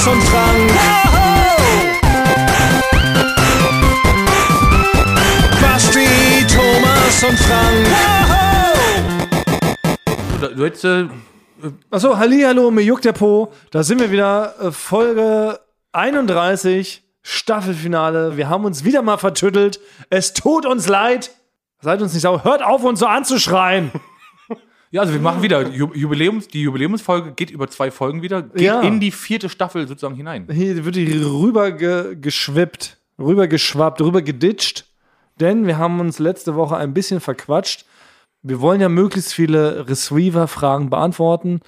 Thomas 0.00 0.16
und 0.16 0.22
Frank. 0.22 0.70
Basti, 5.60 6.06
Thomas 6.48 7.24
und 7.24 7.38
Frank. 7.38 7.86
Du, 10.40 10.54
du 10.56 10.64
hättest, 10.64 10.84
äh, 10.84 11.06
Achso, 11.90 12.16
Hallihallo, 12.16 12.70
mir 12.70 12.82
juckt 12.82 13.04
der 13.04 13.12
Po. 13.12 13.52
Da 13.70 13.82
sind 13.82 14.00
wir 14.00 14.10
wieder. 14.10 14.54
äh, 14.60 14.72
Folge 14.72 15.60
31, 15.92 17.02
Staffelfinale. 17.22 18.38
Wir 18.38 18.48
haben 18.48 18.64
uns 18.64 18.84
wieder 18.84 19.02
mal 19.02 19.18
vertüttelt. 19.18 19.80
Es 20.08 20.32
tut 20.32 20.64
uns 20.64 20.88
leid. 20.88 21.30
Seid 21.82 22.00
uns 22.00 22.14
nicht 22.14 22.22
sauer. 22.22 22.44
Hört 22.44 22.62
auf, 22.62 22.84
uns 22.84 23.00
so 23.00 23.06
anzuschreien. 23.06 23.90
Ja, 24.90 25.00
also 25.02 25.12
wir 25.12 25.20
machen 25.20 25.42
wieder 25.42 25.60
Ju- 25.60 25.94
Jubiläums, 25.94 26.48
die 26.48 26.62
Jubiläumsfolge 26.62 27.32
geht 27.32 27.50
über 27.50 27.68
zwei 27.68 27.90
Folgen 27.90 28.22
wieder, 28.22 28.42
geht 28.42 28.60
Ja. 28.62 28.80
in 28.80 29.00
die 29.00 29.10
vierte 29.10 29.48
Staffel 29.48 29.86
sozusagen 29.86 30.14
hinein. 30.16 30.46
Hier 30.50 30.84
wird 30.84 30.96
die 30.96 31.22
rüber 31.22 31.70
ge 31.72 32.16
geschwippt, 32.20 32.98
rüber 33.18 33.46
geschwappt, 33.48 34.00
rüber 34.00 34.22
geditscht. 34.22 34.84
Denn 35.38 35.66
wir 35.66 35.78
haben 35.78 36.00
uns 36.00 36.18
letzte 36.18 36.54
Woche 36.54 36.76
ein 36.76 36.92
bisschen 36.92 37.20
verquatscht. 37.20 37.86
Wir 38.42 38.60
wollen 38.60 38.80
ja 38.80 38.88
möglichst 38.88 39.32
viele 39.32 39.88
Receiver-Fragen 39.88 40.90
beantworten. 40.90 41.60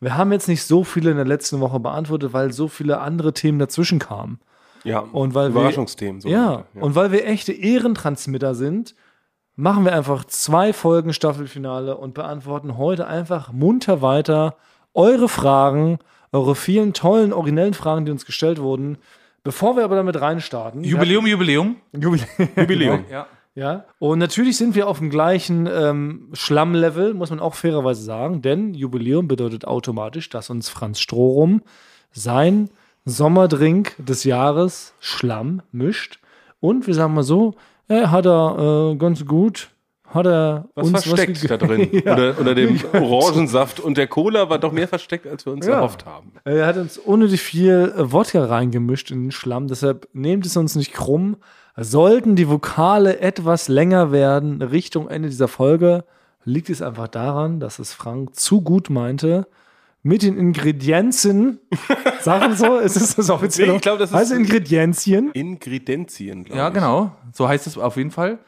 Wir 0.00 0.16
haben 0.16 0.30
jetzt 0.32 0.48
nicht 0.48 0.62
so 0.62 0.84
viele 0.84 1.10
in 1.10 1.16
der 1.16 1.26
letzten 1.26 1.60
Woche 1.60 1.80
beantwortet, 1.80 2.32
weil 2.32 2.52
so 2.52 2.68
viele 2.68 3.00
andere 3.00 3.32
Themen 3.34 3.58
dazwischen 3.58 3.98
kamen. 3.98 4.38
Ja, 4.84 5.00
Und 5.00 5.34
weil 5.34 5.52
wir- 5.52 5.60
Überraschungsthemen. 5.60 6.20
So. 6.20 6.28
Ja, 6.28 6.64
und 6.74 6.94
weil 6.94 7.10
wir 7.12 7.26
echte 7.26 7.52
Ehrentransmitter 7.52 8.54
sind, 8.54 8.94
machen 9.58 9.84
wir 9.84 9.92
einfach 9.92 10.24
zwei 10.24 10.72
Folgen 10.72 11.12
Staffelfinale 11.12 11.96
und 11.96 12.14
beantworten 12.14 12.78
heute 12.78 13.08
einfach 13.08 13.52
munter 13.52 14.00
weiter 14.00 14.56
eure 14.94 15.28
Fragen, 15.28 15.98
eure 16.30 16.54
vielen 16.54 16.92
tollen, 16.92 17.32
originellen 17.32 17.74
Fragen, 17.74 18.04
die 18.04 18.12
uns 18.12 18.24
gestellt 18.24 18.60
wurden. 18.60 18.98
Bevor 19.42 19.76
wir 19.76 19.82
aber 19.82 19.96
damit 19.96 20.20
reinstarten. 20.20 20.84
Jubiläum, 20.84 21.26
Jubiläum. 21.26 21.76
Jubiläum. 21.92 22.28
Jubiläum. 22.56 23.04
Ja. 23.10 23.26
Ja. 23.56 23.84
Und 23.98 24.20
natürlich 24.20 24.56
sind 24.56 24.76
wir 24.76 24.86
auf 24.86 24.98
dem 24.98 25.10
gleichen 25.10 25.66
ähm, 25.66 26.28
Schlammlevel, 26.34 27.14
muss 27.14 27.30
man 27.30 27.40
auch 27.40 27.54
fairerweise 27.54 28.02
sagen, 28.02 28.42
denn 28.42 28.74
Jubiläum 28.74 29.26
bedeutet 29.26 29.64
automatisch, 29.64 30.28
dass 30.28 30.50
uns 30.50 30.68
Franz 30.68 31.00
Strohrum 31.00 31.62
sein 32.12 32.70
Sommerdrink 33.04 33.96
des 33.98 34.22
Jahres 34.22 34.94
Schlamm 35.00 35.62
mischt. 35.72 36.20
Und 36.60 36.86
wir 36.86 36.94
sagen 36.94 37.14
mal 37.14 37.24
so, 37.24 37.56
er 37.88 38.10
hat 38.10 38.26
er 38.26 38.92
äh, 38.92 38.96
ganz 38.96 39.24
gut, 39.26 39.70
hat 40.06 40.26
er 40.26 40.68
Was 40.74 40.86
uns 40.88 41.04
versteckt 41.04 41.40
ge- 41.40 41.48
da 41.48 41.56
drin? 41.56 41.88
ja. 42.04 42.12
Unter, 42.12 42.38
unter 42.38 42.54
dem 42.54 42.78
Orangensaft 42.92 43.80
und 43.80 43.96
der 43.98 44.06
Cola 44.06 44.48
war 44.48 44.58
doch 44.58 44.72
mehr 44.72 44.88
versteckt, 44.88 45.26
als 45.26 45.44
wir 45.46 45.52
uns 45.52 45.66
Ja. 45.66 45.74
erhofft 45.74 46.06
haben. 46.06 46.32
Er 46.44 46.66
hat 46.66 46.76
uns 46.76 46.96
unnötig 46.98 47.40
viel 47.42 47.92
äh, 47.96 48.12
Wodka 48.12 48.44
reingemischt 48.44 49.10
in 49.10 49.24
den 49.24 49.32
Schlamm, 49.32 49.68
deshalb 49.68 50.08
nehmt 50.12 50.46
es 50.46 50.56
uns 50.56 50.76
nicht 50.76 50.92
krumm. 50.92 51.36
Sollten 51.76 52.34
die 52.36 52.48
Vokale 52.48 53.20
etwas 53.20 53.68
länger 53.68 54.10
werden 54.10 54.62
Richtung 54.62 55.08
Ende 55.08 55.28
dieser 55.28 55.46
Folge, 55.48 56.04
liegt 56.44 56.70
es 56.70 56.82
einfach 56.82 57.08
daran, 57.08 57.60
dass 57.60 57.78
es 57.78 57.92
Frank 57.92 58.34
zu 58.34 58.62
gut 58.62 58.90
meinte. 58.90 59.46
Mit 60.08 60.22
den 60.22 60.38
Ingredienzien, 60.38 61.58
sagen 62.22 62.56
so, 62.56 62.78
ist 62.78 62.96
es 62.96 63.16
das 63.16 63.28
offiziell? 63.28 63.68
Nee, 63.68 63.76
ich 63.76 63.82
glaub, 63.82 63.98
das 63.98 64.08
ist- 64.08 64.16
also 64.16 64.34
Ingredienzien. 64.36 65.30
Ingredenzien, 65.34 66.44
glaube 66.44 66.58
ja, 66.58 66.68
ich. 66.68 66.74
genau. 66.74 67.12
So 67.34 67.46
heißt 67.46 67.66
es 67.66 67.76
auf 67.76 67.98
jeden 67.98 68.10
Fall. 68.10 68.38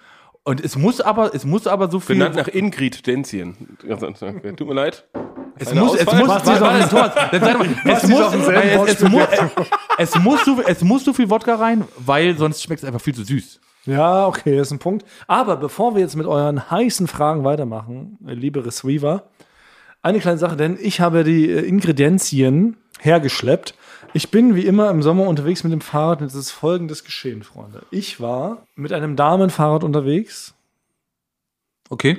Und 0.42 0.64
es 0.64 0.77
muss 0.78 1.03
aber, 1.03 1.34
es 1.34 1.44
muss 1.44 1.66
aber 1.66 1.91
so 1.91 2.00
viel. 2.00 2.16
Benannt 2.16 2.36
nach 2.36 2.48
Ingridenzien. 2.48 3.77
Tut 4.56 4.69
mir 4.69 4.72
leid. 4.75 5.05
es 5.58 5.75
muss, 5.75 5.97
es 5.97 6.06
muss, 6.06 6.31
es 6.38 8.08
muss, 8.08 8.33
es, 8.33 8.94
es, 8.94 9.03
muss, 9.11 9.28
es, 9.98 10.19
muss 10.19 10.44
so, 10.47 10.62
es 10.66 10.83
muss 10.83 11.05
so 11.05 11.12
viel 11.12 11.28
Wodka 11.28 11.56
rein, 11.56 11.84
weil 11.99 12.38
sonst 12.38 12.62
schmeckt 12.62 12.82
es 12.82 12.87
einfach 12.87 13.03
viel 13.03 13.15
zu 13.15 13.22
süß. 13.22 13.60
Ja, 13.84 14.26
okay, 14.26 14.56
das 14.56 14.69
ist 14.69 14.72
ein 14.72 14.78
Punkt. 14.78 15.04
Aber 15.26 15.56
bevor 15.56 15.94
wir 15.94 16.00
jetzt 16.00 16.16
mit 16.16 16.26
euren 16.26 16.70
heißen 16.70 17.06
Fragen 17.06 17.44
weitermachen, 17.44 18.16
liebe 18.25 18.65
Receiver, 18.65 19.25
eine 20.03 20.21
kleine 20.21 20.38
Sache, 20.38 20.56
denn 20.56 20.78
ich 20.81 21.00
habe 21.00 21.25
die 21.25 21.50
äh, 21.50 21.61
Ingredienzien 21.61 22.77
hergeschleppt. 23.00 23.75
Ich 24.12 24.31
bin 24.31 24.55
wie 24.55 24.66
immer 24.66 24.91
im 24.91 25.03
Sommer 25.03 25.27
unterwegs 25.27 25.62
mit 25.62 25.72
dem 25.72 25.81
Fahrrad 25.81 26.21
und 26.21 26.27
es 26.27 26.34
ist 26.34 26.50
folgendes 26.50 27.05
geschehen, 27.05 27.43
Freunde. 27.43 27.83
Ich 27.91 28.21
war 28.21 28.66
mit 28.75 28.93
einem 28.93 29.15
Damenfahrrad 29.15 29.84
unterwegs. 29.84 30.55
Okay. 31.88 32.19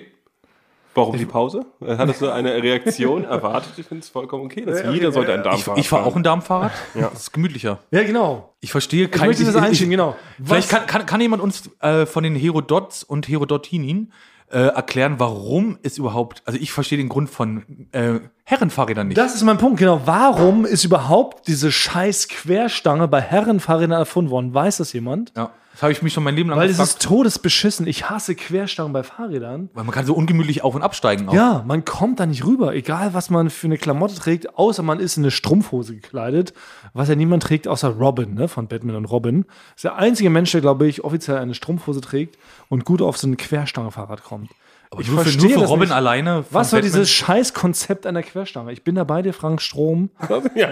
Warum 0.93 1.17
die 1.17 1.25
Pause? 1.25 1.65
Hattest 1.85 2.21
du 2.21 2.29
eine 2.29 2.61
Reaktion 2.61 3.23
erwartet? 3.25 3.73
Ich 3.77 3.85
finde 3.85 4.03
es 4.03 4.09
vollkommen 4.09 4.45
okay. 4.45 4.65
Dass 4.65 4.79
okay, 4.79 4.91
jeder 4.91 5.11
sollte 5.13 5.33
ein 5.33 5.39
Ich, 5.39 5.45
Darmfahrrad 5.45 5.79
ich 5.79 5.87
fahre 5.87 6.05
auch 6.05 6.15
ein 6.15 6.23
Darmfahrrad. 6.23 6.71
Das 6.93 7.13
ist 7.13 7.31
gemütlicher. 7.31 7.79
Ja, 7.91 8.03
genau. 8.03 8.53
Ich 8.59 8.71
verstehe 8.71 9.05
Ich 9.05 9.11
kein 9.11 9.27
möchte 9.27 9.45
das 9.45 9.55
einschieben, 9.55 9.91
genau. 9.91 10.17
Vielleicht 10.43 10.69
kann, 10.69 10.85
kann, 10.87 11.05
kann 11.05 11.21
jemand 11.21 11.41
uns 11.41 11.69
äh, 11.79 12.05
von 12.05 12.23
den 12.23 12.35
Herodots 12.35 13.03
und 13.03 13.29
Herodotinin 13.29 14.11
äh, 14.51 14.67
erklären, 14.67 15.15
warum 15.17 15.77
es 15.83 15.97
überhaupt, 15.97 16.43
also 16.45 16.59
ich 16.59 16.71
verstehe 16.71 16.97
den 16.97 17.09
Grund 17.09 17.29
von 17.29 17.87
äh, 17.91 18.19
Herrenfahrrädern 18.43 19.07
nicht. 19.07 19.17
Das 19.17 19.35
ist 19.35 19.43
mein 19.43 19.57
Punkt, 19.57 19.79
genau. 19.79 20.01
Warum 20.05 20.65
ist 20.65 20.83
überhaupt 20.83 21.47
diese 21.47 21.71
scheiß 21.71 22.27
Querstange 22.27 23.07
bei 23.07 23.21
Herrenfahrrädern 23.21 23.99
erfunden 23.99 24.31
worden? 24.31 24.53
Weiß 24.53 24.77
das 24.77 24.93
jemand? 24.93 25.31
ja, 25.35 25.51
das 25.73 25.83
habe 25.83 25.91
ich 25.93 26.01
mich 26.01 26.13
schon 26.13 26.23
mein 26.23 26.35
Leben 26.35 26.49
lang 26.49 26.59
Weil 26.59 26.69
es 26.69 26.77
gefragt. 26.77 26.89
ist 26.89 27.01
todesbeschissen. 27.01 27.87
Ich 27.87 28.09
hasse 28.09 28.35
Querstangen 28.35 28.91
bei 28.93 29.03
Fahrrädern. 29.03 29.69
Weil 29.73 29.83
man 29.83 29.93
kann 29.93 30.05
so 30.05 30.13
ungemütlich 30.13 30.63
auf- 30.63 30.75
und 30.75 30.81
absteigen 30.81 31.29
auch. 31.29 31.33
Ja, 31.33 31.63
man 31.65 31.85
kommt 31.85 32.19
da 32.19 32.25
nicht 32.25 32.45
rüber, 32.45 32.75
egal 32.75 33.13
was 33.13 33.29
man 33.29 33.49
für 33.49 33.67
eine 33.67 33.77
Klamotte 33.77 34.15
trägt, 34.15 34.57
außer 34.57 34.83
man 34.83 34.99
ist 34.99 35.17
in 35.17 35.23
eine 35.23 35.31
Strumpfhose 35.31 35.95
gekleidet, 35.95 36.53
was 36.93 37.09
ja 37.09 37.15
niemand 37.15 37.43
trägt, 37.43 37.67
außer 37.67 37.89
Robin, 37.89 38.33
ne, 38.33 38.47
von 38.47 38.67
Batman 38.67 38.95
und 38.97 39.05
Robin. 39.05 39.45
Ist 39.75 39.85
der 39.85 39.95
einzige 39.95 40.29
Mensch, 40.29 40.51
der, 40.51 40.61
glaube 40.61 40.87
ich, 40.87 41.03
offiziell 41.03 41.37
eine 41.37 41.53
Strumpfhose 41.53 42.01
trägt 42.01 42.37
und 42.69 42.85
gut 42.85 43.01
auf 43.01 43.17
so 43.17 43.27
ein 43.27 43.37
Querstangefahrrad 43.37 44.23
kommt. 44.23 44.51
Aber 44.91 45.01
ich 45.01 45.07
nur 45.07 45.19
für, 45.19 45.23
verstehe 45.23 45.51
nur 45.51 45.59
für 45.59 45.65
Robin 45.67 45.87
nicht. 45.87 45.91
alleine. 45.95 46.43
Was 46.49 46.71
soll 46.71 46.81
dieses 46.81 47.09
scheiß 47.09 47.53
Konzept 47.53 48.05
einer 48.05 48.21
Querstange? 48.23 48.73
Ich 48.73 48.83
bin 48.83 48.95
da 48.95 49.05
bei 49.05 49.21
dir, 49.21 49.33
Frank 49.33 49.61
Strom. 49.61 50.09
Ja. 50.53 50.69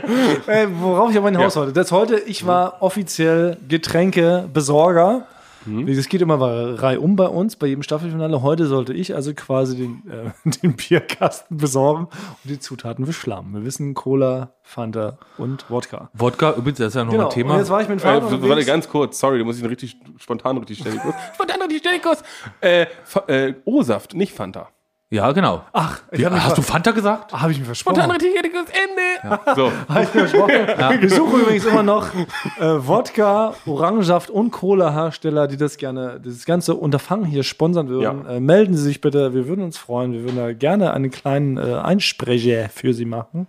Äh, 0.48 0.68
worauf 0.80 1.12
ich 1.12 1.18
aber 1.18 1.30
hinaus 1.30 1.56
wollte. 1.56 1.72
Das 1.72 1.94
heute, 1.94 2.18
ich 2.20 2.46
war 2.46 2.82
offiziell 2.82 3.58
Getränkebesorger. 3.70 5.26
Das 5.66 6.08
geht 6.08 6.22
immer 6.22 6.40
reihum 6.82 7.16
bei 7.16 7.28
uns, 7.28 7.56
bei 7.56 7.68
jedem 7.68 7.84
Staffelfinale. 7.84 8.42
Heute 8.42 8.66
sollte 8.66 8.94
ich 8.94 9.14
also 9.16 9.34
quasi 9.34 9.78
den, 9.78 10.04
äh, 10.10 10.50
den 10.64 10.76
Bierkasten 10.76 11.58
besorgen 11.58 12.06
und 12.06 12.50
die 12.50 12.60
Zutaten 12.60 13.06
für 13.06 13.14
Schlamm. 13.14 13.54
Wir 13.54 13.64
wissen 13.66 13.94
Cola, 13.94 14.54
Fanta 14.64 15.18
und 15.38 15.70
Wodka. 15.70 16.10
Wodka, 16.14 16.52
übrigens, 16.54 16.78
das 16.80 16.88
ist 16.90 16.96
ja 16.96 17.04
noch 17.04 17.12
Genau. 17.12 17.26
ein 17.26 17.30
Thema. 17.32 17.54
Und 17.54 17.60
jetzt 17.60 17.70
war 17.70 17.82
ich 17.82 17.90
mit 17.90 18.00
dem 18.00 18.08
Äh, 18.08 18.22
Fahrrad 18.22 18.42
warte 18.50 18.66
ganz 18.66 18.88
kurz, 18.88 19.20
sorry, 19.20 19.40
du 19.40 19.46
musst 19.46 19.60
ihn 19.60 19.66
richtig 19.66 19.98
spontan 20.18 20.58
richtig 20.58 20.80
kurz. 20.84 21.16
Spontan 21.36 21.62
richtig 21.62 21.80
ständig 21.80 22.04
kurz. 22.04 22.24
Äh, 22.62 22.86
äh, 23.28 23.54
O-Saft, 23.66 24.14
nicht 24.14 24.34
Fanta. 24.34 24.70
Ja, 25.12 25.32
genau. 25.32 25.64
Ach, 25.74 26.02
ich 26.12 26.20
Wie, 26.20 26.26
habe 26.26 26.36
mich, 26.36 26.44
hast 26.44 26.58
du 26.58 26.62
Fanta 26.62 26.92
gesagt? 26.92 27.34
hab 27.34 27.50
ich 27.50 27.58
mir 27.58 27.66
versprochen. 27.66 27.96
Spontan 27.96 28.12
richtig 28.12 28.32
ständig 28.32 28.54
kurz, 28.54 28.70
Ende. 28.70 29.56
So. 29.56 29.72
Hab 29.94 30.04
ich 30.04 30.14
mir 30.14 30.28
versprochen. 30.28 31.02
Wir 31.02 31.10
suchen 31.10 31.42
übrigens 31.42 31.66
immer 31.66 31.84
noch 31.84 32.14
äh, 32.14 32.24
Wodka, 32.60 33.54
Orangensaft 33.66 34.30
und 34.30 34.52
Cola-Hersteller, 34.52 35.48
die 35.48 35.58
das 35.58 35.78
gerne, 35.78 36.20
dieses 36.24 36.46
ganze 36.46 36.76
Unterfangen 36.76 37.26
hier 37.26 37.44
sponsern 37.44 37.90
würden. 37.90 38.26
Ja. 38.26 38.36
Äh, 38.36 38.40
melden 38.40 38.76
Sie 38.76 38.84
sich 38.84 39.02
bitte, 39.02 39.34
wir 39.34 39.48
würden 39.48 39.64
uns 39.64 39.78
freuen. 39.78 40.14
Wir 40.14 40.24
würden 40.24 40.38
da 40.38 40.54
gerne 40.54 40.94
einen 40.94 41.10
kleinen 41.10 41.58
äh, 41.58 41.76
Einsprecher 41.76 42.70
für 42.70 42.94
Sie 42.94 43.06
machen, 43.06 43.48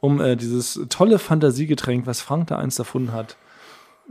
um 0.00 0.20
äh, 0.20 0.34
dieses 0.36 0.80
tolle 0.88 1.18
Fantasiegetränk, 1.18 2.06
was 2.06 2.20
Frank 2.22 2.48
da 2.48 2.56
einst 2.58 2.78
erfunden 2.78 3.12
hat, 3.12 3.36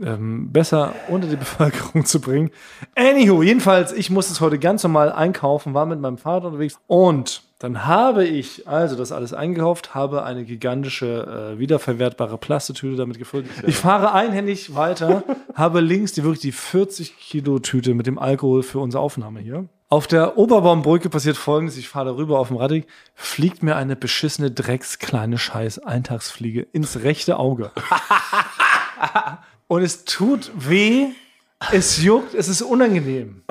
ähm, 0.02 0.52
besser 0.52 0.94
unter 1.08 1.28
die 1.28 1.36
Bevölkerung 1.36 2.04
zu 2.04 2.20
bringen. 2.20 2.50
Anywho, 2.94 3.42
jedenfalls, 3.42 3.92
ich 3.92 4.10
musste 4.10 4.32
es 4.32 4.40
heute 4.40 4.58
ganz 4.58 4.82
normal 4.82 5.12
einkaufen, 5.12 5.74
war 5.74 5.86
mit 5.86 6.00
meinem 6.00 6.18
Vater 6.18 6.46
unterwegs 6.46 6.78
und 6.86 7.42
dann 7.58 7.86
habe 7.86 8.26
ich 8.26 8.68
also 8.68 8.96
das 8.96 9.12
alles 9.12 9.32
eingekauft, 9.32 9.94
habe 9.94 10.24
eine 10.24 10.44
gigantische 10.44 11.54
äh, 11.54 11.58
wiederverwertbare 11.58 12.36
Plastetüte 12.36 12.96
damit 12.96 13.18
gefüllt. 13.18 13.46
Ich 13.66 13.76
fahre 13.76 14.12
einhändig 14.12 14.74
weiter, 14.74 15.24
habe 15.54 15.80
links 15.80 16.12
die 16.12 16.22
wirklich 16.22 16.42
die 16.42 16.52
40 16.52 17.16
Kilo 17.16 17.58
Tüte 17.58 17.94
mit 17.94 18.06
dem 18.06 18.18
Alkohol 18.18 18.62
für 18.62 18.80
unsere 18.80 19.02
Aufnahme 19.02 19.40
hier. 19.40 19.64
Auf 19.88 20.06
der 20.06 20.36
Oberbaumbrücke 20.36 21.08
passiert 21.08 21.36
folgendes, 21.38 21.78
ich 21.78 21.88
fahre 21.88 22.06
darüber 22.06 22.40
auf 22.40 22.48
dem 22.48 22.56
Radweg, 22.58 22.88
fliegt 23.14 23.62
mir 23.62 23.76
eine 23.76 23.96
beschissene 23.96 24.50
Drecks 24.50 24.98
kleine 24.98 25.38
Scheiß 25.38 25.78
Eintagsfliege 25.78 26.60
ins 26.60 27.04
rechte 27.04 27.38
Auge. 27.38 27.70
Und 29.68 29.82
es 29.82 30.04
tut 30.04 30.50
weh, 30.56 31.06
es 31.72 32.02
juckt, 32.02 32.34
es 32.34 32.48
ist 32.48 32.62
unangenehm. 32.62 33.42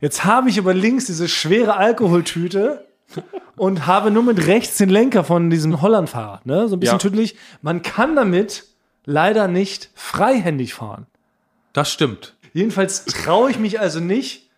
Jetzt 0.00 0.24
habe 0.24 0.48
ich 0.50 0.58
aber 0.58 0.74
links 0.74 1.06
diese 1.06 1.28
schwere 1.28 1.76
Alkoholtüte 1.76 2.86
und 3.56 3.86
habe 3.86 4.10
nur 4.10 4.22
mit 4.22 4.46
rechts 4.46 4.76
den 4.78 4.88
Lenker 4.88 5.24
von 5.24 5.50
diesem 5.50 5.82
Hollandfahrrad, 5.82 6.46
ne? 6.46 6.68
So 6.68 6.76
ein 6.76 6.80
bisschen 6.80 6.94
Ja. 6.94 6.98
tüdelig. 6.98 7.36
Man 7.60 7.82
kann 7.82 8.16
damit 8.16 8.64
leider 9.04 9.48
nicht 9.48 9.90
freihändig 9.94 10.74
fahren. 10.74 11.06
Das 11.72 11.92
stimmt. 11.92 12.34
Jedenfalls 12.52 13.04
traue 13.04 13.50
ich 13.50 13.58
mich 13.58 13.78
also 13.80 14.00
nicht, 14.00 14.48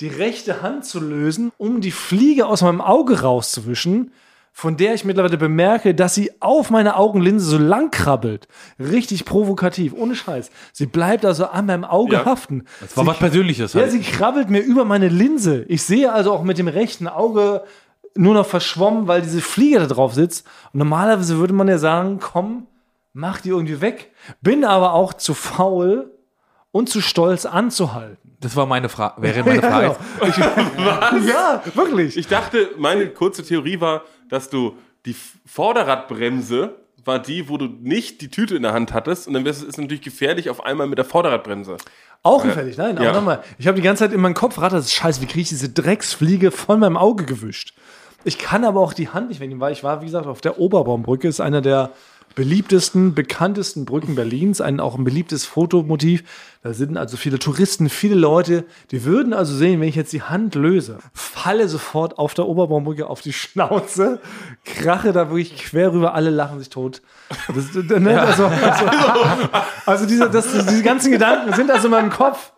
die 0.00 0.08
rechte 0.08 0.62
Hand 0.62 0.84
zu 0.84 1.00
lösen, 1.00 1.52
um 1.58 1.80
die 1.80 1.90
Fliege 1.90 2.46
aus 2.46 2.62
meinem 2.62 2.80
Auge 2.80 3.20
rauszuwischen. 3.22 4.12
Von 4.60 4.76
der 4.76 4.92
ich 4.92 5.04
mittlerweile 5.04 5.36
bemerke, 5.38 5.94
dass 5.94 6.16
sie 6.16 6.32
auf 6.40 6.68
meine 6.70 6.96
Augenlinse 6.96 7.46
so 7.46 7.58
lang 7.58 7.92
krabbelt. 7.92 8.48
Richtig 8.80 9.24
provokativ, 9.24 9.92
ohne 9.96 10.16
Scheiß. 10.16 10.50
Sie 10.72 10.86
bleibt 10.86 11.24
also 11.24 11.46
an 11.46 11.66
meinem 11.66 11.84
Auge 11.84 12.14
Ja. 12.14 12.24
haften. 12.24 12.64
Das 12.80 12.96
war 12.96 13.06
was 13.06 13.18
Persönliches. 13.18 13.74
Ja, 13.74 13.82
Halt. 13.82 13.92
sie 13.92 14.00
krabbelt 14.00 14.50
mir 14.50 14.58
über 14.58 14.84
meine 14.84 15.06
Linse. 15.10 15.64
Ich 15.68 15.84
sehe 15.84 16.12
also 16.12 16.32
auch 16.32 16.42
mit 16.42 16.58
dem 16.58 16.66
rechten 16.66 17.06
Auge 17.06 17.62
nur 18.16 18.34
noch 18.34 18.46
verschwommen, 18.46 19.06
weil 19.06 19.22
diese 19.22 19.40
Fliege 19.40 19.78
da 19.78 19.86
drauf 19.86 20.14
sitzt. 20.14 20.44
Und 20.72 20.78
normalerweise 20.78 21.36
würde 21.38 21.52
man 21.54 21.68
ja 21.68 21.78
sagen, 21.78 22.18
komm, 22.20 22.66
mach 23.12 23.40
die 23.40 23.50
irgendwie 23.50 23.80
weg. 23.80 24.10
Bin 24.40 24.64
aber 24.64 24.92
auch 24.92 25.12
zu 25.14 25.34
faul 25.34 26.10
und 26.72 26.88
zu 26.88 27.00
stolz 27.00 27.46
anzuhalten. 27.46 28.36
das 28.40 28.56
war 28.56 28.66
meine 28.66 28.88
Frage. 28.88 29.22
Wäre 29.22 29.44
meine 29.44 29.62
Frage. 29.70 29.96
Ja, 31.28 31.62
wirklich. 31.74 32.16
Ich 32.16 32.26
dachte, 32.26 32.70
meine 32.76 33.06
kurze 33.10 33.44
Theorie 33.44 33.80
war, 33.80 34.02
dass 34.28 34.50
du 34.50 34.74
die 35.06 35.14
Vorderradbremse 35.46 36.74
war 37.04 37.18
die, 37.18 37.48
wo 37.48 37.56
du 37.56 37.66
nicht 37.66 38.20
die 38.20 38.28
Tüte 38.28 38.56
in 38.56 38.62
der 38.62 38.72
Hand 38.74 38.92
hattest 38.92 39.28
und 39.28 39.34
dann 39.34 39.46
ist 39.46 39.62
es 39.62 39.78
natürlich 39.78 40.02
gefährlich 40.02 40.50
auf 40.50 40.64
einmal 40.64 40.86
mit 40.86 40.98
der 40.98 41.04
Vorderradbremse. 41.04 41.76
Auch 42.22 42.42
gefällig, 42.42 42.76
nein, 42.76 42.96
Ja. 42.96 43.10
aber 43.10 43.12
nochmal. 43.20 43.42
Ich 43.58 43.66
habe 43.66 43.76
die 43.76 43.82
ganze 43.82 44.04
Zeit 44.04 44.12
in 44.12 44.20
meinem 44.20 44.34
Kopf 44.34 44.58
rattert, 44.60 44.88
scheiße, 44.88 45.20
wie 45.22 45.26
kriege 45.26 45.40
ich 45.40 45.48
diese 45.48 45.68
Drecksfliege 45.70 46.50
von 46.50 46.80
meinem 46.80 46.96
Auge 46.96 47.24
gewischt? 47.24 47.74
Ich 48.24 48.38
kann 48.38 48.64
aber 48.64 48.80
auch 48.80 48.92
die 48.92 49.08
Hand 49.08 49.28
nicht 49.28 49.40
wegnehmen, 49.40 49.60
weil 49.60 49.72
ich 49.72 49.84
war, 49.84 50.02
wie 50.02 50.06
gesagt, 50.06 50.26
auf 50.26 50.40
der 50.40 50.58
Oberbaumbrücke, 50.58 51.28
ist 51.28 51.40
einer 51.40 51.60
der 51.62 51.90
beliebtesten, 52.38 53.14
bekanntesten 53.14 53.84
Brücken 53.84 54.14
Berlins, 54.14 54.60
ein 54.60 54.78
auch 54.78 54.96
ein 54.96 55.02
beliebtes 55.02 55.44
Fotomotiv. 55.44 56.22
Da 56.62 56.72
sind 56.72 56.96
also 56.96 57.16
viele 57.16 57.40
Touristen, 57.40 57.88
viele 57.88 58.14
Leute, 58.14 58.64
die 58.92 59.02
würden 59.02 59.32
also 59.32 59.56
sehen, 59.56 59.80
wenn 59.80 59.88
ich 59.88 59.96
jetzt 59.96 60.12
die 60.12 60.22
Hand 60.22 60.54
löse, 60.54 60.98
falle 61.12 61.68
sofort 61.68 62.16
auf 62.16 62.34
der 62.34 62.46
Oberbaumbrücke 62.46 63.08
auf 63.08 63.22
die 63.22 63.32
Schnauze, 63.32 64.20
krache 64.64 65.12
da 65.12 65.30
wirklich 65.30 65.56
quer 65.56 65.92
rüber, 65.92 66.14
alle 66.14 66.30
lachen 66.30 66.60
sich 66.60 66.68
tot. 66.68 67.02
Das, 67.52 67.74
ne, 67.74 68.20
also, 68.20 68.46
also, 68.46 68.84
also 69.84 70.06
diese, 70.06 70.30
das, 70.30 70.52
diese 70.52 70.84
ganzen 70.84 71.10
Gedanken 71.10 71.52
sind 71.54 71.72
also 71.72 71.88
in 71.88 71.90
meinem 71.90 72.10
Kopf. 72.10 72.52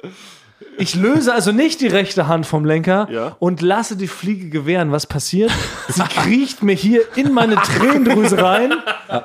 Ich 0.79 0.95
löse 0.95 1.33
also 1.33 1.53
nicht 1.53 1.81
die 1.81 1.87
rechte 1.87 2.27
Hand 2.29 2.47
vom 2.47 2.65
Lenker 2.65 3.09
Ja. 3.11 3.37
und 3.39 3.61
lasse 3.63 3.97
die 3.97 4.07
Fliege 4.09 4.49
gewähren. 4.51 4.93
Was 4.93 5.07
passiert? 5.07 5.51
Sie 5.89 6.03
kriecht 6.23 6.63
mir 6.63 6.75
hier 6.75 7.03
in 7.17 7.33
meine 7.33 7.57
Tränendrüse 7.57 8.43
rein. 8.43 8.73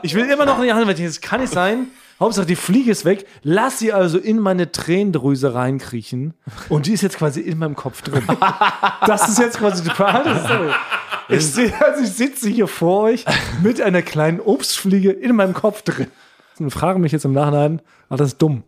Ich 0.01 0.13
will 0.15 0.25
immer 0.29 0.45
noch 0.45 0.57
in 0.59 0.65
die 0.65 0.73
Hand, 0.73 0.87
weil 0.87 0.95
das 0.95 1.21
kann 1.21 1.41
nicht 1.41 1.53
sein. 1.53 1.87
Hauptsache, 2.19 2.45
die 2.45 2.55
Fliege 2.55 2.91
ist 2.91 3.03
weg. 3.03 3.25
Lass 3.43 3.79
sie 3.79 3.91
also 3.91 4.17
in 4.17 4.39
meine 4.39 4.71
Tränendrüse 4.71 5.53
reinkriechen. 5.53 6.33
Und 6.69 6.85
die 6.85 6.93
ist 6.93 7.01
jetzt 7.01 7.17
quasi 7.17 7.41
in 7.41 7.57
meinem 7.57 7.75
Kopf 7.75 8.01
drin. 8.01 8.23
Das 9.05 9.27
ist 9.27 9.37
jetzt 9.39 9.57
quasi 9.57 9.83
die. 9.83 9.89
Story. 9.89 10.71
Ich, 11.27 11.45
sehe, 11.45 11.73
also 11.83 12.03
ich 12.03 12.11
sitze 12.11 12.49
hier 12.49 12.67
vor 12.67 13.01
euch 13.03 13.25
mit 13.63 13.81
einer 13.81 14.01
kleinen 14.01 14.39
Obstfliege 14.39 15.11
in 15.11 15.35
meinem 15.35 15.53
Kopf 15.53 15.81
drin. 15.81 16.07
Und 16.59 16.71
frage 16.71 16.99
mich 16.99 17.11
jetzt 17.11 17.25
im 17.25 17.33
Nachhinein, 17.33 17.81
war 18.07 18.17
das 18.17 18.37
dumm? 18.37 18.63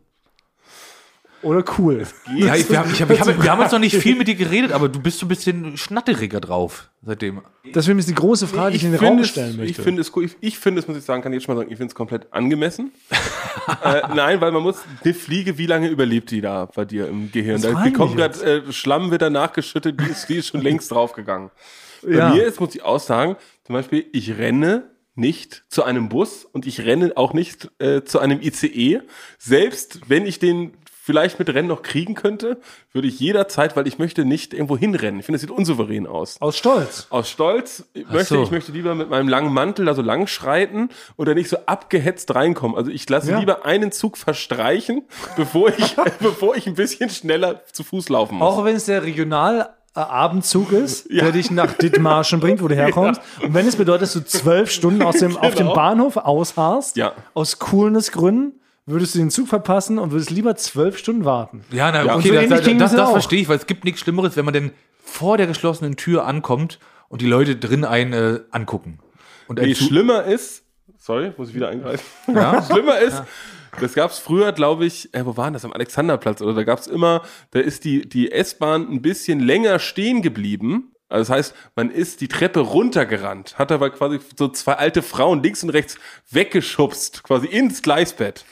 Oder 1.44 1.64
cool? 1.78 2.04
Ja, 2.36 2.56
ich, 2.56 2.70
wir, 2.70 2.80
haben, 2.80 2.90
ich 2.92 3.00
ich 3.00 3.10
wir 3.10 3.52
haben 3.52 3.62
jetzt 3.62 3.72
noch 3.72 3.80
nicht 3.80 3.96
viel 3.96 4.16
mit 4.16 4.28
dir 4.28 4.36
geredet, 4.36 4.72
aber 4.72 4.90
du 4.90 5.00
bist 5.00 5.20
so 5.20 5.26
ein 5.26 5.30
bisschen 5.30 5.78
schnatteriger 5.78 6.40
drauf 6.42 6.90
seitdem. 7.04 7.42
Deswegen 7.76 8.00
ist 8.00 8.10
die 8.10 8.16
große 8.16 8.48
Frage, 8.48 8.72
die 8.72 8.78
ich 8.78 8.84
in 8.84 8.92
den 8.92 9.00
finde 9.00 9.14
Raum 9.14 9.22
es, 9.22 9.30
stellen 9.30 9.52
ich 9.52 9.58
möchte. 9.58 9.84
finde 9.84 10.02
es 10.02 10.16
cool. 10.16 10.26
Ich, 10.26 10.36
ich 10.42 10.58
finde 10.60 10.82
es, 10.82 10.88
muss 10.88 10.98
ich 10.98 11.04
sagen, 11.04 11.22
kann 11.22 11.32
ich 11.32 11.38
jetzt 11.38 11.46
schon 11.46 11.56
mal 11.56 11.62
sagen, 11.62 11.72
ich 11.72 11.78
finde 11.78 11.92
es 11.92 11.96
komplett 11.96 12.34
angemessen. 12.34 12.92
äh, 13.84 14.02
nein, 14.16 14.42
weil 14.42 14.52
man 14.52 14.64
muss, 14.64 14.78
eine 15.04 15.14
Fliege, 15.14 15.58
wie 15.58 15.68
lange 15.68 15.88
überlebt 15.90 16.32
die 16.32 16.42
da 16.42 16.66
bei 16.66 16.86
dir 16.86 17.08
im 17.08 17.32
Gehirn? 17.32 17.62
Das 17.62 17.72
Da 17.74 17.84
die 17.84 17.90
ich 17.90 17.94
kommt 17.96 18.16
gerade, 18.18 18.64
äh, 18.68 18.72
Schlamm 18.74 19.12
wird 19.12 19.22
da 19.22 19.30
nachgeschüttet, 19.30 20.00
die 20.00 20.10
ist, 20.10 20.28
die 20.30 20.36
ist 20.36 20.48
schon 20.48 20.62
längst 20.62 20.92
draufgegangen. 20.92 21.52
Bei 22.04 22.12
Ja. 22.12 22.30
mir 22.30 22.46
ist, 22.46 22.60
muss 22.60 22.74
ich 22.74 22.84
auch 22.84 23.00
sagen, 23.00 23.36
zum 23.66 23.74
Beispiel, 23.74 24.06
ich 24.14 24.38
renne 24.38 24.90
nicht 25.16 25.64
zu 25.68 25.84
einem 25.84 26.10
Bus 26.10 26.46
und 26.46 26.66
ich 26.68 26.82
renne 26.82 27.12
auch 27.16 27.34
nicht 27.34 27.70
äh, 27.80 28.04
zu 28.04 28.20
einem 28.20 28.40
ICE. 28.42 29.02
Selbst 29.40 30.02
wenn 30.08 30.26
ich 30.28 30.40
den 30.40 30.74
vielleicht 31.08 31.40
mit 31.40 31.48
Rennen 31.54 31.70
noch 31.70 31.84
kriegen 31.84 32.16
könnte, 32.16 32.58
würde 32.92 33.08
ich 33.08 33.18
jederzeit, 33.22 33.78
weil 33.78 33.88
ich 33.88 33.98
möchte 33.98 34.26
nicht 34.26 34.54
irgendwo 34.54 34.78
hinrennen. 34.78 35.22
Ich 35.22 35.26
finde, 35.26 35.38
das 35.38 35.42
sieht 35.42 35.52
unsouverän 35.52 36.06
aus 36.06 36.36
Aus 36.42 36.58
Stolz. 36.58 37.08
aus 37.10 37.30
Stolz 37.30 37.86
ich 37.94 38.08
möchte 38.10 38.36
so. 38.36 38.44
ich 38.44 38.52
möchte 38.52 38.74
lieber 38.74 38.94
mit 38.94 39.10
meinem 39.10 39.30
langen 39.30 39.54
Mantel 39.54 39.86
da 39.86 39.94
so 39.96 40.02
lang 40.02 40.28
schreiten 40.28 40.90
oder 41.16 41.34
nicht 41.34 41.48
so 41.50 41.58
abgehetzt 41.66 42.36
reinkommen. 42.36 42.76
Also 42.78 42.92
ich 42.92 43.08
lasse 43.10 43.32
Ja. 43.32 43.40
lieber 43.40 43.66
einen 43.66 43.94
Zug 43.94 44.18
verstreichen, 44.18 45.04
bevor 45.38 45.70
ich 45.70 45.96
bevor 46.20 46.58
ich 46.58 46.68
ein 46.68 46.76
bisschen 46.76 47.10
schneller 47.10 47.62
zu 47.72 47.86
Fuß 47.86 48.10
laufen 48.10 48.36
muss. 48.40 48.46
Auch 48.54 48.66
wenn 48.66 48.76
es 48.76 48.84
der 48.86 49.04
Regional 49.04 49.70
äh, 49.96 50.00
Abendzug 50.02 50.74
ist, 50.74 51.10
der 51.10 51.32
dich 51.32 51.52
nach 51.52 51.72
Dithmarschen 51.74 52.42
bringt, 52.42 52.62
wo 52.62 52.68
du 52.68 52.76
herkommst. 52.84 53.22
Und 53.42 53.54
wenn 53.54 53.66
es 53.66 53.78
bedeutet, 53.78 54.02
dass 54.04 54.14
du 54.14 54.26
zwölf 54.26 54.70
Stunden 54.72 55.02
aus 55.02 55.16
dem, 55.20 55.38
auf 55.38 55.56
dem 55.56 55.68
Genau. 55.68 55.74
Bahnhof 55.74 56.18
ausharrst, 56.18 56.98
Ja. 56.98 57.14
aus 57.34 57.60
Coolness-Gründen, 57.60 58.60
würdest 58.88 59.14
du 59.14 59.20
den 59.20 59.30
Zug 59.30 59.48
verpassen 59.48 60.00
und 60.00 60.12
würdest 60.12 60.32
lieber 60.32 60.56
zwölf 60.56 60.98
Stunden 60.98 61.26
warten. 61.26 61.64
Ja, 61.72 61.92
na, 61.92 62.02
Und 62.02 62.20
okay, 62.20 62.30
so 62.30 62.34
das, 62.34 62.64
das, 62.64 62.78
das, 62.78 62.96
das 62.96 63.12
verstehe 63.12 63.42
ich, 63.42 63.50
weil 63.50 63.58
es 63.58 63.68
gibt 63.68 63.84
nichts 63.84 64.00
Schlimmeres, 64.02 64.36
wenn 64.36 64.46
man 64.46 64.54
denn 64.54 64.72
vor 65.04 65.38
der 65.38 65.46
geschlossenen 65.46 65.96
Tür 65.98 66.26
ankommt 66.26 66.80
und 67.10 67.22
die 67.22 67.28
Leute 67.28 67.56
drin 67.56 67.86
einen 67.86 68.14
äh, 68.14 68.40
angucken. 68.52 69.00
Und 69.48 69.60
Nee, 69.60 69.76
schlimmer 69.76 70.24
ist, 70.24 70.64
sorry, 70.98 71.34
muss 71.38 71.50
ich 71.50 71.56
wieder 71.56 71.70
eingreifen. 71.70 72.04
Ja? 72.34 72.62
Schlimmer 72.70 73.00
ist, 73.00 73.24
das 73.80 73.94
gab's 73.94 74.20
früher, 74.20 74.52
glaube 74.52 74.86
ich, 74.86 75.14
äh, 75.14 75.26
wo 75.26 75.38
waren 75.38 75.54
das? 75.54 75.64
Am 75.66 75.74
Alexanderplatz 75.74 76.42
oder 76.42 76.54
da 76.54 76.64
gab's 76.64 76.88
immer, 76.88 77.22
da 77.52 77.60
ist 77.60 77.86
die, 77.86 78.08
die 78.08 78.32
S-Bahn 78.32 78.90
ein 78.90 79.02
bisschen 79.02 79.40
länger 79.40 79.80
stehen 79.80 80.22
geblieben. 80.22 80.94
Also 81.10 81.22
das 81.32 81.38
heißt, 81.38 81.56
man 81.76 81.90
ist 81.90 82.20
die 82.22 82.28
Treppe 82.28 82.60
runtergerannt, 82.60 83.58
hat 83.58 83.72
aber 83.72 83.90
quasi 83.92 84.20
so 84.38 84.50
zwei 84.50 84.74
alte 84.74 85.02
Frauen 85.02 85.42
links 85.42 85.64
und 85.64 85.70
rechts 85.70 85.98
weggeschubst, 86.32 87.24
quasi 87.24 87.48
ins 87.48 87.82
Gleisbett. 87.82 88.46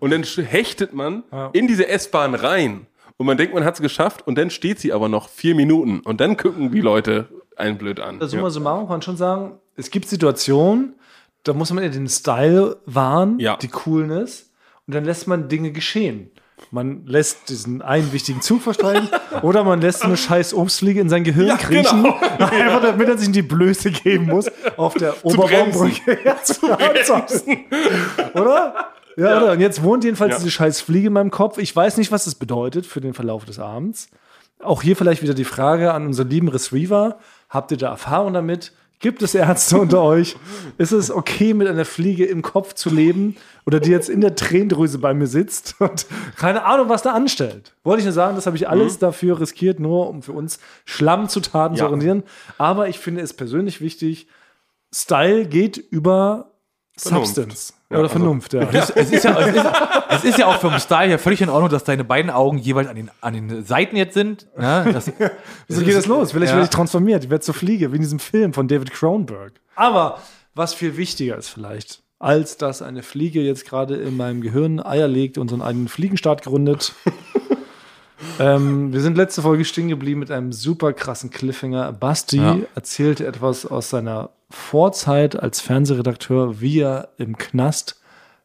Und 0.00 0.10
dann 0.10 0.22
hechtet 0.22 0.92
man 0.94 1.24
in 1.52 1.66
diese 1.68 1.86
S-Bahn 1.88 2.34
rein. 2.34 2.86
Und 3.16 3.26
man 3.26 3.36
denkt, 3.36 3.52
man 3.52 3.64
hat's 3.64 3.80
geschafft 3.82 4.26
und 4.26 4.38
dann 4.38 4.48
steht 4.50 4.78
sie 4.78 4.92
aber 4.92 5.08
noch 5.08 5.28
vier 5.28 5.54
Minuten. 5.54 6.00
Und 6.00 6.20
dann 6.20 6.36
gucken 6.36 6.70
die 6.70 6.80
Leute 6.80 7.28
einen 7.56 7.76
blöd 7.76 7.98
an. 8.00 8.20
Also 8.20 8.36
summa 8.36 8.50
summarum 8.50 8.80
kann 8.82 8.88
man 8.94 9.02
schon 9.02 9.16
sagen, 9.16 9.58
es 9.76 9.90
gibt 9.90 10.08
Situationen, 10.08 10.94
da 11.42 11.52
muss 11.52 11.72
man 11.72 11.82
den 11.90 12.08
Style 12.08 12.76
wahren, 12.86 13.38
Ja. 13.40 13.56
die 13.56 13.68
Coolness, 13.68 14.50
und 14.86 14.94
dann 14.94 15.04
lässt 15.04 15.26
man 15.26 15.48
Dinge 15.48 15.72
geschehen. 15.72 16.30
Man 16.70 17.06
lässt 17.06 17.48
diesen 17.48 17.80
einen 17.82 18.12
wichtigen 18.12 18.40
Zug 18.42 18.62
verstreichen 18.62 19.08
oder 19.42 19.64
man 19.64 19.80
lässt 19.80 20.04
eine 20.04 20.16
scheiß 20.16 20.54
Obstfliege 20.54 21.00
in 21.00 21.08
sein 21.08 21.24
Gehirn 21.24 21.56
kriechen, 21.58 22.04
einfach 22.38 22.82
damit 22.82 23.08
er 23.08 23.16
sich 23.18 23.28
in 23.28 23.32
die 23.32 23.42
Blöße 23.42 23.90
geben 23.90 24.26
muss, 24.26 24.46
auf 24.76 24.94
der 24.94 25.14
Oberbaumbrücke. 25.24 26.18
Ja, 26.24 26.42
zu 26.42 26.60
bremsen. 26.60 27.64
oder? 28.34 28.74
Ja, 29.16 29.36
oder? 29.38 29.52
Und 29.52 29.60
jetzt 29.60 29.82
wohnt 29.82 30.04
jedenfalls 30.04 30.32
Ja. 30.32 30.38
diese 30.38 30.50
scheiß 30.50 30.80
Fliege 30.80 31.08
in 31.08 31.12
meinem 31.12 31.30
Kopf. 31.30 31.58
Ich 31.58 31.74
weiß 31.74 31.96
nicht, 31.96 32.12
was 32.12 32.24
das 32.24 32.34
bedeutet 32.34 32.86
für 32.86 33.00
den 33.00 33.14
Verlauf 33.14 33.44
des 33.44 33.58
Abends. 33.58 34.08
Auch 34.62 34.82
hier 34.82 34.96
vielleicht 34.96 35.22
wieder 35.22 35.34
die 35.34 35.44
Frage 35.44 35.92
an 35.92 36.06
unseren 36.06 36.28
lieben 36.28 36.48
Receiver. 36.48 37.18
Habt 37.48 37.70
ihr 37.70 37.76
da 37.78 37.88
Erfahrung 37.90 38.32
damit? 38.34 38.72
Gibt 39.00 39.22
es 39.22 39.34
Ärzte 39.34 39.78
unter 39.78 40.02
euch? 40.02 40.36
Ist 40.76 40.90
es 40.92 41.10
okay, 41.10 41.54
mit 41.54 41.68
einer 41.68 41.84
Fliege 41.84 42.24
im 42.24 42.42
Kopf 42.42 42.74
zu 42.74 42.90
leben 42.90 43.36
oder 43.64 43.78
die 43.78 43.90
jetzt 43.90 44.08
in 44.08 44.20
der 44.20 44.34
Tränendrüse 44.34 44.98
bei 44.98 45.14
mir 45.14 45.26
sitzt 45.28 45.76
und 45.78 46.06
keine 46.36 46.64
Ahnung, 46.64 46.88
was 46.88 47.02
da 47.02 47.12
anstellt? 47.12 47.74
Wollte 47.84 48.00
ich 48.00 48.04
nur 48.06 48.12
sagen, 48.12 48.34
das 48.34 48.46
habe 48.46 48.56
ich 48.56 48.68
alles 48.68 48.98
dafür 48.98 49.40
riskiert, 49.40 49.78
nur 49.78 50.08
um 50.08 50.22
für 50.22 50.32
uns 50.32 50.58
Schlammzutaten 50.84 51.76
zu 51.76 51.80
Ja. 51.80 51.84
organisieren. 51.86 52.24
Aber 52.58 52.88
ich 52.88 52.98
finde 52.98 53.20
es 53.20 53.32
persönlich 53.34 53.80
wichtig, 53.80 54.26
Style 54.92 55.46
geht 55.46 55.76
über. 55.76 56.50
Substance 56.96 57.74
Ja, 57.90 57.96
oder 57.98 58.08
also- 58.08 58.18
Vernunft. 58.18 58.52
Ja. 58.52 58.68
Es, 58.72 58.90
es, 58.90 59.10
ist 59.12 59.24
ja, 59.24 59.38
es, 59.40 59.54
ist, 59.56 59.66
es 60.10 60.24
ist 60.24 60.38
ja 60.38 60.46
auch 60.46 60.56
vom 60.60 60.78
Style 60.78 61.08
her 61.08 61.18
völlig 61.18 61.40
in 61.40 61.48
Ordnung, 61.48 61.70
dass 61.70 61.84
deine 61.84 62.04
beiden 62.04 62.30
Augen 62.30 62.58
jeweils 62.58 62.88
an 62.88 62.96
den, 62.96 63.10
an 63.20 63.32
den 63.34 63.64
Seiten 63.64 63.96
jetzt 63.96 64.14
sind. 64.14 64.46
Ne? 64.58 64.90
Das, 64.92 65.10
So 65.68 65.82
geht 65.82 65.94
das 65.96 66.06
los. 66.06 66.32
Vielleicht 66.32 66.50
Ja. 66.50 66.56
werde 66.56 66.64
ich 66.64 66.70
transformiert. 66.70 67.24
Ich 67.24 67.30
werde 67.30 67.42
zur 67.44 67.54
Fliege, 67.54 67.90
wie 67.92 67.96
in 67.96 68.02
diesem 68.02 68.18
Film 68.18 68.52
von 68.52 68.68
David 68.68 68.90
Cronenberg. 68.92 69.52
Aber 69.74 70.18
was 70.54 70.74
viel 70.74 70.96
wichtiger 70.96 71.36
ist 71.36 71.48
vielleicht, 71.48 72.02
als 72.18 72.56
dass 72.58 72.82
eine 72.82 73.02
Fliege 73.02 73.40
jetzt 73.40 73.64
gerade 73.64 73.96
in 73.96 74.16
meinem 74.16 74.40
Gehirn 74.42 74.80
Eier 74.84 75.08
legt 75.08 75.38
und 75.38 75.48
so 75.48 75.54
einen 75.54 75.62
eigenen 75.62 75.88
Fliegenstaat 75.88 76.42
gründet. 76.42 76.92
ähm, 78.40 78.92
wir 78.92 79.00
sind 79.00 79.16
letzte 79.16 79.42
Folge 79.42 79.64
stehen 79.64 79.88
geblieben 79.88 80.20
mit 80.20 80.30
einem 80.30 80.52
super 80.52 80.92
krassen 80.92 81.30
Cliffhanger. 81.30 81.92
Basti 81.92 82.36
Ja. 82.38 82.56
erzählte 82.74 83.26
etwas 83.26 83.64
aus 83.66 83.90
seiner 83.90 84.30
Vorzeit 84.50 85.38
als 85.38 85.60
Fernsehredakteur, 85.60 86.60
wie 86.60 86.80
er 86.80 87.10
im 87.18 87.36
Knast 87.36 88.00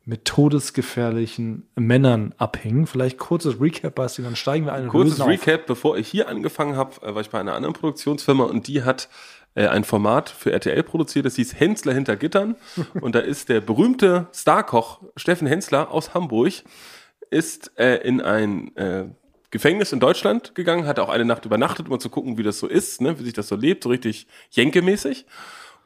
mit 0.06 0.26
todesgefährlichen 0.26 1.68
Männern 1.76 2.34
abhing. 2.38 2.88
Vielleicht 2.88 3.18
kurzes 3.18 3.62
Recap, 3.62 3.96
Basti, 3.96 4.22
dann 4.22 4.36
steigen 4.36 4.66
wir 4.66 4.74
ein 4.74 4.90
Kurzes 4.90 5.20
lösen 5.20 5.22
auf. 5.22 5.30
Recap, 5.30 5.66
bevor 5.66 5.98
ich 5.98 6.10
hier 6.10 6.28
angefangen 6.28 6.76
habe, 6.76 7.02
äh, 7.06 7.16
war 7.16 7.22
ich 7.22 7.30
bei 7.30 7.40
einer 7.40 7.54
anderen 7.54 7.74
Produktionsfirma 7.74 8.44
und 8.44 8.68
die 8.68 8.84
hat 8.84 9.08
äh, 9.56 9.68
ein 9.68 9.86
Format 9.86 10.30
für 10.30 10.52
RTL 10.52 10.84
produziert, 10.84 11.26
das 11.26 11.36
hieß 11.36 11.58
Hensler 11.58 11.94
hinter 11.94 12.18
Gittern. 12.18 12.56
und 13.02 13.16
da 13.16 13.20
ist 13.20 13.48
der 13.48 13.62
berühmte 13.62 14.28
Starkoch 14.34 15.02
Steffen 15.16 15.48
Hensler 15.48 15.92
aus 15.92 16.14
Hamburg, 16.14 16.52
ist 17.30 17.72
äh, 17.80 17.96
in 18.06 18.20
ein 18.20 18.76
äh, 18.76 19.06
Gefängnis 19.52 19.94
in 19.94 20.00
Deutschland 20.00 20.54
gegangen, 20.56 20.86
hat 20.86 21.00
auch 21.00 21.10
eine 21.10 21.26
Nacht 21.26 21.46
übernachtet, 21.46 21.86
um 21.86 21.92
mal 21.92 22.00
zu 22.00 22.10
gucken, 22.10 22.38
wie 22.38 22.44
das 22.44 22.60
so 22.60 22.68
ist, 22.68 23.02
ne, 23.02 23.20
wie 23.20 23.24
sich 23.24 23.34
das 23.34 23.48
so 23.48 23.56
lebt, 23.56 23.84
so 23.84 23.90
richtig 23.90 24.28
Jenke-mäßig. 24.52 25.26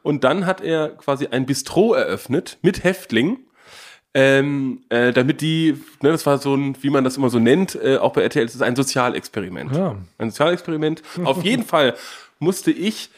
Und 0.02 0.24
dann 0.24 0.46
hat 0.46 0.60
er 0.60 0.90
quasi 0.90 1.26
ein 1.26 1.46
Bistro 1.46 1.94
eröffnet 1.94 2.58
mit 2.62 2.84
Häftlingen. 2.84 3.38
Ähm, 4.14 4.84
äh, 4.88 5.12
damit 5.12 5.42
die, 5.42 5.80
ne, 6.00 6.10
das 6.10 6.24
war 6.24 6.38
so 6.38 6.54
ein, 6.54 6.82
wie 6.82 6.90
man 6.90 7.04
das 7.04 7.18
immer 7.18 7.28
so 7.28 7.38
nennt, 7.38 7.74
äh, 7.74 7.98
auch 7.98 8.14
bei 8.14 8.22
RTL, 8.22 8.44
es 8.44 8.54
ist 8.54 8.62
ein 8.62 8.74
Sozialexperiment. 8.74 9.76
Ja. 9.76 9.96
Ein 10.16 10.30
Sozialexperiment. 10.30 11.02
Auf 11.24 11.44
jeden 11.44 11.62
Fall 11.64 11.94
musste 12.38 12.70
ich, 12.70 13.10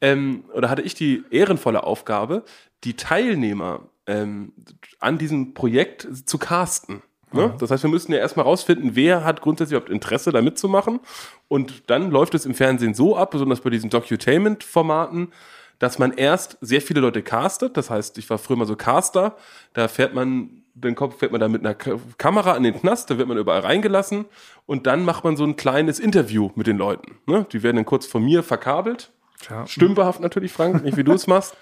ähm, 0.00 0.44
oder 0.54 0.70
hatte 0.70 0.82
ich 0.82 0.94
die 0.94 1.22
ehrenvolle 1.30 1.84
Aufgabe, 1.84 2.44
die 2.84 2.94
Teilnehmer 2.94 3.82
ähm, 4.06 4.52
an 5.00 5.18
diesem 5.18 5.52
Projekt 5.52 6.08
zu 6.24 6.38
casten. 6.38 7.02
Ne? 7.32 7.54
Das 7.58 7.70
heißt, 7.70 7.82
wir 7.82 7.90
müssen 7.90 8.12
ja 8.12 8.18
erstmal 8.18 8.46
rausfinden, 8.46 8.96
wer 8.96 9.22
hat 9.24 9.42
grundsätzlich 9.42 9.76
überhaupt 9.76 9.92
Interesse, 9.92 10.32
da 10.32 10.40
mitzumachen. 10.40 11.00
Und 11.48 11.90
dann 11.90 12.10
läuft 12.10 12.34
es 12.34 12.46
im 12.46 12.54
Fernsehen 12.54 12.94
so 12.94 13.16
ab, 13.16 13.32
besonders 13.32 13.60
bei 13.60 13.70
diesen 13.70 13.90
Docutainment-Formaten, 13.90 15.32
dass 15.78 15.98
man 15.98 16.12
erst 16.12 16.58
sehr 16.60 16.80
viele 16.82 17.00
Leute 17.00 17.22
castet. 17.22 17.76
Das 17.76 17.90
heißt, 17.90 18.18
ich 18.18 18.28
war 18.30 18.38
früher 18.38 18.56
mal 18.56 18.66
so 18.66 18.76
Caster. 18.76 19.36
Da 19.74 19.88
fährt 19.88 20.14
man, 20.14 20.62
den 20.74 20.94
Kopf 20.94 21.18
fährt 21.18 21.32
man 21.32 21.40
da 21.40 21.48
mit 21.48 21.60
einer 21.64 21.74
Ka- 21.74 21.98
Kamera 22.18 22.52
an 22.52 22.62
den 22.64 22.74
Knast, 22.74 23.10
da 23.10 23.18
wird 23.18 23.28
man 23.28 23.38
überall 23.38 23.60
reingelassen. 23.60 24.24
Und 24.66 24.86
dann 24.86 25.04
macht 25.04 25.24
man 25.24 25.36
so 25.36 25.44
ein 25.44 25.56
kleines 25.56 26.00
Interview 26.00 26.50
mit 26.56 26.66
den 26.66 26.78
Leuten. 26.78 27.16
Ne? 27.26 27.46
Die 27.52 27.62
werden 27.62 27.76
dann 27.76 27.84
kurz 27.84 28.06
von 28.06 28.24
mir 28.24 28.42
verkabelt. 28.42 29.10
Ja. 29.48 29.66
Stümperhaft 29.66 30.20
natürlich, 30.20 30.52
Frank, 30.52 30.82
nicht 30.82 30.96
wie 30.96 31.04
du 31.04 31.12
es 31.12 31.26
machst. 31.26 31.56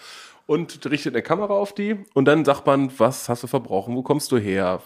Und 0.49 0.88
richtet 0.88 1.12
eine 1.12 1.23
Kamera 1.23 1.54
auf 1.54 1.75
die 1.75 1.96
und 2.14 2.26
dann 2.26 2.44
sagt 2.44 2.66
man, 2.66 2.96
was 3.00 3.28
hast 3.28 3.42
du 3.42 3.49
verbrochen, 3.49 3.96
wo 3.96 4.02
kommst 4.02 4.30
du 4.30 4.38
her? 4.38 4.80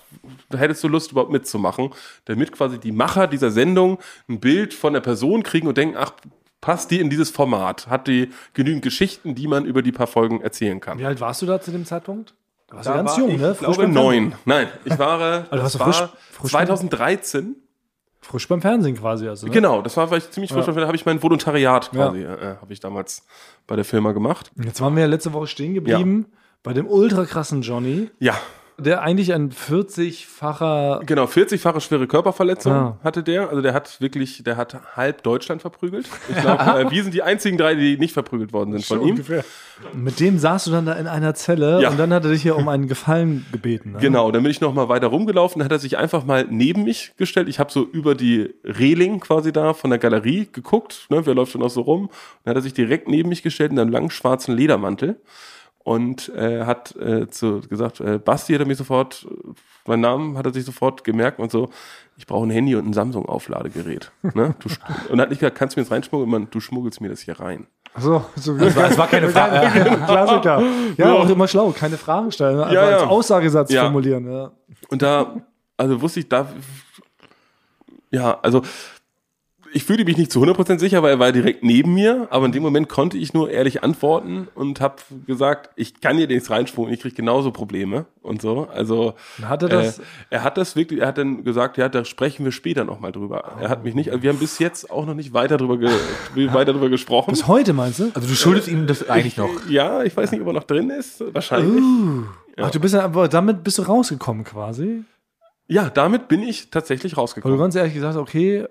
Hättest 0.50 0.82
du 0.82 0.88
Lust 0.88 1.12
überhaupt 1.12 1.30
mitzumachen? 1.30 1.90
Damit 2.24 2.50
quasi 2.52 2.78
die 2.78 2.92
Macher 2.92 3.26
dieser 3.26 3.50
Sendung 3.50 3.98
ein 4.26 4.40
Bild 4.40 4.72
von 4.72 4.94
der 4.94 5.00
Person 5.02 5.42
kriegen 5.42 5.68
und 5.68 5.76
denken, 5.76 5.98
ach, 5.98 6.12
passt 6.60 6.90
die 6.90 7.00
in 7.00 7.10
dieses 7.10 7.30
Format? 7.30 7.86
Hat 7.88 8.06
die 8.06 8.30
genügend 8.54 8.82
Geschichten, 8.82 9.34
die 9.34 9.46
man 9.48 9.64
über 9.64 9.82
die 9.82 9.92
paar 9.92 10.06
Folgen 10.06 10.40
erzählen 10.40 10.80
kann? 10.80 10.98
Wie 10.98 11.06
alt 11.06 11.20
warst 11.20 11.42
du 11.42 11.46
da 11.46 11.60
zu 11.60 11.70
dem 11.70 11.84
Zeitpunkt? 11.84 12.34
Da 12.68 12.76
warst 12.76 12.86
Da 12.86 12.92
du 12.92 12.96
ganz 12.98 13.10
war 13.12 13.18
jung, 13.18 13.30
ich, 13.30 13.38
ne? 13.40 13.52
Ich 13.52 13.58
glaube 13.58 13.88
neun. 13.88 14.34
Nein, 14.44 14.68
ich 14.84 14.98
war, 14.98 15.20
äh, 15.20 15.42
Also 15.50 15.62
warst 15.62 15.62
das 15.62 15.72
du 15.72 15.78
frisch- 15.78 16.00
war 16.00 16.12
frisch 16.32 16.52
beim- 16.52 16.66
2013. 16.66 17.56
Frisch 18.22 18.46
beim 18.48 18.60
Fernsehen 18.60 18.96
quasi. 18.98 19.26
Also, 19.26 19.46
ne? 19.46 19.52
Genau, 19.52 19.80
das 19.80 19.96
war, 19.96 20.12
ich 20.12 20.30
ziemlich 20.30 20.52
frisch. 20.52 20.66
Da 20.66 20.86
habe 20.86 20.94
ich 20.96 21.06
mein 21.06 21.22
Volontariat 21.22 21.90
Ja. 21.94 22.08
quasi, 22.08 22.22
äh, 22.22 22.56
habe 22.60 22.72
ich 22.72 22.78
damals 22.78 23.24
bei 23.66 23.76
der 23.76 23.84
Firma 23.86 24.12
gemacht. 24.12 24.52
Jetzt 24.62 24.80
waren 24.82 24.94
wir 24.94 25.00
ja 25.02 25.08
letzte 25.08 25.32
Woche 25.32 25.46
stehen 25.46 25.72
geblieben 25.74 26.26
bei 26.62 26.74
dem 26.74 26.86
ultra 26.86 27.24
krassen 27.24 27.62
Johnny, 27.62 28.10
Ja, 28.18 28.34
der 28.80 29.02
eigentlich 29.02 29.32
ein 29.32 29.50
40-facher. 29.50 31.00
Genau, 31.06 31.24
40-fache 31.24 31.80
schwere 31.80 32.06
Körperverletzung 32.06 32.72
Ah. 32.72 32.98
hatte 33.04 33.22
der. 33.22 33.48
Also 33.50 33.62
der 33.62 33.74
hat 33.74 34.00
wirklich, 34.00 34.42
der 34.42 34.56
hat 34.56 34.76
halb 34.96 35.22
Deutschland 35.22 35.60
verprügelt. 35.62 36.08
Ich 36.28 36.36
glaube, 36.36 36.62
äh, 36.80 36.90
wir 36.90 37.02
sind 37.02 37.14
die 37.14 37.22
einzigen 37.22 37.56
drei, 37.58 37.74
die 37.74 37.96
nicht 37.98 38.12
verprügelt 38.12 38.52
worden 38.52 38.72
sind 38.72 38.84
von 38.84 39.06
ihm. 39.06 39.24
Mit 39.94 40.20
dem 40.20 40.38
saßt 40.38 40.66
du 40.66 40.70
dann 40.72 40.86
da 40.86 40.92
in 40.94 41.06
einer 41.06 41.34
Zelle 41.34 41.80
Ja. 41.80 41.90
und 41.90 41.98
dann 41.98 42.12
hat 42.12 42.24
er 42.24 42.30
dich 42.30 42.42
hier 42.42 42.56
um 42.56 42.68
einen 42.68 42.88
Gefallen 42.88 43.46
gebeten. 43.52 43.92
Ne? 43.92 43.98
Genau, 44.00 44.30
dann 44.30 44.42
bin 44.42 44.50
ich 44.50 44.60
noch 44.60 44.74
mal 44.74 44.88
weiter 44.88 45.06
rumgelaufen, 45.08 45.60
dann 45.60 45.64
hat 45.66 45.72
er 45.72 45.78
sich 45.78 45.96
einfach 45.96 46.24
mal 46.24 46.46
neben 46.50 46.84
mich 46.84 47.12
gestellt. 47.16 47.48
Ich 47.48 47.58
habe 47.58 47.72
so 47.72 47.82
über 47.84 48.14
die 48.14 48.54
Reling 48.64 49.20
quasi 49.20 49.52
da 49.52 49.72
von 49.74 49.90
der 49.90 49.98
Galerie 49.98 50.48
geguckt, 50.52 51.06
ne, 51.10 51.24
wer 51.24 51.34
läuft 51.34 51.52
schon 51.52 51.60
noch 51.62 51.70
so 51.70 51.82
rum. 51.82 52.10
Dann 52.44 52.50
hat 52.52 52.56
er 52.58 52.62
sich 52.62 52.74
direkt 52.74 53.08
neben 53.08 53.28
mich 53.28 53.42
gestellt 53.42 53.72
in 53.72 53.78
einem 53.78 53.90
langen 53.90 54.10
schwarzen 54.10 54.54
Ledermantel 54.56 55.20
und 55.90 56.28
äh, 56.36 56.66
hat 56.66 56.94
äh, 56.94 57.28
zu, 57.30 57.62
gesagt, 57.68 57.98
äh, 57.98 58.18
Basti 58.18 58.52
hat 58.52 58.60
er 58.60 58.66
mich 58.68 58.78
sofort, 58.78 59.26
meinen 59.88 60.02
Namen 60.02 60.38
hat 60.38 60.46
er 60.46 60.52
sich 60.52 60.64
sofort 60.64 61.02
gemerkt 61.02 61.40
und 61.40 61.50
so, 61.50 61.68
ich 62.16 62.28
brauche 62.28 62.46
ein 62.46 62.50
Handy 62.50 62.76
und 62.76 62.86
ein 62.86 62.92
Samsung-Aufladegerät. 62.92 64.12
Ne? 64.34 64.54
Und 65.08 65.20
hat 65.20 65.30
nicht 65.30 65.40
gesagt, 65.40 65.56
kannst 65.58 65.74
du 65.74 65.80
mir 65.80 65.84
das 65.84 65.90
reinschmuggeln? 65.90 66.30
Man, 66.30 66.48
du 66.48 66.60
schmuggelst 66.60 67.00
mir 67.00 67.08
das 67.08 67.22
hier 67.22 67.40
rein. 67.40 67.66
So, 67.98 68.24
so 68.36 68.54
Es 68.54 68.76
war, 68.76 68.88
es 68.88 68.98
war 68.98 69.08
keine 69.08 69.30
Frage. 69.30 69.68
Klassiker. 70.06 70.62
Ja, 70.96 71.12
auch 71.12 71.28
immer 71.28 71.48
schlau. 71.48 71.72
Keine 71.76 71.96
Fragen 71.96 72.30
stellen, 72.30 72.58
ne? 72.58 72.62
einfach 72.66 72.74
Ja, 72.74 72.88
ja. 72.88 72.96
als 72.98 73.08
Aussagesatz 73.08 73.72
Ja. 73.72 73.82
formulieren. 73.82 74.30
Ja. 74.30 74.52
Und 74.90 75.02
da, 75.02 75.40
also 75.76 76.00
wusste 76.00 76.20
ich, 76.20 76.28
da, 76.28 76.46
ja, 78.12 78.38
also 78.42 78.62
ich 79.72 79.84
fühlte 79.84 80.04
mich 80.04 80.16
nicht 80.16 80.32
zu 80.32 80.42
100% 80.42 80.78
sicher, 80.78 81.02
weil 81.02 81.12
er 81.12 81.18
war 81.18 81.32
direkt 81.32 81.62
neben 81.62 81.94
mir, 81.94 82.26
aber 82.30 82.46
in 82.46 82.52
dem 82.52 82.62
Moment 82.62 82.88
konnte 82.88 83.16
ich 83.18 83.32
nur 83.34 83.50
ehrlich 83.50 83.82
antworten 83.84 84.48
und 84.54 84.80
habe 84.80 84.96
gesagt, 85.26 85.70
ich 85.76 86.00
kann 86.00 86.16
hier 86.16 86.26
nichts 86.26 86.50
reinschwungen, 86.50 86.92
ich 86.92 87.00
kriege 87.00 87.14
genauso 87.14 87.50
Probleme 87.52 88.06
und 88.22 88.42
so. 88.42 88.66
Also 88.72 89.14
Hat 89.42 89.62
er 89.62 89.68
das- 89.68 89.98
Äh, 89.98 90.02
er 90.30 90.44
hat 90.44 90.56
das 90.58 90.76
wirklich, 90.76 91.00
er 91.00 91.06
hat 91.08 91.18
dann 91.18 91.44
gesagt, 91.44 91.76
ja, 91.76 91.88
da 91.88 92.04
sprechen 92.04 92.44
wir 92.44 92.52
später 92.52 92.84
nochmal 92.84 93.12
drüber. 93.12 93.44
Er 93.60 93.68
hat 93.68 93.84
mich 93.84 93.94
nicht, 93.94 94.10
also 94.10 94.22
wir 94.22 94.30
haben 94.30 94.38
bis 94.38 94.58
jetzt 94.58 94.90
auch 94.90 95.06
noch 95.06 95.14
nicht 95.14 95.32
weiter 95.34 95.56
drüber, 95.56 95.78
ge, 95.78 95.88
weiter 96.52 96.72
drüber 96.72 96.88
gesprochen. 96.88 97.30
Bis 97.30 97.46
heute 97.46 97.72
meinst 97.72 98.00
du? 98.00 98.10
Also 98.14 98.26
du 98.28 98.34
schuldest 98.34 98.68
ihm 98.68 98.86
das 98.86 99.08
eigentlich 99.08 99.36
noch. 99.36 99.50
Ja, 99.68 100.02
ich 100.02 100.16
weiß 100.16 100.32
nicht, 100.32 100.40
ob 100.40 100.46
er 100.48 100.52
noch 100.52 100.64
drin 100.64 100.90
ist, 100.90 101.22
wahrscheinlich. 101.32 101.82
Ach, 102.56 102.70
du 102.70 102.80
bist 102.80 102.94
ja, 102.94 103.02
aber 103.04 103.28
damit 103.28 103.62
bist 103.64 103.78
du 103.78 103.82
rausgekommen 103.82 104.44
quasi. 104.44 105.04
Ja, 105.68 105.88
damit 105.88 106.26
bin 106.26 106.42
ich 106.42 106.70
tatsächlich 106.70 107.12
Weil 107.12 107.16
du 107.16 107.20
rausgekommen. 107.20 107.58
ganz 107.58 107.74
ehrlich 107.76 107.94
gesagt, 107.94 108.16
okay, 108.16 108.66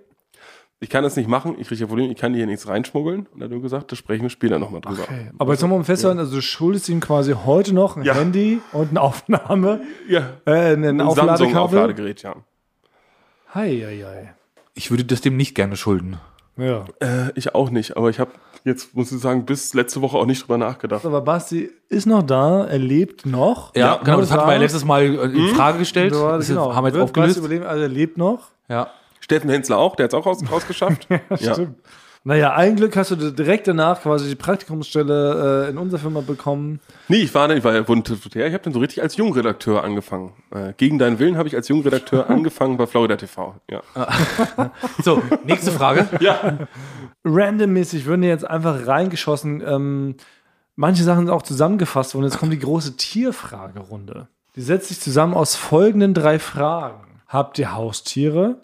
ich 0.82 0.90
kann 0.90 1.04
das 1.04 1.16
nicht 1.18 1.28
machen, 1.28 1.56
ich 1.60 1.68
kriege 1.68 1.82
ja 1.82 1.88
Probleme, 1.88 2.12
ich 2.12 2.18
kann 2.18 2.34
hier 2.34 2.46
nichts 2.46 2.68
reinschmuggeln. 2.68 3.28
Und 3.34 3.42
dann 3.42 3.50
hat 3.50 3.58
er 3.58 3.60
gesagt, 3.62 3.92
da 3.92 3.96
sprechen 3.96 4.24
wir 4.24 4.30
später 4.30 4.60
nochmal 4.60 4.82
drüber. 4.82 5.04
aber 5.38 5.52
jetzt 5.54 5.62
nochmal 5.62 5.78
um 5.80 5.86
festzuhalten, 5.86 6.20
also 6.20 6.36
du 6.36 6.42
schuldest 6.42 6.88
ihm 6.90 7.00
quasi 7.02 7.34
heute 7.34 7.74
noch 7.74 7.98
ein 7.98 8.04
Ja. 8.04 8.14
Handy 8.14 8.62
und 8.72 8.92
eine 8.92 9.02
Aufnahme, 9.02 9.82
Ja, 10.08 10.30
äh, 10.46 10.74
ein, 10.74 10.84
ein. 10.86 11.12
Samsung-Aufladegerät, 11.12 12.24
ja. 12.24 12.36
Hei, 13.54 13.70
hei, 13.86 14.04
hei. 14.06 14.34
Ich 14.74 14.90
würde 14.92 15.04
das 15.04 15.22
dem 15.22 15.36
nicht 15.36 15.56
gerne 15.56 15.76
schulden. 15.76 16.18
Ja. 16.56 16.86
Äh, 17.00 17.32
ich 17.36 17.56
auch 17.56 17.70
nicht, 17.72 17.98
aber 17.98 18.10
ich 18.10 18.20
habe 18.20 18.32
jetzt, 18.64 18.94
muss 18.96 19.12
ich 19.12 19.20
sagen, 19.20 19.46
bis 19.46 19.74
letzte 19.74 20.02
Woche 20.02 20.18
auch 20.18 20.26
nicht 20.26 20.42
drüber 20.44 20.58
nachgedacht. 20.58 21.06
Aber 21.06 21.22
Basti 21.22 21.70
ist 21.90 22.06
noch 22.06 22.22
da, 22.24 22.66
er 22.66 22.78
lebt 22.78 23.26
noch. 23.26 23.76
Ja, 23.76 23.96
Ja, 23.96 23.98
genau, 24.04 24.20
das 24.20 24.32
hatten 24.32 24.48
wir 24.48 24.54
ja 24.54 24.60
letztes 24.60 24.86
Mal 24.86 25.04
äh, 25.04 25.24
in 25.24 25.56
Frage 25.56 25.80
gestellt. 25.80 26.14
Ja, 26.14 26.38
das 26.38 26.48
genau. 26.48 26.74
haben 26.76 26.84
wir 26.84 26.90
jetzt 26.90 26.96
Wird 26.96 27.04
aufgelöst. 27.06 27.36
Basti 27.36 27.40
überleben, 27.40 27.66
also 27.66 27.82
er 27.82 27.88
lebt 27.90 28.18
noch. 28.18 28.50
Ja. 28.70 28.90
Steffen 29.30 29.52
Hensler 29.52 29.78
auch, 29.78 29.96
der 29.96 30.06
hat 30.06 30.14
es 30.14 30.20
auch 30.20 30.26
raus, 30.26 30.44
rausgeschafft. 30.52 31.08
ja. 31.40 31.54
Stimmt. 31.54 31.78
Naja, 32.26 32.54
ein 32.54 32.76
Glück 32.76 32.98
hast 32.98 33.12
du 33.12 33.16
direkt 33.16 33.68
danach 33.68 34.02
quasi 34.02 34.28
die 34.28 34.36
Praktikumsstelle 34.36 35.68
äh, 35.68 35.70
in 35.70 35.78
unserer 35.78 36.02
Firma 36.02 36.20
bekommen. 36.20 36.82
Nee, 37.08 37.18
ich 37.22 37.34
war, 37.34 37.50
ich 37.52 37.64
war 37.64 37.74
ja, 37.74 37.82
ich 37.82 37.88
habe 38.54 38.60
dann 38.64 38.74
so 38.74 38.80
richtig 38.80 39.02
als 39.02 39.16
Jungredakteur 39.16 39.84
angefangen. 39.86 40.34
Äh, 40.52 40.74
gegen 40.76 41.00
deinen 41.00 41.20
Willen 41.20 41.38
habe 41.38 41.48
ich 41.48 41.56
als 41.56 41.70
Jungredakteur 41.70 42.30
angefangen 42.30 42.76
bei 42.76 42.88
Florida 42.88 43.16
TV. 43.16 43.56
Ja. 43.70 43.82
So, 45.04 45.22
nächste 45.46 45.72
Frage. 45.72 46.10
ja. 46.20 46.58
Randommäßig 47.24 48.06
würden 48.06 48.24
jetzt 48.24 48.46
einfach 48.46 48.86
reingeschossen. 48.86 49.64
Ähm, 49.66 50.16
manche 50.76 51.04
Sachen 51.04 51.28
sind 51.28 51.30
auch 51.34 51.44
zusammengefasst 51.44 52.16
worden. 52.16 52.26
Jetzt 52.26 52.40
kommt 52.40 52.52
die 52.52 52.60
große 52.60 52.98
Tierfragerunde. 52.98 54.28
Die 54.56 54.62
setzt 54.62 54.90
sich 54.90 55.00
zusammen 55.00 55.36
aus 55.36 55.56
folgenden 55.56 56.14
drei 56.14 56.38
Fragen. 56.40 57.22
Habt 57.28 57.60
ihr 57.60 57.74
Haustiere? 57.76 58.58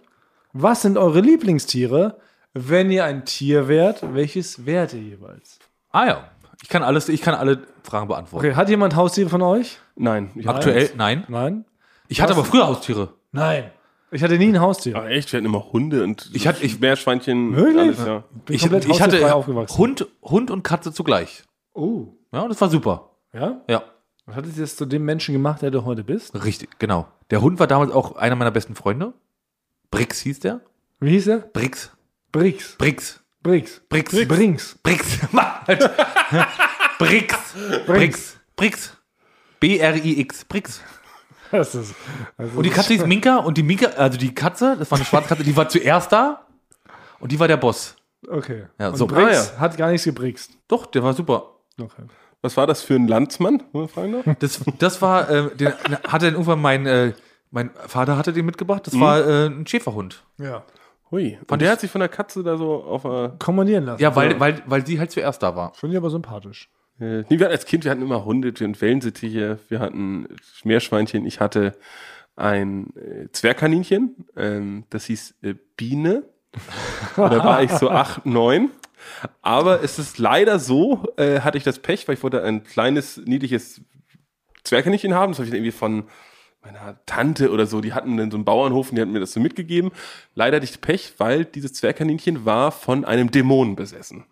Was 0.58 0.84
sind 0.84 0.98
eure 0.98 1.20
Lieblingstiere? 1.20 2.18
Wenn 2.54 2.90
ihr 2.90 3.04
ein 3.04 3.26
Tier 3.26 3.68
wärt, 3.68 4.02
welches 4.14 4.66
wärt 4.66 4.94
ihr 4.94 5.02
jeweils? 5.02 5.60
Ah 5.92 6.06
ja. 6.08 6.30
Ich 6.64 6.70
kann 6.70 6.82
alles, 6.82 7.10
ich 7.10 7.22
kann 7.22 7.36
alle 7.36 7.64
Fragen 7.84 8.08
beantworten. 8.08 8.46
Okay, 8.46 8.56
hat 8.56 8.70
jemand 8.70 8.96
Haustiere 8.96 9.28
von 9.30 9.42
euch? 9.42 9.80
Nein. 9.98 10.32
Ich 10.36 10.48
hab- 10.48 10.56
Aktuell, 10.56 10.90
nein. 10.96 11.26
Nein? 11.28 11.66
Ich 12.08 12.22
hatte 12.22 12.32
aber 12.32 12.46
früher 12.46 12.68
Haustiere. 12.68 13.10
Nein. 13.34 13.70
Ich 14.12 14.24
hatte 14.24 14.38
nie 14.38 14.48
ein 14.48 14.62
Haustier. 14.62 14.96
Ach 14.98 15.06
echt, 15.08 15.34
wir 15.34 15.38
hatten 15.40 15.46
immer 15.46 15.74
Hunde 15.74 16.04
und 16.06 16.30
Ich 16.34 16.48
hatte- 16.48 16.64
ich- 16.64 16.80
Meerschweinchen, 16.80 17.54
Wirklich? 17.54 17.78
alles, 18.00 18.06
ja. 18.06 18.24
Bin 18.46 18.56
Ich, 18.56 18.62
komplett 18.62 18.86
ich 18.86 18.92
hatte 19.02 19.12
haustierfrei 19.12 19.34
aufgewachsen. 19.34 19.78
Hund, 19.78 20.08
Hund 20.24 20.52
und 20.52 20.64
Katze 20.64 20.94
zugleich. 20.94 21.44
Oh. 21.74 22.08
Ja, 22.32 22.48
das 22.48 22.62
war 22.62 22.70
super. 22.70 23.10
Ja? 23.34 23.60
Ja, 23.70 23.84
Was 24.26 24.38
hat 24.38 24.46
dich 24.46 24.56
das 24.56 24.78
zu 24.78 24.86
dem 24.86 25.04
Menschen 25.04 25.34
gemacht, 25.34 25.62
der 25.62 25.72
du 25.72 25.84
heute 25.84 26.06
bist? 26.06 26.34
richtig, 26.46 26.80
genau. 26.80 27.08
Der 27.30 27.42
Hund 27.42 27.60
war 27.60 27.68
damals 27.68 27.92
auch 27.92 28.16
einer 28.16 28.36
meiner 28.38 28.52
besten 28.52 28.76
Freunde. 28.76 29.12
Brix 29.96 30.20
hieß 30.20 30.42
der. 30.42 30.60
Wie 31.00 31.12
hieß 31.12 31.28
er? 31.28 31.38
Brix. 31.38 31.90
Brix. 32.34 32.76
Brix. 32.78 33.22
Brix. 33.42 33.82
Brix. 33.88 34.78
Brix. 34.84 35.06
Halt. 35.68 35.90
Brix. 37.00 37.38
Brix. 37.88 38.38
Brix. 38.58 38.98
B-R-I-X. 39.62 40.44
Brix. 40.46 40.82
Das 41.50 41.74
ist, 41.76 41.96
also 42.38 42.58
Und 42.58 42.64
die 42.64 42.72
Katze 42.72 42.94
hieß 42.94 43.06
Minka 43.06 43.38
und 43.38 43.58
die 43.58 43.64
Minka, 43.64 43.86
also 43.92 44.18
die 44.18 44.36
Katze, 44.36 44.76
das 44.78 44.92
war 44.92 44.98
eine 44.98 45.06
schwarze 45.06 45.30
Katze, 45.30 45.44
die 45.44 45.56
war 45.56 45.70
zuerst 45.70 46.12
da 46.12 46.46
und 47.20 47.32
die 47.32 47.40
war 47.40 47.48
der 47.48 47.56
Boss. 47.56 47.96
Okay. 48.28 48.66
Ja, 48.78 48.90
und 48.90 48.98
so. 48.98 49.08
Brix 49.08 49.54
Ah, 49.56 49.60
hat 49.62 49.78
gar 49.78 49.92
nichts 49.92 50.04
gebrixt. 50.04 50.58
Doch, 50.68 50.88
der 50.88 51.04
war 51.04 51.14
super. 51.14 51.54
Okay. 51.80 52.04
Was 52.42 52.58
war 52.58 52.68
das 52.68 52.82
für 52.82 52.96
ein 52.96 53.08
Landsmann? 53.08 53.64
wenn 53.72 53.82
man 53.82 53.90
fragen 53.90 54.12
darf? 54.12 54.36
Das, 54.40 54.60
das 54.80 55.02
war, 55.02 55.30
äh, 55.30 55.56
den 55.56 55.72
hatte 56.04 56.26
dann 56.26 56.34
irgendwann 56.34 56.60
mein, 56.60 56.86
äh, 56.86 57.14
mein 57.56 57.72
Vater 57.88 58.18
hatte 58.18 58.34
den 58.34 58.46
mitgebracht. 58.46 58.86
Das 58.86 59.00
war 59.00 59.26
äh, 59.26 59.46
ein 59.48 59.66
Schäferhund. 59.66 60.26
Ja. 60.38 60.66
Hui. 61.10 61.40
Und 61.50 61.62
der 61.62 61.72
hat 61.72 61.80
sich 61.80 61.90
von 61.90 62.00
der 62.00 62.10
Katze 62.10 62.44
da 62.44 62.58
so 62.58 62.84
auf 62.84 63.06
äh, 63.06 63.32
Kommandieren 63.40 63.86
lassen. 63.86 64.02
Ja, 64.02 64.14
weil, 64.14 64.38
weil, 64.42 64.62
weil 64.66 64.86
sie 64.86 65.00
halt 65.00 65.12
zuerst 65.12 65.42
da 65.42 65.56
war. 65.56 65.74
Finde 65.74 65.96
ich 65.96 65.98
aber 65.98 66.10
sympathisch. 66.10 66.70
Äh, 67.00 67.22
nee, 67.22 67.40
wir 67.40 67.46
hatten 67.46 67.54
als 67.54 67.66
Kind, 67.66 67.86
wir 67.86 67.92
hatten 67.92 68.02
immer 68.02 68.26
Hunde, 68.26 68.52
wir 68.60 68.68
hatten 68.68 68.82
Wellensittiche, 68.82 69.60
wir 69.70 69.80
hatten 69.80 70.28
Meerschweinchen, 70.66 71.26
ich 71.26 71.40
hatte 71.40 71.78
ein 72.36 72.94
äh, 72.98 73.32
Zwergkaninchen, 73.32 74.26
ähm, 74.36 74.84
das 74.90 75.06
hieß 75.06 75.36
äh, 75.44 75.56
Biene. 75.78 76.24
da 77.16 77.42
war 77.42 77.64
ich 77.64 77.72
so 77.72 77.90
acht, 77.90 78.26
neun. 78.26 78.72
Aber 79.42 79.82
es 79.82 79.98
ist 79.98 80.18
leider 80.18 80.60
so, 80.60 81.06
äh, 81.16 81.40
hatte 81.40 81.58
ich 81.58 81.64
das 81.64 81.80
Pech, 81.80 82.06
weil 82.10 82.16
ich 82.16 82.24
wollte 82.24 82.44
ein 82.44 82.64
kleines, 82.64 83.16
niedliches 83.16 83.80
Zwergkaninchen 84.66 85.14
haben. 85.14 85.32
Das 85.32 85.40
habe 85.40 85.46
ich 85.46 85.52
dann 85.52 85.60
irgendwie 85.60 85.72
von 85.72 86.10
meiner 86.66 86.98
Tante 87.06 87.52
oder 87.52 87.68
so, 87.68 87.80
die 87.80 87.94
hatten 87.94 88.18
dann 88.18 88.32
so 88.32 88.38
einen 88.38 88.46
Bauernhof 88.46 88.90
und 88.90 88.96
die 88.96 89.02
hatten 89.02 89.12
mir 89.12 89.20
das 89.20 89.34
so 89.34 89.40
mitgegeben. 89.40 89.92
Leider 90.34 90.58
hatte 90.58 90.66
ich 90.66 90.82
Pech, 90.82 91.14
weil 91.20 91.46
dieses 91.46 91.74
Zwergkaninchen 91.74 92.44
war 92.44 92.72
von 92.72 93.06
einem 93.06 93.30
Dämonen 93.30 93.76
besessen. 93.76 94.26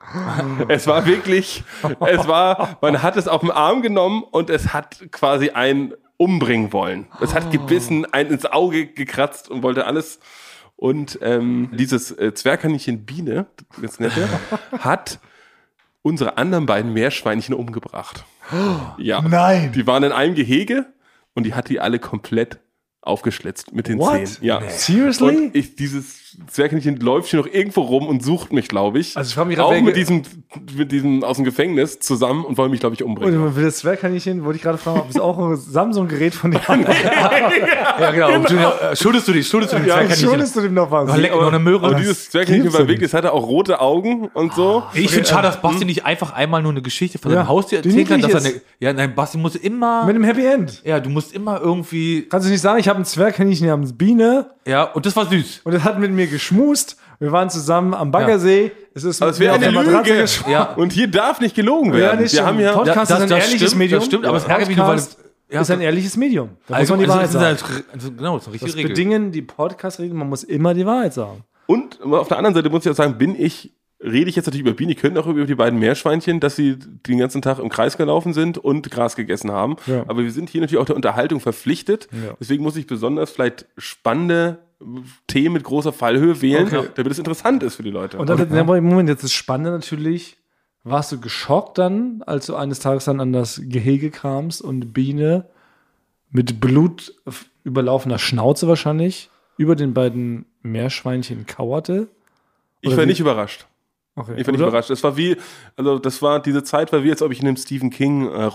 es 0.67 0.87
war 0.87 1.05
wirklich, 1.05 1.63
es 2.07 2.27
war, 2.27 2.77
man 2.81 3.03
hat 3.03 3.17
es 3.17 3.27
auf 3.27 3.41
den 3.41 3.51
Arm 3.51 3.81
genommen 3.83 4.23
und 4.23 4.49
es 4.49 4.73
hat 4.73 5.11
quasi 5.11 5.51
einen 5.51 5.93
umbringen 6.17 6.73
wollen. 6.73 7.07
Es 7.21 7.35
hat 7.35 7.51
gebissen, 7.51 8.11
einen 8.11 8.31
ins 8.31 8.45
Auge 8.45 8.87
gekratzt 8.87 9.49
und 9.49 9.61
wollte 9.61 9.85
alles. 9.85 10.19
Und 10.75 11.19
ähm, 11.21 11.69
dieses 11.73 12.11
äh, 12.11 12.33
Zwergkaninchen 12.33 13.05
Biene, 13.05 13.45
das 13.79 13.99
nette, 13.99 14.27
hat 14.79 15.19
unsere 16.01 16.37
anderen 16.37 16.65
beiden 16.65 16.93
Meerschweinchen 16.93 17.53
umgebracht. 17.53 18.25
Ja. 18.97 19.21
Nein. 19.21 19.71
Die 19.73 19.87
waren 19.87 20.03
in 20.03 20.11
einem 20.11 20.35
Gehege 20.35 20.92
und 21.33 21.45
die 21.45 21.53
hat 21.53 21.69
die 21.69 21.79
alle 21.79 21.99
komplett 21.99 22.59
aufgeschlitzt 23.01 23.73
mit 23.73 23.87
den 23.87 23.99
What? 23.99 24.27
Zähnen. 24.27 24.37
Ja. 24.41 24.69
Seriously? 24.69 25.27
Und 25.27 25.55
ich, 25.55 25.75
dieses 25.75 26.22
Zwergkaninchen 26.47 26.97
läuft 26.99 27.29
hier 27.29 27.39
noch 27.39 27.47
irgendwo 27.47 27.81
rum 27.81 28.07
und 28.07 28.23
sucht 28.23 28.53
mich, 28.53 28.67
glaube 28.67 28.99
ich. 28.99 29.15
Also 29.17 29.29
ich 29.29 29.35
frag 29.35 29.47
mich 29.47 29.59
auch 29.59 29.69
grad, 29.69 29.77
wer 29.77 29.83
mit 29.83 29.95
diesem, 29.95 30.21
mit 30.75 30.91
diesem 30.91 31.23
aus 31.23 31.37
dem 31.37 31.45
Gefängnis 31.45 31.99
zusammen 31.99 32.43
und 32.45 32.57
wollen 32.57 32.71
mich, 32.71 32.79
glaube 32.79 32.95
ich, 32.95 33.03
umbringen. 33.03 33.41
Und 33.41 33.55
will 33.55 33.63
das 33.65 33.77
Zwergkaninchen, 33.77 34.43
wollte 34.45 34.57
ich 34.57 34.63
gerade 34.63 34.77
fragen, 34.77 34.99
ob 35.01 35.09
es 35.09 35.19
auch 35.19 35.37
ein 35.37 35.55
Samsung-Gerät 35.55 36.33
von 36.33 36.51
dir 36.51 36.61
Ja, 37.99 38.11
genau. 38.11 38.35
Und 38.35 38.49
du, 38.49 38.55
äh, 38.57 38.95
schuldest 38.95 39.27
du 39.27 39.33
dich, 39.33 39.47
schuldest 39.47 39.73
du 39.73 39.77
dem 39.77 39.85
Ja, 39.87 39.95
Zwergkaninchen. 39.95 40.29
schuldest 40.29 40.55
du 40.55 40.61
dem 40.61 40.73
noch 40.73 40.91
was? 40.91 41.09
Oh, 41.11 41.15
leck 41.15 41.31
noch 41.31 41.47
eine 41.47 41.59
Möhre. 41.59 41.85
Und 41.85 41.93
Das 41.93 42.01
dieses 42.01 42.29
Zwergkaninchen 42.29 42.73
war 42.73 42.87
wirklich, 42.87 43.03
es 43.07 43.13
hatte 43.13 43.31
auch 43.33 43.47
rote 43.47 43.79
Augen 43.81 44.29
und 44.33 44.53
so. 44.53 44.83
Ich 44.93 45.11
finde 45.11 45.27
schade, 45.27 45.43
dass 45.47 45.61
Basti 45.61 45.85
nicht 45.85 46.05
einfach 46.05 46.33
einmal 46.33 46.61
nur 46.61 46.71
eine 46.71 46.81
Geschichte 46.81 47.17
von 47.19 47.31
Ja, 47.31 47.37
seinem 47.39 47.47
Haustier 47.49 47.81
die 47.81 47.89
erzählen 47.89 48.07
kann, 48.07 48.21
dass 48.21 48.31
er 48.45 48.49
eine, 48.51 48.61
ja, 48.79 48.93
nein, 48.93 49.15
Basti 49.15 49.37
muss 49.37 49.55
immer, 49.55 50.05
Mit 50.05 50.15
einem 50.15 50.23
Happy 50.25 50.45
End. 50.45 50.81
ja, 50.83 50.99
du 50.99 51.09
musst 51.09 51.33
immer 51.33 51.59
irgendwie, 51.61 52.23
Kannst 52.29 52.47
du 52.47 52.51
nicht 52.51 52.61
sagen, 52.61 52.79
ich 52.79 52.87
habe 52.87 52.99
ein 52.99 53.05
Zwergkaninchen 53.05 53.67
namens 53.67 53.93
Biene 53.93 54.47
ja, 54.65 54.83
und 54.83 55.05
das 55.05 55.15
war 55.17 55.25
süß. 55.25 55.61
und 55.65 55.73
es 55.73 55.83
hat 55.83 55.99
mit 55.99 56.11
mir 56.11 56.22
geschmust. 56.27 56.97
Wir 57.19 57.31
waren 57.31 57.49
zusammen 57.49 57.93
am 57.93 58.11
Baggersee. 58.11 58.71
Es 58.93 59.03
ist 59.03 59.21
Aber 59.21 59.29
mit 59.29 59.35
es 59.35 59.39
wäre 59.39 59.59
mir 59.59 59.69
auf 59.69 59.87
eine 59.87 59.97
Lüge. 59.97 60.25
Ja. 60.49 60.73
Und 60.73 60.91
hier 60.93 61.07
darf 61.07 61.39
nicht 61.39 61.55
gelogen 61.55 61.91
Ja, 61.93 61.99
werden. 61.99 62.21
nicht 62.21 62.33
Wir 62.33 62.45
haben 62.45 62.59
ja, 62.59 62.73
Podcast 62.73 62.95
Ja, 62.95 63.01
das- 63.01 63.09
ist 63.09 63.21
ein 63.23 63.29
das 63.29 63.45
ehrliches 63.45 63.67
stimmt, 63.69 63.79
Medium. 63.79 63.99
das 63.99 64.05
stimmt, 64.07 64.25
aber 64.25 64.37
es 64.37 64.43
ärgert 64.45 64.67
mich 64.67 64.77
weil 64.77 64.99
ja, 65.51 65.61
ist 65.61 65.69
ein 65.71 65.81
ehrliches 65.81 66.17
Medium. 66.17 66.49
Da 66.67 66.75
Also, 66.75 66.95
muss 66.95 67.05
man 67.07 67.17
die 67.17 67.21
also, 67.21 67.39
Wahrheit 67.39 67.53
das 67.53 67.61
ist 67.61 67.67
sagen. 67.67 67.73
halt, 67.75 67.93
also, 67.93 68.11
genau, 68.11 68.33
das 68.37 68.41
ist 68.43 68.47
eine 68.47 68.53
richtige 68.55 68.71
Das 68.71 68.77
Regel. 68.77 68.89
bedingen 68.89 69.31
die 69.31 69.41
Podcast-Regeln, 69.43 70.17
man 70.17 70.29
muss 70.29 70.43
immer 70.43 70.73
die 70.73 70.85
Wahrheit 70.85 71.13
sagen. 71.13 71.43
Und 71.67 72.01
auf 72.01 72.27
der 72.27 72.37
anderen 72.37 72.55
Seite 72.55 72.69
muss 72.71 72.85
ich 72.85 72.91
auch 72.91 72.95
sagen, 72.95 73.17
bin 73.19 73.39
ich, 73.39 73.71
rede 74.03 74.29
ich 74.29 74.35
jetzt 74.35 74.47
natürlich 74.47 74.65
über 74.65 74.75
Bienen, 74.75 74.91
ich 74.91 74.97
könnte 74.97 75.19
auch 75.19 75.27
über 75.27 75.45
die 75.45 75.53
beiden 75.55 75.77
Meerschweinchen, 75.79 76.39
dass 76.39 76.55
sie 76.55 76.77
den 76.77 77.19
ganzen 77.19 77.41
Tag 77.43 77.59
im 77.59 77.69
Kreis 77.69 77.97
gelaufen 77.97 78.33
sind 78.33 78.57
und 78.57 78.89
Gras 78.89 79.15
gegessen 79.15 79.51
haben. 79.51 79.75
Ja. 79.85 80.03
Aber 80.07 80.23
wir 80.23 80.31
sind 80.31 80.49
hier 80.49 80.59
natürlich 80.61 80.81
auch 80.81 80.85
der 80.87 80.95
Unterhaltung 80.95 81.39
verpflichtet. 81.39 82.07
Ja. 82.11 82.33
Deswegen 82.39 82.63
muss 82.63 82.75
ich 82.75 82.87
besonders 82.87 83.29
vielleicht 83.31 83.65
spannende 83.77 84.57
Themen 85.27 85.53
mit 85.53 85.63
großer 85.63 85.93
Fallhöhe 85.93 86.41
wählen, 86.41 86.67
Okay. 86.67 86.87
damit 86.95 87.11
es 87.11 87.17
interessant 87.19 87.63
ist 87.63 87.75
für 87.75 87.83
die 87.83 87.91
Leute. 87.91 88.17
Und 88.17 88.29
dann, 88.29 88.53
ja. 88.53 88.63
Moment, 88.63 89.09
jetzt 89.09 89.23
ist 89.23 89.33
spannend 89.33 89.67
natürlich, 89.67 90.37
warst 90.83 91.11
du 91.11 91.19
geschockt 91.19 91.77
dann, 91.77 92.21
als 92.25 92.45
du 92.47 92.55
eines 92.55 92.79
Tages 92.79 93.05
dann 93.05 93.19
an 93.19 93.31
das 93.33 93.61
Gehege 93.63 94.11
kamst 94.11 94.61
und 94.61 94.93
Biene 94.93 95.47
mit 96.29 96.59
Blut 96.59 97.13
überlaufener 97.63 98.19
Schnauze 98.19 98.67
wahrscheinlich 98.67 99.29
über 99.57 99.75
den 99.75 99.93
beiden 99.93 100.45
Meerschweinchen 100.61 101.45
kauerte? 101.45 102.07
ich 102.81 102.87
oder 102.89 102.97
war 102.97 103.03
wie- 103.05 103.07
nicht 103.09 103.19
überrascht. 103.21 103.65
Okay. 104.15 104.35
Ich 104.37 104.45
war 104.45 104.51
nicht 104.51 104.61
Oder? 104.61 104.69
überrascht. 104.69 104.91
Es 104.91 105.03
war 105.03 105.17
wie, 105.17 105.37
also 105.75 105.97
das 105.97 106.21
war 106.21 106.39
diese 106.39 106.63
Zeit, 106.63 106.93
war 106.93 107.03
wie, 107.03 107.09
als 107.09 107.21
ob 107.23 107.31
ich 107.31 107.41
in 107.41 107.47
einem 107.47 107.57
Stephen 107.57 107.89
King 107.89 108.29
äh, 108.29 108.49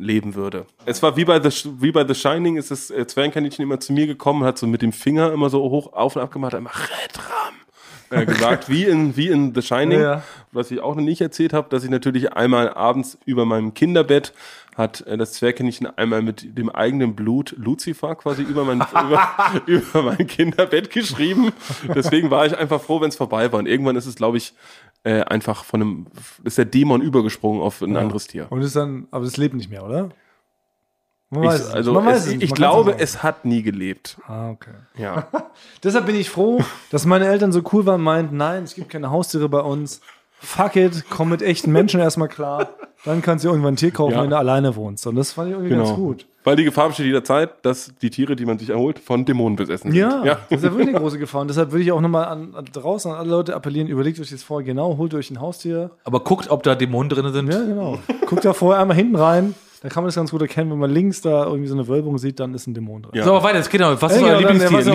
leben 0.00 0.34
würde. 0.34 0.66
Es 0.84 1.02
war 1.02 1.16
wie 1.16 1.24
bei 1.24 1.40
The, 1.40 1.70
wie 1.80 1.92
bei 1.92 2.06
The 2.06 2.14
Shining, 2.14 2.56
ist 2.56 2.70
das 2.70 2.90
äh, 2.90 3.06
Zwergenkaninchen 3.06 3.62
immer 3.62 3.80
zu 3.80 3.94
mir 3.94 4.06
gekommen, 4.06 4.44
hat 4.44 4.58
so 4.58 4.66
mit 4.66 4.82
dem 4.82 4.92
Finger 4.92 5.32
immer 5.32 5.48
so 5.48 5.60
hoch 5.60 5.94
auf 5.94 6.16
und 6.16 6.22
ab 6.22 6.30
gemacht, 6.30 6.52
immer 6.52 6.70
Redram 6.70 7.54
äh, 8.10 8.26
gesagt, 8.26 8.68
wie 8.68 8.84
in, 8.84 9.16
wie 9.16 9.28
in 9.28 9.54
The 9.54 9.62
Shining. 9.62 10.00
Ja. 10.00 10.22
Was 10.52 10.70
ich 10.70 10.80
auch 10.80 10.94
noch 10.94 11.02
nicht 11.02 11.20
erzählt 11.20 11.52
habe, 11.52 11.68
dass 11.68 11.84
ich 11.84 11.90
natürlich 11.90 12.32
einmal 12.32 12.72
abends 12.72 13.18
über 13.24 13.44
meinem 13.44 13.74
Kinderbett 13.74 14.32
hat 14.76 15.00
äh, 15.02 15.18
das 15.18 15.32
Zwergkaninchen 15.34 15.86
einmal 15.98 16.22
mit 16.22 16.56
dem 16.56 16.70
eigenen 16.70 17.14
Blut 17.14 17.54
Lucifer 17.58 18.14
quasi 18.14 18.42
über 18.42 18.64
mein, 18.64 18.78
über, 19.06 19.28
über 19.66 20.02
mein 20.02 20.26
Kinderbett 20.26 20.90
geschrieben. 20.90 21.52
Deswegen 21.94 22.30
war 22.30 22.46
ich 22.46 22.56
einfach 22.56 22.80
froh, 22.80 23.00
wenn 23.00 23.08
es 23.08 23.16
vorbei 23.16 23.52
war. 23.52 23.58
Und 23.58 23.66
irgendwann 23.66 23.96
ist 23.96 24.06
es, 24.06 24.14
glaube 24.14 24.38
ich, 24.38 24.54
äh, 25.04 25.22
einfach 25.22 25.64
von 25.64 25.80
einem, 25.82 26.06
ist 26.44 26.58
der 26.58 26.64
Dämon 26.64 27.00
übergesprungen 27.02 27.62
auf 27.62 27.80
ein 27.82 27.96
anderes 27.96 28.26
Tier. 28.26 28.46
Und 28.50 28.62
ist 28.62 28.76
dann, 28.76 29.06
aber 29.10 29.24
es 29.24 29.36
lebt 29.36 29.54
nicht 29.54 29.70
mehr, 29.70 29.84
oder? 29.84 30.10
Man 31.30 31.42
Ich, 31.44 31.50
weiß 31.50 31.60
es 31.60 31.70
also 31.70 31.92
Man 31.92 32.06
weiß 32.06 32.26
es, 32.26 32.34
es 32.34 32.42
ich 32.42 32.54
glaube, 32.54 32.92
sagen. 32.92 33.02
es 33.02 33.22
hat 33.22 33.44
nie 33.44 33.62
gelebt. 33.62 34.18
Ah, 34.26 34.50
okay. 34.50 34.70
Ja. 34.96 35.28
Deshalb 35.82 36.06
bin 36.06 36.16
ich 36.16 36.30
froh, 36.30 36.64
dass 36.90 37.04
meine 37.04 37.26
Eltern 37.26 37.52
so 37.52 37.62
cool 37.72 37.84
waren, 37.86 38.00
meinten, 38.00 38.36
nein, 38.36 38.64
es 38.64 38.74
gibt 38.74 38.88
keine 38.88 39.10
Haustiere 39.10 39.48
bei 39.48 39.60
uns. 39.60 40.00
Fuck 40.40 40.76
it, 40.76 41.04
komm 41.10 41.28
mit 41.30 41.42
echten 41.42 41.72
Menschen 41.72 42.00
erstmal 42.00 42.28
klar. 42.28 42.70
Dann 43.04 43.22
kannst 43.22 43.44
du 43.44 43.48
irgendwann 43.48 43.74
ein 43.74 43.76
Tier 43.76 43.90
kaufen, 43.92 44.12
Ja. 44.14 44.22
wenn 44.22 44.30
du 44.30 44.36
alleine 44.36 44.74
wohnst. 44.76 45.06
Und 45.06 45.16
das 45.16 45.32
fand 45.32 45.48
ich 45.48 45.54
irgendwie 45.54 45.74
ganz 45.74 45.90
gut. 45.94 46.26
Weil 46.44 46.56
die 46.56 46.64
Gefahr 46.64 46.88
besteht 46.88 47.06
jederzeit, 47.06 47.50
dass 47.62 47.92
die 48.00 48.10
Tiere, 48.10 48.34
die 48.34 48.46
man 48.46 48.58
sich 48.58 48.70
erholt, 48.70 48.98
von 48.98 49.24
Dämonen 49.24 49.56
besessen 49.56 49.90
sind. 49.92 50.00
Ja, 50.00 50.38
das 50.48 50.58
ist 50.58 50.64
ja 50.64 50.70
wirklich 50.70 50.88
eine 50.88 50.98
große 50.98 51.18
Gefahr. 51.18 51.42
Und 51.42 51.48
deshalb 51.48 51.72
würde 51.72 51.82
ich 51.84 51.92
auch 51.92 52.00
nochmal 52.00 52.24
an, 52.24 52.54
an, 52.54 52.64
draußen 52.72 53.10
an 53.12 53.18
alle 53.18 53.28
Leute 53.30 53.54
appellieren, 53.54 53.86
überlegt 53.88 54.18
euch 54.18 54.30
das 54.30 54.42
vorher 54.42 54.64
genau, 54.64 54.96
holt 54.96 55.12
euch 55.14 55.30
ein 55.30 55.40
Haustier. 55.40 55.90
Aber 56.04 56.20
guckt, 56.20 56.50
ob 56.50 56.62
da 56.62 56.74
Dämonen 56.74 57.10
drin 57.10 57.30
sind. 57.32 57.52
Ja, 57.52 57.60
genau. 57.62 57.98
Guckt 58.26 58.44
da 58.44 58.52
vorher 58.52 58.80
einmal 58.80 58.96
hinten 58.96 59.16
rein. 59.16 59.54
Da 59.80 59.88
kann 59.88 60.02
man 60.02 60.08
das 60.08 60.16
ganz 60.16 60.32
gut 60.32 60.42
erkennen, 60.42 60.70
wenn 60.72 60.78
man 60.78 60.90
links 60.90 61.20
da 61.20 61.44
irgendwie 61.44 61.68
so 61.68 61.74
eine 61.74 61.86
Wölbung 61.86 62.18
sieht, 62.18 62.40
dann 62.40 62.52
ist 62.52 62.66
ein 62.66 62.74
Dämon 62.74 63.02
drin. 63.02 63.12
Ja. 63.14 63.24
So, 63.24 63.30
aber 63.34 63.44
weiter, 63.44 63.60
es 63.60 63.68
geht 63.68 63.80
noch. 63.80 64.00
Was 64.02 64.16
ist 64.16 64.22
euer 64.22 64.38
genau, 64.38 64.48
dann, 64.48 64.60
was 64.60 64.86
ist 64.86 64.92
Lieblingstier? 64.92 64.94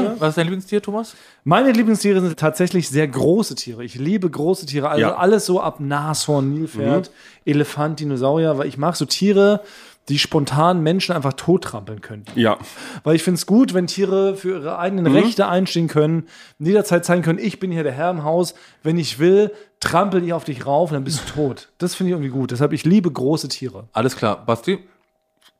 Lieblingstier? 0.00 0.16
Was 0.18 0.28
ist 0.30 0.38
dein 0.38 0.46
Lieblingstier, 0.46 0.82
Thomas? 0.82 1.14
Meine 1.44 1.70
Lieblingstiere 1.70 2.20
sind 2.20 2.36
tatsächlich 2.36 2.88
sehr 2.88 3.06
große 3.06 3.54
Tiere. 3.54 3.84
Ich 3.84 3.94
liebe 3.94 4.28
große 4.28 4.66
Tiere. 4.66 4.88
Also 4.88 5.00
Ja. 5.02 5.16
alles 5.16 5.46
so 5.46 5.60
ab 5.60 5.78
Nashorn, 5.78 6.52
Nilpferd, 6.52 7.12
Elefant, 7.44 8.00
Dinosaurier, 8.00 8.58
weil 8.58 8.66
ich 8.66 8.76
mag 8.76 8.96
so 8.96 9.04
Tiere, 9.04 9.60
die 10.08 10.18
spontan 10.18 10.82
Menschen 10.82 11.14
einfach 11.14 11.32
tottrampeln 11.32 12.00
können. 12.00 12.24
Ja. 12.34 12.58
Weil 13.04 13.16
ich 13.16 13.22
finde 13.22 13.36
es 13.36 13.46
gut, 13.46 13.72
wenn 13.72 13.86
Tiere 13.86 14.36
für 14.36 14.50
ihre 14.50 14.78
eigenen 14.78 15.06
Rechte 15.06 15.48
einstehen 15.48 15.88
können, 15.88 16.28
jederzeit 16.58 17.04
zeigen 17.04 17.22
können, 17.22 17.38
ich 17.38 17.58
bin 17.58 17.70
hier 17.70 17.82
der 17.82 17.92
Herr 17.92 18.10
im 18.10 18.22
Haus. 18.22 18.54
Wenn 18.82 18.98
ich 18.98 19.18
will, 19.18 19.52
trampel 19.80 20.22
ich 20.22 20.32
auf 20.32 20.44
dich 20.44 20.66
rauf 20.66 20.90
und 20.90 20.94
dann 20.94 21.04
bist 21.04 21.22
du 21.26 21.32
tot. 21.32 21.70
Das 21.78 21.94
finde 21.94 22.10
ich 22.10 22.14
irgendwie 22.14 22.30
gut. 22.30 22.50
Deshalb, 22.50 22.72
ich 22.72 22.84
liebe 22.84 23.10
große 23.10 23.48
Tiere. 23.48 23.88
Alles 23.92 24.16
klar. 24.16 24.44
Basti? 24.44 24.78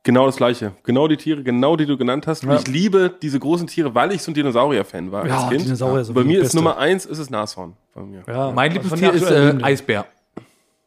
Genau 0.03 0.27
das 0.27 0.35
gleiche. 0.35 0.73
Genau 0.83 1.07
die 1.07 1.17
Tiere, 1.17 1.41
genau 1.41 1.75
die 1.75 1.87
du 1.87 1.97
genannt 1.97 2.27
hast. 2.27 2.43
Ja. 2.43 2.55
Ich 2.55 2.67
liebe 2.67 3.11
diese 3.19 3.39
großen 3.39 3.65
Tiere, 3.65 3.95
weil 3.95 4.11
ich 4.11 4.21
so 4.21 4.29
ein 4.29 4.35
Dinosaurier-Fan 4.35 5.11
war 5.11 5.25
Ja, 5.25 5.39
als 5.39 5.49
Kind. 5.49 5.65
Dinosaurier 5.65 6.05
sind 6.05 6.13
Bei 6.13 6.23
mir 6.23 6.43
ist. 6.43 6.53
Nummer 6.53 6.77
eins 6.77 7.07
ist 7.07 7.17
es 7.17 7.31
Nashorn. 7.31 7.73
Bei 7.95 8.01
mir. 8.03 8.21
Ja, 8.27 8.51
Mein 8.51 8.71
von 8.83 8.99
Lieblingstier 8.99 9.13
ist 9.13 9.61
äh. 9.61 9.63
Eisbär. 9.63 10.05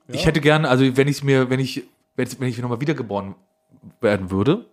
Ich 0.07 0.25
hätte 0.25 0.41
gerne, 0.41 0.69
also 0.69 0.97
wenn 0.97 1.09
ich 1.09 1.25
mir, 1.25 1.51
wenn 1.51 1.59
ich, 1.59 1.83
wenn 2.19 2.27
ich, 2.27 2.41
wenn 2.41 2.49
ich 2.49 2.59
nochmal 2.59 2.81
wiedergeboren 2.81 3.37
werden 4.01 4.31
würde, 4.31 4.67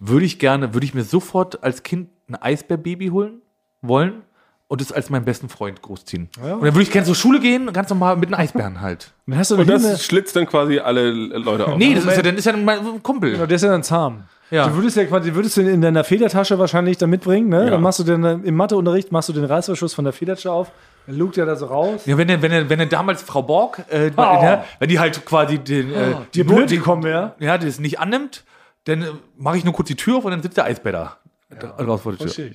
würde 0.00 0.26
ich 0.26 0.38
gerne, 0.38 0.74
würde 0.74 0.84
ich 0.84 0.94
mir 0.94 1.04
sofort 1.04 1.62
als 1.62 1.82
Kind 1.82 2.10
ein 2.28 2.34
Eisbärbaby 2.34 3.08
holen 3.08 3.40
wollen 3.80 4.22
und 4.66 4.82
es 4.82 4.90
als 4.90 5.08
meinen 5.08 5.24
besten 5.24 5.48
Freund 5.48 5.80
großziehen. 5.80 6.28
Ja. 6.44 6.54
Und 6.54 6.64
dann 6.64 6.74
würde 6.74 6.82
ich 6.82 6.90
gerne 6.90 7.06
zur 7.06 7.14
Schule 7.14 7.38
gehen, 7.38 7.72
ganz 7.72 7.88
normal 7.88 8.16
mit 8.16 8.28
einem 8.28 8.40
Eisbären 8.40 8.80
halt. 8.80 9.12
Dann 9.26 9.38
hast 9.38 9.52
du 9.52 9.56
Und 9.56 9.68
das 9.68 9.84
eine, 9.84 9.96
schlitzt 9.96 10.34
dann 10.34 10.46
quasi 10.46 10.80
alle 10.80 11.10
Leute 11.10 11.68
auf. 11.68 11.78
Nee, 11.78 11.94
das 11.94 12.04
ist 12.04 12.16
ja 12.16 12.22
dann 12.22 12.36
ist 12.36 12.44
ja 12.44 12.56
mein 12.56 13.02
Kumpel. 13.02 13.32
Genau, 13.32 13.46
der 13.46 13.56
ist 13.56 13.62
ja 13.62 13.70
dann 13.70 13.84
zahm. 13.84 14.24
Ja. 14.50 14.66
Du 14.66 14.74
würdest 14.74 14.96
ja 14.96 15.04
quasi, 15.04 15.34
würdest 15.34 15.56
du 15.56 15.60
in 15.60 15.80
deiner 15.80 16.02
Federtasche 16.02 16.58
wahrscheinlich 16.58 16.98
da 16.98 17.06
mitbringen, 17.06 17.48
ne? 17.48 17.64
Ja. 17.64 17.70
Dann 17.70 17.82
machst 17.82 18.00
du 18.00 18.04
den, 18.04 18.24
im 18.24 18.56
Matheunterricht 18.56 19.12
machst 19.12 19.28
du 19.28 19.32
den 19.32 19.44
Reißverschluss 19.44 19.94
von 19.94 20.04
der 20.04 20.12
Federtasche 20.12 20.50
auf, 20.50 20.72
dann 21.08 21.16
lugt 21.18 21.36
er 21.38 21.46
da 21.46 21.56
so 21.56 21.66
raus. 21.66 22.04
Ja, 22.06 22.16
wenn 22.18 22.28
er, 22.28 22.42
wenn 22.42 22.52
er, 22.52 22.68
wenn 22.68 22.78
er 22.78 22.86
damals 22.86 23.22
Frau 23.22 23.42
Borg, 23.42 23.82
äh, 23.88 24.10
Oh. 24.16 24.20
ne, 24.20 24.62
wenn 24.78 24.88
die 24.88 24.98
halt 25.00 25.24
quasi 25.24 25.58
den, 25.58 25.92
äh, 25.92 26.14
Die 26.34 26.44
Not- 26.44 26.54
blöd 26.54 26.68
gekommen 26.70 27.02
wäre. 27.02 27.34
ja, 27.40 27.56
das 27.58 27.80
nicht 27.80 27.98
annimmt, 27.98 28.44
dann 28.84 29.02
äh, 29.02 29.06
mache 29.36 29.56
ich 29.56 29.64
nur 29.64 29.72
kurz 29.74 29.88
die 29.88 29.96
Tür 29.96 30.18
auf 30.18 30.24
und 30.26 30.30
dann 30.32 30.42
sitzt 30.42 30.56
der 30.58 30.64
Eisbär 30.66 30.92
da. 30.92 31.16
da 31.58 31.70
raus 31.82 32.02
vor 32.02 32.12
der 32.12 32.26
Tür. 32.28 32.50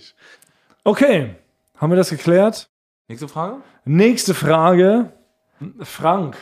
Okay, 0.84 1.36
haben 1.78 1.92
wir 1.92 1.96
das 1.98 2.10
geklärt? 2.12 2.70
Nächste 3.08 3.28
Frage? 3.28 3.58
Nächste 3.86 4.34
Frage. 4.34 5.12
Frank, 5.82 6.38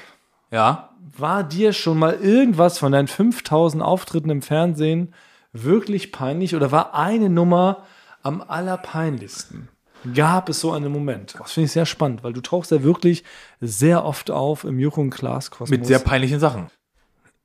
Ja. 0.51 0.89
war 1.17 1.43
dir 1.43 1.73
schon 1.73 1.97
mal 1.97 2.15
irgendwas 2.15 2.77
von 2.77 2.91
deinen 2.91 3.07
5000 3.07 3.81
Auftritten 3.83 4.29
im 4.29 4.41
Fernsehen 4.41 5.13
wirklich 5.53 6.11
peinlich 6.11 6.55
oder 6.55 6.71
war 6.71 6.93
eine 6.95 7.29
Nummer 7.29 7.83
am 8.23 8.41
allerpeinlichsten? 8.41 9.69
Gab 10.15 10.49
es 10.49 10.59
so 10.59 10.71
einen 10.71 10.91
Moment? 10.91 11.35
Das 11.39 11.51
finde 11.53 11.65
ich 11.65 11.71
sehr 11.71 11.85
spannend, 11.85 12.23
weil 12.23 12.33
du 12.33 12.41
tauchst 12.41 12.71
ja 12.71 12.83
wirklich 12.83 13.23
sehr 13.59 14.03
oft 14.05 14.31
auf 14.31 14.63
im 14.63 14.83
und 14.89 15.09
Klaas 15.09 15.51
Kosmos. 15.51 15.69
Mit 15.69 15.85
sehr 15.85 15.99
peinlichen 15.99 16.39
Sachen. 16.39 16.67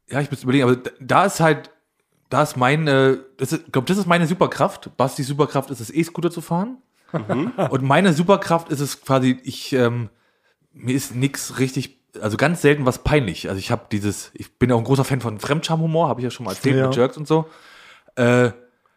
Ja, 0.08 0.20
ich 0.20 0.30
muss 0.30 0.42
überlegen, 0.42 0.64
aber 0.64 0.76
da- 1.00 1.24
ist 1.24 1.40
halt, 1.40 1.70
da 2.30 2.42
ist 2.42 2.56
meine, 2.56 3.18
das 3.36 3.52
ist, 3.52 3.66
ich 3.66 3.72
glaube, 3.72 3.86
das 3.88 3.98
ist 3.98 4.06
meine 4.06 4.26
Superkraft. 4.26 4.96
Bastis 4.96 5.26
Superkraft 5.26 5.70
ist 5.70 5.80
es, 5.80 5.90
E-Scooter 5.90 6.30
zu 6.30 6.40
fahren. 6.40 6.78
Und 7.70 7.82
meine 7.82 8.12
Superkraft 8.12 8.68
ist 8.70 8.80
es 8.80 9.00
quasi, 9.02 9.38
ich, 9.44 9.72
ähm, 9.72 10.08
mir 10.72 10.94
ist 10.94 11.14
nix 11.14 11.58
richtig 11.58 11.96
also 12.20 12.36
ganz 12.38 12.62
selten 12.62 12.86
was 12.86 13.04
peinlich. 13.04 13.48
Also 13.48 13.58
ich 13.58 13.70
habe 13.70 13.86
dieses, 13.92 14.30
ich 14.34 14.58
bin 14.58 14.72
auch 14.72 14.78
ein 14.78 14.84
großer 14.84 15.04
Fan 15.04 15.20
von 15.20 15.38
Fremdscham-Humor, 15.38 16.08
habe 16.08 16.20
ich 16.20 16.24
ja 16.24 16.30
schon 16.30 16.44
mal 16.46 16.52
erzählt 16.52 16.76
Ja. 16.76 16.86
mit 16.86 16.96
Jerks 16.96 17.16
und 17.18 17.28
so. 17.28 17.46
Äh, 18.16 18.52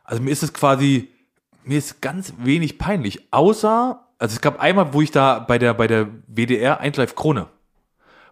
also 0.06 0.24
mir 0.24 0.32
ist 0.32 0.42
es 0.44 0.54
quasi, 0.54 1.10
mir 1.70 1.78
ist 1.78 2.02
ganz 2.02 2.34
wenig 2.40 2.80
peinlich, 2.80 3.28
außer, 3.32 4.04
also 4.18 4.34
es 4.34 4.42
gab 4.42 4.60
einmal, 4.60 4.92
wo 4.94 5.04
ich 5.04 5.12
da 5.12 5.38
bei 5.38 5.60
der, 5.60 5.76
bei 5.76 5.86
der 5.86 6.08
WDR 6.28 6.80
Eindlive 6.80 7.14
Krone, 7.14 7.46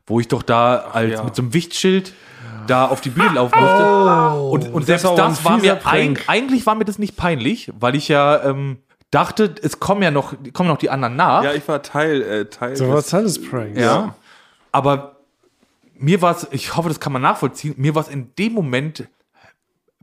wo 0.07 0.19
ich 0.19 0.27
doch 0.27 0.41
da 0.41 0.77
als 0.91 1.11
ja. 1.13 1.23
mit 1.23 1.35
so 1.35 1.43
einem 1.43 1.53
Wichtschild 1.53 2.13
da 2.65 2.87
auf 2.87 2.99
die 2.99 3.11
Bühne 3.11 3.35
laufen 3.35 3.59
musste. 3.59 4.39
und 4.49 4.73
und 4.73 4.85
selbst 4.87 5.05
das 5.05 5.45
war 5.45 5.57
mir, 5.59 5.73
ein, 5.73 5.79
Prank. 5.79 6.23
eigentlich 6.27 6.65
war 6.65 6.73
mir 6.73 6.83
das 6.83 6.97
nicht 6.97 7.15
peinlich, 7.15 7.71
weil 7.79 7.95
ich 7.95 8.07
ja 8.07 8.43
ähm, 8.43 8.79
dachte, 9.11 9.53
es 9.61 9.79
kommen 9.79 10.01
ja 10.01 10.09
noch, 10.09 10.33
kommen 10.51 10.67
noch 10.67 10.77
die 10.77 10.89
anderen 10.89 11.15
nach. 11.15 11.43
Ja, 11.43 11.53
ich 11.53 11.67
war 11.67 11.83
Teil, 11.83 12.23
äh, 12.23 12.45
Teil 12.49 12.75
So 12.75 12.85
des- 12.85 12.93
was 12.93 13.07
Teil 13.07 13.23
des 13.23 13.49
Pranks. 13.49 13.79
Ja. 13.79 14.15
Aber 14.71 15.17
mir 15.93 16.23
war 16.23 16.35
es, 16.35 16.47
ich 16.51 16.75
hoffe, 16.75 16.89
das 16.89 16.99
kann 16.99 17.13
man 17.13 17.21
nachvollziehen, 17.21 17.75
mir 17.77 17.93
war 17.93 18.01
es 18.01 18.09
in 18.09 18.33
dem 18.35 18.53
Moment 18.53 19.07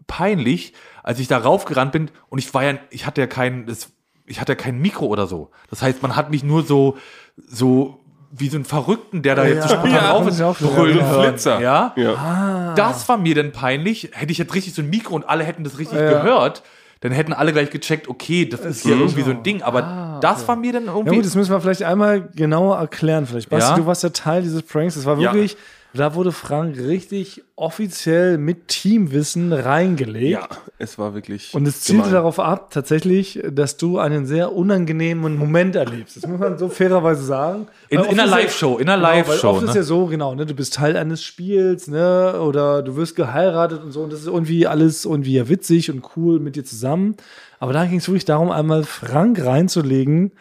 peinlich, 0.07 0.73
als 1.05 1.21
ich 1.21 1.29
da 1.29 1.39
raufgerannt 1.39 1.93
bin 1.93 2.11
und 2.29 2.39
ich 2.39 2.53
war 2.53 2.65
ja, 2.65 2.75
ich 2.91 3.07
hatte 3.07 3.21
ja 3.21 3.29
kein, 3.29 3.67
das, 3.67 3.91
ich 4.27 4.41
hatte 4.41 4.53
ja 4.53 4.57
kein 4.57 4.81
Mikro 4.81 5.07
oder 5.07 5.29
so. 5.29 5.51
Das 5.71 5.81
heißt, 5.83 6.03
man 6.03 6.17
hat 6.17 6.31
mich 6.31 6.43
nur 6.43 6.65
so, 6.65 6.97
so 7.37 8.01
wie 8.37 8.49
so 8.49 8.57
einen 8.57 8.65
Verrückten, 8.65 9.23
der 9.23 9.37
da 9.37 9.45
jetzt 9.45 9.69
so 9.69 9.75
spontan 9.77 9.93
Ja, 9.93 10.11
rauf 10.11 10.27
ist, 10.27 10.39
brüllen 10.59 10.99
Ja. 10.99 11.23
Flitzer. 11.23 11.61
Ja? 11.61 11.93
Ja. 11.95 12.75
Das 12.75 13.09
war 13.09 13.17
mir 13.17 13.37
dann 13.37 13.53
peinlich. 13.53 14.11
Hätte 14.13 14.33
ich 14.33 14.39
jetzt 14.39 14.53
richtig 14.55 14.75
so 14.75 14.83
ein 14.83 14.91
Mikro 14.91 15.15
und 15.15 15.29
alle 15.29 15.45
hätten 15.45 15.63
das 15.63 15.79
richtig 15.79 16.01
Ja. 16.01 16.09
gehört, 16.21 16.63
dann 17.01 17.13
hätten 17.13 17.33
alle 17.33 17.53
gleich 17.53 17.71
gecheckt, 17.71 18.09
okay, 18.09 18.47
das 18.47 18.63
ist 18.63 18.83
hier 18.83 18.97
irgendwie 18.97 19.23
so 19.23 19.31
ein 19.31 19.43
Ding. 19.45 19.63
Aber 19.63 20.19
das 20.21 20.49
war 20.49 20.57
mir 20.57 20.73
dann 20.73 20.87
Ja 20.87 20.95
irgendwie. 20.97 21.17
gut, 21.17 21.27
das 21.27 21.35
müssen 21.37 21.53
wir 21.53 21.61
vielleicht 21.61 21.83
einmal 21.85 22.23
genauer 22.35 22.79
erklären. 22.79 23.27
Vielleicht, 23.27 23.51
Basti, 23.51 23.71
Ja. 23.73 23.77
du 23.77 23.87
warst 23.87 24.03
ja 24.03 24.09
Teil 24.09 24.43
dieses 24.43 24.63
Pranks. 24.63 24.95
Das 24.95 25.05
war 25.05 25.17
Ja. 25.19 25.33
wirklich, 25.33 25.57
da 25.95 26.15
wurde 26.15 26.33
Frank 26.33 26.77
richtig 26.77 27.43
offiziell 27.57 28.37
mit 28.37 28.69
Teamwissen 28.69 29.53
reingelegt. 29.53 30.31
ja, 30.31 30.49
es 30.79 30.99
war 30.99 31.15
wirklich. 31.15 31.55
Und 31.55 31.67
es 31.69 31.81
zielte 31.83 32.03
gemein. 32.03 32.15
darauf 32.15 32.41
ab, 32.41 32.71
tatsächlich, 32.73 33.41
dass 33.53 33.77
du 33.77 33.99
einen 33.99 34.27
sehr 34.27 34.53
unangenehmen 34.53 35.37
Moment 35.37 35.77
erlebst. 35.77 36.17
Das 36.17 36.27
muss 36.27 36.41
man 36.41 36.59
so 36.59 36.69
fairerweise 36.69 37.23
sagen. 37.25 37.69
In- 37.89 37.99
in 38.01 38.05
oft 38.05 38.13
einer 38.13 38.25
ist 38.25 38.31
Live-Show, 38.31 38.79
in 38.79 38.89
einer 38.89 38.97
Genau, 38.97 39.09
Live-Show, 39.09 39.49
Oft 39.51 39.63
ist 39.63 39.71
ne? 39.71 39.77
ja 39.77 39.83
so, 39.85 40.07
genau, 40.07 40.35
ne, 40.35 40.47
du 40.47 40.55
bist 40.55 40.75
Teil 40.75 40.97
eines 40.97 41.23
Spiels, 41.23 41.87
ne, 41.87 42.41
oder 42.41 42.83
du 42.83 42.97
wirst 42.97 43.15
geheiratet 43.15 43.83
und 43.83 43.93
so, 43.93 44.03
und 44.03 44.13
das 44.13 44.21
ist 44.21 44.27
irgendwie 44.27 44.67
alles 44.67 45.05
irgendwie 45.05 45.35
ja 45.35 45.49
witzig 45.49 45.91
und 45.91 46.03
cool 46.17 46.41
mit 46.41 46.57
dir 46.57 46.65
zusammen. 46.65 47.17
Aber 47.61 47.73
da 47.73 47.85
ging 47.87 47.99
es 47.99 48.09
wirklich 48.09 48.25
darum, 48.25 48.51
einmal 48.51 48.83
Frank 48.85 49.45
reinzulegen 49.45 50.33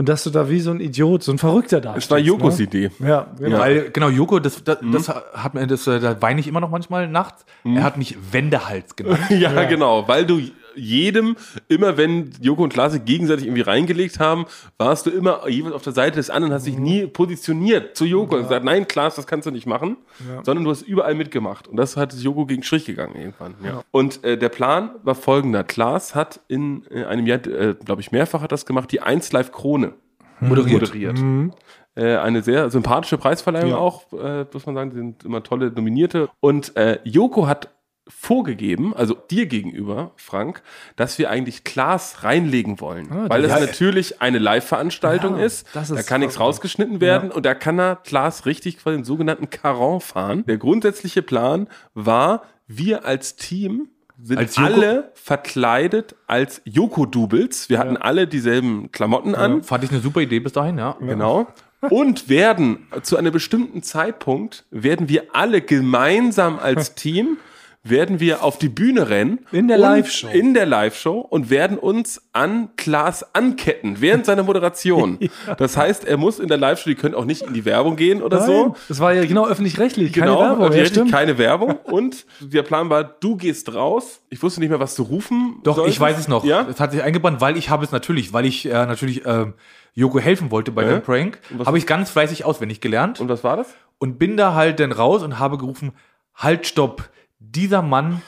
und 0.00 0.08
dass 0.08 0.24
du 0.24 0.30
da 0.30 0.48
wie 0.48 0.60
so 0.60 0.70
ein 0.70 0.80
Idiot, 0.80 1.22
so 1.22 1.30
ein 1.30 1.36
Verrückter 1.36 1.78
da 1.82 1.94
Es 1.94 2.10
war 2.10 2.16
Jokos 2.16 2.56
ne? 2.56 2.64
Idee. 2.64 2.90
Ja, 3.00 3.26
genau. 3.38 3.58
Weil, 3.58 3.90
genau, 3.90 4.08
Joko, 4.08 4.38
das, 4.38 4.64
das, 4.64 4.78
das 4.80 5.08
hat 5.10 5.52
mir, 5.52 5.66
das, 5.66 5.86
äh, 5.86 6.00
da 6.00 6.22
weine 6.22 6.40
ich 6.40 6.48
immer 6.48 6.60
noch 6.60 6.70
manchmal 6.70 7.06
nachts. 7.06 7.44
Er 7.64 7.82
hat 7.82 7.98
mich 7.98 8.16
Wendehals 8.32 8.96
genannt. 8.96 9.20
Ja, 9.28 9.64
genau, 9.64 10.08
weil 10.08 10.24
du 10.24 10.40
jedem, 10.74 11.36
immer 11.68 11.96
wenn 11.96 12.30
Joko 12.40 12.64
und 12.64 12.72
Klaas 12.72 12.92
sich 12.92 13.04
gegenseitig 13.04 13.46
irgendwie 13.46 13.62
reingelegt 13.62 14.18
haben, 14.18 14.46
warst 14.78 15.06
du 15.06 15.10
immer 15.10 15.48
jeweils 15.48 15.74
auf 15.74 15.82
der 15.82 15.92
Seite 15.92 16.16
des 16.16 16.30
anderen, 16.30 16.52
hast 16.54 16.66
dich 16.66 16.78
nie 16.78 17.06
positioniert 17.06 17.96
zu 17.96 18.04
Joko 18.04 18.36
und 18.36 18.42
gesagt, 18.42 18.64
nein, 18.64 18.88
Klaas, 18.88 19.16
das 19.16 19.26
kannst 19.26 19.46
du 19.46 19.50
nicht 19.50 19.66
machen, 19.66 19.96
sondern 20.42 20.64
du 20.64 20.70
hast 20.70 20.82
überall 20.82 21.14
mitgemacht. 21.14 21.68
Und 21.68 21.76
das 21.76 21.96
hat 21.96 22.14
Joko 22.14 22.46
gegen 22.46 22.62
Strich 22.62 22.84
gegangen 22.84 23.14
irgendwann. 23.16 23.54
Ja. 23.64 23.82
Und 23.90 24.24
äh, 24.24 24.36
der 24.36 24.48
Plan 24.48 24.90
war 25.02 25.14
folgender. 25.14 25.64
Klaas 25.64 26.14
hat 26.14 26.40
in 26.48 26.84
äh, 26.90 27.04
einem 27.04 27.26
Jahr, 27.26 27.46
äh, 27.46 27.74
glaube 27.84 28.00
ich, 28.00 28.12
mehrfach 28.12 28.42
hat 28.42 28.52
das 28.52 28.66
gemacht, 28.66 28.90
die 28.92 29.00
1 29.00 29.32
Live 29.32 29.52
Krone 29.52 29.94
Moderiert. 30.40 30.82
moderiert. 30.82 31.54
Äh, 31.96 32.16
eine 32.16 32.42
sehr 32.42 32.70
sympathische 32.70 33.18
Preisverleihung 33.18 33.74
auch, 33.74 34.12
äh, 34.12 34.46
muss 34.52 34.64
man 34.64 34.74
sagen, 34.74 34.90
die 34.90 34.96
sind 34.96 35.24
immer 35.24 35.42
tolle 35.42 35.70
Nominierte. 35.70 36.28
Und 36.40 36.72
Joko 37.04 37.46
hat 37.46 37.68
vorgegeben, 38.10 38.94
also 38.94 39.14
dir 39.14 39.46
gegenüber, 39.46 40.12
Frank, 40.16 40.62
dass 40.96 41.18
wir 41.18 41.30
eigentlich 41.30 41.64
Klaas 41.64 42.22
reinlegen 42.24 42.80
wollen. 42.80 43.08
weil 43.28 43.42
das 43.42 43.52
ja, 43.52 43.60
natürlich 43.60 44.20
eine 44.20 44.38
Live-Veranstaltung 44.38 45.38
Ja, 45.38 45.44
ist. 45.44 45.66
das 45.72 45.88
Da 45.88 45.96
ist 45.96 46.06
kann 46.06 46.20
nichts 46.20 46.38
rausgeschnitten 46.40 47.00
werden 47.00 47.30
und 47.30 47.46
da 47.46 47.54
kann 47.54 47.78
er 47.78 47.96
Klaas 47.96 48.46
richtig 48.46 48.78
quasi 48.78 48.96
den 48.98 49.04
sogenannten 49.04 49.50
Caron 49.50 50.00
fahren. 50.00 50.44
Der 50.46 50.58
grundsätzliche 50.58 51.22
Plan 51.22 51.68
war, 51.94 52.42
wir 52.66 53.04
als 53.04 53.36
Team 53.36 53.88
sind 54.22 54.36
Als 54.38 54.58
alle 54.58 55.12
verkleidet 55.14 56.14
als 56.26 56.60
Joko-Doubles. 56.64 57.70
Wir 57.70 57.78
hatten 57.78 57.96
alle 57.96 58.26
dieselben 58.26 58.92
Klamotten 58.92 59.34
an. 59.34 59.62
Fand 59.62 59.82
ich 59.84 59.90
eine 59.90 60.00
super 60.00 60.20
Idee 60.20 60.40
bis 60.40 60.52
dahin, 60.52 60.76
ja. 60.76 60.96
Genau. 61.00 61.46
Und 61.88 62.28
werden 62.28 62.86
zu 63.00 63.16
einem 63.16 63.32
bestimmten 63.32 63.82
Zeitpunkt, 63.82 64.66
werden 64.70 65.08
wir 65.08 65.28
alle 65.34 65.62
gemeinsam 65.62 66.58
als 66.58 66.94
Team, 66.96 67.38
werden 67.82 68.20
wir 68.20 68.44
auf 68.44 68.58
die 68.58 68.68
Bühne 68.68 69.08
rennen. 69.08 69.38
In 69.52 69.66
der 69.66 69.78
Live-Show. 69.78 70.28
In 70.28 70.52
der 70.52 70.66
Live-Show 70.66 71.18
und 71.18 71.48
werden 71.48 71.78
uns 71.78 72.20
an 72.34 72.68
Klaas 72.76 73.34
anketten 73.34 74.02
während 74.02 74.26
seiner 74.26 74.42
Moderation. 74.42 75.18
Das 75.56 75.76
heißt, 75.76 76.04
er 76.04 76.16
muss 76.18 76.38
in 76.38 76.48
der 76.48 76.58
Live-Show, 76.58 76.90
die 76.90 76.94
können 76.94 77.14
auch 77.14 77.24
nicht 77.24 77.42
in 77.42 77.54
die 77.54 77.64
Werbung 77.64 77.96
gehen 77.96 78.22
oder 78.22 78.38
Nein, 78.40 78.46
so. 78.46 78.76
das 78.88 79.00
war 79.00 79.14
ja 79.14 79.24
genau 79.24 79.46
öffentlich-rechtlich, 79.46 80.12
keine 80.12 80.26
Genau, 80.26 80.40
Werbung. 80.40 80.60
Ja, 80.64 80.68
richtig, 80.68 80.88
stimmt. 80.88 81.12
keine 81.12 81.38
Werbung. 81.38 81.76
Und 81.84 82.26
der 82.40 82.62
Plan 82.62 82.90
war, 82.90 83.02
du 83.04 83.36
gehst 83.36 83.74
raus. 83.74 84.20
Ich 84.28 84.42
wusste 84.42 84.60
nicht 84.60 84.68
mehr, 84.68 84.80
was 84.80 84.94
zu 84.94 85.02
rufen. 85.04 85.60
Doch, 85.62 85.76
solltest. 85.76 85.96
ich 85.96 86.00
weiß 86.00 86.18
es 86.18 86.28
noch. 86.28 86.44
Ja? 86.44 86.66
Es 86.68 86.80
hat 86.80 86.92
sich 86.92 87.02
eingebrannt, 87.02 87.40
weil 87.40 87.56
ich 87.56 87.70
habe 87.70 87.84
es 87.84 87.92
natürlich, 87.92 88.32
weil 88.34 88.44
ich 88.44 88.66
äh, 88.66 88.70
natürlich 88.86 89.22
ähm, 89.24 89.54
Joko 89.94 90.18
helfen 90.20 90.50
wollte 90.50 90.70
bei 90.70 90.84
Äh? 90.84 90.88
dem 90.88 91.02
Prank, 91.02 91.38
habe 91.64 91.78
ich 91.78 91.86
ganz 91.86 92.10
fleißig 92.10 92.44
auswendig 92.44 92.80
gelernt 92.80 93.20
Und 93.20 93.28
was 93.28 93.42
war 93.42 93.56
das? 93.56 93.68
und 93.98 94.18
bin 94.18 94.36
da 94.36 94.54
halt 94.54 94.80
dann 94.80 94.92
raus 94.92 95.22
und 95.22 95.38
habe 95.38 95.58
gerufen, 95.58 95.92
halt, 96.34 96.66
stopp, 96.66 97.08
dieser 97.40 97.82
Mann 97.82 98.22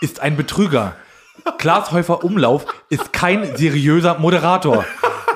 ist 0.00 0.20
ein 0.20 0.36
Betrüger. 0.36 0.96
Klaas 1.58 1.92
Häufer 1.92 2.24
Umlauf 2.24 2.66
ist 2.88 3.12
kein 3.12 3.56
seriöser 3.56 4.18
Moderator. 4.18 4.84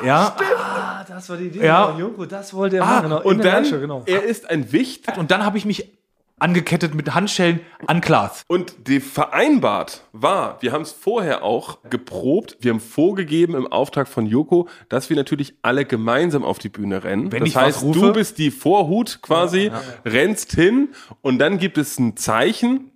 Ja, 0.05 0.35
Ah, 0.59 1.05
das 1.07 1.29
war 1.29 1.37
die 1.37 1.47
Idee. 1.47 1.65
Ja. 1.65 1.89
von 1.89 1.99
Joko, 2.01 2.25
das 2.27 2.55
wollte 2.55 2.79
er 2.79 2.83
Ah, 2.85 2.87
machen. 2.87 3.03
genau, 3.11 3.23
und 3.23 3.45
dann, 3.45 3.65
Live-Show, 3.65 3.81
genau. 3.81 4.03
er 4.07 4.23
ist 4.25 4.49
ein 4.49 4.73
Wicht 4.73 5.17
und 5.19 5.31
dann 5.31 5.45
habe 5.45 5.59
ich 5.59 5.65
mich 5.67 5.91
angekettet 6.39 6.95
mit 6.95 7.15
Handschellen 7.15 7.61
an 7.87 8.01
Klaas. 8.01 8.45
Und 8.47 8.89
die 8.89 9.01
vereinbart 9.01 10.05
war, 10.13 10.57
wir 10.63 10.73
haben 10.73 10.83
es 10.83 10.93
vorher 10.93 11.43
auch 11.43 11.79
geprobt, 11.91 12.57
wir 12.61 12.73
haben 12.73 12.81
vorgegeben 12.81 13.55
im 13.55 13.67
Auftrag 13.71 14.09
von 14.09 14.25
Joko, 14.25 14.67
dass 14.89 15.11
wir 15.11 15.17
natürlich 15.17 15.55
alle 15.61 15.85
gemeinsam 15.85 16.43
auf 16.45 16.59
die 16.59 16.71
Bühne 16.71 17.05
rennen. 17.05 17.31
Wenn 17.31 17.41
das 17.41 17.49
ich 17.51 17.55
was 17.57 17.63
heißt, 17.65 17.83
rufe- 17.83 18.01
du 18.01 18.13
bist 18.15 18.39
die 18.39 18.51
Vorhut 18.51 19.21
quasi, 19.21 19.71
rennst 20.07 20.53
hin 20.53 20.89
und 21.21 21.39
dann 21.41 21.59
gibt 21.59 21.77
es 21.77 21.99
ein 21.99 22.17
Zeichen, 22.17 22.91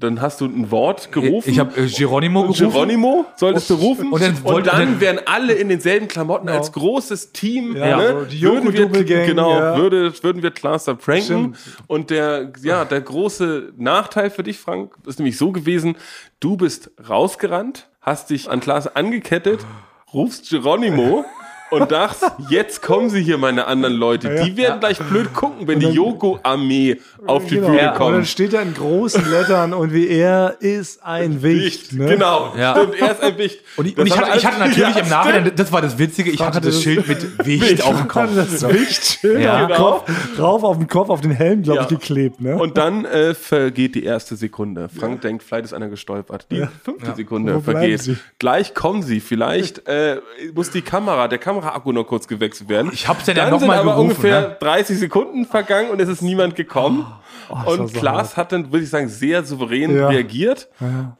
dann 0.00 0.20
hast 0.20 0.40
du 0.40 0.46
ein 0.46 0.70
Wort 0.70 1.10
gerufen. 1.12 1.50
Ich 1.50 1.58
habe 1.58 1.80
äh, 1.80 1.86
Geronimo 1.86 2.42
gerufen. 2.42 2.70
Geronimo 2.70 3.24
solltest 3.36 3.70
du 3.70 3.74
rufen. 3.74 4.12
Und 4.12 4.22
dann 4.22 4.42
wollte- 4.44 4.70
dann 4.70 4.78
dann- 4.80 5.00
werden 5.00 5.20
alle 5.26 5.54
in 5.54 5.68
denselben 5.68 6.08
Klamotten 6.08 6.48
als 6.48 6.72
großes 6.72 7.32
Team. 7.32 7.76
Ja, 7.76 7.96
ne, 7.96 8.08
so 8.20 8.24
die 8.26 8.42
würden 8.42 8.72
wir, 8.72 8.80
Joko-Double-Gang, 8.80 9.26
genau, 9.26 9.50
ja. 9.58 9.76
würde, 9.78 10.12
würden 10.22 10.42
wir 10.42 10.50
da 10.50 10.94
pranken. 10.94 11.22
Stimmt. 11.22 11.58
Und 11.86 12.10
der, 12.10 12.52
ja, 12.62 12.84
der 12.84 13.00
große 13.00 13.72
Nachteil 13.76 14.30
für 14.30 14.42
dich, 14.42 14.58
Frank, 14.58 14.92
ist 15.06 15.18
nämlich 15.18 15.36
so 15.36 15.52
gewesen, 15.52 15.96
du 16.40 16.56
bist 16.56 16.90
rausgerannt, 17.08 17.88
hast 18.00 18.30
dich 18.30 18.50
an 18.50 18.60
Klaas 18.60 18.86
angekettet, 18.94 19.66
rufst 20.12 20.50
Geronimo 20.50 21.24
und 21.70 21.90
dachtest, 21.90 22.32
jetzt 22.50 22.82
kommen 22.82 23.10
sie 23.10 23.22
hier, 23.22 23.38
meine 23.38 23.66
anderen 23.66 23.94
Leute. 23.94 24.42
Die 24.44 24.56
werden 24.56 24.80
gleich 24.80 24.98
blöd 24.98 25.32
gucken, 25.34 25.66
wenn 25.66 25.80
die 25.80 25.86
Joko-Armee 25.88 26.96
auf 27.26 27.46
die 27.46 27.56
Genau. 27.56 27.68
Bühne 27.68 27.78
Ja, 27.82 27.92
und 27.92 28.00
dann 28.00 28.12
kommt. 28.14 28.26
steht 28.28 28.52
da 28.52 28.60
in 28.62 28.74
großen 28.74 29.28
Lettern 29.30 29.72
und 29.74 29.92
wie 29.92 30.08
er 30.08 30.56
ist 30.60 31.02
ein 31.04 31.42
Wicht. 31.42 31.92
Ne? 31.92 32.06
Genau, 32.06 32.52
Ja. 32.56 32.76
stimmt, 32.76 32.94
er 33.00 33.12
ist 33.12 33.22
ein 33.22 33.38
Wicht. 33.38 33.60
Und 33.76 33.86
ich, 33.86 33.98
und 33.98 34.06
ich, 34.06 34.16
hatte, 34.18 34.38
ich 34.38 34.46
hatte 34.46 34.58
natürlich 34.58 34.94
Ja, 34.96 35.00
im 35.02 35.08
Nachhinein, 35.08 35.52
das 35.56 35.72
war 35.72 35.82
das 35.82 35.98
Witzige, 35.98 36.30
ich 36.30 36.40
hatte 36.40 36.56
hatte 36.58 36.66
das 36.66 36.74
das- 36.76 36.82
Schild 36.84 37.08
mit 37.08 37.38
Wicht 37.46 37.82
auf 37.84 37.96
dem 37.96 38.08
Kopf. 38.08 38.30
Das 38.34 38.68
Wichtschild 38.68 39.40
Ja. 39.42 39.54
auf, 39.54 39.58
den 39.60 39.76
Genau. 39.76 39.90
Kopf, 39.90 40.10
drauf 40.36 40.64
auf 40.64 40.78
den 40.78 40.86
Kopf, 40.88 41.10
auf 41.10 41.20
den 41.20 41.30
Helm, 41.32 41.62
glaube 41.62 41.80
ich, 41.84 41.90
Ja. 41.90 41.96
geklebt. 41.96 42.40
Ne? 42.40 42.56
Und 42.56 42.76
dann 42.78 43.04
äh, 43.04 43.34
vergeht 43.34 43.94
die 43.94 44.04
erste 44.04 44.36
Sekunde. 44.36 44.88
Frank 44.88 45.20
denkt, 45.22 45.42
vielleicht 45.42 45.64
ist 45.66 45.72
einer 45.72 45.88
gestolpert. 45.88 46.46
Die 46.50 46.66
fünfte 46.84 47.14
Sekunde 47.14 47.56
Wo 47.56 47.60
vergeht. 47.60 48.16
Gleich 48.38 48.74
kommen 48.74 49.02
sie. 49.02 49.20
Vielleicht 49.20 49.86
äh, 49.88 50.20
muss 50.54 50.70
die 50.70 50.82
Kamera, 50.82 51.28
der 51.28 51.38
Kameraakku 51.60 51.92
noch 51.92 52.04
kurz 52.04 52.28
gewechselt 52.28 52.68
werden. 52.68 52.90
Ich 52.92 53.08
hab's 53.08 53.24
dann 53.24 53.36
ja 53.36 53.44
dann 53.44 53.52
noch 53.52 53.58
sind 53.60 53.68
mal 53.68 53.78
aber 53.78 53.92
gerufen, 53.92 54.10
ungefähr 54.10 54.40
ne? 54.40 54.56
30 54.60 54.98
Sekunden 54.98 55.44
vergangen 55.46 55.90
und 55.90 56.00
es 56.00 56.08
ist 56.08 56.22
niemand 56.22 56.54
gekommen. 56.54 57.06
das 57.48 57.56
war 57.58 57.66
und 57.68 57.88
so 57.88 57.98
Klaas 57.98 58.36
hat 58.36 58.52
dann, 58.52 58.72
würde 58.72 58.84
ich 58.84 58.90
sagen, 58.90 59.08
sehr 59.08 59.44
souverän 59.44 59.94
Ja. 59.96 60.08
reagiert 60.08 60.68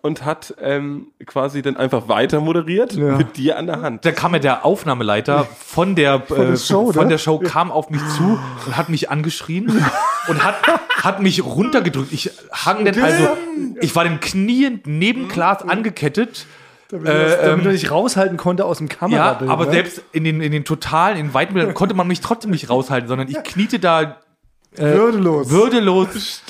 und 0.03 0.25
hat 0.25 0.55
ähm, 0.61 1.09
quasi 1.25 1.62
dann 1.62 1.77
einfach 1.77 2.09
weiter 2.09 2.40
moderiert 2.40 2.92
Ja. 2.94 3.16
mit 3.16 3.37
dir 3.37 3.59
an 3.59 3.66
der 3.66 3.81
Hand. 3.81 4.05
Da 4.05 4.12
kam 4.12 4.35
ja 4.35 4.38
der 4.40 4.64
Aufnahmeleiter 4.64 5.46
von 5.59 5.94
der, 5.94 6.18
der 6.29 6.38
äh, 6.51 6.57
Show, 6.57 6.92
von 6.92 7.05
ne? 7.05 7.11
der 7.11 7.18
Show, 7.18 7.38
kam 7.38 7.70
auf 7.70 7.90
mich 7.90 8.03
zu 8.16 8.38
und 8.66 8.77
hat 8.77 8.88
mich 8.88 9.11
angeschrien 9.11 9.66
und 10.29 10.44
hat, 10.44 10.57
hat 11.03 11.22
mich 11.22 11.44
runtergedrückt. 11.44 12.12
Ich 12.12 12.31
hang 12.53 12.85
dann 12.85 13.03
also, 13.03 13.29
ich 13.81 13.94
war 13.96 14.05
dann 14.05 14.20
kniend 14.20 14.87
neben 14.87 15.29
Klaas 15.29 15.62
angekettet. 15.62 16.46
Damit, 16.88 17.09
er- 17.09 17.46
damit 17.51 17.66
er 17.66 17.72
nicht 17.72 17.90
raushalten 17.90 18.37
konnte 18.37 18.64
aus 18.64 18.79
dem 18.79 18.87
Ja, 18.88 18.94
Kamerabild. 18.94 19.51
aber 19.51 19.66
ne? 19.66 19.72
selbst 19.72 20.03
in 20.12 20.25
den, 20.25 20.40
in 20.40 20.53
den 20.53 20.64
totalen, 20.64 21.16
in 21.18 21.27
den 21.29 21.35
weiten 21.35 21.55
Bildern 21.55 21.75
konnte 21.75 21.94
man 21.94 22.07
mich 22.07 22.20
trotzdem 22.20 22.51
nicht 22.51 22.70
raushalten, 22.70 23.09
sondern 23.09 23.29
ich 23.29 23.42
kniete 23.42 23.79
da 23.79 24.16
Würdelos. 24.77 25.51
Würdelos. 25.51 26.42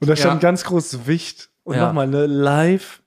Und 0.00 0.08
da 0.08 0.16
stand 0.16 0.42
Ja. 0.42 0.48
ganz 0.48 0.64
groß 0.64 1.06
Wicht. 1.06 1.48
Und 1.64 1.76
Ja. 1.76 1.86
nochmal 1.86 2.06
eine 2.06 2.26
live 2.26 3.02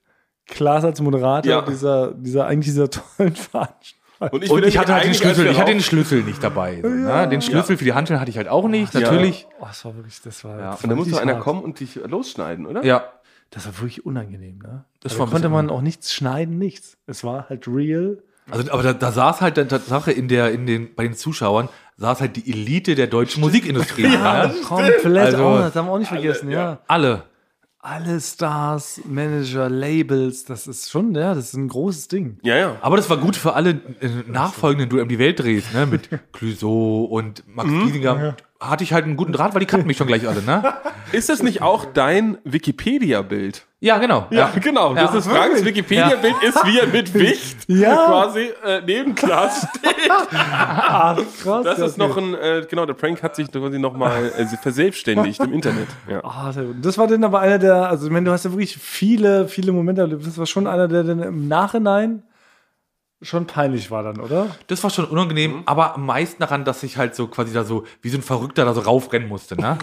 Klaas 0.48 0.84
als 0.84 1.02
Moderator 1.02 1.52
Ja. 1.52 1.62
dieser, 1.62 2.12
dieser, 2.13 2.46
eigentlich 2.48 2.67
dieser 2.74 2.89
tollen 2.89 3.36
Veranstaltung. 3.36 3.98
Und 4.20 4.50
Und 4.52 4.65
ich 4.65 4.78
hatte 4.78 4.94
halt 4.94 5.06
den 5.06 5.15
Schlüssel, 5.15 5.48
ich 5.48 5.60
hatte 5.60 5.72
den 5.72 5.82
Schlüssel 5.82 6.22
nicht 6.24 6.44
dabei. 6.44 6.80
So, 6.84 6.88
ne? 6.89 7.28
Den 7.28 7.41
Schlüssel 7.41 7.76
für 7.76 7.84
die 7.86 7.94
Handschellen 7.94 8.22
hatte 8.22 8.30
ich 8.30 8.38
halt 8.38 8.50
auch 8.50 8.67
nicht, 8.67 8.94
natürlich. 8.94 9.48
Oh, 9.60 9.65
das 9.65 9.84
war 9.84 9.96
wirklich, 9.96 10.22
das 10.22 10.44
war. 10.44 10.60
Ja. 10.60 10.72
Und 10.74 10.89
da 10.89 10.96
muss 10.96 11.08
doch 11.10 11.13
richtig 11.17 11.22
einer 11.22 11.39
kommen 11.39 11.63
und 11.63 11.80
dich 11.80 11.96
losschneiden, 11.96 12.67
oder? 12.67 12.86
Ja. 12.86 13.06
Das 13.52 13.66
war 13.66 13.78
wirklich 13.80 14.06
unangenehm, 14.06 14.60
ne? 14.60 14.86
Das 15.02 15.20
ein 15.20 15.30
konnte 15.30 15.50
man 15.50 15.70
auch 15.70 15.82
nichts 15.82 16.14
schneiden, 16.14 16.58
nichts. 16.58 16.98
Es 17.06 17.24
war 17.24 17.50
halt 17.50 17.68
real. 17.68 18.24
Also, 18.50 18.72
aber 18.72 18.82
da, 18.82 18.94
da 18.94 19.12
saß 19.12 19.42
halt 19.42 19.58
dann 19.58 19.70
Tatsache 19.70 20.12
in 20.12 20.28
der, 20.28 20.52
in 20.52 20.66
den, 20.66 20.96
bei 20.96 21.04
den 21.04 21.14
Zuschauern, 21.14 21.70
saß 21.98 22.22
halt 22.22 22.38
die 22.38 22.50
Elite 22.50 22.96
der 22.96 23.08
deutschen 23.08 23.42
Musikindustrie. 23.42 24.04
ja, 24.14 24.52
Komplett. 24.66 25.06
Also- 25.18 25.46
oh, 25.46 25.58
das 25.58 25.76
haben 25.76 25.88
wir 25.88 25.92
auch 25.92 26.00
nicht 26.00 26.08
vergessen, 26.08 26.50
ja. 26.50 26.80
Alle. 26.88 27.24
Alle 27.84 28.22
Stars, 28.22 29.02
Manager, 29.06 29.68
Labels, 29.68 30.46
das 30.46 30.68
ist 30.68 30.92
schon, 30.92 31.16
ja, 31.16 31.34
das 31.34 31.46
ist 31.46 31.54
ein 31.56 31.68
großes 31.68 32.10
Ding. 32.10 32.38
Ja, 32.44 32.56
ja. 32.56 32.76
Aber 32.82 32.96
das 32.96 33.10
war 33.10 33.18
gut 33.18 33.36
für 33.36 33.54
alle 33.54 33.72
äh, 34.02 34.10
nachfolgenden, 34.28 34.88
du 34.90 35.02
um 35.02 35.10
die 35.10 35.18
Welt 35.18 35.40
drehst, 35.40 35.74
ne? 35.74 35.88
Mit 35.88 36.08
Clouseau 36.32 37.06
und 37.06 37.44
Max 37.48 37.70
Giesinger. 37.70 38.36
Hatte 38.62 38.84
ich 38.84 38.93
halt 38.93 39.06
einen 39.06 39.17
guten 39.17 39.34
Draht, 39.34 39.56
weil 39.56 39.60
die 39.60 39.65
kannten 39.65 39.88
mich 39.88 39.97
schon 39.97 40.06
gleich 40.06 40.28
alle, 40.28 40.43
ne? 40.43 40.76
Ist 41.12 41.30
das 41.30 41.41
nicht 41.41 41.63
auch 41.63 41.84
dein 41.84 42.38
Wikipedia-Bild? 42.43 43.65
Ja, 43.80 43.97
genau. 43.97 44.28
Ja, 44.30 44.52
genau. 44.62 44.93
Ja. 44.93 45.08
Das 45.08 45.15
ist 45.15 45.28
Franks 45.28 45.65
Wikipedia-Bild 45.65 46.36
ist, 46.43 46.63
wie 46.67 46.78
er 46.78 46.86
mit 46.86 47.12
Wicht 47.15 47.58
Ja. 47.67 48.06
quasi 48.06 48.52
äh, 48.63 48.82
neben 48.86 49.15
Klaas 49.15 49.67
steht. 49.67 50.12
Ah, 50.32 51.17
krass. 51.41 51.63
Das 51.63 51.80
ist 51.80 51.97
noch 51.97 52.15
ein, 52.15 52.36
äh, 52.36 52.63
genau, 52.69 52.86
der 52.86 52.93
Prank 52.93 53.24
hat 53.24 53.36
sich 53.36 53.52
quasi 53.52 53.80
nochmal 53.80 54.32
äh, 54.38 54.45
verselbstständigt 54.45 55.39
im 55.39 55.54
Internet. 55.54 55.88
Ja. 56.08 56.19
Gut. 56.19 56.76
Das 56.84 57.00
war 57.00 57.08
dann 57.08 57.24
aber 57.24 57.39
einer 57.39 57.58
der, 57.58 57.89
also 57.89 58.06
ich 58.06 58.12
meine, 58.12 58.26
du 58.26 58.32
hast 58.32 58.45
ja 58.45 58.52
wirklich 58.52 58.78
viele, 58.78 59.47
viele 59.47 59.71
Momente 59.71 60.02
erlebt. 60.02 60.28
Das 60.28 60.38
war 60.38 60.45
schon 60.45 60.67
einer, 60.67 60.88
der 60.88 61.04
dann 61.04 61.24
im 61.24 61.47
Nachhinein 61.47 62.21
schon 63.22 63.46
peinlich 63.48 63.92
war 63.92 64.04
dann, 64.04 64.20
oder? 64.20 64.48
Das 64.68 64.84
war 64.84 64.90
schon 64.90 65.06
unangenehm, 65.06 65.64
aber 65.66 65.96
am 65.96 66.06
meisten 66.06 66.40
daran, 66.42 66.66
dass 66.66 66.84
ich 66.84 66.98
halt 66.98 67.16
so 67.16 67.28
quasi 67.28 67.54
da 67.54 67.64
so, 67.64 67.86
wie 68.02 68.10
so 68.10 68.18
ein 68.18 68.24
Verrückter 68.24 68.66
da 68.66 68.74
so 68.74 68.82
raufrennen 68.82 69.28
musste, 69.30 69.56
ne? 69.60 69.78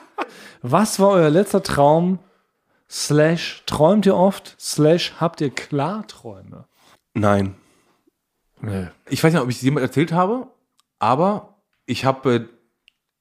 Was 0.62 1.00
war 1.00 1.08
euer 1.10 1.30
letzter 1.30 1.62
Traum? 1.62 2.18
Slash, 2.88 3.62
träumt 3.66 4.04
ihr 4.06 4.16
oft? 4.16 4.56
Slash, 4.60 5.14
habt 5.20 5.40
ihr 5.40 5.50
Klarträume? 5.50 6.64
Nein. 7.14 7.54
Nee. 8.60 8.88
Ich 9.08 9.22
weiß 9.22 9.32
nicht, 9.32 9.42
ob 9.42 9.48
ich 9.48 9.56
es 9.56 9.62
jemand 9.62 9.84
erzählt 9.86 10.12
habe, 10.12 10.48
aber 10.98 11.54
ich 11.86 12.04
habe 12.04 12.34
äh, 12.34 12.44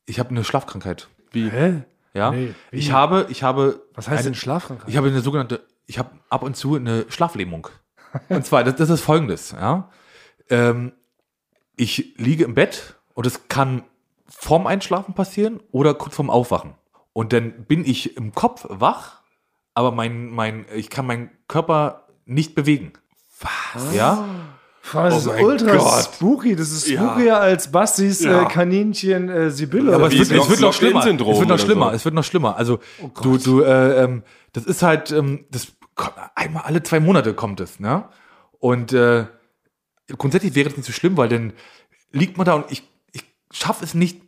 ich 0.06 0.20
habe 0.20 0.30
eine 0.32 0.44
Schlafkrankheit. 0.44 1.08
Wie? 1.32 1.50
Hä? 1.50 1.84
Ja, 2.14 2.32
Nee, 2.32 2.54
wie? 2.72 2.78
ich 2.80 2.92
habe 2.92 3.28
ich 3.30 3.44
habe 3.44 3.82
Was 3.94 4.08
heißt 4.08 4.20
eine, 4.20 4.24
denn 4.32 4.36
Schlafkrankheit? 4.36 4.90
ich 4.90 4.98
habe 4.98 5.08
eine 5.08 5.22
sogenannte 5.22 5.62
ich 5.86 5.98
habe 6.00 6.10
ab 6.30 6.42
und 6.44 6.58
zu 6.58 6.76
eine 6.76 7.06
Schlaflähmung. 7.10 7.68
Und 8.30 8.46
zwar 8.46 8.64
das, 8.64 8.76
das 8.76 8.90
ist 8.90 9.02
folgendes, 9.02 9.52
ja. 9.52 9.90
Ähm, 10.50 10.94
ich 11.76 12.14
liege 12.18 12.44
im 12.44 12.54
Bett 12.56 12.96
und 13.14 13.26
es 13.28 13.48
kann 13.48 13.84
vorm 14.28 14.68
Einschlafen 14.68 15.14
passieren 15.14 15.60
oder 15.72 15.94
kurz 15.94 16.16
vorm 16.16 16.30
Aufwachen. 16.30 16.76
Und 17.14 17.34
dann 17.34 17.66
bin 17.66 17.86
ich 17.86 18.16
im 18.18 18.34
Kopf 18.34 18.66
wach, 18.70 19.22
aber 19.74 19.92
mein 19.92 20.30
mein 20.30 20.66
ich 20.76 20.90
kann 20.90 21.06
meinen 21.08 21.30
Körper 21.48 22.08
nicht 22.26 22.56
bewegen. 22.56 22.94
Was? 23.74 23.94
Ja? 23.96 24.26
Das 24.92 25.18
ist 25.18 25.28
Oh 25.28 25.32
mein 25.34 25.46
ultra 25.46 25.78
Gott. 25.78 26.04
spooky. 26.14 26.56
Das 26.56 26.72
ist 26.72 26.88
Ja. 26.88 27.02
spookier 27.12 27.40
als 27.40 27.72
Bastis 27.72 28.22
Ja. 28.24 28.44
äh, 28.44 28.46
Kaninchen 28.48 29.30
äh, 29.30 29.52
Sibylle. 29.52 29.94
aber 29.94 30.08
es 30.08 30.14
wird, 30.18 30.32
es 30.42 30.50
wird 30.50 30.62
noch 30.62 30.74
schlimmer. 30.74 31.00
Es 31.00 31.06
wird 31.06 31.48
noch 31.48 31.60
schlimmer. 31.60 31.90
so. 31.90 31.96
Es 31.96 32.06
wird 32.06 32.16
noch 32.16 32.24
schlimmer. 32.24 32.58
Also 32.58 32.80
du, 33.22 33.38
du, 33.38 33.62
äh, 33.62 34.04
ähm, 34.04 34.24
das 34.54 34.66
ist 34.66 34.82
halt, 34.82 35.12
ähm, 35.12 35.46
das 35.52 35.68
einmal 36.36 36.64
alle 36.64 36.84
zwei 36.84 37.00
Monate 37.00 37.34
kommt 37.34 37.60
es, 37.60 37.80
ne? 37.80 38.06
Und 38.60 38.94
äh, 38.94 39.26
grundsätzlich 40.18 40.56
wäre 40.56 40.70
das 40.70 40.78
nicht 40.78 40.86
so 40.86 40.94
schlimm, 40.94 41.18
weil 41.18 41.30
dann 41.30 41.54
liegt 42.12 42.38
man 42.38 42.46
da 42.46 42.54
und 42.54 42.72
ich, 42.72 42.84
ich 43.12 43.24
schaffe 43.52 43.84
es 43.84 43.94
nicht, 43.94 44.22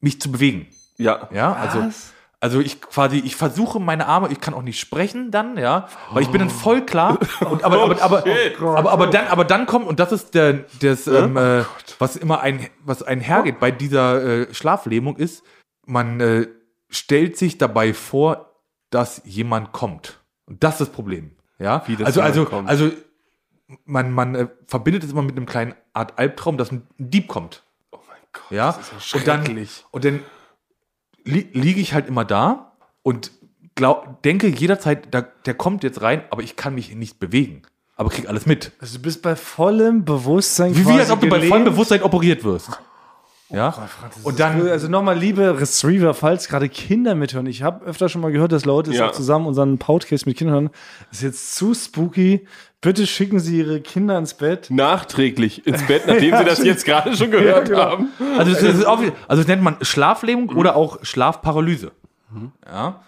mich 0.00 0.20
zu 0.20 0.32
bewegen. 0.32 0.66
Ja. 0.96 1.28
Ja, 1.32 1.52
also, 1.52 1.80
Was? 1.80 2.12
also 2.40 2.60
ich 2.60 2.80
quasi, 2.80 3.18
ich 3.18 3.36
versuche 3.36 3.80
meine 3.80 4.06
Arme, 4.06 4.28
ich 4.30 4.40
kann 4.40 4.54
auch 4.54 4.62
nicht 4.62 4.80
sprechen 4.80 5.30
dann, 5.30 5.56
ja, 5.56 5.88
weil 6.12 6.22
ich 6.22 6.28
bin 6.28 6.40
dann 6.40 6.50
voll 6.50 6.84
klar. 6.84 7.18
Und, 7.40 7.64
aber, 7.64 7.82
aber, 7.82 8.02
aber, 8.02 8.22
shit. 8.22 8.60
aber, 8.60 8.90
aber 8.90 9.06
dann, 9.08 9.28
aber 9.28 9.44
dann 9.44 9.66
kommt, 9.66 9.86
und 9.86 10.00
das 10.00 10.12
ist 10.12 10.34
der, 10.34 10.64
das, 10.80 11.06
ähm, 11.06 11.36
äh, 11.36 11.64
was 11.98 12.16
immer 12.16 12.40
ein, 12.40 12.68
was 12.84 13.02
einhergeht 13.02 13.60
bei 13.60 13.70
dieser 13.70 14.48
äh, 14.48 14.54
Schlaflähmung 14.54 15.16
ist, 15.16 15.44
man 15.86 16.20
äh, 16.20 16.48
stellt 16.88 17.36
sich 17.36 17.58
dabei 17.58 17.94
vor, 17.94 18.54
dass 18.90 19.22
jemand 19.24 19.72
kommt. 19.72 20.17
Und 20.48 20.64
das 20.64 20.74
ist 20.74 20.80
das 20.80 20.90
Problem. 20.90 21.32
Ja, 21.58 21.82
Wie, 21.86 21.96
dass 21.96 22.06
also, 22.06 22.20
also, 22.20 22.44
kommt? 22.44 22.68
also, 22.68 22.90
man, 23.84 24.10
man 24.12 24.34
äh, 24.34 24.48
verbindet 24.66 25.04
es 25.04 25.10
immer 25.10 25.22
mit 25.22 25.36
einem 25.36 25.46
kleinen 25.46 25.74
Art 25.92 26.18
Albtraum, 26.18 26.56
dass 26.56 26.72
ein 26.72 26.86
Dieb 26.96 27.28
kommt. 27.28 27.64
Oh 27.90 27.98
mein 28.08 28.18
Gott. 28.32 28.50
Ja, 28.50 28.72
Das 28.72 28.92
ist 28.92 29.12
ja 29.12 29.18
und 29.18 29.28
dann, 29.28 29.44
schrecklich. 29.44 29.84
und 29.90 30.04
dann 30.04 30.20
li 31.24 31.48
liege 31.52 31.80
ich 31.80 31.92
halt 31.92 32.06
immer 32.06 32.24
da 32.24 32.72
und 33.02 33.30
glaub, 33.74 34.22
denke 34.22 34.46
jederzeit, 34.48 35.08
da, 35.12 35.20
der 35.20 35.54
kommt 35.54 35.84
jetzt 35.84 36.00
rein, 36.00 36.22
aber 36.30 36.42
ich 36.42 36.56
kann 36.56 36.74
mich 36.74 36.94
nicht 36.94 37.18
bewegen. 37.18 37.62
Aber 37.96 38.10
krieg 38.10 38.28
alles 38.28 38.46
mit. 38.46 38.72
Also 38.78 38.96
du 38.98 39.02
bist 39.02 39.22
bei 39.22 39.34
vollem 39.34 40.04
Bewusstsein 40.04 40.74
Wie, 40.74 40.86
wie 40.86 41.00
als 41.00 41.10
ob 41.10 41.20
du 41.20 41.28
bei 41.28 41.42
vollem 41.48 41.64
Bewusstsein 41.64 42.02
operiert 42.02 42.44
wirst. 42.44 42.70
Ja, 43.50 43.74
und 44.24 44.38
dann, 44.40 44.68
Also 44.68 44.88
nochmal, 44.88 45.16
liebe 45.18 45.58
Retriever, 45.58 46.12
falls 46.12 46.48
gerade 46.48 46.68
Kinder 46.68 47.14
mithören. 47.14 47.46
Ich 47.46 47.62
habe 47.62 47.84
öfter 47.86 48.10
schon 48.10 48.20
mal 48.20 48.30
gehört, 48.30 48.52
dass 48.52 48.66
Leute 48.66 48.92
Ja. 48.92 49.10
zusammen 49.10 49.46
unseren 49.46 49.78
Podcast 49.78 50.26
mit 50.26 50.36
Kindern 50.36 50.54
hören. 50.54 50.70
Das 51.08 51.18
ist 51.18 51.22
jetzt 51.24 51.54
zu 51.54 51.72
spooky. 51.72 52.46
Bitte 52.82 53.06
schicken 53.06 53.40
Sie 53.40 53.58
Ihre 53.58 53.80
Kinder 53.80 54.18
ins 54.18 54.34
Bett. 54.34 54.70
Nachträglich 54.70 55.66
ins 55.66 55.82
Bett, 55.86 56.02
nachdem 56.06 56.36
sie 56.36 56.44
das 56.44 56.62
jetzt 56.62 56.84
gerade 56.84 57.16
schon 57.16 57.30
gehört 57.30 57.68
genau. 57.68 57.80
haben. 57.80 58.08
also 58.36 58.52
das, 58.52 58.62
ist 58.62 58.84
auch, 58.86 58.98
also 59.00 59.42
das 59.42 59.46
nennt 59.46 59.62
man 59.62 59.76
Schlaflähmung 59.80 60.50
oder 60.50 60.76
auch 60.76 61.02
Schlafparalyse. 61.02 61.92
Ja. 62.66 63.00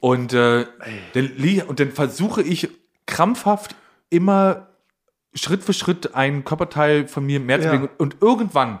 Und, 0.00 0.34
äh, 0.34 0.66
dann, 1.14 1.30
und 1.66 1.80
dann 1.80 1.90
versuche 1.92 2.42
ich 2.42 2.68
krampfhaft 3.06 3.74
immer 4.10 4.66
Schritt 5.34 5.62
für 5.64 5.72
Schritt 5.72 6.14
ein 6.14 6.44
Körperteil 6.44 7.08
von 7.08 7.24
mir 7.24 7.40
mehr 7.40 7.58
zu 7.60 7.66
Ja. 7.66 7.72
bewegen. 7.72 7.88
Und 7.98 8.16
irgendwann, 8.20 8.80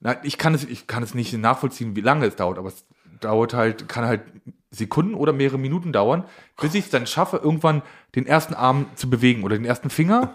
na, 0.00 0.16
ich 0.22 0.38
kann 0.38 0.54
es, 0.54 0.64
ich 0.64 0.86
kann 0.86 1.02
es 1.02 1.14
nicht 1.14 1.32
nachvollziehen, 1.36 1.96
wie 1.96 2.00
lange 2.00 2.26
es 2.26 2.36
dauert, 2.36 2.58
aber 2.58 2.68
es 2.68 2.84
dauert 3.20 3.54
halt, 3.54 3.88
kann 3.88 4.04
halt 4.06 4.22
Sekunden 4.70 5.14
oder 5.14 5.32
mehrere 5.32 5.58
Minuten 5.58 5.92
dauern, 5.92 6.24
bis 6.60 6.74
ich 6.74 6.84
es 6.84 6.90
dann 6.90 7.06
schaffe, 7.06 7.38
irgendwann 7.42 7.82
den 8.14 8.26
ersten 8.26 8.54
Arm 8.54 8.86
zu 8.94 9.08
bewegen 9.10 9.42
oder 9.42 9.56
den 9.56 9.64
ersten 9.64 9.90
Finger. 9.90 10.34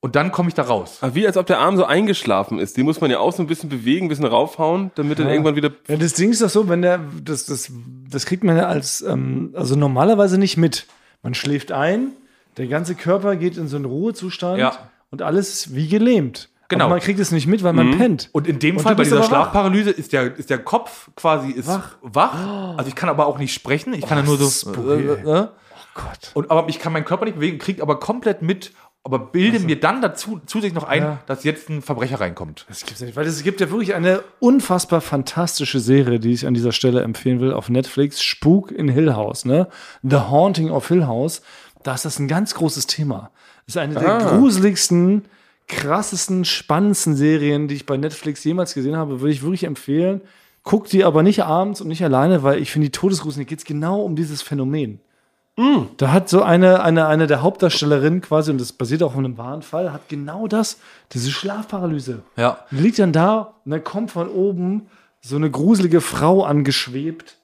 Und 0.00 0.14
dann 0.14 0.30
komme 0.30 0.48
ich 0.48 0.54
da 0.54 0.62
raus. 0.62 0.98
Aber 1.00 1.16
wie 1.16 1.26
als 1.26 1.36
ob 1.36 1.46
der 1.46 1.58
Arm 1.58 1.76
so 1.76 1.84
eingeschlafen 1.84 2.60
ist. 2.60 2.76
Den 2.76 2.84
muss 2.84 3.00
man 3.00 3.10
ja 3.10 3.18
auch 3.18 3.32
so 3.32 3.42
ein 3.42 3.48
bisschen 3.48 3.68
bewegen, 3.68 4.06
ein 4.06 4.08
bisschen 4.08 4.26
raufhauen, 4.26 4.92
damit 4.94 5.18
dann 5.18 5.28
irgendwann 5.28 5.56
wieder. 5.56 5.72
Ja, 5.88 5.96
das 5.96 6.12
Ding 6.12 6.30
ist 6.30 6.40
doch 6.40 6.48
so, 6.48 6.68
wenn 6.68 6.82
der, 6.82 7.00
das, 7.24 7.46
das, 7.46 7.72
das 8.08 8.24
kriegt 8.24 8.44
man 8.44 8.56
ja 8.56 8.66
als, 8.66 9.00
ähm, 9.02 9.50
also 9.54 9.74
normalerweise 9.74 10.38
nicht 10.38 10.56
mit. 10.56 10.86
Man 11.22 11.34
schläft 11.34 11.72
ein, 11.72 12.12
der 12.58 12.68
ganze 12.68 12.94
Körper 12.94 13.34
geht 13.34 13.56
in 13.56 13.66
so 13.66 13.74
einen 13.74 13.86
Ruhezustand 13.86 14.58
Ja. 14.60 14.90
und 15.10 15.22
alles 15.22 15.52
ist 15.52 15.74
wie 15.74 15.88
gelähmt. 15.88 16.48
Genau. 16.68 16.84
Aber 16.84 16.94
man 16.94 17.00
kriegt 17.00 17.18
es 17.18 17.32
nicht 17.32 17.46
mit, 17.46 17.62
weil 17.62 17.72
man 17.72 17.96
pennt. 17.96 18.28
Und 18.32 18.46
in 18.46 18.58
dem 18.58 18.76
Und 18.76 18.82
Fall, 18.82 18.94
bei 18.94 19.04
dieser. 19.04 19.22
Schlafparalyse, 19.22 19.90
ist 19.90 20.12
der, 20.12 20.36
ist 20.36 20.50
der 20.50 20.58
Kopf 20.58 21.08
quasi 21.16 21.50
ist 21.50 21.66
Wach. 21.68 21.96
wach. 22.02 22.76
Also 22.76 22.88
ich 22.88 22.94
kann 22.94 23.08
aber 23.08 23.26
auch 23.26 23.38
nicht 23.38 23.54
sprechen. 23.54 23.94
Ich 23.94 24.06
kann 24.06 24.18
ja 24.18 24.24
nur 24.24 24.36
so. 24.36 24.72
Äh, 24.72 24.94
ey. 25.02 25.40
äh, 25.42 25.46
Gott. 25.94 26.30
und, 26.34 26.50
aber 26.50 26.68
ich 26.68 26.78
kann 26.78 26.92
meinen 26.92 27.04
Körper 27.06 27.24
nicht 27.24 27.36
bewegen, 27.36 27.58
kriege 27.58 27.82
aber 27.82 27.98
komplett 27.98 28.40
mit, 28.42 28.72
aber 29.02 29.18
bilde 29.18 29.58
mir 29.60 29.80
dann 29.80 30.02
dazu 30.02 30.40
zusätzlich 30.46 30.74
noch 30.74 30.84
ein, 30.84 31.02
Ja. 31.02 31.18
dass 31.26 31.42
jetzt 31.42 31.70
ein 31.70 31.80
Verbrecher 31.82 32.20
reinkommt. 32.20 32.66
Das 32.68 32.84
gibt's 32.84 33.00
nicht, 33.00 33.16
weil 33.16 33.26
es 33.26 33.42
gibt 33.42 33.60
ja 33.60 33.70
wirklich 33.70 33.94
eine 33.94 34.22
unfassbar 34.38 35.00
fantastische 35.00 35.80
Serie, 35.80 36.20
die 36.20 36.32
ich 36.32 36.46
an 36.46 36.52
dieser 36.54 36.72
Stelle 36.72 37.00
empfehlen 37.02 37.40
will, 37.40 37.52
auf 37.52 37.68
Netflix, 37.70 38.22
Spuk 38.22 38.70
in 38.70 38.88
Hill 38.88 39.14
House, 39.14 39.44
ne? 39.46 39.68
The 40.02 40.16
Haunting 40.16 40.70
of 40.70 40.86
Hill 40.88 41.06
House. 41.06 41.40
Da 41.82 41.94
ist 41.94 42.04
das 42.04 42.18
ein 42.18 42.28
ganz 42.28 42.54
großes 42.54 42.86
Thema. 42.86 43.30
Das 43.66 43.74
ist 43.76 43.78
eine 43.80 43.94
der 43.94 44.18
gruseligsten, 44.18 45.24
krassesten, 45.68 46.44
spannendsten 46.44 47.14
Serien, 47.16 47.68
die 47.68 47.74
ich 47.74 47.86
bei 47.86 47.96
Netflix 47.96 48.42
jemals 48.44 48.74
gesehen 48.74 48.96
habe, 48.96 49.20
würde 49.20 49.32
ich 49.32 49.42
wirklich 49.42 49.64
empfehlen. 49.64 50.20
Guck 50.62 50.88
die 50.88 51.04
aber 51.04 51.22
nicht 51.22 51.44
abends 51.44 51.80
und 51.80 51.88
nicht 51.88 52.02
alleine, 52.02 52.42
weil 52.42 52.60
ich 52.60 52.72
finde, 52.72 52.86
die 52.88 52.92
Todesgrusel 52.92 53.44
geht 53.44 53.60
es 53.60 53.64
genau 53.64 54.02
um 54.02 54.16
dieses 54.16 54.42
Phänomen. 54.42 55.00
Da 55.96 56.12
hat 56.12 56.28
so 56.28 56.42
eine, 56.42 56.84
eine, 56.84 57.08
eine 57.08 57.26
der 57.26 57.42
Hauptdarstellerinnen 57.42 58.20
quasi, 58.20 58.52
und 58.52 58.60
das 58.60 58.72
basiert 58.72 59.02
auch 59.02 59.12
auf 59.12 59.18
einem 59.18 59.38
wahren 59.38 59.62
Fall, 59.62 59.92
hat 59.92 60.08
genau 60.08 60.46
das, 60.46 60.78
diese 61.12 61.32
Schlafparalyse. 61.32 62.22
Ja. 62.36 62.58
Die 62.70 62.76
liegt 62.76 63.00
dann 63.00 63.12
da 63.12 63.54
und 63.64 63.72
dann 63.72 63.82
kommt 63.82 64.12
von 64.12 64.28
oben 64.28 64.86
so 65.20 65.34
eine 65.34 65.50
gruselige 65.50 66.00
Frau 66.00 66.44
angeschwebt 66.44 67.38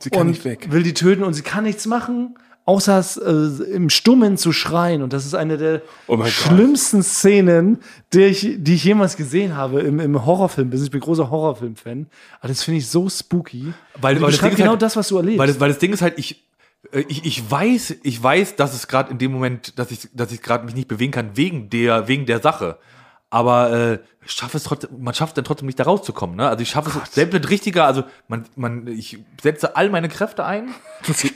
Sie 0.00 0.10
kann 0.10 0.26
nicht 0.26 0.44
weg. 0.44 0.72
will 0.72 0.82
die 0.82 0.92
töten 0.92 1.22
und 1.22 1.34
sie 1.34 1.42
kann 1.42 1.62
nichts 1.64 1.86
machen, 1.86 2.36
außer 2.66 3.02
äh, 3.24 3.72
im 3.72 3.88
Stummen 3.88 4.36
zu 4.36 4.52
schreien. 4.52 5.02
Und 5.02 5.12
das 5.14 5.24
ist 5.24 5.34
eine 5.34 5.56
der 5.56 5.82
Oh 6.06 6.16
mein 6.16 6.24
Gott. 6.26 6.32
schlimmsten 6.32 7.02
Szenen, 7.02 7.78
die 8.12 8.24
ich, 8.24 8.56
die 8.58 8.74
ich 8.74 8.84
jemals 8.84 9.16
gesehen 9.16 9.56
habe 9.56 9.80
im, 9.80 9.98
im 10.00 10.26
Horrorfilm. 10.26 10.70
Ich 10.72 10.90
bin 10.90 11.00
großer 11.00 11.30
Horrorfilm-Fan. 11.30 12.06
Aber 12.40 12.48
das 12.48 12.62
finde 12.62 12.78
ich 12.78 12.88
so 12.88 13.08
spooky. 13.08 13.72
Weil- 14.00 14.20
weil 14.20 14.30
das 14.32 14.40
Ding 14.40 14.50
ist 14.50 14.56
genau 14.56 14.70
halt- 14.72 14.82
das, 14.82 14.96
was 14.96 15.08
du 15.08 15.16
erlebst. 15.16 15.38
Weil 15.38 15.46
das, 15.48 15.60
weil 15.60 15.68
das 15.70 15.78
Ding 15.78 15.92
ist 15.92 16.02
halt, 16.02 16.18
ich, 16.18 16.44
äh, 16.92 17.04
ich, 17.08 17.24
ich 17.24 17.50
weiß, 17.50 17.94
ich 18.02 18.22
weiß, 18.22 18.56
dass 18.56 18.74
es 18.74 18.88
gerade 18.88 19.10
in 19.12 19.18
dem 19.18 19.32
Moment, 19.32 19.78
dass 19.78 19.90
ich, 19.90 20.08
dass 20.12 20.32
ich 20.32 20.42
gerade 20.42 20.64
mich 20.66 20.74
nicht 20.74 20.88
bewegen 20.88 21.12
kann 21.12 21.30
wegen 21.36 21.70
der, 21.70 22.08
wegen 22.08 22.26
der 22.26 22.40
Sache. 22.40 22.78
Aber 23.28 23.72
äh, 23.72 23.98
schaffe 24.24 24.56
es 24.56 24.62
trotzdem, 24.62 24.90
man 25.02 25.12
schafft 25.12 25.36
dann 25.36 25.44
trotzdem 25.44 25.66
nicht 25.66 25.80
da 25.80 25.84
rauszukommen. 25.84 26.36
Ne? 26.36 26.48
Also 26.48 26.62
ich 26.62 26.68
schaffe 26.68 26.96
es 27.02 27.12
selbst 27.12 27.32
mit 27.32 27.50
richtiger, 27.50 27.84
also 27.84 28.04
man, 28.28 28.44
man, 28.54 28.86
ich 28.86 29.18
setze 29.42 29.76
all 29.76 29.90
meine 29.90 30.08
Kräfte 30.08 30.44
ein, 30.44 30.68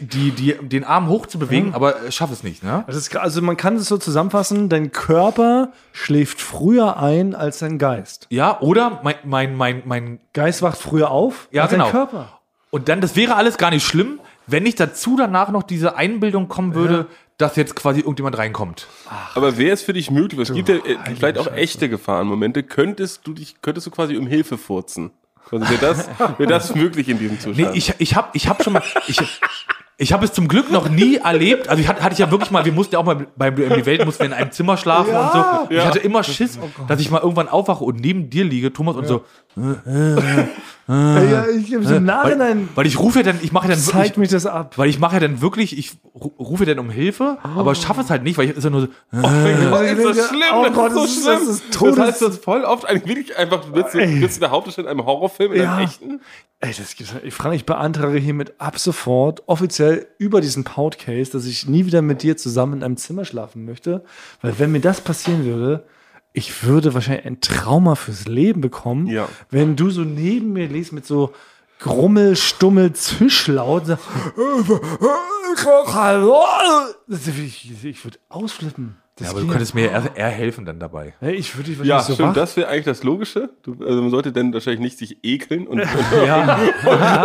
die, 0.00 0.30
die, 0.30 0.54
den 0.60 0.84
Arm 0.84 1.08
hoch 1.08 1.26
zu 1.26 1.38
bewegen, 1.38 1.74
aber 1.74 2.04
äh, 2.04 2.12
schaffe 2.12 2.32
es 2.32 2.44
nicht. 2.44 2.62
Ne? 2.62 2.84
Ist, 2.86 3.16
also 3.16 3.42
man 3.42 3.56
kann 3.56 3.76
es 3.76 3.86
so 3.86 3.98
zusammenfassen, 3.98 4.68
dein 4.68 4.92
Körper 4.92 5.72
schläft 5.92 6.40
früher 6.40 6.96
ein 6.96 7.34
als 7.34 7.58
dein 7.58 7.78
Geist. 7.78 8.28
Ja, 8.30 8.60
oder 8.60 9.00
mein, 9.02 9.16
mein, 9.24 9.56
mein, 9.56 9.82
mein 9.84 10.20
Geist 10.32 10.62
wacht 10.62 10.78
früher 10.78 11.10
auf 11.10 11.48
Ja, 11.50 11.62
als 11.62 11.72
genau. 11.72 11.84
dein 11.84 11.92
Körper. 11.92 12.40
Und 12.70 12.88
dann, 12.88 13.00
das 13.00 13.16
wäre 13.16 13.34
alles 13.34 13.58
gar 13.58 13.70
nicht 13.70 13.84
schlimm, 13.84 14.20
wenn 14.46 14.62
nicht 14.62 14.78
dazu 14.78 15.16
danach 15.16 15.50
noch 15.50 15.64
diese 15.64 15.96
Einbildung 15.96 16.48
kommen 16.48 16.74
würde, 16.74 17.06
dass 17.40 17.56
jetzt 17.56 17.74
quasi 17.74 18.00
irgendjemand 18.00 18.38
reinkommt. 18.38 18.86
Aber 19.34 19.56
wäre 19.58 19.72
es 19.72 19.82
für 19.82 19.92
dich 19.92 20.10
möglich, 20.10 20.40
es 20.40 20.54
gibt 20.54 20.68
ja 20.68 20.76
äh, 20.76 20.96
vielleicht 21.16 21.38
auch 21.38 21.52
echte 21.52 21.88
Gefahrenmomente, 21.88 22.62
könntest 22.62 23.26
du 23.26 23.32
dich, 23.32 23.56
könntest 23.62 23.86
du 23.86 23.90
quasi 23.90 24.16
um 24.16 24.26
Hilfe 24.26 24.58
furzen? 24.58 25.10
Also 25.50 25.68
wäre 25.68 25.80
das, 25.80 26.08
wäre 26.38 26.48
das 26.48 26.74
möglich 26.76 27.08
in 27.08 27.18
diesem 27.18 27.36
Nee, 27.36 27.42
Zustand? 27.42 27.76
ich, 27.76 27.94
ich 27.98 28.14
habe 28.14 28.28
ich 28.34 28.48
hab 28.48 28.62
schon 28.62 28.72
mal. 28.74 28.82
Ich, 29.08 29.20
ich 29.96 30.12
habe 30.14 30.24
es 30.24 30.32
zum 30.32 30.48
Glück 30.48 30.70
noch 30.70 30.88
nie 30.88 31.16
erlebt. 31.16 31.68
Also 31.68 31.82
ich 31.82 31.88
hatte, 31.88 32.02
hatte 32.02 32.14
ich 32.14 32.18
ja 32.20 32.30
wirklich 32.30 32.50
mal, 32.50 32.64
wir 32.64 32.72
mussten 32.72 32.94
ja 32.94 33.00
auch 33.00 33.04
mal 33.04 33.26
beim 33.36 33.54
Duell 33.54 33.70
um 33.70 33.76
die 33.76 33.84
Welt 33.84 34.04
mussten 34.06 34.20
wir 34.22 34.26
in 34.28 34.32
einem 34.32 34.50
Zimmer 34.50 34.76
schlafen 34.78 35.14
und 35.14 35.32
so. 35.32 35.74
Ich 35.74 35.84
hatte 35.84 35.98
immer 35.98 36.22
Schiss, 36.22 36.58
dass 36.88 37.00
ich 37.00 37.10
mal 37.10 37.20
irgendwann 37.20 37.48
aufwache 37.48 37.84
und 37.84 38.00
neben 38.00 38.30
dir 38.30 38.44
liege, 38.44 38.72
Thomas, 38.72 38.96
und 38.96 39.06
so. 39.06 39.24
Ja, 39.56 41.46
ich, 41.48 41.72
Im 41.72 41.84
Weil, 41.84 42.00
Nachhinein 42.00 42.68
weil 42.74 42.86
ich 42.86 42.98
rufe 42.98 43.20
ja 43.20 43.22
dann, 43.24 43.38
ich 43.42 43.52
mache 43.52 43.68
ja 43.68 43.74
dann 43.74 43.86
wirklich, 43.86 44.16
mich 44.16 44.30
das 44.30 44.46
ab. 44.46 44.76
weil 44.78 44.88
ich 44.88 44.98
mache 44.98 45.14
ja 45.14 45.20
dann 45.20 45.40
wirklich, 45.40 45.76
ich 45.78 45.92
ru- 46.14 46.36
rufe 46.38 46.64
dann 46.66 46.78
um 46.78 46.90
Hilfe, 46.90 47.38
aber 47.42 47.74
schaffe 47.74 48.00
es 48.00 48.10
halt 48.10 48.22
nicht, 48.22 48.38
weil 48.38 48.50
ich 48.50 48.56
ist 48.56 48.64
ja 48.64 48.70
nur 48.70 48.82
so. 48.82 48.86
Oh 49.12 49.16
mein 49.18 49.70
Gott, 49.70 49.82
ist 49.84 50.04
das 50.18 50.28
schlimm, 50.28 50.40
Oh 50.54 50.64
das 50.64 50.74
Gott, 50.74 50.92
ist 51.04 51.22
so 51.24 51.30
das 51.30 51.42
ist- 51.42 51.74
schlimm. 51.74 51.96
das 51.96 51.98
ist 51.98 51.98
das 51.98 51.98
heißt, 51.98 52.22
das 52.22 52.38
voll 52.38 52.64
oft 52.64 52.86
eigentlich 52.88 53.06
wirklich 53.06 53.36
einfach, 53.36 53.64
du 53.64 53.72
bist, 53.72 53.94
du 53.94 54.20
bist 54.20 54.36
in 54.36 54.40
der 54.40 54.50
Hauptdarsteller 54.50 54.90
in 54.90 54.98
einem 54.98 55.06
Horrorfilm, 55.06 55.52
in 55.52 55.62
Ja. 55.62 55.76
einem 55.76 55.86
echten. 55.86 56.20
Ey, 56.60 56.74
das 56.76 56.94
gibt's, 56.94 57.14
ich 57.24 57.32
frage, 57.34 57.56
ich 57.56 57.64
beantrage 57.64 58.18
hiermit 58.18 58.54
ab 58.58 58.78
sofort 58.78 59.42
offiziell 59.46 60.06
über 60.18 60.40
diesen 60.40 60.64
Podcast, 60.64 61.34
dass 61.34 61.46
ich 61.46 61.66
nie 61.66 61.86
wieder 61.86 62.02
mit 62.02 62.22
dir 62.22 62.36
zusammen 62.36 62.74
in 62.74 62.82
einem 62.84 62.96
Zimmer 62.98 63.24
schlafen 63.24 63.64
möchte, 63.64 64.04
weil 64.42 64.58
wenn 64.58 64.70
mir 64.72 64.80
das 64.80 65.00
passieren 65.00 65.44
würde, 65.44 65.84
ich 66.32 66.64
würde 66.64 66.94
wahrscheinlich 66.94 67.26
ein 67.26 67.40
Trauma 67.40 67.94
fürs 67.94 68.26
Leben 68.26 68.60
bekommen, 68.60 69.06
Ja. 69.08 69.28
wenn 69.50 69.76
du 69.76 69.90
so 69.90 70.02
neben 70.02 70.52
mir 70.52 70.68
liest 70.68 70.92
mit 70.92 71.06
so 71.06 71.32
Grummel, 71.80 72.36
Stummel, 72.36 72.92
Zischlaut. 72.92 73.86
so, 73.86 73.96
Das- 77.08 77.26
Ich, 77.26 77.84
ich 77.84 78.04
würde 78.04 78.18
ausflippen. 78.28 78.96
Das 79.20 79.28
Ja, 79.28 79.32
aber 79.32 79.40
du 79.42 79.48
könntest 79.48 79.74
mir 79.74 79.90
eher, 79.90 80.10
eher 80.14 80.28
helfen 80.28 80.64
dann 80.64 80.80
dabei. 80.80 81.12
Hey, 81.20 81.34
ich 81.34 81.54
würde 81.54 81.70
dich 81.70 81.84
Ja, 81.84 82.00
so 82.00 82.14
stimmt, 82.14 82.38
das 82.38 82.56
wäre 82.56 82.68
eigentlich 82.68 82.86
das 82.86 83.02
Logische. 83.02 83.50
Du, 83.62 83.76
also 83.84 84.00
man 84.00 84.10
sollte 84.10 84.32
dann 84.32 84.52
wahrscheinlich 84.54 84.80
nicht 84.80 84.98
sich 84.98 85.18
ekeln 85.22 85.66
und, 85.66 85.80
und, 85.80 86.26
ja. 86.26 86.58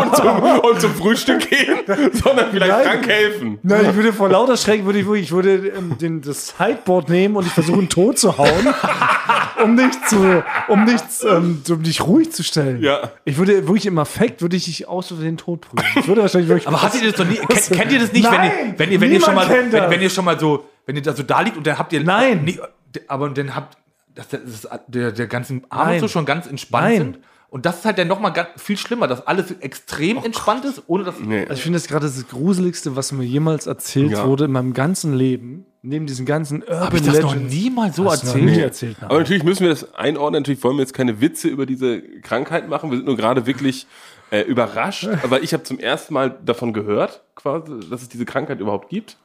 und, 0.02 0.16
zum, 0.16 0.44
und 0.44 0.82
zum 0.82 0.94
Frühstück 0.94 1.50
gehen, 1.50 1.78
sondern 2.12 2.52
vielleicht 2.52 2.72
Nein. 2.72 2.84
krank 2.84 3.08
helfen. 3.08 3.60
Nein, 3.64 3.88
ich 3.90 3.96
würde 3.96 4.12
vor 4.12 4.28
lauter 4.28 4.58
Schreck 4.58 4.84
würde 4.84 5.00
ich 5.00 5.06
wirklich, 5.06 5.24
ich 5.24 5.32
würde 5.32 5.70
ähm, 5.70 5.98
den, 5.98 6.22
das 6.22 6.54
Sideboard 6.58 7.08
nehmen 7.10 7.38
und 7.38 7.48
ich 7.48 7.54
versuchen 7.54 7.88
tot 7.88 8.20
zu 8.20 8.38
hauen, 8.38 8.74
um 9.64 9.78
dich 9.78 9.94
zu, 10.10 10.44
um 10.68 10.86
dich, 10.86 11.02
ähm, 11.26 11.62
um 11.70 11.82
dich 11.82 12.02
ruhig 12.06 12.34
zu 12.34 12.44
stellen. 12.44 12.84
Ja. 12.84 13.12
Ich 13.24 13.38
würde 13.38 13.54
wirklich 13.68 13.86
im 13.86 13.98
Affekt 14.00 14.42
würde 14.42 14.58
ich 14.58 14.66
dich 14.66 14.88
aus 14.88 15.08
den 15.08 15.38
Tod 15.38 15.62
prügeln. 15.62 15.88
Ich 15.96 16.08
würde 16.10 16.24
wahrscheinlich 16.24 16.50
wirklich. 16.50 16.68
Aber 16.68 16.82
habt 16.82 16.96
ihr 16.96 17.10
das 17.10 17.18
noch 17.18 17.26
nie? 17.26 17.38
Kennt, 17.38 17.70
kennt 17.70 17.92
ihr 17.94 18.00
das 18.00 18.12
nicht, 18.12 18.26
wenn 18.26 18.34
ihr, 18.34 18.40
Nein, 18.40 18.74
wenn 18.76 18.92
ihr, 18.92 19.00
wenn 19.00 19.12
ihr 19.14 19.22
schon 19.22 19.36
mal, 19.36 19.48
wenn, 19.50 19.72
wenn 19.72 20.02
ihr 20.02 20.10
schon 20.10 20.26
mal 20.26 20.38
so, 20.38 20.66
wenn 20.86 20.96
ihr 20.96 21.02
da 21.02 21.14
so 21.14 21.24
da 21.24 21.42
liegt 21.42 21.58
und 21.58 21.66
dann 21.68 21.78
habt 21.78 21.94
ihr 21.94 22.04
Nein. 22.04 22.44
Nee, 22.44 22.60
aber 23.08 23.30
dann 23.30 23.56
habt 23.56 23.78
das, 24.14 24.30
das 24.30 24.42
ist, 24.42 24.70
der 24.88 25.12
der 25.12 25.28
ganzen 25.28 25.64
Arme 25.70 26.00
so 26.00 26.08
schon 26.08 26.26
ganz 26.26 26.48
entspannt 26.48 26.86
Nein. 26.86 26.98
sind. 26.98 27.20
Und 27.50 27.66
das 27.66 27.78
ist 27.80 27.86
halt 27.86 27.98
dann 27.98 28.08
noch 28.10 28.20
mal 28.20 28.32
ganz, 28.32 28.50
viel 28.58 28.76
schlimmer, 28.78 29.08
dass 29.08 29.26
alles 29.28 29.52
extrem 29.62 30.18
entspannt 30.18 30.66
ist, 30.66 30.84
ohne 30.88 31.04
dass 31.06 31.20
Nee. 31.20 31.42
Also 31.42 31.54
ich 31.54 31.62
finde 31.62 31.78
das 31.80 31.88
gerade 31.88 32.06
das 32.06 32.28
Gruseligste, 32.28 32.96
was 32.98 33.12
mir 33.14 33.24
jemals 33.24 33.66
erzählt 33.68 34.12
Ja. 34.12 34.28
wurde 34.28 34.46
in 34.46 34.52
meinem 34.52 34.74
ganzen 34.74 35.14
Leben. 35.14 35.66
Neben 35.82 36.06
diesen 36.08 36.26
ganzen 36.26 36.64
Urban 36.64 36.80
habe 36.80 36.98
ich 36.98 37.04
das 37.04 37.20
noch 37.22 37.34
Legends. 37.34 37.54
nie 37.54 37.70
mal 37.70 37.94
so 37.94 38.10
Hast 38.10 38.24
noch 38.26 38.34
erzählt. 38.36 38.56
nie 38.56 38.60
erzählt. 38.60 38.98
Aber 39.02 39.20
natürlich 39.20 39.44
müssen 39.44 39.62
wir 39.64 39.70
das 39.70 39.94
einordnen. 39.94 40.42
Natürlich 40.42 40.64
wollen 40.64 40.78
wir 40.78 40.82
jetzt 40.82 40.94
keine 40.96 41.22
Witze 41.22 41.48
über 41.48 41.66
diese 41.66 42.02
Krankheit 42.22 42.68
machen. 42.68 42.90
Wir 42.90 42.98
sind 42.98 43.06
nur 43.06 43.16
gerade 43.16 43.46
wirklich 43.46 43.86
äh, 44.32 44.42
überrascht. 44.42 45.08
Aber 45.24 45.44
ich 45.44 45.54
habe 45.54 45.64
zum 45.64 45.78
ersten 45.80 46.14
Mal 46.14 46.36
davon 46.44 46.74
gehört, 46.74 47.22
quasi, 47.36 47.72
dass 47.90 48.02
es 48.02 48.10
diese 48.10 48.26
Krankheit 48.26 48.60
überhaupt 48.60 48.90
gibt. 48.90 49.18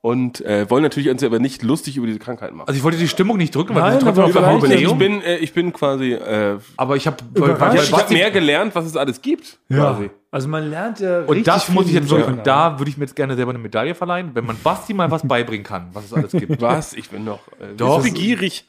Und 0.00 0.40
äh, 0.42 0.70
wollen 0.70 0.84
natürlich 0.84 1.10
uns 1.10 1.24
aber 1.24 1.40
nicht 1.40 1.64
lustig 1.64 1.96
über 1.96 2.06
diese 2.06 2.20
Krankheit 2.20 2.52
machen. 2.54 2.68
Also 2.68 2.78
ich 2.78 2.84
wollte 2.84 2.98
die 2.98 3.08
Stimmung 3.08 3.36
nicht 3.36 3.52
drücken, 3.52 3.74
weil 3.74 3.82
Nein, 3.82 3.92
wir 3.94 3.98
trotzdem 4.14 4.24
aber 4.36 4.46
auf 4.48 4.60
dem 4.60 4.60
vielleicht- 4.60 4.82
ich 4.82 4.88
Jubiläum. 4.88 5.20
bin, 5.20 5.22
äh, 5.28 5.36
ich 5.38 5.52
bin 5.52 5.72
quasi, 5.72 6.12
äh, 6.12 6.58
Aber 6.76 6.94
ich 6.94 7.06
habe 7.08 7.16
ich 7.34 7.92
habe 7.92 8.14
mehr 8.14 8.30
gelernt, 8.30 8.74
was 8.76 8.86
es 8.86 8.96
alles 8.96 9.20
gibt. 9.20 9.58
Ja. 9.68 9.76
Quasi. 9.92 10.10
Also 10.30 10.48
man 10.48 10.70
lernt 10.70 11.00
ja 11.00 11.22
und 11.22 11.44
das 11.46 11.68
muss 11.70 11.86
ich 11.86 11.94
jetzt 11.94 12.10
wirklich, 12.10 12.28
und 12.28 12.46
da 12.46 12.78
würde 12.78 12.90
ich 12.90 12.96
mir 12.96 13.04
jetzt 13.06 13.16
gerne 13.16 13.34
selber 13.34 13.50
eine 13.50 13.58
Medaille 13.58 13.94
verleihen, 13.94 14.30
wenn 14.34 14.44
man 14.46 14.56
Basti 14.62 14.94
mal 14.94 15.10
was 15.10 15.26
beibringen 15.26 15.64
kann, 15.64 15.88
was 15.94 16.04
es 16.04 16.12
alles 16.12 16.32
gibt. 16.32 16.60
Was? 16.62 16.92
Ich 16.92 17.08
bin 17.10 17.24
noch 17.24 17.40
äh, 17.60 17.74
Doch. 17.76 18.04
ich 18.04 18.64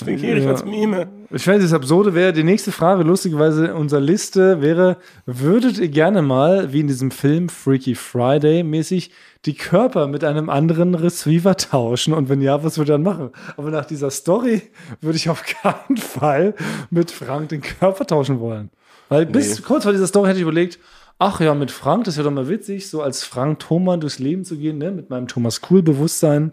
bin 0.00 0.16
gierig. 0.16 0.44
Ich 0.44 0.48
als 0.48 0.64
Mime. 0.64 1.08
Ich 1.30 1.46
weiß, 1.46 1.62
das 1.62 1.72
Absurde 1.72 2.14
wäre, 2.14 2.32
die 2.32 2.44
nächste 2.44 2.72
Frage, 2.72 3.02
lustigerweise 3.02 3.66
in 3.66 3.72
unserer 3.72 4.00
Liste 4.00 4.60
wäre, 4.60 4.96
würdet 5.26 5.78
ihr 5.78 5.88
gerne 5.88 6.22
mal, 6.22 6.72
wie 6.72 6.80
in 6.80 6.86
diesem 6.86 7.10
Film 7.10 7.48
Freaky 7.48 7.94
Friday 7.94 8.62
mäßig, 8.62 9.10
die 9.44 9.54
Körper 9.54 10.06
mit 10.06 10.24
einem 10.24 10.50
anderen 10.50 10.94
Receiver 10.94 11.56
tauschen? 11.56 12.14
Und 12.14 12.28
wenn 12.28 12.40
ja, 12.40 12.64
was 12.64 12.78
würdet 12.78 12.90
ihr 12.90 12.94
dann 12.94 13.02
machen? 13.02 13.30
Aber 13.56 13.70
nach 13.70 13.84
dieser 13.84 14.10
Story 14.10 14.62
würde 15.00 15.16
ich 15.16 15.28
auf 15.28 15.42
keinen 15.44 15.96
Fall 15.96 16.54
mit 16.90 17.10
Frank 17.10 17.50
den 17.50 17.60
Körper 17.60 18.06
tauschen 18.06 18.40
wollen. 18.40 18.70
Weil 19.08 19.26
bis 19.26 19.62
kurz 19.62 19.84
vor 19.84 19.92
dieser 19.92 20.06
Story 20.06 20.28
hätte 20.28 20.38
ich 20.38 20.42
überlegt, 20.42 20.78
ach 21.18 21.40
ja, 21.40 21.54
mit 21.54 21.70
Frank, 21.70 22.04
das 22.04 22.16
wäre 22.16 22.24
doch 22.24 22.34
mal 22.34 22.48
witzig, 22.48 22.88
so 22.88 23.02
als 23.02 23.24
Frank 23.24 23.60
Thoman 23.60 24.00
durchs 24.00 24.18
Leben 24.18 24.44
zu 24.44 24.56
gehen, 24.56 24.78
ne? 24.78 24.90
mit 24.90 25.10
meinem 25.10 25.28
Thomas 25.28 25.60
Cool-Bewusstsein. 25.70 26.52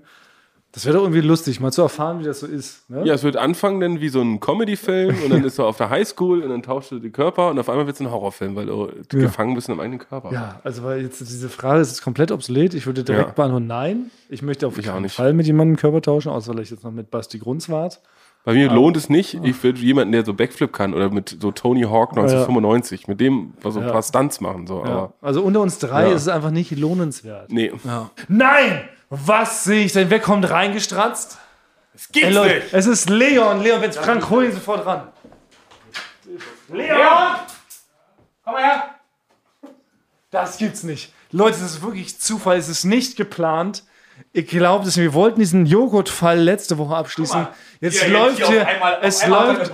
Das 0.72 0.86
wäre 0.86 0.96
doch 0.98 1.04
irgendwie 1.04 1.22
lustig, 1.22 1.60
mal 1.60 1.72
zu 1.72 1.82
erfahren, 1.82 2.20
wie 2.20 2.26
das 2.26 2.42
so 2.42 2.46
ist. 2.48 2.88
Ne? 2.92 3.02
Ja, 3.04 3.16
es 3.16 3.24
wird 3.24 3.38
anfangen 3.38 3.80
dann 3.80 4.02
wie 4.02 4.10
so 4.10 4.22
ein 4.22 4.40
Comedy-Film 4.40 5.16
und 5.24 5.32
dann 5.32 5.44
ist 5.44 5.58
er 5.58 5.66
auf 5.66 5.78
der 5.78 5.90
Highschool 5.90 6.44
und 6.44 6.50
dann 6.50 6.62
tauscht 6.62 6.92
er 6.92 7.00
die 7.00 7.10
Körper 7.10 7.50
und 7.50 7.58
auf 7.58 7.70
einmal 7.70 7.88
wird 7.88 7.96
es 7.96 8.02
ein 8.02 8.12
Horrorfilm, 8.12 8.56
weil 8.56 8.68
du 8.68 8.88
gefangen 9.10 9.56
bist 9.56 9.68
in 9.68 9.74
deinem 9.74 9.82
eigenen 9.82 10.00
Körper. 10.00 10.32
Ja, 10.32 10.60
also 10.64 10.84
weil 10.84 11.02
jetzt 11.02 11.20
diese 11.22 11.50
Frage 11.50 11.82
ist 11.82 11.90
jetzt 11.90 12.04
komplett 12.04 12.32
obsolet. 12.32 12.76
Ich 12.76 12.86
würde 12.86 13.04
direkt 13.04 13.30
Ja. 13.30 13.34
beantworten, 13.34 13.66
nein. 13.66 14.12
Ich 14.30 14.44
möchte 14.44 14.68
auf 14.68 14.78
Ich 14.78 14.88
auch 14.90 14.94
keinen 14.94 15.04
nicht. 15.04 15.16
Fall 15.16 15.34
mit 15.34 15.48
jemandem 15.48 15.76
Körper 15.76 16.02
tauschen, 16.04 16.30
außer 16.30 16.54
vielleicht 16.54 16.70
jetzt 16.70 16.84
noch 16.84 16.92
mit 16.92 17.10
Basti 17.10 17.40
Grundswart. 17.40 18.00
Bei 18.46 18.54
mir 18.54 18.72
lohnt 18.72 18.96
es 18.96 19.10
nicht. 19.10 19.40
Ich 19.44 19.62
würde 19.64 19.80
jemanden, 19.80 20.12
der 20.14 20.24
so 20.24 20.34
Backflip 20.36 20.72
kann 20.72 20.94
oder 20.94 21.10
mit 21.10 21.38
so 21.42 21.52
Tony 21.52 21.82
Hawk 21.84 22.12
1995, 22.12 23.08
mit 23.08 23.20
dem 23.20 23.54
so 23.64 23.80
ein 23.80 23.86
Ja. 23.88 23.92
paar 23.92 24.04
Stunts 24.04 24.40
machen. 24.40 24.66
So. 24.68 24.78
Ja. 24.86 24.92
Aber 24.92 25.14
Also 25.22 25.42
unter 25.42 25.62
uns 25.62 25.80
drei 25.80 26.08
Ja. 26.10 26.14
ist 26.16 26.22
es 26.22 26.28
einfach 26.28 26.52
nicht 26.52 26.72
lohnenswert. 26.78 27.52
nee. 27.52 27.72
Nein! 28.28 28.82
Was 29.10 29.64
sehe 29.64 29.86
ich 29.86 29.94
denn? 29.94 30.10
Wer 30.10 30.20
kommt 30.20 30.50
reingestratzt? 30.50 31.38
Das 31.94 32.08
gibt's 32.10 32.28
Ey, 32.28 32.34
Leute, 32.34 32.64
es 32.72 32.86
ist 32.86 33.10
Leon. 33.10 33.62
Leon, 33.62 33.82
wenn 33.82 33.90
es 33.90 33.98
Frank, 33.98 34.30
hol 34.30 34.46
ihn 34.46 34.52
sofort 34.52 34.86
ran. 34.86 35.08
Leon! 36.70 37.36
Komm 38.44 38.54
mal 38.54 38.64
her! 38.64 38.96
Das 40.30 40.58
gibt's 40.58 40.84
nicht. 40.84 41.12
Leute, 41.32 41.60
das 41.60 41.74
ist 41.74 41.82
wirklich 41.82 42.20
Zufall. 42.20 42.58
Es 42.58 42.70
ist 42.70 42.84
nicht 42.84 43.16
geplant. 43.18 43.84
Ich 44.32 44.48
glaube, 44.48 44.86
dass 44.86 44.98
wir 44.98 45.14
wollten 45.14 45.40
diesen 45.40 45.66
Joghurtfall 45.66 46.40
letzte 46.40 46.78
Woche 46.78 46.96
abschließen. 46.96 47.48
Jetzt 47.80 48.08
läuft 48.08 48.46
hier, 48.46 48.68
es 49.02 49.26
läuft, 49.26 49.72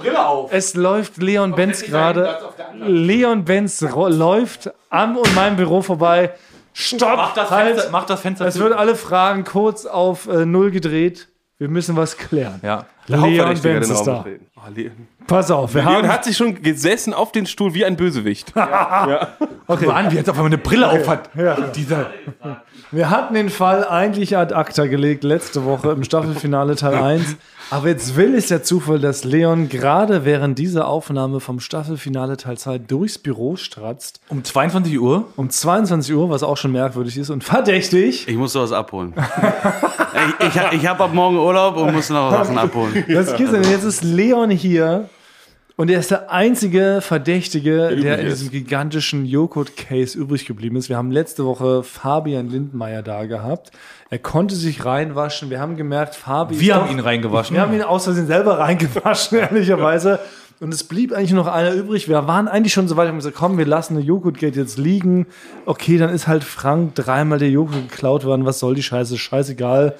es 0.51 0.73
läuft 0.75 1.17
Leon 1.17 1.55
Benz 1.55 1.81
gerade. 1.81 2.53
Leon 2.73 3.43
Benz 3.43 3.81
läuft 3.81 4.71
am 4.89 5.17
und 5.17 5.33
meinem 5.35 5.57
Büro 5.57 5.81
vorbei. 5.81 6.35
Stopp! 6.77 7.15
Mach 7.15 7.33
das 7.33 7.49
halt. 7.51 7.73
Fenster, 7.75 7.91
mach 7.91 8.05
das 8.05 8.19
Fenster 8.19 8.45
Es 8.45 8.55
zu. 8.55 8.59
wird 8.59 8.73
alle 8.73 8.95
Fragen 8.95 9.45
kurz 9.45 9.85
auf 9.85 10.27
äh, 10.27 10.45
Null 10.45 10.71
gedreht. 10.71 11.29
Wir 11.57 11.69
müssen 11.69 11.95
was 11.95 12.17
klären. 12.17 12.59
Ja. 12.63 12.85
Leon 13.07 13.59
Benz 13.61 13.89
ist 13.89 14.03
da. 14.03 14.25
Oh, 14.55 14.69
Leon. 14.73 15.07
Pass 15.27 15.49
auf, 15.49 15.73
wir 15.73 15.81
Leon 15.81 15.95
haben. 15.95 16.07
hat 16.07 16.23
sich 16.23 16.37
schon 16.37 16.61
gesessen 16.61 17.13
auf 17.13 17.31
den 17.31 17.45
Stuhl 17.47 17.73
wie 17.73 17.83
ein 17.83 17.95
Bösewicht. 17.95 18.53
Guck 18.53 19.85
mal 19.87 19.95
an, 19.95 20.11
wie 20.11 20.15
er 20.15 20.19
jetzt 20.19 20.29
auf 20.29 20.37
einmal 20.37 20.51
eine 20.51 20.59
Brille 20.59 20.89
auf 20.89 21.07
hat. 21.07 21.29
Dieser. 21.75 22.11
Wir 22.91 23.09
hatten 23.09 23.33
den 23.33 23.49
Fall 23.49 23.87
eigentlich 23.87 24.37
ad 24.37 24.53
acta 24.53 24.85
gelegt 24.85 25.23
letzte 25.23 25.65
Woche 25.65 25.91
im 25.91 26.03
Staffelfinale 26.03 26.75
Teil 26.75 26.95
1. 26.95 27.37
Aber 27.71 27.87
jetzt 27.87 28.15
will 28.15 28.35
es 28.35 28.47
der 28.49 28.61
Zufall, 28.61 28.99
dass 28.99 29.23
Leon 29.23 29.69
gerade 29.69 30.23
während 30.23 30.59
dieser 30.59 30.87
Aufnahme 30.87 31.39
vom 31.39 31.59
Staffelfinale 31.59 32.37
Teil 32.37 32.59
2 32.59 32.77
durchs 32.77 33.17
Büro 33.17 33.55
stratzt. 33.55 34.21
Um 34.29 34.43
22 34.43 34.99
Uhr. 34.99 35.25
Um 35.35 35.49
22 35.49 36.13
Uhr, 36.13 36.29
was 36.29 36.43
auch 36.43 36.57
schon 36.57 36.71
merkwürdig 36.71 37.17
ist 37.17 37.31
und 37.31 37.43
verdächtig. 37.43 38.27
Ich 38.27 38.37
muss 38.37 38.53
sowas 38.53 38.71
abholen. 38.71 39.15
ich 40.39 40.47
ich, 40.47 40.61
ich 40.73 40.87
habe 40.87 41.03
ab 41.03 41.13
morgen 41.13 41.37
Urlaub 41.37 41.75
und 41.77 41.91
muss 41.91 42.11
noch 42.11 42.29
Sachen 42.29 42.57
abholen. 42.59 42.94
Das 43.07 43.35
gibt's 43.35 43.51
denn. 43.51 43.63
Jetzt 43.63 43.83
ist 43.83 44.03
Leon 44.03 44.49
hier 44.49 45.09
und 45.77 45.89
er 45.89 45.99
ist 45.99 46.11
der 46.11 46.31
einzige 46.31 46.99
Verdächtige, 47.01 47.89
der, 47.89 47.91
übrig 47.91 48.19
in 48.19 48.27
ist. 48.27 48.39
diesem 48.39 48.51
gigantischen 48.51 49.25
Joghurt-Case 49.25 50.17
übrig 50.17 50.45
geblieben 50.45 50.77
ist. 50.77 50.87
Wir 50.89 50.97
haben 50.97 51.11
letzte 51.11 51.45
Woche 51.45 51.83
Fabian 51.83 52.49
Lindmeier 52.49 53.01
da 53.03 53.25
gehabt. 53.25 53.71
Er 54.09 54.19
konnte 54.19 54.55
sich 54.55 54.85
reinwaschen. 54.85 55.49
Wir 55.49 55.59
haben 55.59 55.75
gemerkt, 55.75 56.15
Fabi. 56.15 56.55
ist 56.55 56.61
Wir 56.61 56.75
haben 56.75 56.85
doch- 56.87 56.93
ihn 56.93 56.99
reingewaschen. 56.99 57.55
Wir 57.55 57.61
haben 57.61 57.73
ihn 57.73 57.81
aus 57.81 58.05
Versehen 58.05 58.27
selber 58.27 58.59
reingewaschen, 58.59 59.37
ehrlicherweise. 59.39 60.19
Und 60.61 60.73
es 60.73 60.85
blieb 60.85 61.11
eigentlich 61.11 61.33
noch 61.33 61.47
einer 61.47 61.73
übrig. 61.73 62.07
Wir 62.07 62.25
waren 62.27 62.47
eigentlich 62.47 62.71
schon 62.71 62.87
so 62.87 62.95
weit, 62.95 63.07
wir 63.07 63.09
haben 63.09 63.17
gesagt, 63.17 63.35
komm, 63.35 63.57
wir 63.57 63.65
lassen 63.65 63.97
eine 63.97 64.05
Joghurtgate 64.05 64.55
jetzt 64.57 64.77
liegen. 64.77 65.25
Okay, 65.65 65.97
dann 65.97 66.09
ist 66.11 66.27
halt 66.29 66.45
Frank 66.45 66.95
dreimal 66.95 67.39
der 67.39 67.49
Joghurt 67.49 67.89
geklaut 67.89 68.23
worden. 68.23 68.45
Was 68.45 68.59
soll 68.59 68.73
die 68.75 68.83
Scheiße? 68.83 69.17
Scheißegal. 69.17 69.95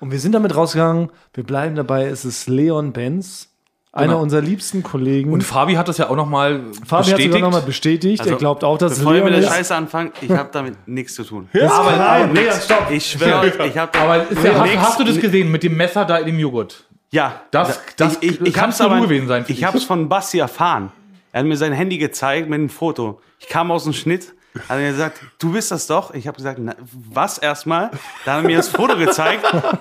Und 0.00 0.10
wir 0.10 0.18
sind 0.20 0.32
damit 0.32 0.54
rausgegangen. 0.54 1.10
Wir 1.34 1.44
bleiben 1.44 1.74
dabei. 1.74 2.04
Es 2.06 2.24
ist 2.24 2.48
Leon 2.48 2.92
Benz, 2.92 3.48
einer 3.92 4.08
Genau. 4.08 4.22
unserer 4.22 4.42
liebsten 4.42 4.82
Kollegen. 4.82 5.32
Und 5.32 5.42
Fabi 5.42 5.74
hat 5.74 5.88
das 5.88 5.96
ja 5.98 6.10
auch 6.10 6.16
nochmal 6.16 6.60
Fabi 6.84 7.04
hat 7.04 7.16
bestätigt. 7.16 7.32
sogar 7.32 7.40
nochmal 7.40 7.62
bestätigt. 7.62 8.20
Also, 8.20 8.32
er 8.34 8.38
glaubt 8.38 8.62
auch, 8.62 8.76
dass 8.76 8.92
es 8.92 8.98
Bevor 8.98 9.12
ihr 9.14 9.20
Leon 9.20 9.30
mit 9.32 9.34
der 9.42 9.48
ist. 9.48 9.54
Scheiße 9.56 9.74
anfangt, 9.74 10.12
ich 10.20 10.30
habe 10.30 10.50
damit 10.52 10.86
nichts 10.86 11.14
zu 11.14 11.24
tun. 11.24 11.48
Das 11.52 11.62
ist 11.62 11.78
nein, 11.78 12.34
Leon, 12.34 12.54
stopp. 12.60 12.90
Ich 12.90 13.06
schwöre 13.10 13.40
euch, 13.40 13.58
ich 13.58 13.78
habe 13.78 13.98
Aber 13.98 14.28
ist 14.28 14.44
ja, 14.44 14.54
hast, 14.60 14.76
hast 14.76 15.00
du 15.00 15.04
das 15.04 15.18
gesehen 15.18 15.50
mit 15.50 15.62
dem 15.62 15.76
Messer 15.76 16.04
da 16.04 16.18
in 16.18 16.26
dem 16.26 16.38
Joghurt? 16.38 16.84
Ja, 17.10 17.40
Das- 17.50 17.80
das 17.96 18.18
kannst 18.20 18.58
hab's 18.60 18.78
nur 18.80 18.90
du 18.90 19.02
gewesen 19.02 19.28
sein, 19.28 19.44
Ich 19.48 19.64
habe 19.64 19.78
es 19.78 19.84
von 19.84 20.08
Basti 20.10 20.38
erfahren. 20.38 20.92
Er 21.32 21.40
hat 21.40 21.46
mir 21.46 21.56
sein 21.56 21.72
Handy 21.72 21.96
gezeigt 21.98 22.48
mit 22.50 22.58
einem 22.58 22.68
Foto. 22.68 23.20
Ich 23.38 23.48
kam 23.48 23.70
aus 23.70 23.84
dem 23.84 23.92
Schnitt, 23.94 24.34
hat 24.68 24.78
er 24.78 24.90
gesagt, 24.90 25.20
du 25.38 25.52
bist 25.52 25.70
das 25.70 25.86
doch. 25.86 26.14
Ich 26.14 26.26
habe 26.26 26.36
gesagt, 26.36 26.58
na, 26.60 26.74
was 26.92 27.38
erstmal? 27.38 27.90
Da 28.24 28.34
hat 28.34 28.42
er 28.42 28.46
mir 28.46 28.56
das 28.56 28.68
Foto 28.68 28.96
gezeigt. 28.96 29.44
Hat 29.52 29.80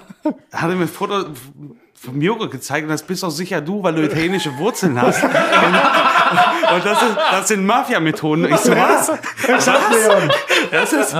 er 0.51 0.67
mir 0.67 0.84
ein 0.84 0.88
Foto 0.88 1.26
vom 1.93 2.21
Joghurt 2.21 2.51
gezeigt 2.51 2.84
und 2.84 2.89
das 2.89 3.03
bist 3.03 3.23
doch 3.23 3.32
sicher 3.32 3.61
du, 3.61 3.82
weil 3.84 3.95
du 3.95 4.03
italienische 4.03 4.57
Wurzeln 4.57 5.01
hast. 5.01 5.23
Und, 6.75 6.86
das, 6.86 7.01
ist, 7.01 7.15
das 7.31 7.47
sind 7.47 7.65
Mafia-Methoden. 7.65 8.45
Ich 8.45 8.57
so, 8.57 8.71
was? 8.71 9.07
Leon. 9.09 10.31
Das 10.71 10.93
ist, 10.93 11.15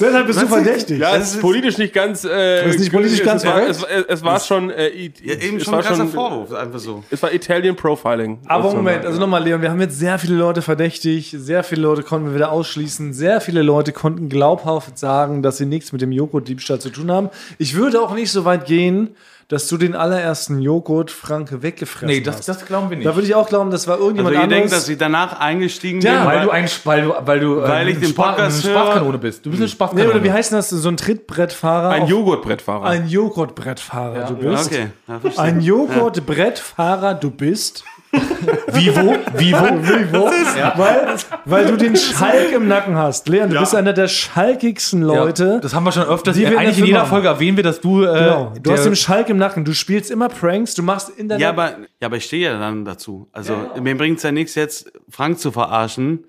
Deshalb 0.00 0.26
bist 0.26 0.42
du 0.42 0.46
verdächtig. 0.46 0.98
Ja, 1.00 1.16
es 1.16 1.34
ist 1.34 1.40
politisch 1.40 1.78
nicht 1.78 1.92
ganz. 1.92 2.24
Äh, 2.24 2.64
Das 2.64 2.74
ist 2.74 2.80
nicht 2.80 2.92
politisch 2.92 3.20
es, 3.20 3.24
ganz 3.26 3.44
war, 3.44 3.52
korrekt. 3.54 3.70
es, 3.70 3.82
es, 3.82 4.04
es 4.08 4.22
war 4.24 4.40
schon. 4.40 4.70
Äh, 4.70 4.88
it- 4.88 5.20
ja, 5.20 5.34
eben 5.34 5.56
es 5.56 5.64
schon 5.64 5.72
war 5.72 5.80
ein 5.80 5.84
krasser 5.84 6.02
schon, 6.02 6.12
Vorwurf, 6.12 6.52
einfach 6.52 6.78
so. 6.78 7.02
Es 7.10 7.22
war 7.22 7.32
Italian 7.32 7.76
Profiling. 7.76 8.38
Aber 8.46 8.72
Moment, 8.72 9.04
also 9.04 9.18
nochmal, 9.20 9.42
Leon, 9.42 9.62
wir 9.62 9.70
haben 9.70 9.80
jetzt 9.80 9.98
sehr 9.98 10.18
viele 10.18 10.34
Leute 10.34 10.62
verdächtig, 10.62 11.34
sehr 11.36 11.64
viele 11.64 11.82
Leute 11.82 12.02
konnten 12.02 12.28
wir 12.28 12.34
wieder 12.34 12.52
ausschließen, 12.52 13.12
sehr 13.12 13.40
viele 13.40 13.62
Leute 13.62 13.92
konnten 13.92 14.28
glaubhaft 14.28 14.98
sagen, 14.98 15.42
dass 15.42 15.56
sie 15.58 15.66
nichts 15.66 15.92
mit 15.92 16.00
dem 16.02 16.12
Joghurt-Diebstahl 16.12 16.80
zu 16.80 16.90
tun 16.90 17.10
haben. 17.10 17.30
Ich 17.58 17.74
würde 17.74 18.00
auch 18.00 18.14
nicht 18.14 18.30
so 18.30 18.44
weit 18.44 18.66
gehen, 18.66 19.16
dass 19.48 19.68
du 19.68 19.76
den 19.76 19.94
allerersten 19.94 20.60
Joghurt 20.60 21.12
Franke 21.12 21.62
weggefressen 21.62 22.08
Nee, 22.08 22.20
das, 22.20 22.38
hast. 22.38 22.48
das 22.48 22.66
glauben 22.66 22.90
wir 22.90 22.96
nicht. 22.96 23.06
da 23.06 23.14
würde 23.14 23.28
ich 23.28 23.34
auch 23.36 23.48
glauben, 23.48 23.70
das 23.70 23.86
war 23.86 23.96
irgendjemand 23.98 24.34
ihr 24.42 24.48
denkt, 24.48 24.64
anderes. 24.66 24.70
dass 24.70 24.88
ich 24.88 24.98
danach 24.98 25.40
eingestiegen 25.40 26.00
Ja, 26.00 26.20
bin, 26.20 26.26
weil 26.26 26.44
du 26.44 26.50
ein 26.50 26.68
weil 26.84 27.02
du 27.02 27.14
weil 27.20 27.40
du 27.40 27.60
äh, 27.60 27.68
Weil 27.68 27.88
ich 27.88 27.96
ein 27.96 28.00
den 28.02 28.14
Podcast. 28.14 28.64
Spaßkanone 28.64 29.18
bist. 29.18 29.44
Du 29.44 29.50
bist 29.50 29.60
eine 29.60 29.66
nee, 29.66 29.72
Spaßkanone. 29.72 30.10
oder 30.10 30.24
wie 30.24 30.32
heißt 30.32 30.52
denn 30.52 30.58
das? 30.58 30.70
So 30.70 30.88
ein 30.88 30.96
Trittbrettfahrer? 30.96 31.90
Ein 31.90 32.06
Joghurtbrettfahrer. 32.06 32.84
Ein 32.84 33.08
Joghurtbrettfahrer, 33.08 34.26
du 34.26 34.36
bist. 34.36 34.66
Okay, 34.66 34.88
ja. 35.08 35.20
Ein 35.36 35.60
Joghurtbrettfahrer, 35.60 37.14
du 37.14 37.30
bist. 37.30 37.84
Vivo, 38.12 39.14
Vivo. 39.36 39.64
Vivo, 39.82 40.30
weil, 40.76 41.16
weil 41.44 41.66
du 41.66 41.76
den 41.76 41.96
Schalk 41.96 42.52
im 42.52 42.68
Nacken 42.68 42.96
hast. 42.96 43.28
Leon, 43.28 43.50
du 43.50 43.58
bist 43.58 43.74
einer 43.74 43.92
der 43.92 44.08
schalkigsten 44.08 45.02
Leute. 45.02 45.44
Ja, 45.54 45.58
das 45.58 45.74
haben 45.74 45.84
wir 45.84 45.92
schon 45.92 46.04
öfters. 46.04 46.36
Wir 46.36 46.44
in 46.46 46.50
der 46.52 46.60
Eigentlich 46.60 46.78
in 46.78 46.84
jeder 46.86 46.98
Firma 47.00 47.10
Folge 47.10 47.28
erwähnen 47.28 47.56
wir, 47.56 47.64
dass 47.64 47.80
du. 47.80 48.02
Äh, 48.04 48.06
Genau. 48.26 48.52
Du 48.54 48.60
der- 48.60 48.72
hast 48.74 48.84
den 48.84 48.96
Schalk 48.96 49.28
im 49.28 49.36
Nacken. 49.38 49.64
Du 49.64 49.72
spielst 49.74 50.10
immer 50.10 50.28
Pranks. 50.28 50.74
Du 50.74 50.82
machst 50.82 51.10
in 51.10 51.28
deiner. 51.28 51.40
Ja, 51.40 51.48
aber, 51.50 51.70
ja, 52.00 52.06
aber 52.06 52.16
ich 52.16 52.24
stehe 52.24 52.50
ja 52.50 52.58
dann 52.58 52.84
dazu. 52.84 53.28
Also 53.32 53.54
mir 53.80 53.96
bringt's 53.96 54.22
ja 54.22 54.32
nichts 54.32 54.54
jetzt, 54.54 54.90
Frank 55.10 55.38
zu 55.38 55.50
verarschen, 55.52 56.24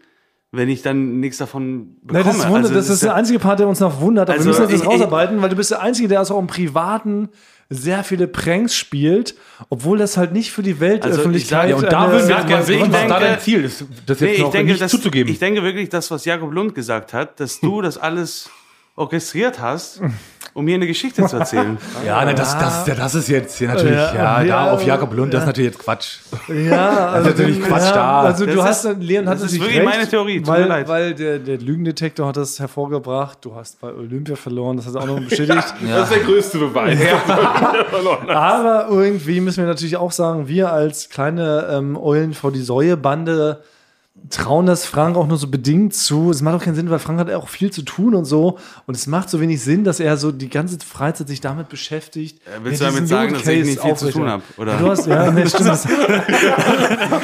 wenn 0.52 0.70
ich 0.70 0.82
dann 0.82 1.20
nichts 1.20 1.38
davon 1.38 1.96
bekomme. 2.02 2.24
Nein, 2.24 2.26
das, 2.26 2.38
ist 2.38 2.46
Wunder, 2.48 2.58
also, 2.60 2.74
das 2.74 2.90
ist 2.90 3.04
der 3.04 3.10
ja, 3.10 3.16
einzige 3.16 3.40
Part, 3.40 3.60
der 3.60 3.68
uns 3.68 3.80
noch 3.80 4.02
wundert. 4.02 4.30
Aber 4.30 4.38
Also, 4.38 4.46
wir 4.52 4.60
müssen 4.60 4.72
das 4.72 4.82
ich- 4.82 4.88
rausarbeiten, 4.88 5.42
weil 5.42 5.50
du 5.50 5.56
bist 5.56 5.72
der 5.72 5.82
Einzige, 5.82 6.08
der 6.08 6.20
also 6.20 6.36
auch 6.36 6.40
im 6.40 6.48
Privaten 6.48 7.30
sehr 7.70 8.04
viele 8.04 8.28
Pranks 8.28 8.76
spielt, 8.76 9.36
obwohl 9.70 9.98
das 9.98 10.16
halt 10.18 10.32
nicht 10.32 10.52
für 10.52 10.64
die 10.64 10.72
Also, 10.72 10.82
Weltöffentlichkeit. 10.82 11.66
ich 11.66 11.70
ja, 11.72 11.76
und 11.76 11.92
da 11.92 12.12
würden 12.12 12.28
wir 12.28 12.36
Also, 12.38 12.48
gerne 12.48 12.68
wissen, 12.68 12.94
was 12.94 13.08
da 13.08 13.20
dein 13.20 13.40
Ziel 13.40 13.64
ist. 13.66 13.84
Das 14.06 14.20
nee, 14.22 14.28
jetzt 14.28 14.36
ich 14.38 14.42
noch 14.44 14.52
denke, 14.52 14.72
nicht 14.72 14.82
dass, 14.82 14.92
zuzugeben. 14.92 15.32
ich 15.32 15.40
denke 15.40 15.64
wirklich, 15.64 15.90
das, 15.90 16.10
was 16.12 16.24
Jakob 16.26 16.52
Lund 16.54 16.74
gesagt 16.76 17.14
hat, 17.14 17.40
dass 17.40 17.60
du 17.60 17.82
das 17.82 17.98
alles 17.98 18.50
orchestriert 18.96 19.60
hast, 19.60 20.02
um 20.58 20.66
hier 20.66 20.76
eine 20.76 20.88
Geschichte 20.88 21.24
zu 21.28 21.38
erzählen. 21.38 21.78
ja, 22.06 22.26
na, 22.26 22.34
das, 22.34 22.58
das, 22.58 22.84
das, 22.84 22.98
das 22.98 23.16
ist 23.16 23.28
jetzt 23.30 23.60
hier 23.60 23.68
natürlich, 23.68 23.94
Ja, 23.96 24.14
ja, 24.16 24.42
ja, 24.42 24.66
da 24.66 24.72
auf 24.72 24.84
Jakob 24.84 25.14
Lund, 25.14 25.32
das 25.32 25.42
ist 25.44 25.48
natürlich 25.48 25.72
jetzt 25.74 25.84
Quatsch. 25.84 26.18
Ja, 26.50 27.10
also 27.14 27.30
natürlich 27.30 27.62
Quatsch 27.62 27.92
da. 27.94 28.22
Also 28.22 28.48
du 28.48 28.56
Das 28.56 28.66
hast, 28.66 28.86
ist- 28.86 28.98
Leon 29.00 29.30
hat 29.30 29.36
das 29.36 29.44
ist 29.44 29.60
wirklich 29.60 29.78
recht, 29.78 29.86
meine 29.86 30.08
Theorie, 30.10 30.38
tut 30.42 30.48
mir 30.48 30.54
weil, 30.54 30.66
leid. 30.66 30.88
weil 30.88 31.14
der, 31.14 31.38
der 31.38 31.60
Lügendetektor 31.60 32.28
hat 32.28 32.38
das 32.38 32.60
hervorgebracht. 32.60 33.38
Du 33.42 33.54
hast 33.56 33.80
bei 33.80 33.94
Olympia 33.94 34.36
verloren, 34.36 34.78
das 34.78 34.88
hat 34.88 34.96
er 34.96 35.02
auch 35.02 35.06
noch 35.06 35.20
bestätigt. 35.20 35.74
Das 35.88 36.04
ist 36.10 36.12
der 36.16 36.24
größte 36.24 36.58
Beweis. 36.58 36.98
Aber 38.28 38.88
irgendwie 38.90 39.40
müssen 39.42 39.60
wir 39.60 39.68
natürlich 39.68 39.98
auch 39.98 40.12
sagen, 40.12 40.48
wir 40.48 40.72
als 40.72 41.10
kleine 41.10 41.68
ähm, 41.72 41.96
Eulen 41.98 42.34
vor 42.34 42.52
die 42.52 42.62
Säue-Bande 42.62 43.62
trauen 44.30 44.66
das 44.66 44.86
Frank 44.86 45.16
auch 45.16 45.26
nur 45.26 45.38
so 45.38 45.48
bedingt 45.48 45.94
zu. 45.94 46.32
Es 46.32 46.42
macht 46.42 46.56
auch 46.56 46.62
keinen 46.64 46.76
Sinn, 46.76 46.90
weil 46.90 47.00
Frank 47.00 47.18
hat 47.20 47.32
auch 47.32 47.48
viel 47.48 47.72
zu 47.72 47.82
tun 47.84 48.14
und 48.14 48.26
so. 48.26 48.58
Und 48.86 48.96
es 48.96 49.08
macht 49.08 49.30
so 49.30 49.40
wenig 49.40 49.62
Sinn, 49.62 49.86
dass 49.86 50.02
er 50.02 50.18
so 50.18 50.34
die 50.34 50.50
ganze 50.50 50.78
Freizeit 50.86 51.30
sich 51.30 51.40
damit 51.40 51.70
beschäftigt. 51.70 52.42
willst 52.62 52.82
ja 52.82 52.90
du 52.90 52.96
damit 52.96 53.08
sagen, 53.10 53.34
dass 53.34 53.48
ich 53.48 53.66
nicht 53.66 53.82
viel 53.82 53.96
zu 53.96 54.12
tun 54.12 54.28
aufrechterhält. 54.28 54.44
hab, 54.58 54.60
oder? 54.60 54.78
Du 54.78 54.90
hast, 54.90 55.08
ja, 55.08 55.32
nee, 55.32 55.46
stimmt. 55.48 55.70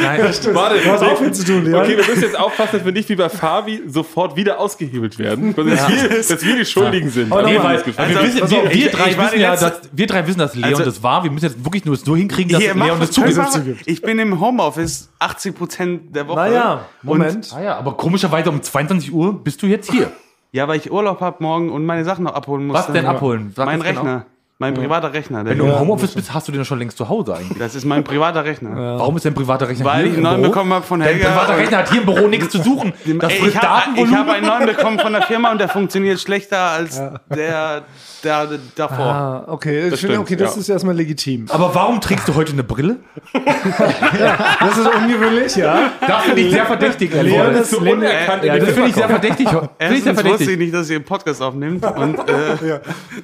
Nein, 0.02 0.22
Warte, 0.54 0.80
du 0.82 0.92
hast 0.92 1.04
auch 1.04 1.18
viel 1.18 1.32
zu 1.34 1.44
tun, 1.46 1.66
Leon. 1.66 1.82
Okay, 1.82 1.98
wir 1.98 2.06
müssen 2.08 2.22
jetzt 2.22 2.40
aufpassen, 2.40 2.78
dass 2.78 2.86
wir 2.86 2.92
nicht 2.92 3.10
wie 3.10 3.16
bei 3.16 3.30
Fabi 3.30 3.82
sofort 3.88 4.36
wieder 4.36 4.60
ausgehebelt 4.60 5.20
werden. 5.20 5.54
Dass, 5.74 5.88
wir, 5.90 6.10
dass 6.10 6.44
wir 6.44 6.56
die 6.58 6.66
Schuldigen 6.66 7.10
sind. 7.10 7.32
Aber 7.32 7.44
Nee, 7.44 7.58
weil, 7.62 7.86
wir, 7.86 8.00
Also, 8.00 8.20
wissen, 8.22 8.40
pass 8.40 8.52
wir, 8.52 8.72
wir 8.72 8.90
drei 8.92 9.10
ich 9.12 9.18
wissen 9.18 9.40
ja, 9.40 9.56
dass, 9.56 9.82
wir 9.92 10.08
drei 10.08 10.28
wissen, 10.28 10.40
dass 10.40 10.56
Leon 10.56 10.70
Also- 10.70 10.84
das 10.86 11.02
war. 11.04 11.24
Wir 11.24 11.32
müssen 11.32 11.46
jetzt 11.46 11.64
wirklich 11.64 11.86
nur 11.86 11.96
so 11.96 12.16
hinkriegen, 12.16 12.52
dass 12.54 12.62
Leon 12.62 13.00
das 13.00 13.18
einfach- 13.18 13.50
zugibt. 13.52 13.82
Ich 13.86 14.02
bin 14.02 14.20
im 14.20 14.40
Homeoffice 14.40 15.10
80 15.20 15.56
Prozent 15.56 16.16
der 16.16 16.28
Woche. 16.28 16.38
naja, 16.38 16.83
Moment. 17.02 17.54
Ah 17.56 17.62
ja, 17.62 17.78
aber 17.78 17.94
komischerweise 17.94 18.50
um 18.50 18.62
22 18.62 19.14
Uhr 19.14 19.44
bist 19.44 19.62
du 19.62 19.68
jetzt 19.68 19.92
hier. 19.92 20.12
Ja, 20.52 20.68
weil 20.68 20.78
ich 20.78 20.92
Urlaub 20.92 21.20
hab 21.20 21.42
morgen 21.42 21.72
und 21.72 21.86
meine 21.86 22.06
Sachen 22.06 22.24
noch 22.26 22.36
abholen 22.36 22.68
muss. 22.68 22.78
Was 22.78 22.88
denn 22.88 23.06
abholen? 23.06 23.54
Sag 23.56 23.66
Mein 23.66 23.82
uns 23.82 23.90
genau. 23.90 24.22
Mein 24.60 24.76
privater 24.76 25.12
Rechner. 25.12 25.44
Der 25.44 25.52
Wenn 25.52 25.58
du 25.58 25.66
im. 25.66 25.80
Homeoffice 25.80 26.12
bist, 26.14 26.34
hast 26.34 26.48
du 26.48 26.52
den 26.52 26.62
doch 26.62 26.68
schon 26.68 26.78
längst 26.80 26.96
zu 26.98 27.10
Hause 27.10 27.36
eigentlich. 27.36 27.58
das 27.58 27.74
ist 27.76 27.86
mein 27.86 28.04
privater 28.04 28.46
Rechner. 28.46 28.98
Warum 29.00 29.18
ist 29.18 29.26
dein 29.26 29.34
privater 29.34 29.68
Rechner 29.68 29.84
Weil 29.84 30.04
hier 30.04 30.12
ich 30.14 30.18
im 30.18 30.26
einen 30.26 30.42
neuen 30.42 30.42
Büro? 30.44 30.52
bekommen 30.54 30.74
habe 30.74 30.86
von 30.86 31.00
Dein 31.00 31.10
Helga. 31.10 31.30
privater 31.30 31.58
Rechner 31.58 31.78
hat 31.80 31.92
hier 31.92 32.00
im 32.02 32.06
Büro 32.06 32.28
nichts 32.28 32.50
zu 32.50 32.62
suchen. 32.62 32.94
Das 33.20 33.34
Ey, 33.34 33.48
ich 33.48 33.58
habe 33.58 34.16
hab 34.16 34.30
einen 34.30 34.46
neuen 34.46 34.66
bekommen 34.68 35.00
von 35.00 35.12
der 35.12 35.24
Firma 35.24 35.52
und 35.52 35.60
der 35.60 35.70
funktioniert 35.70 36.20
schlechter 36.20 36.60
als 36.60 37.02
der, 37.34 37.82
der 38.24 38.48
davor. 38.76 39.06
Ah, 39.06 39.44
okay, 39.48 39.80
ich 39.80 39.84
finde, 39.84 39.98
stimmt, 39.98 40.18
okay, 40.20 40.36
das 40.36 40.56
ja. 40.56 40.62
ist 40.62 40.70
erstmal 40.70 40.96
legitim. 40.96 41.48
aber 41.50 41.74
warum 41.74 42.00
trägst 42.00 42.28
du 42.28 42.36
heute 42.36 42.54
eine 42.54 42.64
Brille? 42.64 42.98
Das 43.34 44.78
ist 44.78 44.88
ungewöhnlich, 44.88 45.56
ja. 45.56 45.92
Das 46.08 46.24
finde 46.24 46.42
ich 46.42 46.52
sehr 46.54 46.66
verdächtig. 46.66 47.12
Leon 47.12 47.26
Leon, 47.26 47.56
ist 47.56 47.72
so 47.72 47.80
unerkannt 47.80 48.44
ja, 48.44 48.54
in 48.56 48.60
das 48.66 48.74
finde 48.74 48.90
ich 48.90 48.96
sehr 48.96 49.10
verdächtig. 49.10 49.50
Finde 49.50 49.66
ich 49.68 49.80
sehr 49.80 49.90
Erstens 49.90 50.06
wusste 50.08 50.22
verdächtig. 50.24 50.50
ich 50.50 50.58
nicht, 50.60 50.74
dass 50.74 50.90
ihr 50.90 50.96
einen 50.98 51.06
Podcast 51.06 51.42
aufnimmt. 51.42 51.86
Und, 51.86 52.20
äh, 52.30 52.80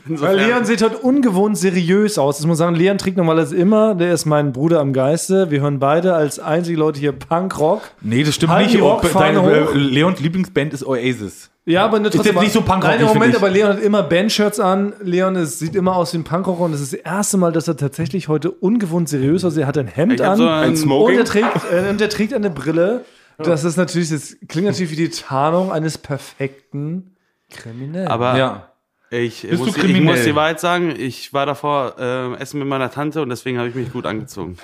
Weil 0.08 0.36
Leon 0.38 0.66
sieht 0.66 0.82
heute 0.82 0.98
ungewohnt 1.20 1.58
seriös 1.58 2.18
aus. 2.18 2.38
Das 2.38 2.46
muss 2.46 2.58
man 2.60 2.68
sagen, 2.68 2.76
Leon 2.76 2.98
trägt 2.98 3.18
normalerweise 3.18 3.56
immer, 3.56 3.94
der 3.96 4.14
ist 4.14 4.26
mein 4.26 4.54
Bruder 4.54 4.80
am 4.80 4.94
Geiste. 4.94 5.52
Wir 5.52 5.62
hören 5.62 5.80
beide 5.80 6.14
als 6.14 6.40
einzige 6.40 6.78
Leute 6.78 7.00
hier 7.00 7.12
Punkrock. 7.12 7.82
Nee, 8.02 8.24
das 8.24 8.36
stimmt 8.36 8.54
Halt 8.54 8.72
nicht. 8.72 8.82
Rockfahne 8.82 9.42
Deine, 9.42 9.66
hoch. 9.66 9.76
äh, 9.76 9.78
Leons 9.78 10.20
Lieblingsband 10.20 10.74
ist 10.74 10.86
Oasis. 10.86 11.50
Ja, 11.66 11.86
aber 11.86 12.00
ne, 12.00 12.10
trotzdem. 12.10 12.34
jetzt 12.34 12.42
nicht 12.42 12.54
so 12.54 12.62
Punkrock, 12.62 12.84
Nein, 12.92 13.02
nicht, 13.02 13.14
Moment, 13.14 13.36
aber 13.36 13.50
Leon 13.50 13.70
hat 13.70 13.80
immer 13.82 14.02
Bandshirts 14.02 14.60
an. 14.60 14.94
Leon 15.04 15.36
ist, 15.36 15.60
sieht 15.60 15.76
immer 15.76 15.96
aus 15.96 16.14
wie 16.14 16.18
ein 16.18 16.24
Punkrocker 16.24 16.62
und 16.62 16.72
das 16.72 16.82
ist 16.82 16.94
das 16.94 17.00
erste 17.02 17.38
Mal, 17.38 17.52
dass 17.52 17.68
er 17.68 17.76
tatsächlich 17.78 18.28
heute 18.28 18.50
ungewohnt 18.50 19.10
seriös 19.10 19.44
aussieht. 19.44 19.62
Er 19.62 19.68
hat 19.68 19.78
ein 19.78 19.88
Hemd 19.88 20.14
Ich 20.14 20.24
an 20.26 20.38
so 20.38 20.48
ein 20.48 20.74
und 20.92 21.14
er 21.16 21.26
trägt, 21.26 21.48
äh, 21.72 21.90
und 21.90 22.02
er 22.02 22.10
trägt 22.10 22.34
eine 22.34 22.50
Brille. 22.50 23.04
Das 23.38 23.64
ist 23.66 23.78
natürlich, 23.78 24.10
das 24.10 24.36
klingt 24.48 24.68
natürlich 24.68 24.92
wie 24.92 24.96
die 24.96 25.10
Tarnung 25.10 25.72
eines 25.72 25.98
perfekten 25.98 27.16
Kriminellen. 27.52 28.08
aber 28.08 28.38
Ja. 28.38 28.69
Ich, 29.12 29.42
Bist 29.42 29.54
du 29.54 29.58
muss, 29.58 29.68
ich 29.70 29.74
kriminell? 29.82 30.04
muss 30.18 30.24
die 30.24 30.36
Wahrheit 30.36 30.60
sagen, 30.60 30.94
ich 30.96 31.34
war 31.34 31.48
davor 31.48 31.96
äh, 31.98 32.36
essen 32.36 32.60
mit 32.60 32.68
meiner 32.68 32.92
Tante 32.92 33.24
und 33.24 33.30
deswegen 33.30 33.58
habe 33.58 33.68
ich 33.68 33.74
mich 33.74 33.92
gut 33.92 34.06
angezogen. 34.06 34.56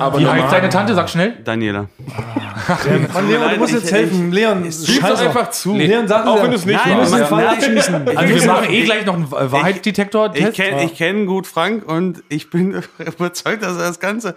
Aber 0.00 0.18
Wie 0.18 0.26
heißt 0.26 0.52
deine 0.52 0.68
Tante? 0.70 0.92
Sag 0.96 1.08
schnell. 1.08 1.34
Daniela. 1.44 1.86
Mann, 3.14 3.28
Leon, 3.28 3.50
du 3.50 3.56
musst 3.58 3.74
Ich- 3.74 3.80
jetzt 3.82 3.92
helfen. 3.92 4.32
Leon, 4.32 4.64
scheiß 4.64 5.20
einfach 5.20 5.50
zu. 5.50 5.76
Leon, 5.76 6.08
sag 6.08 6.26
Auch 6.26 6.42
wenn 6.42 6.50
du 6.50 6.56
es 6.56 6.66
nicht 6.66 6.84
Nein, 6.84 6.94
Du 6.96 7.10
machst. 7.10 7.30
Nein. 7.30 7.46
Also 8.16 8.28
wir 8.28 8.36
Ich- 8.36 8.46
machen 8.46 8.70
eh 8.70 8.78
ich- 8.80 8.84
gleich 8.86 9.06
noch 9.06 9.14
einen 9.14 9.24
Ich 9.24 9.30
Wahrheitsdetektor-Test. 9.30 10.54
kenne 10.54 10.84
ich 10.84 10.94
kenn 10.96 11.26
gut 11.26 11.46
Frank 11.46 11.88
und 11.88 12.24
ich 12.28 12.50
bin 12.50 12.82
überzeugt, 12.98 13.62
dass 13.62 13.76
er 13.76 13.86
das 13.86 14.00
Ganze 14.00 14.34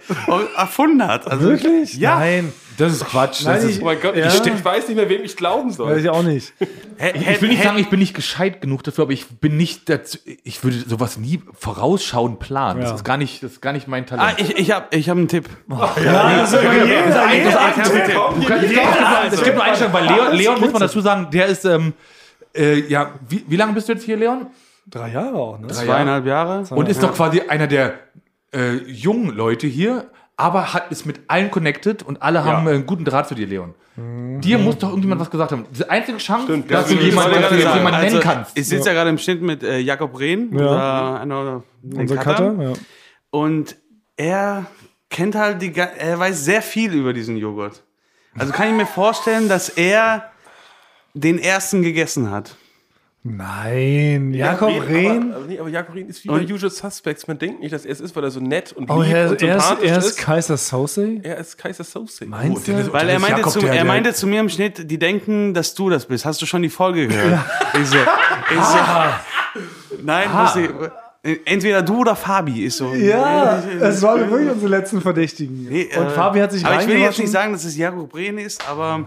erfunden 0.57 1.07
hat. 1.07 1.25
Also, 1.29 1.49
Wirklich? 1.49 1.95
Ja. 1.95 2.19
Nein. 2.19 2.53
Das 2.79 2.93
ist 2.93 3.05
Quatsch. 3.05 3.43
Nein, 3.45 3.55
das 3.55 3.63
ist, 3.65 3.75
ich- 3.77 3.81
Oh 3.81 3.85
mein 3.85 3.99
Gott, 4.01 4.15
Ja. 4.15 4.27
ich, 4.27 4.45
ich 4.45 4.65
weiß 4.65 4.87
nicht 4.87 4.95
mehr, 4.97 5.09
wem 5.09 5.23
ich 5.23 5.35
glauben 5.37 5.71
soll. 5.71 5.91
Weiß 5.91 6.01
ich 6.03 6.09
auch 6.09 6.23
nicht. 6.23 6.53
ich 7.13 7.41
will 7.41 7.49
nicht 7.49 7.61
sagen, 7.63 7.77
ich 7.77 7.89
bin 7.89 7.99
nicht 7.99 8.13
gescheit 8.15 8.61
genug 8.61 8.83
dafür, 8.83 9.03
aber 9.03 9.13
ich 9.13 9.27
bin 9.27 9.57
nicht 9.57 9.89
dazu, 9.89 10.17
ich 10.43 10.63
würde 10.63 10.77
sowas 10.87 11.17
nie 11.17 11.41
vorausschauend 11.53 12.39
planen. 12.39 12.81
Das 12.81 12.89
Ja. 12.91 12.95
ist 12.95 13.03
gar 13.03 13.17
nicht, 13.17 13.43
das 13.43 13.51
ist 13.53 13.61
gar 13.61 13.73
nicht 13.73 13.87
mein 13.87 14.03
Ah, 14.05 14.31
Talent. 14.31 14.39
ich, 14.41 14.57
ich 14.57 14.71
habe 14.71 14.87
ich 14.95 15.09
hab 15.09 15.17
einen 15.17 15.27
Tipp. 15.27 15.49
Ja, 15.69 16.39
das 16.41 16.53
ist. 16.53 16.63
Das 16.63 17.17
einen 17.17 17.45
Es 19.31 19.43
gibt 19.43 19.47
nur- 19.47 19.55
nur 19.55 19.63
Einstellung, 19.63 19.93
weil 19.93 20.05
Leon, 20.05 20.35
Leon 20.35 20.59
muss 20.59 20.71
man 20.71 20.81
dazu 20.81 21.01
sagen, 21.01 21.27
der 21.31 21.47
ist, 21.47 21.65
ähm, 21.65 21.93
äh, 22.55 22.79
ja, 22.87 23.11
wie, 23.27 23.43
wie 23.47 23.55
lange 23.55 23.73
bist 23.73 23.87
du 23.89 23.93
jetzt 23.93 24.03
hier, 24.03 24.17
Leon? 24.17 24.47
Drei 24.87 25.09
Jahre 25.11 25.35
auch, 25.35 25.59
ne? 25.59 25.67
Zweieinhalb 25.67 26.25
Jahre. 26.25 26.63
Und 26.73 26.89
ist 26.89 27.03
doch 27.03 27.13
quasi 27.13 27.41
einer 27.41 27.67
der 27.67 27.95
äh, 28.51 28.77
jungen 28.87 29.35
Leute 29.35 29.67
hier, 29.67 30.09
aber 30.39 30.73
hat 30.73 30.91
ist 30.91 31.05
mit 31.05 31.19
allen 31.27 31.51
connected 31.51 32.01
und 32.03 32.21
alle 32.21 32.43
haben 32.45 32.65
äh, 32.67 32.71
einen 32.71 32.85
guten 32.85 33.05
Draht 33.05 33.27
zu 33.27 33.35
dir, 33.35 33.45
Leon. 33.47 33.75
Dir 33.95 34.57
muss 34.57 34.77
doch 34.77 34.87
irgendjemand 34.89 35.19
was 35.19 35.29
gesagt 35.29 35.51
haben. 35.51 35.65
Die 35.71 35.89
einzige 35.89 36.17
Chance, 36.19 36.45
Stimmt, 36.45 36.71
dass 36.71 36.87
das 36.87 36.97
du 36.97 37.03
jemanden, 37.03 37.41
dass 37.41 37.49
du 37.49 37.55
jemanden 37.57 37.83
nennen 37.83 38.15
Also, 38.15 38.19
kannst. 38.21 38.57
Ich 38.57 38.67
sitze 38.67 38.87
ja, 38.89 38.93
gerade 38.93 39.09
im 39.09 39.17
Schnitt 39.17 39.41
mit 39.41 39.61
äh, 39.61 39.79
Jakob 39.79 40.17
Rehn, 40.17 40.57
Ja. 40.57 40.65
oder 40.65 41.19
einer, 41.21 41.63
der 41.83 41.99
Unser 41.99 42.15
Cutter. 42.15 42.51
Cutter, 42.51 42.63
ja. 42.63 42.73
Und 43.31 43.75
er 44.15 44.65
kennt 45.09 45.35
halt 45.35 45.61
die, 45.61 45.75
er 45.75 46.17
weiß 46.17 46.45
sehr 46.45 46.61
viel 46.61 46.93
über 46.93 47.11
diesen 47.11 47.35
Joghurt. 47.35 47.83
Also 48.37 48.53
kann 48.53 48.69
ich 48.69 48.73
mir 48.75 48.85
vorstellen, 48.85 49.49
dass 49.49 49.67
er 49.67 50.31
den 51.13 51.37
ersten 51.39 51.81
gegessen 51.81 52.31
hat. 52.31 52.55
Nein, 53.21 54.33
Jakob 54.33 54.69
Ja, 54.71 54.81
Rehn. 54.81 55.31
Aber, 55.31 55.35
aber, 55.37 55.45
nee, 55.45 55.59
aber 55.59 55.69
Jakob 55.69 55.93
Rehn 55.93 56.07
ist 56.07 56.23
wie 56.23 56.29
bei 56.29 56.41
Usual 56.45 56.71
Suspects. 56.71 57.27
Man 57.27 57.37
denkt 57.37 57.59
nicht, 57.59 57.73
dass 57.73 57.83
er 57.85 57.91
es 57.91 57.99
ist, 57.99 58.15
weil 58.15 58.23
er 58.23 58.31
so 58.31 58.39
nett 58.39 58.71
und 58.71 58.83
lieb 58.89 58.97
Oh, 58.97 59.01
er, 59.01 59.29
und 59.31 59.41
er, 59.41 59.57
ist, 59.57 59.67
sympathisch 59.67 59.89
er 59.91 59.97
ist. 59.97 60.17
Kaiser 60.17 60.55
Sose? 60.57 61.19
Er 61.23 61.37
ist 61.37 61.57
Kaiser 61.57 61.83
Soße. 61.83 62.25
Meinst 62.25 62.67
der 62.67 62.83
du? 62.83 62.93
Weil 62.93 63.09
er 63.09 63.19
meinte, 63.19 63.37
Jakob, 63.39 63.51
zu, 63.51 63.59
der- 63.59 63.73
er 63.73 63.83
meinte 63.83 64.13
zu 64.13 64.25
mir 64.25 64.39
im 64.39 64.47
Schnitt, 64.49 64.89
die 64.89 64.97
denken, 64.97 65.53
dass 65.53 65.73
du 65.73 65.89
das 65.89 66.05
bist. 66.05 66.23
Hast 66.23 66.41
du 66.41 66.45
schon 66.45 66.61
die 66.61 66.69
Folge 66.69 67.07
gehört? 67.07 67.39
Ich 67.81 67.87
so, 67.87 67.97
ich 67.97 68.63
so, 68.63 68.77
nein, 70.01 70.29
muss 70.33 70.55
ich, 70.55 70.69
entweder 71.23 71.81
du 71.81 71.97
oder 71.99 72.15
Fabi 72.15 72.63
ist 72.63 72.77
so. 72.77 72.93
Ja, 72.93 73.61
es 73.81 74.01
waren 74.01 74.29
wirklich 74.29 74.51
unsere 74.51 74.69
letzten 74.69 75.01
Verdächtigen. 75.01 75.67
Nee, 75.69 75.89
Und 75.97 76.07
äh, 76.07 76.09
Fabi 76.11 76.39
hat 76.39 76.51
sich 76.51 76.65
Aber 76.65 76.81
ich 76.81 76.87
will 76.87 76.97
jetzt 76.97 77.19
nicht 77.19 77.31
sagen, 77.31 77.51
dass 77.51 77.65
es 77.65 77.75
Jakob 77.75 78.09
Brehn 78.09 78.37
ist, 78.37 78.67
aber 78.69 79.05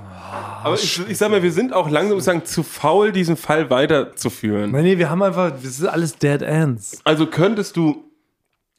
Aber 0.62 0.74
ich, 0.74 1.00
ich 1.08 1.16
sag 1.18 1.30
mal, 1.30 1.42
wir 1.42 1.52
sind 1.52 1.72
auch 1.72 1.88
langsam 1.88 2.20
sagen, 2.20 2.44
zu 2.44 2.62
faul, 2.62 3.12
diesen 3.12 3.36
Fall 3.36 3.70
weiterzuführen. 3.70 4.70
Nein, 4.72 4.84
nee, 4.84 4.98
wir 4.98 5.08
haben 5.08 5.22
einfach, 5.22 5.50
das 5.52 5.78
ist 5.78 5.84
alles 5.84 6.16
Dead 6.16 6.42
Ends. 6.42 7.00
Also 7.04 7.26
könntest 7.26 7.76
du, 7.76 8.04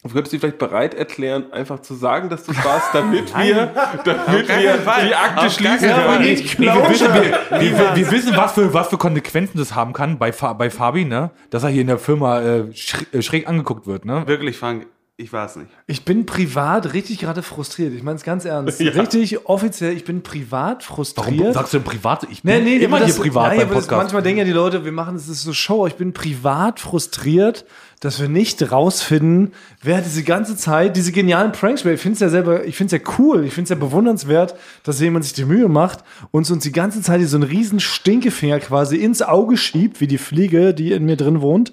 könntest 0.10 0.34
du 0.34 0.36
dich 0.36 0.42
vielleicht 0.42 0.58
bereit 0.58 0.94
erklären, 0.94 1.52
einfach 1.54 1.80
zu 1.80 1.94
sagen, 1.94 2.30
dass 2.30 2.44
du 2.44 2.52
es 2.52 2.66
warst, 2.66 2.94
damit 2.94 3.34
wir, 3.38 3.72
damit 4.04 4.48
wir 4.50 4.74
Fall. 4.80 5.08
die 5.08 5.16
Akte 5.16 5.46
Auf 5.46 5.54
schließen 5.54 5.80
keinen 5.80 5.96
Fall. 5.96 6.18
können? 6.18 6.24
Nee, 6.24 6.66
wir, 6.66 6.90
wissen, 6.90 7.14
wir, 7.14 7.22
wir, 7.24 7.78
wir, 7.78 7.96
wir 7.96 8.12
wissen, 8.12 8.36
was 8.36 8.52
für, 8.54 8.74
was 8.74 8.90
für 8.90 8.98
Konsequenzen 8.98 9.58
das 9.58 9.76
haben 9.76 9.94
kann 9.94 10.18
bei, 10.18 10.32
bei 10.32 10.70
Fabi, 10.70 11.06
ne? 11.06 11.32
Dass 11.50 11.64
er 11.64 11.70
hier 11.70 11.82
in 11.82 11.88
der 11.88 12.00
Firma 12.00 12.42
äh, 12.42 12.74
schräg, 12.74 13.14
äh, 13.14 13.22
schräg 13.22 13.48
angeguckt 13.48 13.88
wird, 13.88 14.06
ne? 14.06 14.28
wirklich, 14.28 14.58
Frank, 14.58 14.88
ich 15.24 15.34
war 15.34 15.46
es 15.46 15.56
nicht. 15.56 15.70
Ich 15.88 16.06
bin 16.06 16.26
privat 16.26 16.94
richtig 16.94 17.20
gerade 17.20 17.42
frustriert. 17.42 17.94
Ich 17.94 18.04
meine 18.04 18.18
es 18.18 18.24
ganz 18.24 18.46
ernst. 18.46 18.80
Richtig 18.82 19.46
offiziell, 19.48 19.94
ich 19.96 20.04
bin 20.06 20.22
privat 20.22 20.84
frustriert. 20.84 21.40
Warum 21.40 21.54
sagst 21.54 21.74
du 21.74 21.78
denn 21.78 21.86
privat? 21.86 22.28
Ich 22.30 22.44
Nee, 22.44 22.56
bin 22.58 22.64
nee, 22.66 22.76
immer 22.78 22.98
aber 22.98 23.06
hier 23.06 23.14
das- 23.14 23.22
privat 23.22 23.48
nein, 23.50 23.58
beim 23.60 23.68
aber 23.68 23.76
das, 23.76 23.86
Podcast. 23.86 24.04
manchmal 24.04 24.22
denken 24.22 24.40
ja 24.40 24.46
die 24.46 24.52
Leute, 24.52 24.86
wir 24.86 24.92
machen 24.92 25.16
das 25.16 25.28
ist 25.28 25.42
so 25.44 25.54
Show. 25.54 25.88
Ich 25.88 25.96
bin 25.96 26.14
privat 26.14 26.80
frustriert, 26.80 27.66
dass 28.02 28.20
wir 28.20 28.28
nicht 28.28 28.70
rausfinden, 28.70 29.54
wer 29.82 30.02
diese 30.02 30.24
ganze 30.24 30.58
Zeit 30.58 30.98
diese 30.98 31.12
genialen 31.14 31.54
Pranks 31.54 31.86
macht. 31.86 31.94
Ich 31.96 32.02
finde 32.02 32.16
es 32.16 32.20
ja 32.20 32.28
selber, 32.30 32.66
ich 32.66 32.76
finde 32.76 32.96
es 32.96 33.02
ja 33.02 33.14
cool, 33.18 33.46
ich 33.46 33.54
finde 33.54 33.64
es 33.64 33.70
ja 33.70 33.76
bewundernswert, 33.78 34.56
dass 34.84 35.00
jemand 35.00 35.24
sich 35.24 35.34
die 35.34 35.46
Mühe 35.46 35.70
macht 35.70 36.00
und 36.32 36.50
uns 36.52 36.64
die 36.64 36.72
ganze 36.74 37.02
Zeit 37.02 37.22
so 37.28 37.38
einen 37.38 37.44
riesen 37.44 37.80
Stinkefinger 37.80 38.60
quasi 38.60 38.98
ins 38.98 39.22
Auge 39.22 39.56
schiebt, 39.56 40.02
wie 40.02 40.08
die 40.08 40.18
Fliege, 40.18 40.74
die 40.74 40.92
in 40.92 41.06
mir 41.06 41.16
drin 41.16 41.40
wohnt. 41.42 41.72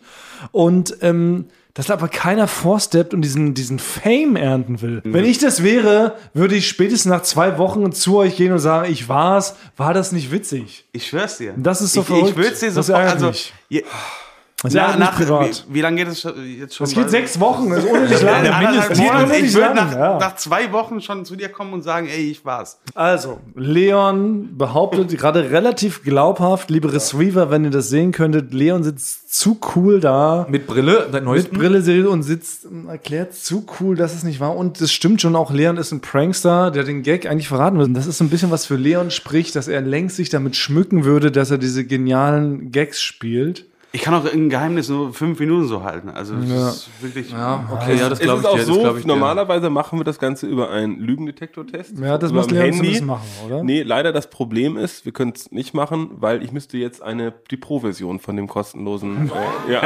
Und 0.52 0.96
ähm, 1.02 1.46
dass 1.74 1.90
aber 1.90 2.08
keiner 2.08 2.48
vorsteppt 2.48 3.14
und 3.14 3.22
diesen, 3.22 3.54
diesen 3.54 3.78
Fame 3.78 4.36
ernten 4.36 4.82
will. 4.82 5.00
Wenn 5.04 5.24
ich 5.24 5.38
das 5.38 5.62
wäre, 5.62 6.16
würde 6.34 6.56
ich 6.56 6.68
spätestens 6.68 7.10
nach 7.10 7.22
zwei 7.22 7.58
Wochen 7.58 7.92
zu 7.92 8.18
euch 8.18 8.36
gehen 8.36 8.52
und 8.52 8.58
sagen, 8.58 8.90
ich 8.90 9.08
war's, 9.08 9.54
war 9.76 9.94
das 9.94 10.12
nicht 10.12 10.32
witzig? 10.32 10.86
Ich 10.92 11.08
schwör's 11.08 11.38
dir. 11.38 11.54
Das 11.56 11.80
ist 11.80 11.92
so 11.92 12.00
ich, 12.00 12.06
verrückt. 12.06 12.28
Ich 12.30 12.36
würde 12.36 12.56
dir 12.56 12.72
sofort, 12.72 12.98
also, 12.98 13.32
je, 13.68 13.84
Das 14.62 14.74
na, 14.74 14.86
ist 14.86 14.92
ja 14.92 14.98
nach, 14.98 15.16
privat. 15.16 15.64
wie, 15.68 15.74
wie 15.74 15.80
lange 15.80 15.96
geht 16.04 16.08
es 16.08 16.22
jetzt 16.58 16.76
schon? 16.76 16.86
Es 16.86 16.94
geht 16.94 17.08
sechs 17.08 17.40
Wochen, 17.40 17.70
das 17.70 17.82
ist 17.82 17.90
unendlich 17.90 18.20
lang. 18.20 18.44
Ja. 18.44 18.88
Geht 18.88 18.98
unendlich 18.98 19.44
Ich 19.44 19.54
würde 19.54 19.74
nach, 19.74 19.92
ja. 19.94 20.18
nach 20.18 20.36
zwei 20.36 20.70
Wochen 20.72 21.00
schon 21.00 21.24
zu 21.24 21.34
dir 21.34 21.48
kommen 21.48 21.72
und 21.72 21.82
sagen, 21.82 22.08
ey, 22.08 22.30
ich 22.30 22.44
war's. 22.44 22.78
Also, 22.94 23.40
Leon 23.54 24.58
behauptet 24.58 25.16
gerade 25.16 25.50
relativ 25.50 26.02
glaubhaft, 26.02 26.68
liebe 26.68 26.92
Receiver, 26.92 27.50
wenn 27.50 27.64
ihr 27.64 27.70
das 27.70 27.88
sehen 27.88 28.12
könntet, 28.12 28.52
Leon 28.52 28.82
sitzt 28.82 29.32
zu 29.32 29.58
cool 29.74 29.98
da. 29.98 30.46
Mit 30.50 30.66
Brille, 30.66 31.04
seit 31.04 31.12
Mit 31.12 31.24
neuestem. 31.24 31.56
Brille 31.58 32.10
und 32.10 32.22
sitzt, 32.22 32.66
ähm, 32.66 32.88
erklärt 32.88 33.32
zu 33.32 33.64
cool, 33.80 33.96
dass 33.96 34.14
es 34.14 34.24
nicht 34.24 34.40
war. 34.40 34.56
Und 34.56 34.82
das 34.82 34.92
stimmt 34.92 35.22
schon 35.22 35.36
auch, 35.36 35.52
Leon 35.52 35.78
ist 35.78 35.92
ein 35.92 36.00
Prankster, 36.00 36.70
der 36.70 36.84
den 36.84 37.02
Gag 37.02 37.24
eigentlich 37.26 37.48
verraten 37.48 37.78
will. 37.78 37.86
Und 37.86 37.94
das 37.94 38.06
ist 38.06 38.18
so 38.18 38.24
ein 38.24 38.30
bisschen 38.30 38.50
was 38.50 38.66
für 38.66 38.76
Leon 38.76 39.10
spricht, 39.10 39.56
dass 39.56 39.68
er 39.68 39.80
längst 39.80 40.16
sich 40.16 40.28
damit 40.28 40.56
schmücken 40.56 41.04
würde, 41.04 41.32
dass 41.32 41.50
er 41.50 41.56
diese 41.56 41.86
genialen 41.86 42.72
Gags 42.72 43.00
spielt. 43.00 43.69
Ich 43.92 44.02
kann 44.02 44.14
auch 44.14 44.24
ein 44.32 44.48
Geheimnis 44.48 44.88
nur 44.88 45.12
fünf 45.12 45.40
Minuten 45.40 45.66
so 45.66 45.82
halten. 45.82 46.10
Also, 46.10 46.34
das 46.36 46.48
ist 46.76 46.90
wirklich. 47.02 47.32
Ja, 47.32 47.64
okay, 47.72 47.96
ja, 47.96 48.08
das 48.08 48.20
Es 48.20 48.24
glaube 48.24 48.38
ist 48.38 48.44
ich 48.44 48.48
auch 48.48 48.52
dir. 48.54 48.58
Das 48.58 48.66
so, 48.68 48.80
glaub 48.82 48.96
ich 48.96 49.02
dir. 49.02 49.08
normalerweise 49.08 49.68
machen 49.68 49.98
wir 49.98 50.04
das 50.04 50.20
Ganze 50.20 50.46
über 50.46 50.70
einen 50.70 51.00
Lügendetektor-Test. 51.00 51.98
Ja, 51.98 52.16
das 52.16 52.32
muss 52.32 52.46
zumindest 52.46 53.04
machen, 53.04 53.26
oder? 53.46 53.64
Nee, 53.64 53.82
leider 53.82 54.12
das 54.12 54.30
Problem 54.30 54.76
ist, 54.76 55.04
wir 55.06 55.12
können 55.12 55.32
es 55.34 55.50
nicht 55.50 55.74
machen, 55.74 56.10
weil 56.12 56.44
ich 56.44 56.52
müsste 56.52 56.78
jetzt 56.78 57.02
eine, 57.02 57.32
die 57.50 57.56
Pro-Version 57.56 58.20
von 58.20 58.36
dem 58.36 58.46
kostenlosen, 58.46 59.28
äh, 59.68 59.72
ja. 59.72 59.82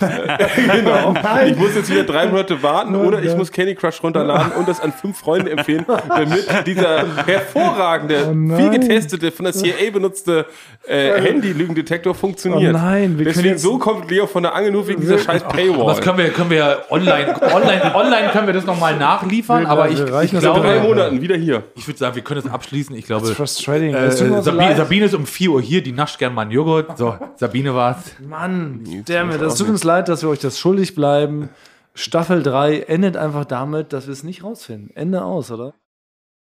Äh, 0.00 0.78
genau. 0.78 1.14
Ich 1.44 1.56
muss 1.56 1.74
jetzt 1.74 1.90
wieder 1.90 2.04
drei 2.04 2.28
Monate 2.28 2.62
warten 2.62 2.94
oder 2.94 3.22
ich 3.24 3.36
muss 3.36 3.50
Candy 3.50 3.74
Crush 3.74 4.02
runterladen 4.04 4.52
und 4.52 4.68
das 4.68 4.78
an 4.80 4.92
fünf 4.92 5.18
Freunde 5.18 5.50
empfehlen, 5.50 5.84
damit 6.08 6.46
dieser 6.66 7.16
hervorragende, 7.26 8.28
Oh 8.30 8.34
nein. 8.34 8.56
viel 8.70 8.70
getestete, 8.80 9.32
von 9.32 9.44
der 9.46 9.52
CIA 9.52 9.90
benutzte 9.92 10.46
äh, 10.86 11.20
Handy-Lügendetektor 11.20 12.14
funktioniert. 12.14 12.74
Oh 12.74 12.78
nein, 12.78 13.18
wir 13.18 13.31
Deswegen 13.36 13.58
so 13.58 13.78
kommt 13.78 14.10
Leo 14.10 14.26
von 14.26 14.42
der 14.42 14.54
Angel 14.54 14.70
nur 14.72 14.86
wegen 14.88 15.00
dieser 15.00 15.18
scheiß 15.18 15.42
Paywall. 15.48 15.86
Das 15.86 16.00
können 16.00 16.18
wir, 16.18 16.30
können 16.30 16.50
wir 16.50 16.84
online, 16.90 17.34
online, 17.52 17.94
online 17.94 18.28
können 18.32 18.46
wir 18.46 18.54
das 18.54 18.64
nochmal 18.66 18.96
nachliefern, 18.96 19.62
Wir- 19.62 19.68
aber 19.68 19.84
wir 19.84 19.92
ich, 20.22 20.24
ich 20.24 20.32
in 20.34 20.40
drei 20.40 20.60
glaube, 20.60 20.80
Monaten 20.80 21.20
wieder 21.20 21.36
hier. 21.36 21.64
ich 21.74 21.86
würde 21.86 21.98
sagen, 21.98 22.14
wir 22.14 22.22
können 22.22 22.42
das 22.42 22.52
abschließen. 22.52 22.94
Ich 22.96 23.06
glaube, 23.06 23.26
Frustrating. 23.34 23.94
äh, 23.94 24.10
Sabine. 24.10 24.76
Sabine 24.76 25.04
ist 25.06 25.14
um 25.14 25.26
4 25.26 25.50
Uhr 25.50 25.60
hier, 25.62 25.82
die 25.82 25.92
nascht 25.92 26.18
gern 26.18 26.34
mal 26.34 26.42
einen 26.42 26.50
Joghurt. 26.50 26.96
So, 26.98 27.16
Sabine 27.36 27.74
war's. 27.74 28.12
Mann, 28.20 28.84
damn 29.06 29.30
it, 29.30 29.40
das 29.40 29.56
tut 29.56 29.68
uns 29.68 29.84
leid, 29.84 30.08
dass 30.08 30.22
wir 30.22 30.28
euch 30.28 30.40
das 30.40 30.58
schuldig 30.58 30.94
bleiben. 30.94 31.48
Staffel 31.94 32.42
3 32.42 32.80
endet 32.80 33.16
einfach 33.16 33.44
damit, 33.44 33.92
dass 33.92 34.06
wir 34.06 34.12
es 34.12 34.22
nicht 34.22 34.42
rausfinden. 34.44 34.90
Ende 34.96 35.22
aus, 35.24 35.50
oder? 35.50 35.74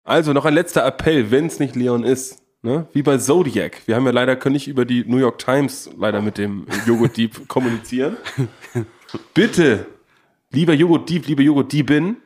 Also 0.03 0.33
noch 0.33 0.45
ein 0.45 0.53
letzter 0.53 0.85
Appell, 0.85 1.31
wenn 1.31 1.45
es 1.47 1.59
nicht 1.59 1.75
Leon 1.75 2.03
ist. 2.03 2.39
Ne? 2.63 2.87
Wie 2.93 3.03
bei 3.03 3.17
Zodiac. 3.17 3.81
Wir 3.85 3.95
haben 3.95 4.05
ja 4.05 4.11
leider, 4.11 4.35
können 4.35 4.53
nicht 4.53 4.67
über 4.67 4.85
die 4.85 5.05
New 5.05 5.17
York 5.17 5.39
Times 5.39 5.89
leider 5.97 6.21
mit 6.21 6.37
dem 6.37 6.65
Joghurt-Dieb 6.85 7.47
kommunizieren. 7.47 8.17
Bitte, 9.33 9.85
lieber 10.51 10.73
Joghurt-Dieb, 10.73 11.27
liebe 11.27 11.43
Joghurt-Diebin, 11.43 12.17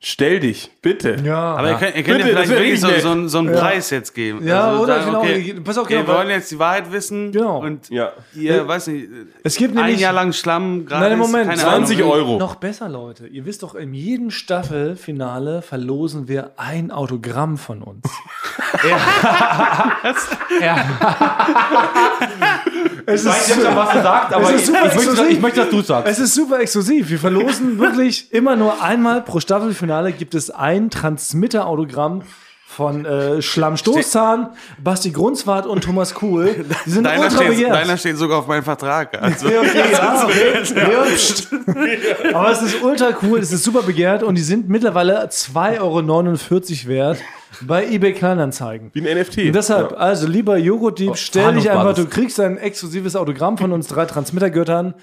stell 0.00 0.38
dich, 0.40 0.70
bitte. 0.80 1.16
Ja. 1.24 1.56
Aber 1.56 1.70
ihr 1.70 1.76
könnt, 1.76 1.96
ihr 1.96 2.02
könnt 2.04 2.18
Bitte, 2.18 2.28
ja 2.30 2.36
vielleicht 2.36 2.50
wirklich 2.50 2.80
so, 2.80 2.88
so, 3.00 3.08
einen- 3.10 3.28
so 3.28 3.38
einen 3.38 3.52
Preis 3.52 3.90
jetzt 3.90 4.14
geben. 4.14 4.46
Ja, 4.46 4.68
Also 4.68 4.82
oder? 4.84 4.94
sagen, 5.00 5.06
Genau. 5.06 5.20
okay, 5.20 5.54
Pass 5.64 5.78
auf, 5.78 5.88
wir 5.88 6.02
genau. 6.02 6.14
wollen 6.18 6.30
jetzt 6.30 6.50
die 6.50 6.58
Wahrheit 6.58 6.92
wissen 6.92 7.32
Genau. 7.32 7.58
und 7.60 7.88
Ja. 7.90 8.12
ihr, 8.34 8.66
weiß 8.68 8.86
nicht, 8.88 9.08
Es 9.42 9.56
gibt 9.56 9.76
ein 9.76 9.84
nämlich. 9.84 10.00
Jahr 10.00 10.12
lang 10.12 10.32
Schlamm, 10.32 10.86
gratis, 10.86 11.08
Nein, 11.08 11.18
Moment, 11.18 11.48
keine 11.50 11.60
20 11.60 11.98
Ahnung. 11.98 12.12
Euro. 12.12 12.38
Noch 12.38 12.54
besser, 12.56 12.88
Leute. 12.88 13.26
Ihr 13.26 13.44
wisst 13.44 13.62
doch, 13.62 13.74
in 13.74 13.92
jedem 13.94 14.30
Staffelfinale 14.30 15.62
verlosen 15.62 16.28
wir 16.28 16.52
ein 16.56 16.90
Autogramm 16.92 17.58
von 17.58 17.82
uns. 17.82 18.04
es 20.02 20.28
Ich 23.06 23.24
weiß 23.24 23.54
schon, 23.54 23.76
was 23.76 23.90
du 23.90 24.02
sagst, 24.02 24.34
aber 24.34 24.44
Es 24.44 24.50
ich, 24.50 24.54
ist 24.56 24.60
ich, 24.60 24.66
super 24.66 24.80
möchte, 24.82 24.98
exklusiv. 24.98 25.30
ich 25.30 25.40
möchte, 25.40 25.60
dass 25.60 25.70
du 25.70 25.80
sagst. 25.80 26.08
Es 26.12 26.18
ist 26.18 26.34
super 26.34 26.60
exklusiv. 26.60 27.08
Wir 27.10 27.18
verlosen 27.18 27.78
wirklich 27.78 28.32
immer 28.32 28.54
nur 28.56 28.82
einmal 28.82 29.22
pro 29.22 29.40
Staffelfinale 29.40 29.87
gibt 30.12 30.34
es 30.34 30.50
ein 30.50 30.90
Transmitter-Autogramm 30.90 32.22
von 32.68 33.06
äh, 33.06 33.40
Schlammstoßzahn, 33.40 34.50
Basti 34.84 35.10
Grunzwart 35.10 35.66
und 35.66 35.82
Thomas 35.82 36.14
Kuhl. 36.14 36.66
Die 36.86 36.90
sind 36.90 37.04
Deiner 37.04 37.24
ultra 37.24 37.36
steht, 37.38 37.48
begehrt. 37.48 37.72
deiner 37.74 37.96
steht 37.96 38.16
sogar 38.18 38.38
auf 38.40 38.46
meinem 38.46 38.62
Vertrag. 38.62 39.20
Also, 39.20 39.46
Okay, 39.46 39.58
okay, 39.58 39.84
ja, 39.90 40.24
okay. 40.24 40.92
Ja, 40.92 41.02
pst. 41.02 41.48
Aber 42.34 42.52
es 42.52 42.62
ist 42.62 42.82
ultra 42.82 43.08
cool, 43.22 43.38
es 43.38 43.50
ist 43.52 43.64
super 43.64 43.82
begehrt 43.82 44.22
und 44.22 44.34
die 44.34 44.42
sind 44.42 44.68
mittlerweile 44.68 45.24
2,49 45.24 45.80
Euro 45.80 46.88
wert 46.88 47.18
bei 47.62 47.86
eBay 47.86 48.12
Kleinanzeigen. 48.12 48.90
Wie 48.92 49.08
ein 49.08 49.18
NFT. 49.18 49.38
Und 49.38 49.52
deshalb, 49.54 49.98
also 49.98 50.28
lieber 50.28 50.58
Joghurtdieb, 50.58 51.16
stell 51.16 51.54
dich 51.54 51.70
einfach, 51.70 51.94
du 51.94 52.06
kriegst 52.06 52.38
ein 52.38 52.58
exklusives 52.58 53.16
Autogramm 53.16 53.56
von 53.56 53.72
uns 53.72 53.88
drei 53.88 54.04
Transmittergöttern 54.04 54.94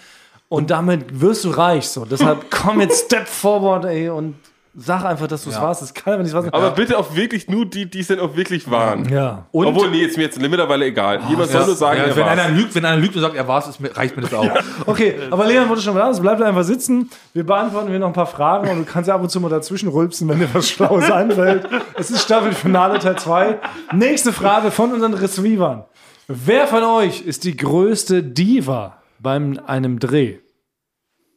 und 0.49 0.69
damit 0.69 1.19
wirst 1.19 1.43
du 1.43 1.49
reich. 1.49 1.89
So, 1.89 2.05
deshalb 2.05 2.51
komm 2.51 2.79
jetzt 2.79 3.05
Step 3.07 3.27
forward, 3.27 3.85
ey, 3.85 4.09
und 4.09 4.35
sag 4.77 5.05
einfach, 5.05 5.27
dass 5.27 5.43
du 5.43 5.49
es 5.49 5.59
warst. 5.61 5.81
Das 5.81 5.93
kann 5.93 6.13
aber 6.15 6.23
nicht 6.23 6.33
wahr 6.33 6.41
sein. 6.41 6.53
Aber 6.53 6.71
bitte 6.71 6.97
auch 6.97 7.15
wirklich 7.15 7.47
nur 7.47 7.65
die, 7.65 7.89
die 7.89 7.99
es 8.01 8.07
dann 8.07 8.19
auch 8.19 8.35
wirklich 8.35 8.69
waren. 8.69 9.07
ja. 9.09 9.45
Und 9.51 9.67
Obwohl, 9.67 9.89
nee, 9.89 10.01
ist 10.01 10.17
mir 10.17 10.23
jetzt 10.23 10.39
mittlerweile 10.39 10.85
egal. 10.85 11.21
Jemand 11.29 11.49
soll 11.49 11.65
nur 11.65 11.75
sagen, 11.75 11.99
ja, 11.99 12.05
er 12.05 12.15
wenn, 12.15 12.25
war's. 12.25 12.39
einer 12.39 12.49
lügt, 12.55 12.75
wenn 12.75 12.85
einer 12.85 13.01
lügt 13.01 13.15
und 13.15 13.21
sagt, 13.21 13.35
er 13.35 13.47
war 13.47 13.65
es, 13.67 13.77
reicht 13.97 14.15
mir 14.15 14.23
das 14.23 14.33
auch. 14.33 14.49
Okay, 14.85 15.15
aber 15.31 15.45
Leon 15.47 15.67
wurde 15.69 15.81
schon 15.81 15.93
mal 15.93 16.01
da, 16.01 16.07
also 16.07 16.21
bleib 16.21 16.37
da 16.37 16.45
einfach 16.45 16.63
sitzen. 16.63 17.09
Wir 17.33 17.45
beantworten 17.45 17.89
hier 17.89 17.99
noch 17.99 18.07
ein 18.07 18.13
paar 18.13 18.27
Fragen 18.27 18.69
und 18.69 18.79
du 18.79 18.83
kannst 18.85 19.07
ja 19.07 19.15
ab 19.15 19.21
und 19.21 19.29
zu 19.29 19.39
mal 19.39 19.49
dazwischen 19.49 19.89
rülpsen, 19.89 20.27
wenn 20.27 20.39
dir 20.39 20.49
was 20.53 20.69
Schlaues 20.69 21.09
einfällt. 21.09 21.67
Es 21.95 22.11
ist 22.11 22.23
Staffelfinale 22.23 22.99
Teil 22.99 23.17
2. 23.17 23.59
Nächste 23.93 24.33
Frage 24.33 24.71
von 24.71 24.91
unseren 24.93 25.13
Retrievern. 25.13 25.85
Wer 26.27 26.67
von 26.67 26.83
euch 26.83 27.21
ist 27.21 27.43
die 27.43 27.55
größte 27.55 28.23
Diva 28.23 29.01
beim 29.19 29.59
einem 29.65 29.99
Dreh? 29.99 30.39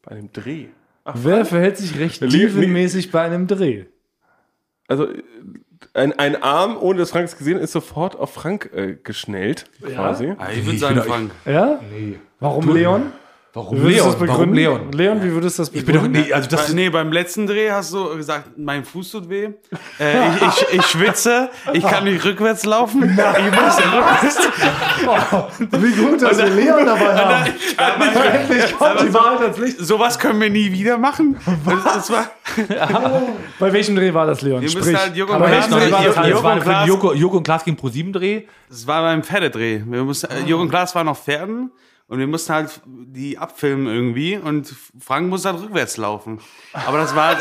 Bei 0.03 0.13
einem 0.13 0.33
Dreh. 0.33 0.67
Ach, 1.11 1.15
Wer 1.23 1.47
verhält 1.47 1.79
sich 1.79 1.99
recht 1.99 2.21
divenmäßig 2.21 3.11
bei 3.11 3.23
einem 3.23 3.47
Dreh? 3.47 3.87
Also 4.89 5.09
ein, 5.95 6.13
ein 6.19 6.43
Arm, 6.43 6.77
ohne 6.79 6.99
dass 6.99 7.13
Frank 7.13 7.29
es 7.29 7.39
gesehen 7.39 7.55
hat, 7.57 7.63
ist 7.63 7.73
sofort 7.73 8.15
auf 8.15 8.35
Frank 8.35 8.71
äh, 8.75 8.95
geschnellt, 9.03 9.65
quasi. 9.83 10.35
Ah, 10.37 10.49
ich 10.53 10.67
würde 10.67 10.79
sagen, 10.79 11.01
Frank. 11.01 11.31
Ja? 11.47 11.81
Warum 12.41 12.75
Leon? 12.75 13.13
Warum 13.55 13.79
Wie 13.79 13.83
würdest 13.83 14.01
du 14.05 14.11
das 14.11 14.21
Leon? 14.21 14.29
Warum 14.29 14.51
begründen? 14.53 14.55
Leon? 14.57 14.93
Leon, 14.93 15.23
wie 15.23 15.33
würdest 15.33 15.59
du 15.59 15.63
das 15.63 15.73
Ich 15.73 15.85
bin 15.85 15.95
doch, 15.95 16.03
begründen? 16.03 16.23
nee, 16.29 16.33
also 16.33 16.49
das 16.51 16.67
Bei- 16.69 16.73
Nee, 16.75 16.91
beim 16.91 17.11
letzten 17.13 17.47
Dreh 17.47 17.71
hast 17.71 17.93
du 17.95 18.15
gesagt, 18.17 18.51
mein 18.59 18.85
Fuß 18.85 19.11
tut 19.11 19.29
weh. 19.31 19.49
Äh, 20.01 20.29
ich, 20.29 20.43
ich, 20.43 20.79
ich 20.79 20.87
schwitze, 20.87 21.51
ich 21.73 21.83
kann 21.83 22.05
nicht 22.05 22.25
rückwärts 22.25 22.65
laufen. 22.65 23.03
Ich 23.03 23.17
muss 23.17 23.79
rückwärts. 23.79 24.39
Wie 25.59 25.93
gut, 26.03 26.23
dass 26.23 26.39
wir 26.39 26.47
Leon 26.47 26.87
dabei 26.87 27.17
haben. 27.17 27.53
Endlich 28.35 28.79
kommt 28.79 29.01
die 29.01 29.13
Wahrheit 29.15 29.41
ans 29.41 29.59
Licht. 29.59 29.77
Sowas 29.81 30.19
können 30.19 30.41
wir 30.41 30.51
nie 30.51 30.71
wieder 30.73 30.99
machen. 30.99 31.37
Das, 31.67 31.85
das 31.95 32.11
war, 32.13 32.31
Bei 33.59 33.73
welchem 33.73 33.97
Dreh 33.97 34.13
war 34.15 34.27
das, 34.27 34.41
Leon? 34.43 34.61
wir 34.63 34.69
Sprich. 34.69 34.97
halt 34.97 35.17
Joko 35.17 35.35
und 35.35 35.43
Klaas, 35.45 35.69
Dreh 35.69 35.91
war 35.91 36.03
das? 36.05 36.15
das 36.15 36.29
Joko 36.29 36.53
und 36.53 36.61
Klaas, 36.61 36.89
Joko, 36.89 37.13
Joko 37.15 37.37
und 37.39 37.43
Klaas 37.43 37.65
gegen 37.65 37.77
ProSieben 37.77 38.13
Dreh. 38.13 38.43
das 38.69 38.87
war 38.87 39.03
beim 39.03 39.23
Pferdedreh. 39.23 39.83
Wir 39.87 40.05
mussten, 40.05 40.31
äh, 40.31 40.41
Joko 40.47 40.63
und 40.63 40.69
Klaas 40.69 40.95
waren 40.95 41.09
auf 41.09 41.25
Pferden 41.25 41.73
und 42.09 42.19
wir 42.19 42.27
mussten 42.27 42.55
halt 42.55 42.81
die 42.87 43.37
abfilmen 43.37 43.87
irgendwie 43.87 44.39
und 44.39 44.75
Frank 44.99 45.29
musste 45.29 45.53
halt 45.53 45.63
rückwärts 45.63 45.99
laufen. 45.99 46.41
Aber 46.73 46.97
das 46.97 47.15
war 47.15 47.29
halt, 47.29 47.39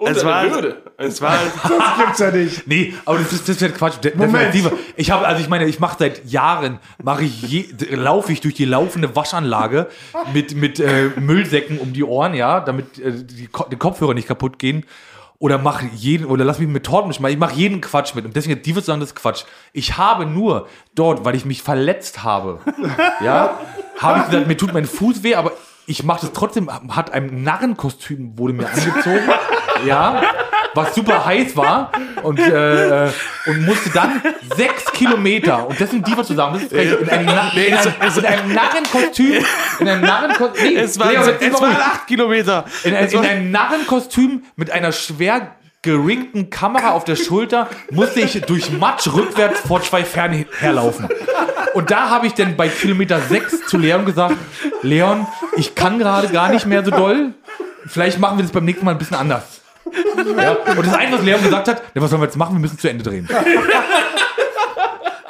es 0.06 0.24
war 0.24 0.34
halt, 0.36 0.54
Würde. 0.54 0.82
es 0.96 1.20
war 1.20 1.38
halt, 1.38 1.52
Das 1.62 1.98
gibt's 1.98 2.18
ja 2.18 2.30
nicht. 2.30 2.66
Nee, 2.66 2.94
aber 3.04 3.18
das 3.18 3.34
ist, 3.34 3.48
das 3.48 3.60
ist 3.60 3.74
Quatsch. 3.74 3.96
Moment. 4.14 4.54
Ich 4.96 5.10
habe, 5.10 5.26
also 5.26 5.42
ich 5.42 5.48
meine, 5.50 5.66
ich 5.66 5.78
mache 5.78 5.96
seit 5.98 6.24
Jahren, 6.24 6.78
mache 7.02 7.24
ich 7.24 7.42
je, 7.42 7.66
laufe 7.90 8.32
ich 8.32 8.40
durch 8.40 8.54
die 8.54 8.64
laufende 8.64 9.14
Waschanlage 9.14 9.88
mit, 10.32 10.54
mit 10.56 10.80
äh, 10.80 11.10
Müllsäcken 11.20 11.78
um 11.78 11.92
die 11.92 12.02
Ohren, 12.04 12.32
ja, 12.32 12.60
damit 12.60 12.98
äh, 12.98 13.12
die, 13.12 13.48
die 13.70 13.76
Kopfhörer 13.76 14.14
nicht 14.14 14.26
kaputt 14.26 14.58
gehen. 14.58 14.86
Oder 15.42 15.58
mache 15.58 15.86
jeden, 15.92 16.26
oder 16.26 16.44
lass 16.44 16.60
mich 16.60 16.68
mit 16.68 16.86
Torten 16.86 17.10
ich 17.10 17.18
mache 17.36 17.54
jeden 17.54 17.80
Quatsch 17.80 18.14
mit. 18.14 18.24
Und 18.24 18.36
deswegen, 18.36 18.62
die 18.62 18.76
wird 18.76 18.84
sagen, 18.84 19.00
das 19.00 19.08
ist 19.08 19.16
Quatsch. 19.16 19.42
Ich 19.72 19.98
habe 19.98 20.24
nur 20.24 20.68
dort, 20.94 21.24
weil 21.24 21.34
ich 21.34 21.44
mich 21.44 21.64
verletzt 21.64 22.22
habe, 22.22 22.60
ja, 23.24 23.58
habe 23.98 24.20
ich 24.20 24.26
gesagt, 24.26 24.46
mir 24.46 24.56
tut 24.56 24.72
mein 24.72 24.84
Fuß 24.86 25.24
weh, 25.24 25.34
aber 25.34 25.50
ich 25.88 26.04
mache 26.04 26.20
das 26.20 26.32
trotzdem, 26.32 26.70
hat 26.94 27.12
ein 27.12 27.42
Narrenkostüm 27.42 28.38
wurde 28.38 28.52
mir 28.52 28.68
angezogen, 28.68 29.28
ja, 29.84 30.22
was 30.74 30.94
super 30.94 31.24
heiß 31.24 31.56
war 31.56 31.92
und, 32.22 32.38
äh, 32.38 33.06
äh, 33.06 33.10
und 33.46 33.66
musste 33.66 33.90
dann 33.90 34.22
sechs 34.56 34.84
Kilometer, 34.92 35.68
und 35.68 35.78
deswegen 35.78 36.02
die 36.04 36.16
was 36.16 36.26
zu 36.26 36.34
sagen, 36.34 36.54
das 36.54 36.62
ist 36.62 36.72
frech, 36.72 37.00
in 37.00 37.08
einem, 37.08 37.26
Na 37.26 37.50
in 37.54 37.74
einem, 37.74 37.92
in 38.16 38.24
einem 38.24 38.52
Narrenkostüm, 38.52 39.44
in 39.80 39.88
einem 39.88 40.02
Narrenkostüm, 40.02 40.74
nee, 40.74 40.76
es 40.76 40.98
war, 40.98 41.10
Leo, 41.10 41.24
jetzt 41.24 41.42
es 41.42 41.60
waren 41.60 41.76
acht 41.76 42.06
Kilometer. 42.06 42.64
In, 42.84 42.94
ein, 42.94 43.04
Es 43.04 43.12
in 43.12 43.20
einem 43.20 43.50
Narrenkostüm 43.50 44.44
mit 44.56 44.70
einer 44.70 44.92
schwer 44.92 45.52
geriggten 45.82 46.48
Kamera 46.48 46.92
auf 46.92 47.04
der 47.04 47.16
Schulter 47.16 47.68
musste 47.90 48.20
ich 48.20 48.40
durch 48.42 48.70
Matsch 48.70 49.08
rückwärts 49.08 49.60
vor 49.60 49.82
zwei 49.82 50.04
Pferden 50.04 50.46
herlaufen. 50.58 51.08
Und 51.74 51.90
da 51.90 52.08
habe 52.08 52.28
ich 52.28 52.34
dann 52.34 52.56
bei 52.56 52.68
Kilometer 52.68 53.20
6 53.20 53.66
zu 53.66 53.78
Leon 53.78 54.04
gesagt, 54.04 54.36
Leon, 54.82 55.26
ich 55.56 55.74
kann 55.74 55.98
gerade 55.98 56.28
gar 56.28 56.50
nicht 56.50 56.66
mehr 56.66 56.84
so 56.84 56.92
doll. 56.92 57.34
Vielleicht 57.86 58.20
machen 58.20 58.38
wir 58.38 58.44
das 58.44 58.52
beim 58.52 58.64
nächsten 58.64 58.84
Mal 58.84 58.92
ein 58.92 58.98
bisschen 58.98 59.16
anders. 59.16 59.61
Ja? 60.36 60.52
Und 60.52 60.86
das 60.86 60.94
Einzige, 60.94 61.18
was 61.18 61.24
Leon 61.24 61.42
gesagt 61.42 61.68
hat, 61.68 61.82
ja, 61.94 62.02
was 62.02 62.10
sollen 62.10 62.22
wir 62.22 62.26
jetzt 62.26 62.36
machen? 62.36 62.56
Wir 62.56 62.60
müssen 62.60 62.78
zu 62.78 62.88
Ende 62.88 63.04
drehen. 63.04 63.28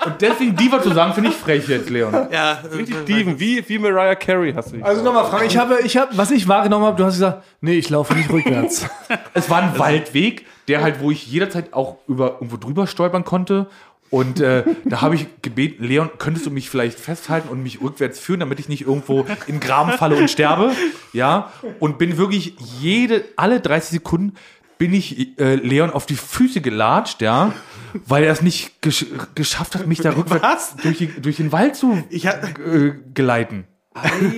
Und 0.05 0.21
deswegen 0.21 0.57
Diva 0.57 0.83
zu 0.83 0.93
sagen, 0.93 1.15
finde 1.15 1.31
ich 1.31 1.37
frech 1.37 1.69
jetzt, 1.69 1.89
Leon. 1.89 2.27
ja, 2.33 2.59
Richtig 2.75 2.97
Steven, 3.05 3.39
wie, 3.39 3.67
wie 3.69 3.79
Mariah 3.79 4.17
Carey 4.17 4.53
hast 4.53 4.73
du 4.73 4.77
dich. 4.77 4.85
Also 4.85 5.03
nochmal, 5.05 5.27
Frank, 5.27 5.45
ich 5.47 5.57
habe, 5.57 5.79
ich 5.85 5.97
habe, 5.97 6.17
was 6.17 6.33
ich 6.33 6.49
wahrgenommen 6.49 6.87
habe, 6.87 6.97
du 6.97 7.05
hast 7.05 7.15
gesagt, 7.15 7.45
nee, 7.61 7.75
ich 7.75 7.89
laufe 7.89 8.15
nicht 8.15 8.29
rückwärts. 8.31 8.87
Es 9.35 9.49
war 9.49 9.63
ein 9.63 9.79
Waldweg, 9.79 10.47
der 10.69 10.83
halt, 10.83 11.01
wo 11.01 11.11
ich 11.11 11.27
jederzeit 11.27 11.73
auch 11.73 11.99
über 12.09 12.33
irgendwo 12.35 12.57
drüber 12.57 12.87
stolpern 12.87 13.25
konnte. 13.25 13.69
Und 14.13 14.41
äh, 14.41 14.63
da 14.85 15.01
habe 15.01 15.15
ich 15.15 15.27
gebeten, 15.41 15.83
Leon, 15.85 16.11
könntest 16.19 16.45
du 16.45 16.51
mich 16.51 16.69
vielleicht 16.69 17.01
festhalten 17.01 17.49
und 17.49 17.63
mich 17.63 17.81
rückwärts 17.81 18.19
führen, 18.21 18.41
damit 18.41 18.61
ich 18.61 18.69
nicht 18.69 18.83
irgendwo 18.83 19.27
in 19.47 19.59
Graben 19.59 19.93
falle 19.93 20.17
und 20.17 20.31
sterbe? 20.31 20.73
Ja. 21.15 21.51
Und 21.81 21.97
bin 21.99 22.19
wirklich 22.19 22.55
jede, 22.81 23.25
alle 23.37 23.61
30 23.61 23.91
Sekunden 23.91 24.35
bin 24.77 24.93
ich 24.93 25.39
äh, 25.41 25.55
Leon 25.55 25.91
auf 25.91 26.05
die 26.07 26.17
Füße 26.17 26.61
gelatscht, 26.61 27.23
ja, 27.23 27.53
weil 28.07 28.25
er 28.25 28.33
es 28.33 28.43
nicht 28.43 28.83
gesch 28.83 29.07
geschafft 29.35 29.77
hat, 29.77 29.87
mich 29.87 30.01
da 30.01 30.11
rückwärts 30.15 30.77
durch, 30.83 31.09
durch 31.21 31.37
den 31.37 31.51
Wald 31.53 31.75
zu 31.77 32.03
Ich 32.11 32.27
hab- 32.27 32.59
äh, 32.59 32.93
geleiten. 33.15 33.65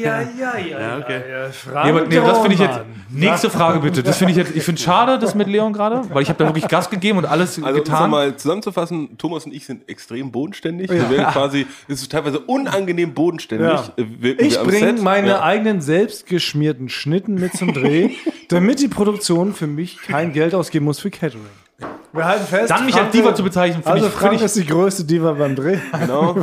Ja, 0.02 0.20
ja, 0.20 0.59
ja, 0.59 0.98
okay. 0.98 1.20
Frank, 1.52 1.84
Nee, 1.84 1.90
aber, 1.90 2.07
nee, 2.07 2.16
das 2.16 2.38
finde 2.40 2.55
ich 2.55 2.61
jetzt. 2.61 2.80
Nächste 3.11 3.50
Frage 3.50 3.78
bitte. 3.78 4.02
Das 4.02 4.16
finde 4.18 4.32
ich 4.32 4.36
jetzt. 4.36 4.57
Ich 4.57 4.64
finde 4.64 4.80
schade, 4.80 5.18
das 5.18 5.34
mit 5.36 5.46
Leon 5.46 5.72
gerade, 5.72 6.02
weil 6.12 6.22
ich 6.22 6.28
habe 6.28 6.38
da 6.42 6.46
wirklich 6.48 6.66
Gas 6.66 6.90
gegeben 6.90 7.18
und 7.18 7.26
alles 7.26 7.50
Also, 7.57 7.61
um 7.61 7.66
es 7.68 7.74
getan. 7.84 8.11
mal 8.11 8.34
zusammenzufassen, 8.36 9.16
Thomas 9.16 9.44
und 9.46 9.55
ich 9.55 9.64
sind 9.66 9.88
extrem 9.88 10.32
bodenständig. 10.32 10.90
Wir 10.90 11.09
werden 11.09 11.26
quasi, 11.32 11.66
es 11.86 12.02
ist 12.02 12.11
teilweise 12.11 12.40
unangenehm 12.40 13.14
bodenständig. 13.14 13.68
Ja. 13.68 13.84
äh, 13.96 14.30
Ich 14.38 14.59
bringe 14.61 14.94
meine 14.94 15.28
Ja. 15.28 15.42
eigenen 15.42 15.80
selbstgeschmierten 15.80 16.88
Schnitten 16.88 17.34
mit 17.34 17.52
zum 17.57 17.72
Dreh, 17.72 18.11
damit 18.48 18.80
die 18.80 18.88
Produktion 18.88 19.55
für 19.55 19.68
mich 19.68 19.98
kein 20.02 20.32
Geld 20.32 20.55
ausgeben 20.55 20.84
muss 20.86 20.98
für 20.98 21.11
Catering. 21.11 21.44
Wir 22.12 22.25
halten 22.25 22.47
fest. 22.47 22.70
Dann 22.70 22.87
mich 22.87 22.95
Frank- 22.95 23.07
als 23.07 23.16
Diva 23.16 23.35
zu 23.35 23.43
bezeichnen, 23.43 23.83
finde 23.83 23.91
Also 23.91 24.07
ich, 24.07 24.12
Frank 24.12 24.31
find 24.31 24.41
ich 24.41 24.45
ist 24.47 24.55
die 24.57 24.66
größte 24.66 25.03
Diva 25.03 25.33
beim 25.33 25.57
Dreh. 25.57 25.79
Genau. 25.99 26.37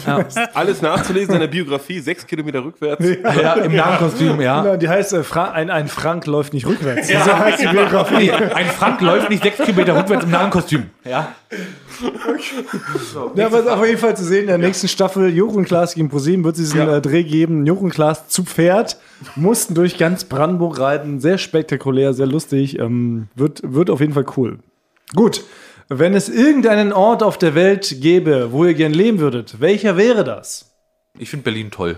Alles 0.54 0.82
nachzulesen 0.82 1.30
in 1.36 1.40
seiner 1.40 1.48
Biografie, 1.50 2.00
sechs 2.02 2.28
Kilometer 2.28 2.62
rückwärts. 2.66 3.06
ja, 3.42 3.54
im 3.54 3.74
Narrenkostüm, 3.74 4.42
ja. 4.42 4.66
Ja, 4.66 4.76
Die 4.78 4.90
heißt, 4.90 5.14
äh, 5.14 5.24
Fra 5.24 5.52
ein, 5.52 5.70
ein 5.70 5.88
Frank 5.88 6.26
läuft 6.26 6.54
nicht 6.54 6.66
rückwärts. 6.66 7.08
So 7.08 7.16
heißt 7.16 7.62
die 7.62 7.68
Nee, 7.68 7.72
Biografie. 7.72 8.32
ein 8.32 8.66
Frank 8.66 9.00
läuft 9.00 9.30
nicht 9.30 9.44
sechs 9.44 9.60
Kilometer 9.60 9.98
rückwärts 9.98 10.26
im 10.26 10.32
Narrenkostüm. 10.32 10.90
Ja. 11.06 11.30
Ja, 13.36 13.46
aber 13.46 13.60
es 13.60 13.66
ist 13.66 13.72
auf 13.72 13.86
jeden 13.86 13.98
Fall 14.00 14.18
zu 14.18 14.24
sehen, 14.26 14.42
in 14.42 14.48
der 14.48 14.58
nächsten 14.58 14.88
Staffel 14.90 15.32
und 15.42 15.66
Klaas 15.66 15.94
gegen 15.96 16.10
ProSieben 16.10 16.44
wird 16.44 16.56
es 16.58 16.62
diesen 16.64 16.80
Ja. 16.80 16.98
äh, 16.98 17.02
Dreh 17.02 17.24
geben. 17.24 17.64
Und 17.70 17.92
Klaas 17.92 18.28
zu 18.28 18.44
Pferd 18.44 18.98
mussten 19.38 19.74
durch 19.74 19.98
ganz 19.98 20.26
Brandenburg 20.26 20.80
reiten. 20.80 21.22
Sehr 21.22 21.38
spektakulär, 21.38 22.14
sehr 22.14 22.28
lustig. 22.28 22.78
Ähm, 22.80 23.28
wird, 23.36 23.62
wird 23.64 23.90
auf 23.90 24.02
jeden 24.02 24.14
Fall 24.14 24.26
cool. 24.36 24.60
Gut. 25.16 25.44
Wenn 25.90 26.14
es 26.14 26.30
irgendeinen 26.30 26.94
Ort 26.94 27.22
auf 27.22 27.38
der 27.38 27.54
Welt 27.54 27.98
gäbe, 28.00 28.52
wo 28.54 28.64
ihr 28.66 28.74
gern 28.74 28.94
leben 28.94 29.20
würdet, 29.20 29.60
welcher 29.60 29.98
wäre 29.98 30.24
das? 30.24 30.72
Ich 31.20 31.30
finde 31.30 31.44
Berlin 31.44 31.70
toll. 31.70 31.98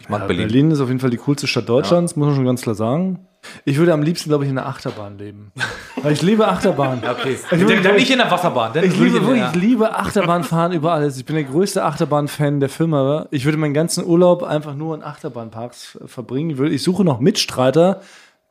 Ich 0.00 0.08
mag 0.08 0.26
Berlin. 0.26 0.46
Berlin. 0.46 0.70
ist 0.70 0.80
auf 0.80 0.88
jeden 0.88 1.00
Fall 1.00 1.10
die 1.10 1.16
coolste 1.18 1.46
Stadt 1.46 1.68
Deutschlands, 1.68 2.16
muss 2.16 2.26
man 2.26 2.36
schon 2.36 2.46
ganz 2.46 2.62
klar 2.62 2.74
sagen. 2.74 3.26
Ich 3.64 3.76
würde 3.78 3.92
am 3.92 4.02
liebsten, 4.02 4.30
glaube 4.30 4.44
ich, 4.44 4.50
in 4.50 4.58
einer 4.58 4.66
Achterbahn 4.66 5.18
leben. 5.18 5.52
Weil 6.02 6.12
ich 6.12 6.22
liebe 6.22 6.46
Achterbahn. 6.48 7.02
Okay. 7.08 7.32
Ich 7.34 7.42
Dann, 7.50 7.60
würde- 7.60 7.82
dann 7.82 7.96
nicht 7.96 8.10
in 8.10 8.18
der 8.18 8.30
Wasserbahn. 8.30 8.72
Ich 8.82 8.96
liebe, 8.98 9.20
wirklich, 9.26 9.42
ich 9.42 9.54
liebe 9.60 9.94
Achterbahnfahren 9.96 10.72
über 10.72 10.92
alles. 10.92 11.18
Ich 11.18 11.24
bin 11.24 11.36
der 11.36 11.44
größte 11.44 11.84
Achterbahn-Fan 11.84 12.60
der 12.60 12.68
Firma. 12.68 13.26
Ich 13.30 13.44
würde 13.44 13.58
meinen 13.58 13.74
ganzen 13.74 14.04
Urlaub 14.06 14.42
einfach 14.42 14.74
nur 14.74 14.94
in 14.94 15.02
Achterbahnparks 15.02 15.98
verbringen. 16.06 16.72
Ich 16.72 16.82
suche 16.82 17.04
noch 17.04 17.20
Mitstreiter, 17.20 18.00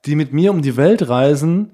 die 0.05 0.15
mit 0.15 0.33
mir 0.33 0.51
um 0.51 0.61
die 0.61 0.77
Welt 0.77 1.09
reisen 1.09 1.71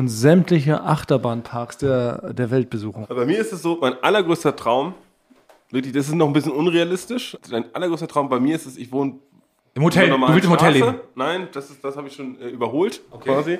und 0.00 0.08
sämtliche 0.08 0.82
Achterbahnparks 0.82 1.76
der, 1.76 2.32
der 2.32 2.50
Welt 2.50 2.70
besuchen. 2.70 3.04
Aber 3.04 3.16
bei 3.16 3.26
mir 3.26 3.38
ist 3.38 3.52
es 3.52 3.60
so, 3.60 3.76
mein 3.80 4.02
allergrößter 4.02 4.56
Traum, 4.56 4.94
wirklich, 5.70 5.92
das 5.92 6.08
ist 6.08 6.14
noch 6.14 6.26
ein 6.26 6.32
bisschen 6.32 6.52
unrealistisch. 6.52 7.36
Mein 7.50 7.66
allergrößter 7.74 8.08
Traum 8.08 8.30
bei 8.30 8.40
mir 8.40 8.56
ist 8.56 8.64
es, 8.66 8.78
ich 8.78 8.90
wohne 8.90 9.18
Im 9.74 9.84
Hotel. 9.84 10.08
Du 10.08 10.18
willst 10.18 10.46
im 10.46 10.50
Hotel 10.52 10.72
leben. 10.72 10.94
Nein, 11.14 11.48
das, 11.52 11.68
ist, 11.68 11.84
das 11.84 11.98
habe 11.98 12.08
ich 12.08 12.14
schon 12.14 12.40
äh, 12.40 12.48
überholt, 12.48 13.02
quasi. 13.20 13.58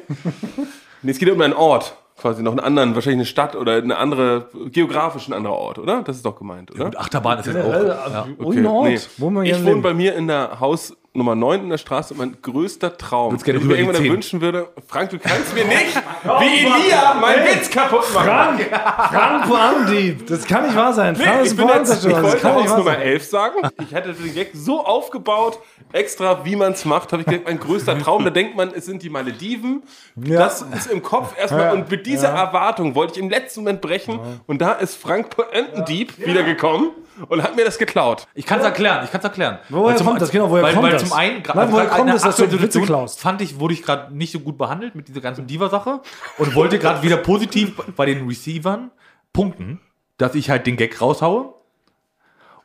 nee, 1.03 1.11
es 1.11 1.19
geht 1.19 1.29
um 1.29 1.39
einen 1.43 1.53
Ort. 1.53 1.95
quasi 2.17 2.43
noch 2.43 2.53
einen 2.53 2.61
anderen, 2.61 2.95
wahrscheinlich 2.95 3.19
eine 3.19 3.27
Stadt 3.27 3.55
oder 3.55 3.75
eine 3.75 3.99
andere, 3.99 4.49
geografisch 4.73 5.29
ein 5.29 5.35
anderer 5.35 5.57
Ort, 5.57 5.79
oder? 5.79 6.03
Das 6.03 6.17
ist 6.17 6.25
doch 6.25 6.37
gemeint, 6.37 6.71
oder? 6.71 6.87
Und 6.87 6.99
Achterbahn 6.99 7.41
ist 7.41 7.47
jetzt 7.49 7.57
Generell, 7.57 7.93
auch. 7.93 8.11
Ja. 8.11 8.27
oh, 8.39 8.51
ein 8.51 8.67
Ort, 8.67 8.89
nee. 8.89 8.99
wo 9.19 9.29
man 9.29 9.45
ich 9.45 9.53
wohne 9.57 9.65
leben. 9.65 9.83
bei 9.83 9.93
mir 9.93 10.15
in 10.15 10.27
der 10.27 10.59
Haus 10.59 10.97
Nummer 11.13 11.35
9 11.35 11.63
in 11.65 11.71
der 11.71 11.79
Straße 11.79 12.15
und 12.15 12.19
mein 12.19 12.37
größter 12.41 12.97
Traum, 12.97 13.37
den 13.37 13.57
ich 13.57 13.65
mir 13.65 13.77
irgendwann 13.79 14.05
wünschen 14.05 14.41
würde, 14.41 14.69
Frank, 14.87 15.11
du 15.11 15.19
kannst 15.19 15.53
mir 15.55 15.65
nicht 15.65 15.97
wie 16.23 16.61
Elia 16.61 17.15
meinen 17.15 17.45
Witz 17.47 17.69
kaputt 17.69 18.05
machen. 18.15 18.27
Frank, 18.29 18.61
Frank 19.13 19.49
Poandieb. 19.49 20.27
Das 20.29 20.47
kann 20.47 20.67
nicht 20.67 20.77
wahr 20.77 20.93
sein. 20.93 21.17
Frank 21.17 21.37
Nee, 21.41 21.43
ist 21.47 21.51
ich, 21.53 21.57
bin 21.59 21.67
jetzt, 21.67 22.05
ich 22.05 22.09
Poanzerstörer. 22.13 22.15
Das 22.23 22.31
wollte 22.31 22.39
kann 22.39 22.57
nicht 22.59 22.69
Nummer 22.69 22.85
sein. 22.85 23.01
11 23.01 23.25
sagen. 23.25 23.55
Ich 23.83 23.93
hätte 23.93 24.13
den 24.13 24.35
Gag 24.35 24.51
so 24.55 24.85
aufgebaut, 24.87 25.59
extra 25.93 26.45
wie 26.45 26.55
man 26.55 26.73
es 26.73 26.85
macht, 26.85 27.11
habe 27.13 27.23
ich 27.23 27.27
gesagt, 27.27 27.45
mein 27.47 27.59
größter 27.59 27.99
Traum. 27.99 28.23
Da 28.25 28.31
denkt 28.31 28.55
man, 28.57 28.73
es 28.73 28.87
sind 28.87 29.03
die 29.03 29.11
Malediven. 29.11 29.83
Ja. 30.15 30.39
Das 30.39 30.63
ist 30.63 30.87
im 30.93 31.03
Kopf 31.03 31.37
erstmal. 31.37 31.63
Ja. 31.65 31.73
Und 31.73 31.91
mit 31.91 32.07
dieser 32.07 32.29
Ja. 32.35 32.45
Erwartung 32.45 32.95
wollte 32.95 33.15
ich 33.15 33.19
im 33.19 33.31
letzten 33.31 33.61
Moment 33.63 33.81
brechen. 33.81 34.21
Und 34.47 34.63
da 34.63 34.75
ist 34.75 34.95
Frank 34.95 35.31
Poentendieb 35.31 36.25
wiedergekommen 36.25 36.91
und 37.29 37.43
hat 37.43 37.57
mir 37.57 37.65
das 37.65 37.79
geklaut. 37.79 38.27
Ich 38.35 38.47
kann 38.47 38.59
es 38.61 38.65
erklären, 38.65 39.05
ich 39.05 39.11
kann 39.11 39.21
es 39.21 39.25
erklären. 39.25 39.59
Woher 39.69 39.99
Weil 39.99 40.05
kommt 40.05 40.21
das? 40.21 40.31
Genau, 40.31 40.51
woher 40.51 40.63
weil, 40.63 40.73
kommt 40.73 40.85
weil 40.85 40.93
das? 40.93 41.05
zum 41.05 41.13
einen, 41.13 41.43
Nein, 41.43 41.73
woher 41.73 41.87
gerade 41.87 41.99
kommt 41.99 42.13
das, 42.15 42.23
dass 42.23 42.37
du 42.37 42.43
Witze 42.45 42.59
Situation 42.59 42.85
klaust? 42.87 43.21
Fand 43.21 43.41
ich, 43.41 43.59
wurde 43.59 43.75
ich 43.75 43.83
gerade 43.83 44.15
nicht 44.15 44.33
so 44.33 44.41
gut 44.41 44.59
behandelt 44.59 44.95
mit 44.95 45.09
dieser 45.09 45.21
ganzen 45.21 45.47
Diva-Sache 45.47 46.01
und 46.39 46.55
wollte 46.55 46.79
gerade 46.79 47.03
wieder 47.03 47.17
positiv 47.17 47.77
bei 47.97 48.07
den 48.07 48.27
Receivern 48.27 48.91
punkten, 49.33 49.81
dass 50.19 50.35
ich 50.35 50.51
halt 50.51 50.67
den 50.67 50.77
Gag 50.77 51.01
raushaue. 51.01 51.55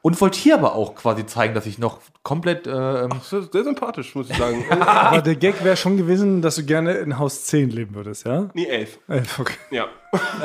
Und 0.06 0.22
wollte 0.22 0.38
hier 0.38 0.53
aber 0.53 0.76
auch 0.76 0.93
quasi 0.93 1.26
zeigen, 1.26 1.56
dass 1.56 1.66
ich 1.66 1.80
noch 1.80 1.97
komplett. 2.22 2.68
Ähm, 2.68 3.10
Sehr, 3.24 3.41
sehr 3.51 3.64
sympathisch, 3.64 4.14
muss 4.14 4.30
ich 4.30 4.38
sagen. 4.38 4.64
Aber 4.80 5.24
der 5.24 5.36
Gag 5.36 5.64
wäre 5.64 5.76
schon 5.76 5.97
gewesen, 5.97 6.43
dass 6.43 6.58
du 6.58 6.64
gerne 6.64 6.91
in 6.93 7.18
Haus 7.18 7.45
10 7.45 7.72
leben 7.72 7.95
würdest, 7.95 8.24
ja? 8.24 8.47
Nie 8.53 8.68
elf. 8.68 8.99
Äh, 9.08 9.24
Okay. 9.39 9.56
Ja. 9.72 9.88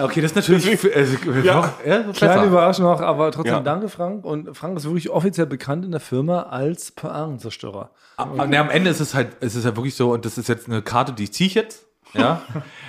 okay, 0.02 0.22
das 0.22 0.30
ist 0.32 0.36
natürlich. 0.36 0.80
Für, 0.80 0.94
also, 0.96 1.14
Ja. 1.44 1.56
noch, 1.56 1.68
ja, 1.84 2.04
so 2.04 2.12
Kleine. 2.12 2.46
Überraschung 2.46 2.86
noch, 2.86 3.02
aber 3.02 3.30
trotzdem 3.32 3.52
Ja. 3.52 3.60
danke, 3.60 3.90
Frank. 3.90 4.24
Und 4.24 4.56
Frank 4.56 4.78
ist 4.78 4.84
wirklich 4.84 5.10
offiziell 5.10 5.44
bekannt 5.46 5.84
in 5.84 5.90
der 5.90 6.00
Firma 6.00 6.44
als 6.44 6.90
Poanzerstörer. 6.92 7.90
Aber 8.16 8.46
ne, 8.46 8.58
am 8.58 8.70
Ende 8.70 8.88
ist 8.88 9.00
es 9.00 9.12
halt, 9.12 9.36
es 9.40 9.56
ist 9.56 9.66
ja 9.66 9.76
wirklich 9.76 9.94
so, 9.94 10.14
und 10.14 10.24
das 10.24 10.38
ist 10.38 10.48
jetzt 10.48 10.68
eine 10.68 10.80
Karte, 10.80 11.12
die 11.12 11.30
ziehe 11.30 11.48
ich 11.48 11.54
jetzt. 11.54 11.84
Ja, 12.14 12.40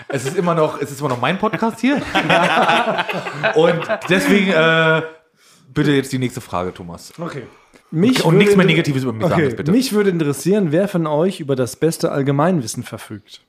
es 0.07 0.25
ist 0.25 0.37
immer 0.37 0.55
noch, 0.55 0.79
es 0.81 0.89
ist 0.89 1.01
immer 1.01 1.09
noch 1.09 1.19
mein 1.19 1.37
Podcast 1.37 1.81
hier. 1.81 1.97
und 3.55 3.81
deswegen 4.09 4.51
äh, 4.53 5.01
bitte 5.73 5.91
jetzt 5.91 6.11
die 6.11 6.19
nächste 6.19 6.41
Frage, 6.41 6.73
Thomas. 6.73 7.13
Okay. 7.19 7.43
Mich 7.91 8.23
Und 8.23 8.37
nichts 8.37 8.55
mehr 8.55 8.65
Negatives 8.65 9.03
über 9.03 9.11
mich 9.13 9.21
sagen, 9.23 9.33
Okay, 9.33 9.43
jetzt 9.43 9.57
bitte. 9.57 9.71
mich 9.71 9.91
würde 9.93 10.09
interessieren, 10.09 10.71
wer 10.71 10.87
von 10.87 11.07
euch 11.07 11.39
über 11.39 11.55
das 11.55 11.75
beste 11.75 12.11
Allgemeinwissen 12.11 12.83
verfügt. 12.83 13.41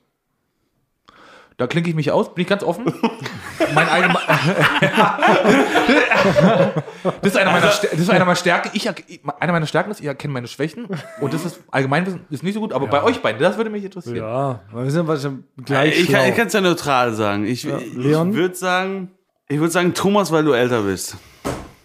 Da 1.57 1.67
klinke 1.67 1.89
ich 1.89 1.95
mich 1.95 2.11
aus, 2.11 2.33
bin 2.33 2.41
ich 2.41 2.47
ganz 2.49 2.63
offen. 2.63 2.85
mein 3.75 3.87
allgemein. 3.87 4.23
das 7.21 7.31
ist 7.31 7.37
einer 7.37 7.51
meiner, 7.51 7.67
das 7.67 7.83
ist 7.93 8.09
einer 8.09 8.25
meiner 8.25 8.35
Stärken. 8.35 8.71
Ich, 8.73 8.89
einer 8.89 9.51
meiner 9.53 9.67
Stärken 9.67 9.91
ist, 9.91 9.99
ich 9.99 10.07
erkenne 10.07 10.33
meine 10.33 10.47
Schwächen. 10.47 10.87
Und 11.21 11.33
das 11.33 11.45
ist 11.45 11.59
Allgemeinwissen 11.71 12.21
ist 12.29 12.43
nicht 12.43 12.55
so 12.55 12.59
gut, 12.59 12.73
aber 12.73 12.87
bei 12.87 13.03
euch 13.03 13.21
beiden, 13.21 13.39
das 13.41 13.57
würde 13.57 13.69
mich 13.69 13.83
interessieren. 13.83 14.15
Ja, 14.17 14.61
weil 14.71 14.85
wir 14.85 14.91
sind 14.91 15.07
wahrscheinlich 15.07 15.43
gleich 15.63 15.99
Ich 16.01 16.11
kann 16.11 16.33
schlau. 16.33 16.43
es 16.45 16.53
ja 16.53 16.61
neutral 16.61 17.13
sagen. 17.13 17.45
Ich, 17.45 17.65
ich 17.65 17.93
Leon? 17.93 18.33
würde 18.33 18.55
sagen, 18.55 19.11
ich 19.47 19.59
würde 19.59 19.71
sagen 19.71 19.93
Thomas, 19.93 20.31
weil 20.31 20.43
du 20.43 20.53
älter 20.53 20.81
bist. 20.81 21.17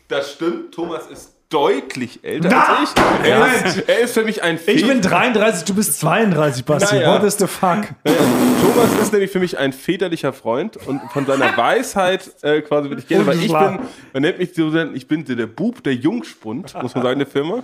Das 0.09 0.33
stimmt. 0.33 0.75
Thomas 0.75 1.07
ist 1.07 1.38
deutlich 1.51 2.21
älter 2.25 2.51
als 2.79 2.93
ich. 2.95 3.29
Er 3.31 3.65
ist, 3.67 3.89
er 3.89 3.99
ist 4.01 4.13
für 4.15 4.23
mich 4.25 4.43
ein 4.43 4.59
ich 4.67 4.87
bin 4.87 5.03
Väter- 5.03 5.09
33, 5.09 5.65
du 5.65 5.75
bist 5.75 5.99
32, 5.99 6.65
Basti. 6.65 6.97
Naja. 6.97 7.15
What 7.15 7.25
is 7.25 7.39
the 7.39 7.47
fuck? 7.47 7.85
Thomas 8.05 8.93
ist 9.01 9.13
nämlich 9.13 9.31
für 9.31 9.39
mich 9.41 9.57
ein 9.59 9.73
väterlicher 9.73 10.33
Freund 10.35 10.77
und 10.87 11.01
von 11.13 11.25
seiner 11.25 11.47
Weisheit 11.57 12.31
äh, 12.43 12.61
quasi 12.61 12.91
würde 12.91 13.01
ich 13.01 13.09
gerne, 13.09 13.27
weil 13.27 13.39
ich 13.39 13.47
bin, 13.47 13.79
man 14.13 14.23
nennt 14.23 14.39
mich 14.39 14.55
so, 14.55 14.75
ich 14.75 15.09
bin 15.09 15.25
der 15.25 15.47
Bub, 15.47 15.83
der 15.83 15.95
Jungspund, 15.95 16.75
muss 16.83 16.95
man 16.95 17.03
sagen, 17.05 17.19
der 17.19 17.29
Firma. 17.29 17.63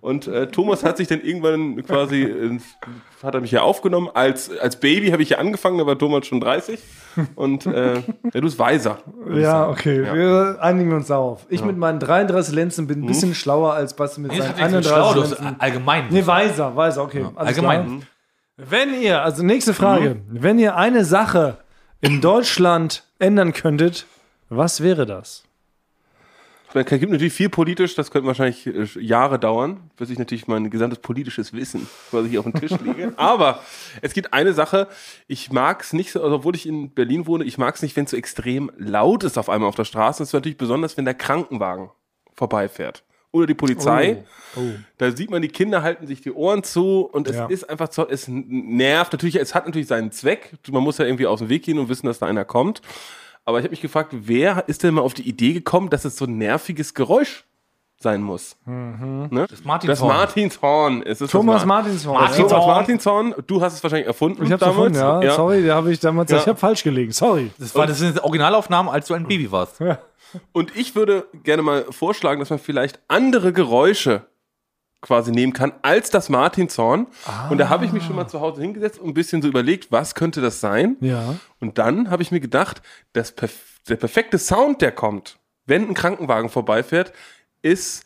Und 0.00 0.26
äh, 0.26 0.46
Thomas 0.48 0.82
hat 0.82 0.96
sich 0.96 1.08
dann 1.08 1.20
irgendwann 1.20 1.84
quasi, 1.84 2.22
ins, 2.22 2.64
hat 3.22 3.34
er 3.34 3.40
mich 3.40 3.50
ja 3.52 3.62
aufgenommen. 3.62 4.08
Als, 4.14 4.50
als 4.58 4.76
Baby 4.76 5.10
habe 5.10 5.22
ich 5.22 5.30
ja 5.30 5.38
angefangen, 5.38 5.78
da 5.78 5.86
war 5.86 5.98
Thomas 5.98 6.26
schon 6.26 6.40
30. 6.40 6.80
Und 7.34 7.64
äh, 7.66 7.94
ja, 7.94 8.00
du 8.32 8.40
bist 8.42 8.58
weiser. 8.58 8.98
Ja, 9.34 9.68
okay, 9.70 10.02
Ja. 10.04 10.14
wir 10.14 10.58
einigen 10.60 10.92
uns 10.92 11.06
darauf. 11.06 11.46
Ich 11.48 11.64
mit 11.64 11.76
meinen 11.78 11.98
33 11.98 12.54
Lenzen 12.54 12.86
bin 12.86 13.02
ein 13.02 13.06
bisschen 13.06 13.25
schlauer 13.34 13.74
als 13.74 13.94
Basti 13.96 14.20
mit 14.20 14.32
Nee, 14.32 14.38
seinen 14.38 14.48
hat 14.48 14.70
nichts 14.70 14.86
mit 14.86 14.86
31 14.86 15.14
schlau, 15.14 15.44
Lenzen. 15.44 15.60
allgemein. 15.60 16.06
Nee, 16.10 16.26
weiser, 16.26 16.76
weiser, 16.76 17.02
okay. 17.02 17.24
alles 17.34 17.48
allgemein. 17.48 17.84
Klar. 17.86 18.00
Wenn 18.56 18.94
ihr, 19.00 19.22
also 19.22 19.42
nächste 19.42 19.74
Frage, 19.74 20.22
wenn 20.28 20.58
ihr 20.58 20.76
eine 20.76 21.04
Sache 21.04 21.58
in 22.00 22.20
Deutschland 22.20 23.04
ändern 23.18 23.52
könntet, 23.52 24.06
was 24.48 24.82
wäre 24.82 25.06
das? 25.06 25.46
Es 26.74 26.86
gibt 26.86 27.10
natürlich 27.10 27.32
viel 27.32 27.48
politisch, 27.48 27.94
das 27.94 28.10
könnte 28.10 28.26
wahrscheinlich 28.26 28.66
äh, 28.66 28.84
Jahre 29.00 29.38
dauern, 29.38 29.90
bis 29.96 30.10
ich 30.10 30.18
natürlich 30.18 30.46
mein 30.46 30.68
gesamtes 30.68 30.98
politisches 30.98 31.52
Wissen 31.52 31.86
quasi 32.10 32.28
hier 32.28 32.40
auf 32.40 32.44
den 32.44 32.54
Tisch 32.54 32.78
lege. 32.82 33.14
Aber 33.16 33.60
es 34.02 34.12
gibt 34.12 34.34
eine 34.34 34.52
Sache, 34.52 34.88
ich 35.26 35.50
mag 35.50 35.82
es 35.82 35.92
nicht 35.94 36.12
so, 36.12 36.22
also 36.22 36.36
obwohl 36.36 36.54
ich 36.54 36.66
in 36.66 36.90
Berlin 36.90 37.26
wohne, 37.26 37.44
ich 37.44 37.56
mag 37.56 37.74
es 37.76 37.82
nicht, 37.82 37.96
wenn 37.96 38.04
es 38.04 38.10
so 38.10 38.16
extrem 38.16 38.70
laut 38.76 39.24
ist 39.24 39.38
auf 39.38 39.48
einmal 39.48 39.68
auf 39.68 39.74
der 39.74 39.84
Straße. 39.84 40.18
Das 40.18 40.28
ist 40.30 40.34
natürlich 40.34 40.58
besonders, 40.58 40.96
wenn 40.96 41.04
der 41.06 41.14
Krankenwagen 41.14 41.90
vorbeifährt. 42.34 43.04
Oder 43.32 43.46
die 43.46 43.54
Polizei. 43.54 44.24
Da 44.96 45.10
sieht 45.10 45.30
man, 45.30 45.42
die 45.42 45.48
Kinder 45.48 45.82
halten 45.82 46.06
sich 46.06 46.22
die 46.22 46.32
Ohren 46.32 46.62
zu 46.62 47.02
und 47.12 47.28
es 47.28 47.36
Ja. 47.36 47.46
ist 47.46 47.68
einfach 47.68 47.92
so, 47.92 48.08
es 48.08 48.26
nervt 48.28 49.12
natürlich, 49.12 49.36
es 49.36 49.54
hat 49.54 49.66
natürlich 49.66 49.88
seinen 49.88 50.10
Zweck. 50.12 50.52
Man 50.70 50.82
muss 50.82 50.96
ja 50.98 51.04
irgendwie 51.04 51.26
aus 51.26 51.40
dem 51.40 51.48
Weg 51.50 51.64
gehen 51.64 51.78
und 51.78 51.88
wissen, 51.90 52.06
dass 52.06 52.20
da 52.20 52.26
einer 52.26 52.44
kommt. 52.46 52.80
Aber 53.44 53.58
ich 53.58 53.64
habe 53.64 53.70
mich 53.72 53.82
gefragt, 53.82 54.12
wer 54.12 54.64
ist 54.68 54.82
denn 54.82 54.94
mal 54.94 55.02
auf 55.02 55.12
die 55.14 55.28
Idee 55.28 55.52
gekommen, 55.52 55.90
dass 55.90 56.04
es 56.04 56.16
so 56.16 56.24
ein 56.24 56.38
nerviges 56.38 56.94
Geräusch 56.94 57.44
sein 57.98 58.22
muss? 58.22 58.56
Ne? 58.66 59.46
Das 59.48 59.62
Martinshorn. 59.64 59.88
Das 59.88 60.00
Martinshorn. 60.00 61.02
Es 61.02 61.20
ist 61.20 61.30
Thomas 61.30 61.56
das 61.60 61.66
Mar 61.66 61.82
Martinshorn. 61.82 62.14
Martin- 62.22 62.48
Thomas 62.48 62.66
Martinshorn. 62.66 63.34
Du 63.46 63.60
hast 63.60 63.74
es 63.74 63.82
wahrscheinlich 63.82 64.06
erfunden 64.06 64.42
Ich 64.44 64.52
hab's 64.52 64.62
erfunden, 64.62 64.94
ja. 64.96 65.32
Sorry, 65.34 65.66
da 65.66 65.74
habe 65.76 65.92
ich 65.92 66.00
damals, 66.00 66.30
Ja. 66.30 66.38
ich 66.38 66.46
habe 66.46 66.58
falsch 66.58 66.82
gelegen. 66.82 67.12
Sorry. 67.12 67.50
Das, 67.58 67.74
war, 67.74 67.86
das 67.86 67.98
sind 67.98 68.18
Originalaufnahmen, 68.22 68.90
als 68.90 69.06
du 69.06 69.14
ein 69.14 69.26
Baby 69.26 69.50
warst. 69.52 69.80
Und 70.52 70.76
ich 70.76 70.94
würde 70.94 71.26
gerne 71.44 71.62
mal 71.62 71.84
vorschlagen, 71.90 72.40
dass 72.40 72.50
man 72.50 72.58
vielleicht 72.58 73.00
andere 73.08 73.52
Geräusche 73.52 74.26
quasi 75.02 75.30
nehmen 75.30 75.52
kann 75.52 75.72
als 75.82 76.10
das 76.10 76.28
Martinshorn. 76.28 77.06
Und 77.50 77.58
da 77.58 77.68
habe 77.68 77.84
ich 77.84 77.92
mich 77.92 78.02
schon 78.04 78.16
mal 78.16 78.26
zu 78.28 78.40
Hause 78.40 78.62
hingesetzt 78.62 78.98
und 78.98 79.08
ein 79.08 79.14
bisschen 79.14 79.42
so 79.42 79.48
überlegt, 79.48 79.92
was 79.92 80.14
könnte 80.14 80.40
das 80.40 80.60
sein? 80.60 80.96
Ja. 81.00 81.36
Und 81.60 81.78
dann 81.78 82.10
habe 82.10 82.22
ich 82.22 82.30
mir 82.32 82.40
gedacht, 82.40 82.82
das 83.12 83.32
perf 83.32 83.52
der 83.88 83.96
perfekte 83.96 84.36
Sound, 84.38 84.82
der 84.82 84.90
kommt, 84.90 85.38
wenn 85.64 85.88
ein 85.88 85.94
Krankenwagen 85.94 86.50
vorbeifährt, 86.50 87.12
ist 87.62 88.04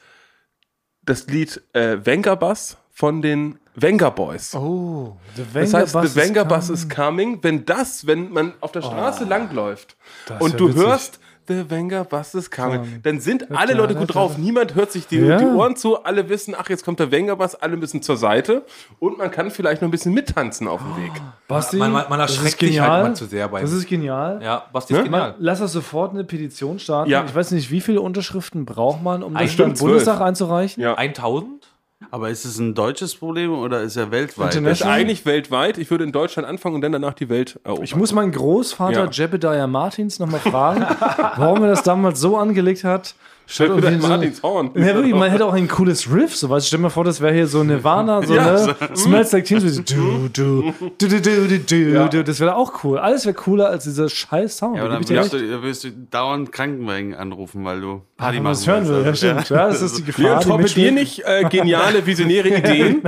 das 1.02 1.26
Lied 1.26 1.62
äh, 1.72 2.04
Venga 2.04 2.34
Bass 2.34 2.76
von 2.90 3.22
den 3.22 3.58
Venga 3.74 4.10
Boys. 4.10 4.54
Oh, 4.54 5.16
the 5.36 5.44
Das 5.54 5.72
heißt, 5.72 5.92
Bass 5.94 6.12
The 6.12 6.20
Venga 6.20 6.42
is 6.42 6.48
Bus 6.48 6.66
coming. 6.66 6.74
is 6.74 6.88
coming. 6.90 7.38
Wenn 7.42 7.64
das, 7.64 8.06
wenn 8.06 8.30
man 8.30 8.52
auf 8.60 8.72
der 8.72 8.82
Straße 8.82 9.24
langläuft 9.24 9.96
Das 10.26 10.42
und 10.42 10.52
wär 10.52 10.58
du 10.58 10.68
witzig. 10.68 10.82
hörst 10.82 11.19
The 11.50 11.68
Venga 11.68 12.04
Bus 12.04 12.32
is 12.34 12.48
coming, 12.50 12.78
Coming. 12.82 13.00
dann 13.02 13.18
sind 13.20 13.50
alle 13.50 13.74
Leute 13.74 13.96
gut 13.96 14.14
drauf. 14.14 14.38
Niemand 14.38 14.76
hört 14.76 14.92
sich 14.92 15.08
die, 15.08 15.16
Ja. 15.18 15.36
die 15.38 15.44
Ohren 15.46 15.74
zu. 15.74 16.04
Alle 16.04 16.28
wissen, 16.28 16.54
ach, 16.56 16.68
jetzt 16.70 16.84
kommt 16.84 17.00
der 17.00 17.10
Venga 17.10 17.34
Bus. 17.34 17.56
Alle 17.56 17.76
müssen 17.76 18.02
zur 18.02 18.16
Seite 18.16 18.64
und 19.00 19.18
man 19.18 19.30
kann 19.32 19.50
vielleicht 19.50 19.82
noch 19.82 19.88
ein 19.88 19.90
bisschen 19.90 20.14
mittanzen 20.14 20.68
auf 20.68 20.80
dem 20.80 21.02
Weg. 21.02 21.10
Basti, 21.48 21.76
Man- 21.78 21.90
man- 21.90 22.08
man 22.08 22.18
das 22.20 22.30
erschreckt 22.36 22.62
ist 22.62 22.68
sich 22.68 22.80
halt 22.80 22.88
genial. 22.88 23.06
immer 23.06 23.14
zu 23.14 23.26
sehr 23.26 23.48
bei- 23.48 23.60
Das 23.62 23.72
ist 23.72 23.88
genial. 23.88 24.40
Ja, 24.42 24.62
Basti 24.72 24.92
ist 24.92 24.98
Ne? 25.00 25.04
genial. 25.06 25.34
Lass 25.38 25.58
das 25.58 25.72
sofort 25.72 26.12
eine 26.12 26.22
Petition 26.22 26.78
starten. 26.78 27.10
Ja. 27.10 27.24
Ich 27.26 27.34
weiß 27.34 27.50
nicht, 27.50 27.70
wie 27.72 27.80
viele 27.80 28.00
Unterschriften 28.00 28.64
braucht 28.64 29.02
man, 29.02 29.22
um 29.24 29.34
das 29.34 29.58
im. 29.58 29.74
Bundestag 29.74 30.20
einzureichen? 30.20 30.80
Ja. 30.82 30.94
1000? 30.96 31.69
Aber 32.10 32.30
ist 32.30 32.44
es 32.44 32.58
ein 32.58 32.74
deutsches 32.74 33.14
Problem 33.14 33.52
oder 33.52 33.82
ist 33.82 33.96
er 33.96 34.10
weltweit? 34.10 34.48
Das 34.48 34.54
ist 34.54 34.58
International? 34.58 34.98
eigentlich 34.98 35.26
weltweit. 35.26 35.78
Ich 35.78 35.90
würde 35.90 36.04
in 36.04 36.12
Deutschland 36.12 36.48
anfangen 36.48 36.76
und 36.76 36.80
dann 36.80 36.92
danach 36.92 37.12
die 37.14 37.28
Welt 37.28 37.60
erobern. 37.62 37.84
Ich 37.84 37.94
muss 37.94 38.12
meinen 38.12 38.32
Großvater 38.32 39.04
Ja. 39.04 39.10
Jebediah 39.10 39.66
Martins 39.66 40.18
nochmal 40.18 40.40
fragen, 40.40 40.80
warum 41.36 41.62
er 41.62 41.68
das 41.68 41.82
damals 41.82 42.18
so 42.20 42.36
angelegt 42.38 42.84
hat. 42.84 43.14
Schön 43.50 43.74
mit 43.74 44.00
so, 44.00 44.08
Martins 44.08 44.42
Horn. 44.44 44.70
Ja, 44.76 44.94
wirklich, 44.94 45.12
man 45.12 45.28
hätte 45.28 45.44
auch 45.44 45.54
ein 45.54 45.66
cooles 45.66 46.08
Riff, 46.12 46.36
so 46.36 46.48
was. 46.50 46.68
Stell 46.68 46.78
dir 46.78 46.82
mal 46.84 46.88
vor, 46.90 47.02
das 47.02 47.20
wäre 47.20 47.34
hier 47.34 47.48
so 47.48 47.64
Nirvana, 47.64 48.22
so 48.22 48.32
ja, 48.36 48.52
ne? 48.52 48.76
So, 48.94 48.94
Smells 48.94 49.32
like 49.32 49.44
Teen 49.44 49.58
Du, 49.58 50.28
du, 50.28 50.28
du, 50.28 50.72
du, 50.98 51.20
du, 51.20 51.48
du, 51.48 51.58
du, 51.58 51.76
ja. 51.76 52.06
du. 52.06 52.22
Das 52.22 52.38
wäre 52.38 52.54
auch 52.54 52.84
cool. 52.84 52.98
Alles 52.98 53.26
wäre 53.26 53.34
cooler 53.34 53.68
als 53.68 53.82
dieser 53.82 54.08
scheiß 54.08 54.56
Sound. 54.56 54.76
Ja, 54.76 54.84
aber 54.84 54.92
dann 54.92 55.08
wirst 55.08 55.32
du, 55.32 55.50
da 55.50 55.62
wirst 55.64 55.82
du 55.82 55.90
dauernd 55.90 56.52
Krankenwagen 56.52 57.16
anrufen, 57.16 57.64
weil 57.64 57.80
du 57.80 58.02
ah, 58.18 58.22
Party 58.22 58.36
ja, 58.36 58.42
machst. 58.44 58.68
hören 58.68 58.86
will, 58.86 59.04
ja, 59.04 59.14
stimmt. 59.16 59.48
Ja, 59.48 59.66
das 59.66 59.82
ist 59.82 59.98
die 59.98 60.04
Gefahr. 60.04 60.22
Wir 60.22 60.40
torpedieren 60.40 60.94
nicht 60.94 61.24
äh, 61.26 61.42
geniale, 61.50 62.06
visionäre 62.06 62.48
Ideen. 62.56 63.02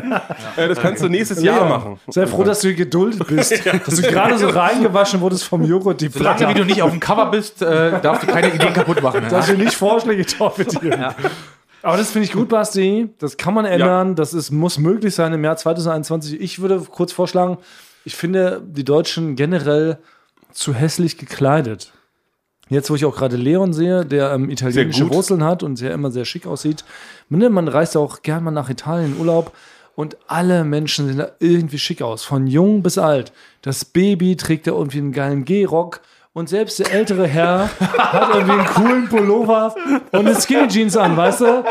ja. 0.57 0.67
das 0.67 0.81
kannst 0.81 1.05
du 1.05 1.09
nächstes 1.09 1.41
Jahr 1.41 1.69
machen. 1.69 2.01
Sehr 2.09 2.27
froh, 2.27 2.43
dass 2.43 2.63
du 2.63 2.69
hier 2.69 2.77
geduldet 2.79 3.25
bist. 3.29 3.53
Dass 3.87 3.97
du 3.97 4.03
gerade 4.03 4.39
so 4.39 4.49
reingewaschen 4.49 5.21
wurdest 5.21 5.45
vom 5.45 5.65
Joghurt, 5.65 6.01
die 6.01 6.09
Solange 6.09 6.49
wie 6.49 6.55
du 6.55 6.65
nicht 6.65 6.83
auf 6.83 6.91
dem 6.91 6.99
Cover 6.99 7.31
bist, 7.31 7.63
äh, 7.63 8.01
darfst 8.01 8.25
du 8.25 8.27
keine 8.27 8.53
Ideen 8.53 8.73
kaputt 8.73 9.03
machen. 9.03 9.25
Dass 9.31 9.47
du 9.47 9.55
nicht 9.55 9.75
Vorschläge 9.75 10.25
torpedieren. 10.37 11.15
Aber 11.83 11.97
das 11.97 12.11
finde 12.11 12.27
ich 12.27 12.33
gut, 12.33 12.49
Basti. 12.49 13.11
Das 13.19 13.37
kann 13.37 13.55
man 13.55 13.65
ändern. 13.65 14.15
Das 14.15 14.35
ist, 14.35 14.51
muss 14.51 14.79
möglich 14.79 15.15
sein 15.15 15.33
im 15.33 15.45
Jahr 15.45 15.57
2021. 15.57 16.41
Ich 16.41 16.61
würde 16.61 16.81
kurz 16.81 17.13
vorschlagen, 17.13 17.59
ich 18.05 18.17
finde, 18.17 18.63
die 18.65 18.85
Deutschen 18.85 19.37
generell 19.37 19.99
zu 20.53 20.75
hässlich 20.75 21.19
gekleidet. 21.19 21.93
Jetzt, 22.69 22.89
wo 22.91 22.95
ich 22.95 23.05
auch 23.05 23.17
gerade 23.17 23.37
Leon 23.37 23.73
sehe, 23.73 24.07
der 24.07 24.33
ähm, 24.33 24.49
italienische. 24.49 25.11
Wurzeln 25.11 25.45
hat 25.45 25.63
und 25.63 25.77
sehr 25.77 25.93
immer 25.93 26.11
sehr 26.11 26.25
schick 26.25 26.47
aussieht. 26.47 26.85
Ne, 27.29 27.51
man 27.51 27.69
reist 27.69 27.95
ja 27.95 28.01
auch 28.01 28.23
gern 28.23 28.45
mal 28.45 28.51
nach 28.51 28.71
Italien 28.71 29.13
in 29.13 29.21
Urlaub 29.21 29.53
und 29.95 30.17
alle 30.27 30.65
Menschen 30.65 31.07
sehen 31.07 31.19
da 31.19 31.33
irgendwie 31.39 31.79
schick 31.79 32.01
aus, 32.01 32.25
von 32.25 32.47
jung 32.47 32.83
bis 32.83 32.97
alt. 32.97 33.33
Das 33.61 33.85
Baby 33.85 34.37
trägt 34.37 34.67
da 34.67 34.71
irgendwie 34.71 34.99
einen 34.99 35.13
geilen 35.13 35.45
Gehrock 35.45 36.01
und 36.35 36.49
selbst 36.49 36.79
der 36.79 36.93
ältere 36.93 37.27
Herr 37.27 37.69
hat 37.99 38.35
irgendwie 38.35 38.53
einen 38.53 38.67
coolen 38.67 39.09
Pullover 39.09 39.75
und 40.13 40.27
eine 40.27 40.35
Skinny 40.41 40.69
Jeans 40.69 40.97
an, 40.97 41.17
weißt 41.17 41.41
du? 41.43 41.65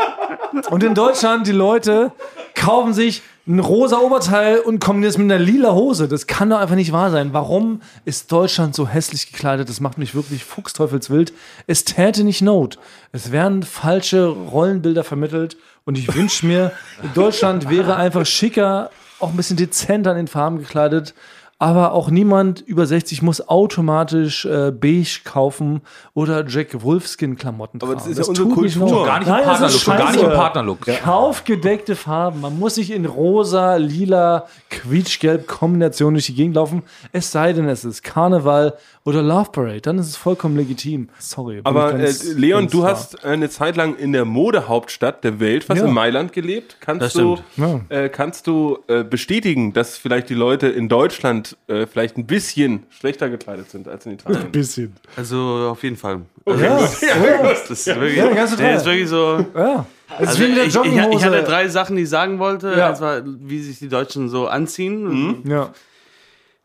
Und 0.70 0.82
in 0.82 0.94
Deutschland, 0.94 1.46
die 1.46 1.52
Leute 1.52 2.12
kaufen 2.54 2.92
sich 2.92 3.22
ein 3.46 3.58
rosa 3.58 3.98
Oberteil 3.98 4.60
und 4.60 4.78
kombinieren 4.78 5.10
es 5.10 5.18
mit 5.18 5.30
einer 5.32 5.42
lila 5.42 5.72
Hose. 5.72 6.06
Das 6.06 6.28
kann 6.28 6.50
doch 6.50 6.58
einfach 6.58 6.76
nicht 6.76 6.92
wahr 6.92 7.10
sein. 7.10 7.32
Warum 7.32 7.82
ist 8.04 8.30
Deutschland 8.30 8.76
so 8.76 8.86
hässlich 8.86 9.32
gekleidet? 9.32 9.68
Das 9.68 9.80
macht 9.80 9.98
mich 9.98 10.14
wirklich 10.14 10.44
fuchsteufelswild. 10.44 11.32
Es 11.66 11.84
täte 11.84 12.22
nicht 12.22 12.40
Not. 12.40 12.78
Es 13.10 13.32
werden 13.32 13.64
falsche 13.64 14.26
Rollenbilder 14.26 15.02
vermittelt 15.02 15.56
und 15.84 15.98
ich 15.98 16.14
wünsche 16.14 16.46
mir, 16.46 16.70
Deutschland 17.14 17.68
wäre 17.68 17.96
einfach 17.96 18.26
schicker, 18.26 18.90
auch 19.18 19.30
ein 19.30 19.36
bisschen 19.36 19.56
dezenter 19.56 20.12
in 20.12 20.18
den 20.18 20.28
Farben 20.28 20.58
gekleidet. 20.58 21.14
Aber 21.62 21.92
auch 21.92 22.10
niemand 22.10 22.60
über 22.60 22.86
60 22.86 23.22
muss 23.22 23.48
automatisch 23.48 24.46
äh, 24.46 24.72
beige 24.72 25.20
kaufen 25.22 25.82
oder 26.12 26.44
Jack 26.48 26.82
Wolfskin-Klamotten 26.82 27.78
tragen. 27.78 27.92
Aber 27.92 28.00
das 28.00 28.08
ist 28.08 28.18
ja 28.18 28.24
unsere 28.24 28.48
Kultur. 28.48 28.90
Not. 28.90 29.06
Gar 29.06 29.18
nicht 29.20 29.28
Nein, 29.28 29.44
im 29.44 29.48
das 29.48 29.58
Partnerlook, 29.60 29.80
schon 29.80 29.96
gar 29.96 30.10
nicht 30.10 30.22
im. 30.24 30.32
Partnerlook. 30.32 30.86
Kaufgedeckte 31.04 31.94
Farben. 31.94 32.40
Man 32.40 32.58
muss 32.58 32.74
sich 32.74 32.90
in 32.90 33.06
rosa, 33.06 33.76
lila, 33.76 34.46
quietschgelb 34.70 35.46
Kombination 35.46 36.14
durch 36.14 36.26
die 36.26 36.34
Gegend 36.34 36.56
laufen. 36.56 36.82
Es 37.12 37.30
sei 37.30 37.52
denn, 37.52 37.68
es 37.68 37.84
ist 37.84 38.02
Karneval 38.02 38.74
oder 39.04 39.22
Love 39.22 39.50
Parade. 39.50 39.80
Dann 39.80 39.98
ist 39.98 40.06
es 40.08 40.16
vollkommen 40.16 40.56
legitim. 40.56 41.08
Sorry. 41.18 41.60
Aber 41.64 41.90
ich 41.90 41.94
äh, 41.96 42.02
ganz- 42.04 42.34
Leon, 42.34 42.60
ganz 42.62 42.72
du 42.72 42.84
hast 42.84 43.24
eine 43.24 43.50
Zeit 43.50 43.76
lang 43.76 43.96
in 43.96 44.12
der 44.12 44.24
Modehauptstadt 44.24 45.24
der 45.24 45.40
Welt, 45.40 45.68
was 45.68 45.78
Ja. 45.78 45.86
in 45.86 45.92
Mailand 45.92 46.32
gelebt. 46.32 46.76
Kannst 46.80 47.02
Das 47.02 47.12
du. 47.14 47.38
Ja. 47.56 47.80
äh, 47.88 48.08
kannst 48.08 48.46
du 48.46 48.78
äh, 48.86 49.02
bestätigen, 49.02 49.72
dass 49.72 49.98
vielleicht 49.98 50.28
die 50.28 50.34
Leute 50.34 50.68
in 50.68 50.88
Deutschland 50.88 51.56
äh, 51.66 51.86
vielleicht 51.86 52.16
ein 52.16 52.26
bisschen 52.26 52.84
schlechter 52.90 53.28
gekleidet 53.28 53.70
sind 53.70 53.88
als 53.88 54.06
in 54.06 54.12
Italien? 54.12 54.50
bisschen. 54.52 54.94
Also 55.16 55.68
auf 55.70 55.82
jeden 55.82 55.96
Fall. 55.96 56.20
Also, 56.44 56.62
Ja, 56.64 56.78
das, 56.78 57.68
das 57.68 57.70
ist 57.70 57.86
wirklich, 57.86 58.16
Ja, 58.16 58.28
ganz 58.32 58.50
total. 58.50 58.66
der 58.66 58.76
ist 58.76 58.84
wirklich 58.86 59.08
so. 59.08 59.44
ja. 59.56 59.86
Es 60.18 60.34
ist 60.34 60.40
Also 60.40 60.42
ich, 60.44 60.58
ich, 60.58 61.16
ich 61.16 61.24
hatte 61.24 61.42
drei 61.42 61.68
Sachen, 61.68 61.96
die 61.96 62.02
ich 62.02 62.08
sagen 62.10 62.38
wollte. 62.38 62.68
Ja. 62.70 62.90
Das 62.90 63.00
war, 63.00 63.22
wie 63.24 63.60
sich 63.62 63.78
die 63.78 63.88
Deutschen 63.88 64.28
so 64.28 64.46
anziehen. 64.46 65.42
ja, 65.48 65.70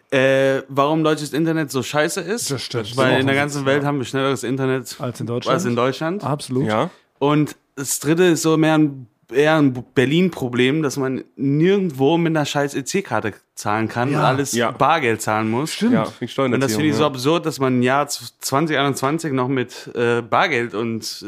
Äh, 0.10 0.62
warum 0.70 1.04
deutsches 1.04 1.34
Internet 1.34 1.70
so 1.70 1.84
scheiße 1.84 2.22
ist. 2.22 2.50
Das 2.50 2.62
stimmt. 2.62 2.96
Weil 2.96 3.20
in 3.20 3.28
der 3.28 3.36
ganzen 3.36 3.66
Welt 3.66 3.84
haben 3.84 3.98
wir 3.98 4.06
schnelleres 4.06 4.44
Internet 4.44 4.96
Als 5.00 5.20
in 5.20 5.28
Deutschland. 5.28 5.54
als 5.54 5.66
in 5.66 5.76
Deutschland. 5.76 6.24
Absolut. 6.24 6.66
Ja. 6.66 6.90
Und 7.20 7.58
das 7.76 8.00
dritte 8.00 8.24
ist 8.24 8.42
so 8.42 8.56
mehr 8.56 8.78
ein, 8.78 9.08
eher 9.32 9.58
ein 9.58 9.74
Berlin-Problem, 9.94 10.82
dass 10.82 10.96
man 10.96 11.24
nirgendwo 11.36 12.18
mit 12.18 12.36
einer 12.36 12.46
scheiß 12.46 12.74
EC-Karte 12.76 13.34
zahlen 13.58 13.88
kann 13.88 14.10
und 14.10 14.16
alles 14.16 14.52
Ja. 14.54 14.72
Bargeld 14.72 15.22
zahlen 15.22 15.50
muss. 15.50 15.74
Stimmt. 15.74 15.94
Ja, 15.94 16.04
Und 16.44 16.60
das 16.62 16.74
finde 16.76 16.88
ich 16.90 16.96
so 16.96 17.02
ja. 17.02 17.08
absurd, 17.08 17.46
dass 17.46 17.60
man 17.60 17.76
im 17.76 17.82
Jahr 17.82 18.08
2021 18.08 19.34
noch 19.34 19.48
mit 19.48 19.90
äh, 19.96 20.22
Bargeld 20.22 20.74
und 20.76 21.26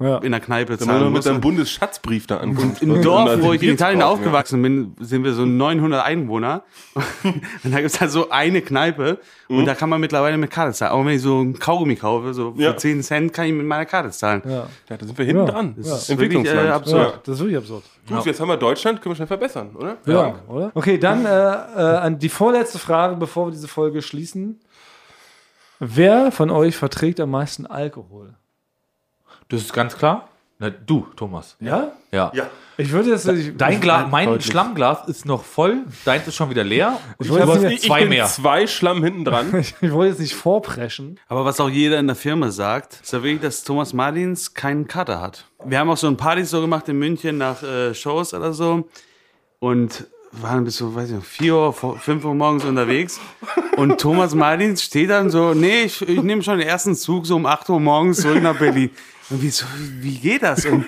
äh, 0.00 0.04
Ja. 0.04 0.18
in 0.18 0.32
der 0.32 0.40
Kneipe 0.40 0.78
Wenn 0.80 0.86
man 0.86 0.96
zahlen 0.96 1.04
mit 1.04 1.12
muss. 1.16 1.24
seinem 1.24 1.40
Bundesschatzbrief 1.40 2.26
da 2.26 2.38
ankommt. 2.38 2.82
Im 2.82 3.02
Dorf, 3.02 3.40
wo 3.42 3.52
ich 3.52 3.62
in 3.62 3.70
Italien 3.74 4.00
kaufen, 4.00 4.12
aufgewachsen 4.20 4.62
bin, 4.62 4.94
sind 5.00 5.22
wir 5.24 5.32
so 5.32 5.44
900 5.44 6.04
Einwohner. 6.04 6.62
Und 7.64 7.72
da 7.72 7.76
gibt 7.80 7.92
es 7.94 8.00
halt 8.00 8.10
so 8.10 8.30
eine 8.30 8.62
Kneipe. 8.62 9.18
Und 9.48 9.66
da 9.66 9.74
kann 9.74 9.90
man 9.90 10.00
mittlerweile 10.00 10.38
mit 10.38 10.50
Karte 10.50 10.72
zahlen. 10.72 10.92
Aber 10.92 11.04
wenn 11.06 11.14
ich 11.16 11.22
so 11.22 11.40
ein 11.42 11.58
Kaugummi 11.58 11.96
kaufe, 11.96 12.32
so 12.34 12.54
für 12.54 12.62
Ja. 12.62 12.76
10 12.76 13.02
Cent, 13.02 13.32
kann 13.32 13.46
ich 13.46 13.52
mit 13.52 13.66
meiner 13.66 13.84
Karte 13.86 14.10
zahlen. 14.10 14.42
Ja. 14.46 14.66
Ja, 14.88 14.96
da 14.96 15.04
sind 15.06 15.16
wir 15.18 15.24
hinten 15.24 15.46
Ja. 15.46 15.50
dran. 15.52 15.74
Ja. 15.76 15.82
Das 15.90 16.02
ist 16.02 16.08
wirklich, 16.10 16.30
Entwicklungsland. 16.38 16.68
äh, 16.68 16.72
absurd. 16.72 17.12
Ja, 17.12 17.20
das 17.24 17.34
ist 17.34 17.40
wirklich 17.40 17.58
absurd. 17.58 17.82
Gut, 18.08 18.26
jetzt 18.26 18.40
haben 18.40 18.48
wir 18.48 18.56
Deutschland, 18.56 19.00
können 19.00 19.12
wir 19.12 19.16
schnell 19.16 19.28
verbessern, 19.28 19.76
oder? 19.76 19.96
Ja, 20.06 20.34
oder? 20.48 20.72
Okay, 20.74 20.98
dann 20.98 21.24
äh, 21.24 21.28
äh, 21.28 21.96
an 21.98 22.18
die 22.18 22.28
vorletzte 22.28 22.78
Frage, 22.78 23.16
bevor 23.16 23.46
wir 23.46 23.52
diese 23.52 23.68
Folge 23.68 24.02
schließen. 24.02 24.60
Wer 25.78 26.32
von 26.32 26.50
euch 26.50 26.76
verträgt 26.76 27.20
am 27.20 27.30
meisten 27.30 27.66
Alkohol? 27.66 28.34
Das 29.48 29.60
ist 29.60 29.72
ganz 29.72 29.96
klar. 29.96 30.28
Na, 30.58 30.70
du, 30.70 31.06
Thomas. 31.16 31.56
Ja? 31.60 31.92
Ja. 32.10 32.32
Ich 32.78 32.90
würde 32.90 33.10
jetzt. 33.10 33.28
Ich, 33.28 33.56
Dein 33.56 33.80
Glas, 33.80 34.06
mein 34.10 34.28
Deutlich. 34.28 34.46
Schlammglas 34.46 35.06
ist 35.08 35.24
noch 35.26 35.44
voll, 35.44 35.78
deins 36.04 36.26
ist 36.26 36.34
schon 36.36 36.50
wieder 36.50 36.64
leer. 36.64 36.98
Und 37.18 37.28
wollte 37.28 37.46
du 37.46 37.52
hast 37.52 37.62
jetzt- 37.62 37.72
Ich 37.72 37.82
zwei 37.82 38.00
bin 38.00 38.08
mehr. 38.10 38.26
zwei 38.26 38.66
Schlamm 38.66 39.04
hinten 39.04 39.24
dran. 39.24 39.54
Ich, 39.58 39.74
ich 39.80 39.92
wollte 39.92 40.10
jetzt 40.12 40.20
nicht 40.20 40.34
vorpreschen. 40.34 41.20
Aber 41.28 41.44
was 41.44 41.60
auch 41.60 41.68
jeder 41.68 41.98
in 41.98 42.06
der 42.06 42.16
Firma 42.16 42.50
sagt, 42.50 43.00
ist 43.02 43.12
ja 43.12 43.22
wirklich, 43.22 43.40
dass 43.42 43.62
Thomas 43.64 43.92
Martins 43.92 44.54
keinen 44.54 44.86
Kater 44.86 45.20
hat. 45.20 45.46
Wir 45.64 45.78
haben 45.78 45.90
auch 45.90 45.96
so 45.96 46.06
ein 46.08 46.16
Partys 46.16 46.50
so 46.50 46.60
gemacht 46.60 46.88
in 46.88 46.98
München 46.98 47.38
nach 47.38 47.62
äh, 47.62 47.94
Shows 47.94 48.34
oder 48.34 48.52
so 48.52 48.88
und 49.60 50.06
waren 50.32 50.64
bis 50.64 50.78
so, 50.78 50.94
weiß 50.94 51.10
ich 51.10 51.16
nicht, 51.16 51.26
4 51.26 51.54
Uhr, 51.54 51.72
5 51.74 52.24
Uhr 52.24 52.34
morgens 52.34 52.64
unterwegs 52.64 53.20
und 53.76 54.00
Thomas 54.00 54.34
Martins 54.34 54.82
steht 54.82 55.10
dann 55.10 55.28
so, 55.30 55.52
nee, 55.52 55.82
ich, 55.84 56.00
ich 56.08 56.22
nehme 56.22 56.42
schon 56.42 56.58
den 56.58 56.66
ersten 56.66 56.94
Zug 56.94 57.26
so 57.26 57.36
um 57.36 57.44
8 57.44 57.68
Uhr 57.68 57.78
morgens 57.78 58.22
zurück 58.22 58.42
nach 58.42 58.56
Berlin. 58.58 58.90
Und 59.28 59.42
wie, 59.42 59.50
so, 59.50 59.66
wie 60.00 60.16
geht 60.16 60.42
das? 60.42 60.64
Und 60.64 60.86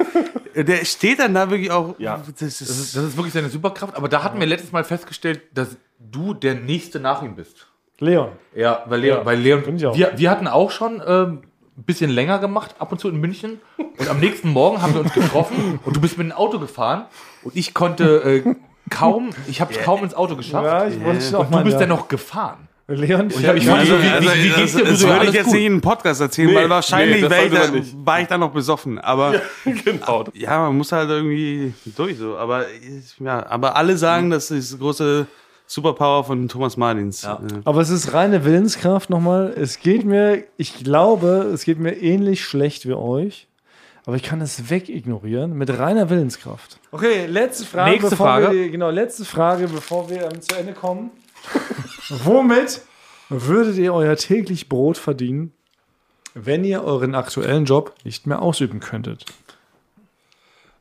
der 0.55 0.85
steht 0.85 1.19
dann 1.19 1.35
da 1.35 1.51
wirklich 1.51 1.71
auch, 1.71 1.95
Ja. 1.99 2.19
das 2.19 2.27
Das 2.35 2.43
ist, 2.43 2.61
ist, 2.63 2.97
das 2.97 3.05
ist 3.05 3.17
wirklich 3.17 3.33
seine 3.35 3.49
Superkraft. 3.49 3.97
Aber 3.97 4.09
da 4.09 4.23
hatten 4.23 4.39
wir 4.39 4.47
letztes 4.47 4.73
Mal 4.73 4.85
festgestellt, 4.85 5.43
dass 5.55 5.77
du 5.99 6.35
der 6.35 6.55
Nächste 6.55 7.01
nach 7.01 7.23
ihm 7.23 7.35
bist. 7.35 7.67
Leon. 7.99 8.31
Ja, 8.55 8.85
weil 8.87 9.01
Leon, 9.01 9.19
Ja, 9.19 9.27
weil 9.27 9.39
Leon 9.39 9.63
wir, 9.67 10.13
wir 10.17 10.31
hatten 10.31 10.47
auch 10.49 10.71
schon 10.71 11.03
ähm, 11.07 11.43
ein 11.77 11.83
bisschen 11.85 12.11
länger 12.11 12.39
gemacht, 12.39 12.75
ab 12.79 12.93
und 12.93 12.99
zu 13.01 13.09
in 13.09 13.17
München. 13.17 13.61
Und 13.77 14.09
am 14.09 14.21
nächsten 14.21 14.49
Morgen 14.49 14.83
haben 14.83 14.95
wir 14.95 15.01
uns 15.01 15.13
getroffen 15.13 15.81
und 15.85 15.97
du 15.97 16.01
bist 16.01 16.19
mit 16.19 16.27
dem 16.29 16.33
Auto 16.33 16.59
gefahren 16.59 17.07
und 17.43 17.57
ich 17.57 17.75
konnte 17.75 18.43
äh, 18.45 18.55
kaum, 18.91 19.31
ich 19.47 19.61
habe 19.61 19.73
es 19.73 19.81
kaum 19.81 20.03
ins 20.05 20.15
Auto 20.15 20.37
geschafft. 20.37 20.67
Ja, 20.67 20.87
ich 20.87 21.03
wollte 21.03 21.21
dich 21.21 21.35
auch 21.35 21.47
und 21.47 21.53
du 21.53 21.63
bist 21.65 21.75
ja. 21.75 21.81
dann 21.81 21.89
noch 21.91 22.09
gefahren. 22.09 22.69
Leon, 22.87 23.31
Ich, 23.31 23.47
hab, 23.47 23.57
ich 23.57 23.67
fand 23.67 23.87
so, 23.87 24.03
wie, 24.03 24.09
also, 24.09 24.29
wie, 24.29 24.45
wie 24.45 24.49
das, 24.49 24.57
geht's 24.59 24.73
dir? 24.73 24.85
Du 24.85 24.91
das 24.91 25.01
so, 25.01 25.09
würde 25.09 25.27
ich 25.27 25.33
jetzt 25.33 25.47
gut. 25.47 25.55
nicht 25.55 25.65
in 25.65 25.73
einem 25.73 25.81
Podcast 25.81 26.21
erzählen, 26.21 26.49
Nee, 26.49 26.55
weil 26.55 26.71
wahrscheinlich 26.71 27.23
nee, 27.23 27.29
das 27.29 27.31
war, 27.31 27.45
ich 27.45 27.53
da, 27.53 27.97
war 28.05 28.21
ich 28.21 28.27
da 28.29 28.39
noch 28.39 28.51
besoffen. 28.51 28.99
Aber 28.99 29.41
genau. 29.85 30.25
Ja, 30.35 30.61
man 30.61 30.77
muss 30.77 30.93
halt 30.93 31.09
irgendwie 31.09 31.73
durch 31.97 32.19
so. 32.19 32.37
Aber 32.37 32.67
ja, 33.21 33.47
aber 33.47 33.77
alle 33.77 33.97
sagen, 33.97 34.29
das 34.29 34.51
ist 34.51 34.75
die 34.75 34.79
große 34.79 35.27
Superpower 35.67 36.25
von 36.25 36.47
Thomas 36.49 36.77
Martins. 36.77 37.23
Ja. 37.23 37.41
Aber 37.65 37.81
es 37.81 37.89
ist 37.89 38.13
reine 38.13 38.45
Willenskraft 38.45 39.09
nochmal. 39.09 39.55
Es 39.57 39.81
geht 39.81 40.05
mir, 40.05 40.45
ich 40.59 40.85
glaube, 40.85 41.51
es 41.55 41.65
geht 41.65 41.79
mir 41.79 41.93
ähnlich 41.93 42.45
schlecht 42.45 42.87
wie 42.87 42.93
euch. 42.93 43.49
Aber 44.07 44.17
ich 44.17 44.23
kann 44.23 44.43
es 44.43 44.69
wegignorieren 44.69 45.57
mit 45.57 45.79
reiner 45.79 46.11
Willenskraft. 46.11 46.79
Okay, 46.93 47.25
letzte 47.25 47.65
Frage. 47.65 47.91
Nächste 47.93 48.11
bevor 48.11 48.27
Frage. 48.27 48.53
Wir, 48.53 48.71
genau, 48.71 48.91
letzte 48.91 49.25
Frage, 49.25 49.69
bevor 49.69 50.11
wir 50.11 50.25
ähm, 50.25 50.43
zu 50.43 50.55
Ende 50.57 50.75
kommen. 50.75 51.11
Womit 52.09 52.83
würdet 53.29 53.77
ihr 53.77 53.95
euer 53.95 54.17
täglich 54.17 54.69
Brot 54.69 54.97
verdienen, 54.99 55.53
wenn 56.35 56.65
ihr 56.65 56.83
euren 56.85 57.15
aktuellen 57.15 57.65
Job 57.65 57.95
nicht 58.05 58.27
mehr 58.27 58.43
ausüben 58.43 58.81
könntet? 58.81 59.25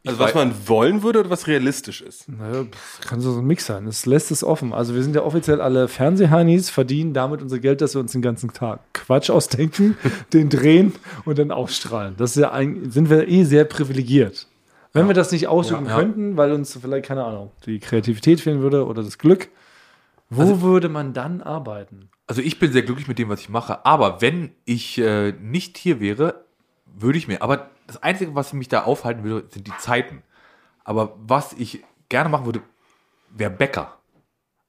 Also 0.06 0.20
was 0.20 0.34
man 0.34 0.54
wollen 0.68 1.02
würde 1.02 1.22
oder 1.22 1.30
was 1.30 1.48
realistisch 1.48 2.02
ist. 2.02 2.28
Naja, 2.28 2.66
kann 3.08 3.22
so 3.22 3.38
ein 3.38 3.46
Mix 3.46 3.66
sein. 3.66 3.86
Das 3.86 4.06
lässt 4.06 4.32
es 4.32 4.44
offen. 4.44 4.74
Also 4.74 4.96
wir 4.96 5.02
sind 5.02 5.16
ja 5.16 5.24
offiziell 5.24 5.62
alle 5.62 5.88
Fernsehhanis, 5.88 6.70
verdienen 6.70 7.14
damit 7.14 7.42
unser 7.42 7.60
Geld, 7.60 7.80
dass 7.80 7.96
wir 7.96 8.02
uns 8.02 8.12
den 8.12 8.22
ganzen 8.22 8.52
Tag 8.52 8.82
Quatsch 8.92 9.30
ausdenken, 9.30 9.98
den 10.34 10.50
drehen 10.50 10.94
und 11.24 11.40
dann 11.40 11.52
ausstrahlen. 11.52 12.16
Das 12.18 12.32
ist 12.36 12.42
ja 12.42 12.52
ein, 12.52 12.92
sind 12.92 13.10
wir 13.10 13.30
eh 13.30 13.46
sehr 13.46 13.64
privilegiert. 13.64 14.48
Wenn 14.92 15.08
wir 15.08 15.14
das 15.14 15.32
nicht 15.32 15.48
ausüben 15.48 15.86
Ja, 15.86 15.92
ja. 15.92 15.98
könnten, 15.98 16.36
weil 16.36 16.52
uns 16.52 16.78
vielleicht, 16.80 17.06
keine 17.06 17.24
Ahnung, 17.24 17.52
die 17.66 17.80
Kreativität 17.80 18.42
fehlen 18.42 18.60
würde 18.60 18.86
oder 18.86 19.04
das 19.04 19.18
Glück, 19.18 19.48
wo 20.36 20.42
Also 20.42 20.62
würde 20.62 20.90
man 20.90 21.14
dann 21.14 21.42
arbeiten? 21.42 22.10
Also 22.28 22.42
ich 22.42 22.60
bin 22.60 22.72
sehr 22.72 22.84
glücklich 22.84 23.08
mit 23.08 23.20
dem, 23.20 23.30
was 23.30 23.42
ich 23.42 23.50
mache. 23.50 23.86
Aber 23.86 24.22
wenn 24.22 24.52
ich 24.66 24.98
äh, 24.98 25.32
nicht 25.34 25.78
hier 25.78 26.00
wäre, 26.00 26.46
würde 26.86 27.18
ich 27.18 27.28
mir. 27.28 27.42
Aber 27.42 27.70
das 27.88 28.02
Einzige, 28.02 28.36
was 28.36 28.54
mich 28.54 28.70
da 28.70 28.84
aufhalten 28.84 29.24
würde, 29.24 29.48
sind 29.50 29.68
die 29.68 29.78
Zeiten. 29.78 30.24
Aber 30.84 31.16
was 31.18 31.54
ich 31.54 31.84
gerne 32.10 32.30
machen 32.30 32.46
würde, 32.46 32.62
wäre 33.30 33.52
Bäcker. 33.52 33.98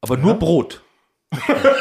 Aber 0.00 0.16
nur 0.16 0.34
Brot. 0.34 0.83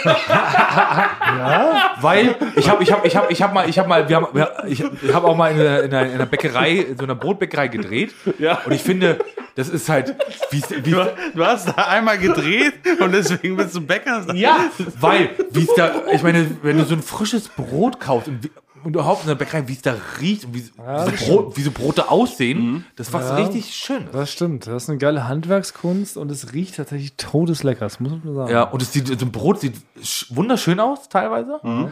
Ja? 0.06 1.96
Weil 2.02 2.36
ich 2.56 2.70
habe 2.70 2.84
ich 2.84 2.92
habe 2.92 3.08
ich 3.08 3.16
habe 3.16 3.32
ich 3.32 3.42
habe 3.42 3.54
mal 3.54 3.70
ich 3.70 3.80
habe 3.80 3.90
mal 3.90 4.08
wir 4.10 4.16
haben 4.18 4.28
ich, 4.68 4.84
ich 5.02 5.14
habe 5.14 5.28
auch 5.28 5.36
mal 5.36 5.52
in 5.52 5.60
einer, 5.60 5.82
in, 5.84 5.94
einer, 5.94 6.06
in 6.08 6.14
einer 6.16 6.26
Bäckerei 6.26 6.72
in 6.74 6.98
so 6.98 7.04
einer 7.04 7.16
Brotbäckerei 7.16 7.68
gedreht 7.68 8.14
Ja. 8.40 8.60
und 8.66 8.72
ich 8.72 8.82
finde 8.84 9.20
das 9.56 9.70
ist 9.70 9.88
halt 9.90 10.16
wie 10.52 10.64
wie 10.84 10.92
Du 11.36 11.46
hast 11.46 11.68
da 11.70 11.74
einmal 11.90 12.18
gedreht 12.18 12.74
und 13.00 13.12
deswegen 13.14 13.56
bist 13.58 13.76
du 13.76 13.82
Bäcker. 13.82 14.26
ja, 14.34 14.58
weil, 15.00 15.30
wie 15.52 15.64
es 15.64 15.74
da, 15.76 15.92
ich 16.12 16.24
meine, 16.24 16.46
wenn 16.64 16.78
du 16.78 16.86
so 16.86 16.96
ein 16.96 17.02
frisches 17.04 17.50
Brot 17.50 18.00
kaufst 18.00 18.28
und, 18.30 18.44
wie- 18.44 18.52
und 18.84 18.94
überhaupt 18.94 19.22
in 19.24 19.28
der 19.28 19.36
Bäckerei, 19.36 19.68
wie 19.68 19.74
es 19.74 19.82
da 19.82 19.96
riecht 20.20 20.46
und 20.46 20.54
wie, 20.56 20.64
Ja, 20.78 21.06
wie, 21.08 21.12
das 21.12 21.26
so 21.26 21.34
Brot, 21.42 21.58
wie 21.58 21.62
so 21.62 21.72
Brote 21.72 22.10
aussehen, 22.10 22.60
Mhm. 22.60 22.84
das 22.96 23.12
was 23.14 23.30
Ja. 23.30 23.36
richtig 23.36 23.74
Schönes. 23.76 24.12
Das 24.12 24.32
stimmt. 24.32 24.68
Das 24.68 24.84
ist 24.84 24.90
eine 24.90 24.98
geile 24.98 25.28
Handwerkskunst 25.28 26.18
und 26.18 26.32
es 26.32 26.54
riecht 26.54 26.76
tatsächlich 26.76 27.14
todeslecker. 27.18 27.82
Das 27.86 28.00
muss 28.00 28.12
man 28.24 28.36
sagen. 28.36 28.52
Ja, 28.52 28.64
und 28.64 28.82
es 28.82 28.92
sieht, 28.94 29.08
so 29.08 29.26
ein 29.26 29.32
Brot 29.32 29.60
sieht 29.62 29.76
sch- 30.02 30.36
wunderschön 30.36 30.80
aus, 30.80 31.10
teilweise. 31.10 31.60
Mhm. 31.64 31.92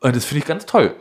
Und 0.00 0.16
das 0.16 0.24
finde 0.24 0.38
ich 0.40 0.44
ganz 0.46 0.66
toll. 0.66 0.94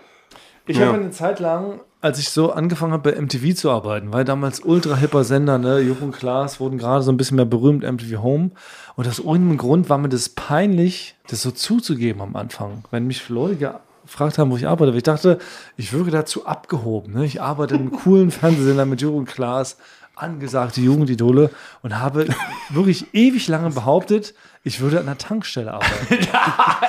Ich 0.67 0.81
habe 0.81 0.93
eine 0.97 1.11
Zeit 1.11 1.39
lang, 1.39 1.79
als 2.01 2.17
ich 2.17 2.29
so 2.29 2.51
angefangen 2.51 2.91
habe, 2.91 3.11
bei 3.11 3.21
MTV 3.21 3.53
zu 3.55 3.69
arbeiten, 3.69 4.11
weil 4.11 4.25
damals 4.25 4.61
ultra 4.61 4.95
hipper 4.95 5.23
Sender, 5.23 5.59
ne, 5.59 5.79
Jupp 5.79 6.01
und 6.01 6.11
Klaas 6.11 6.59
wurden 6.59 6.79
gerade 6.79 7.03
so 7.03 7.11
ein 7.11 7.17
bisschen 7.17 7.35
mehr 7.35 7.45
berühmt, 7.45 7.83
MTV 7.83 8.23
Home. 8.23 8.49
Und 8.95 9.07
aus 9.07 9.19
irgendeinem 9.19 9.57
Grund 9.57 9.89
war 9.89 9.99
mir 9.99 10.09
das 10.09 10.29
peinlich, 10.29 11.15
das 11.27 11.43
so 11.43 11.51
zuzugeben 11.51 12.19
am 12.21 12.35
Anfang. 12.35 12.83
Wenn 12.89 13.05
mich 13.05 13.29
Leute 13.29 13.79
gefragt 14.05 14.37
haben, 14.37 14.51
wo 14.51 14.57
ich 14.57 14.67
arbeite, 14.67 14.91
weil 14.91 14.97
ich 14.97 15.03
dachte, 15.03 15.39
ich 15.77 15.91
wirke 15.93 16.11
dazu 16.11 16.45
abgehoben. 16.45 17.13
Ne? 17.13 17.25
Ich 17.25 17.41
arbeite 17.41 17.75
in 17.75 17.81
einem 17.81 17.91
coolen 18.03 18.31
Fernsehsender 18.31 18.85
mit 18.85 19.03
und 19.03 19.25
Klaas, 19.25 19.77
angesagte 20.15 20.81
Jugendidole 20.81 21.49
und 21.81 21.99
habe 21.99 22.27
wirklich 22.69 23.13
ewig 23.13 23.47
lange 23.47 23.69
behauptet, 23.71 24.33
ich 24.63 24.79
würde 24.79 24.99
an 24.99 25.07
einer 25.07 25.17
Tankstelle 25.17 25.73
arbeiten. 25.73 26.27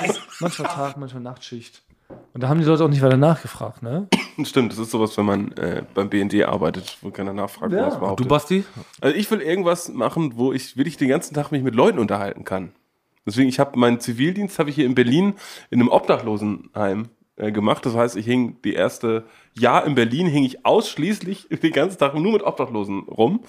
manchmal 0.39 0.67
Tag, 0.69 0.97
manchmal 0.97 1.23
Nachtschicht. 1.23 1.81
Und 2.33 2.41
da 2.41 2.47
haben 2.47 2.59
die 2.59 2.65
Leute 2.65 2.85
auch 2.85 2.89
nicht 2.89 3.01
weiter 3.01 3.17
nachgefragt, 3.17 3.83
ne? 3.83 4.07
Stimmt, 4.43 4.71
das 4.71 4.79
ist 4.79 4.91
sowas, 4.91 5.17
wenn 5.17 5.25
man 5.25 5.51
äh, 5.53 5.83
beim 5.93 6.09
BND 6.09 6.43
arbeitet, 6.45 6.97
wo 7.01 7.09
keiner 7.11 7.33
nachfragt, 7.33 7.73
Ja. 7.73 7.87
was 7.87 7.97
überhaupt 7.97 8.19
Du, 8.19 8.25
Basti? 8.25 8.63
Also 9.01 9.15
ich 9.15 9.29
will 9.29 9.41
irgendwas 9.41 9.89
machen, 9.89 10.33
wo 10.37 10.53
ich 10.53 10.77
wirklich 10.77 10.95
den 10.97 11.09
ganzen 11.09 11.33
Tag 11.33 11.51
mich 11.51 11.63
mit 11.63 11.75
Leuten 11.75 11.99
unterhalten 11.99 12.45
kann. 12.45 12.71
Deswegen, 13.27 13.49
ich 13.49 13.59
habe 13.59 13.77
meinen 13.77 13.99
Zivildienst 13.99 14.57
habe 14.57 14.69
ich 14.69 14.75
hier 14.75 14.85
in 14.85 14.95
Berlin 14.95 15.35
in 15.69 15.81
einem 15.81 15.89
Obdachlosenheim 15.89 17.09
äh, 17.35 17.51
gemacht. 17.51 17.85
Das 17.85 17.93
heißt, 17.93 18.15
ich 18.15 18.25
hing 18.25 18.59
die 18.63 18.73
erste 18.73 19.25
Jahr 19.53 19.85
in 19.85 19.93
Berlin 19.93 20.25
hing 20.25 20.43
ich 20.43 20.65
ausschließlich 20.65 21.49
den 21.61 21.71
ganzen 21.71 21.99
Tag 21.99 22.15
nur 22.15 22.31
mit 22.31 22.41
Obdachlosen 22.41 23.01
rum. 23.03 23.43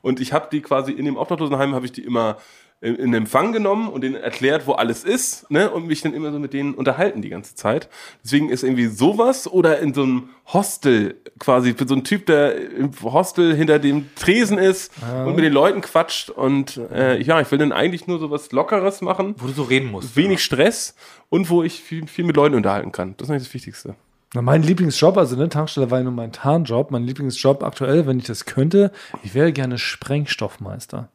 Und 0.00 0.20
ich 0.20 0.32
habe 0.32 0.48
die 0.50 0.62
quasi 0.62 0.92
in 0.92 1.04
dem 1.04 1.18
Obdachlosenheim 1.18 1.74
habe 1.74 1.84
ich 1.84 1.92
die 1.92 2.04
immer 2.04 2.38
in 2.84 3.14
Empfang 3.14 3.52
genommen 3.52 3.88
und 3.88 4.02
denen 4.02 4.14
erklärt, 4.16 4.66
wo 4.66 4.72
alles 4.72 5.04
ist, 5.04 5.50
ne, 5.50 5.70
und 5.70 5.86
mich 5.86 6.02
dann 6.02 6.12
immer 6.12 6.30
so 6.32 6.38
mit 6.38 6.52
denen 6.52 6.74
unterhalten 6.74 7.22
die 7.22 7.30
ganze 7.30 7.54
Zeit. 7.54 7.88
Deswegen 8.22 8.50
ist 8.50 8.62
irgendwie 8.62 8.86
sowas 8.86 9.50
oder 9.50 9.78
in 9.78 9.94
so 9.94 10.02
einem 10.02 10.28
Hostel 10.52 11.16
quasi 11.38 11.72
für 11.74 11.88
so 11.88 11.94
ein 11.94 12.04
Typ, 12.04 12.26
der 12.26 12.56
im 12.70 12.90
Hostel 13.02 13.56
hinter 13.56 13.78
dem 13.78 14.14
Tresen 14.16 14.58
ist 14.58 14.92
und 15.24 15.34
mit 15.34 15.44
den 15.44 15.52
Leuten 15.52 15.80
quatscht 15.80 16.28
und 16.30 16.78
äh, 16.92 17.20
ja, 17.22 17.40
ich 17.40 17.50
will 17.50 17.58
dann 17.58 17.72
eigentlich 17.72 18.06
nur 18.06 18.18
sowas 18.18 18.52
Lockeres 18.52 19.00
machen, 19.00 19.34
Wo 19.38 19.46
du 19.46 19.52
so 19.54 19.62
reden 19.62 19.90
musst. 19.90 20.14
wenig 20.16 20.44
Stress 20.44 20.94
und 21.30 21.48
wo 21.48 21.62
ich 21.62 21.80
viel, 21.82 22.06
viel 22.06 22.24
mit 22.24 22.36
Leuten 22.36 22.54
unterhalten 22.54 22.92
kann. 22.92 23.14
Das 23.16 23.28
ist 23.28 23.30
eigentlich 23.32 23.44
das 23.48 23.54
Wichtigste. 23.54 23.94
Na, 24.34 24.42
mein 24.42 24.62
Lieblingsjob, 24.62 25.16
also 25.16 25.36
ne, 25.36 25.48
Tankstelle 25.48 25.90
war 25.90 25.98
ja 25.98 26.04
nur 26.04 26.12
mein 26.12 26.32
Tarnjob. 26.32 26.90
Mein 26.90 27.04
Lieblingsjob 27.04 27.62
aktuell, 27.62 28.06
wenn 28.06 28.18
ich 28.18 28.24
das 28.26 28.44
könnte, 28.44 28.90
ich 29.22 29.32
wäre 29.34 29.52
gerne 29.52 29.78
Sprengstoffmeister. 29.78 31.08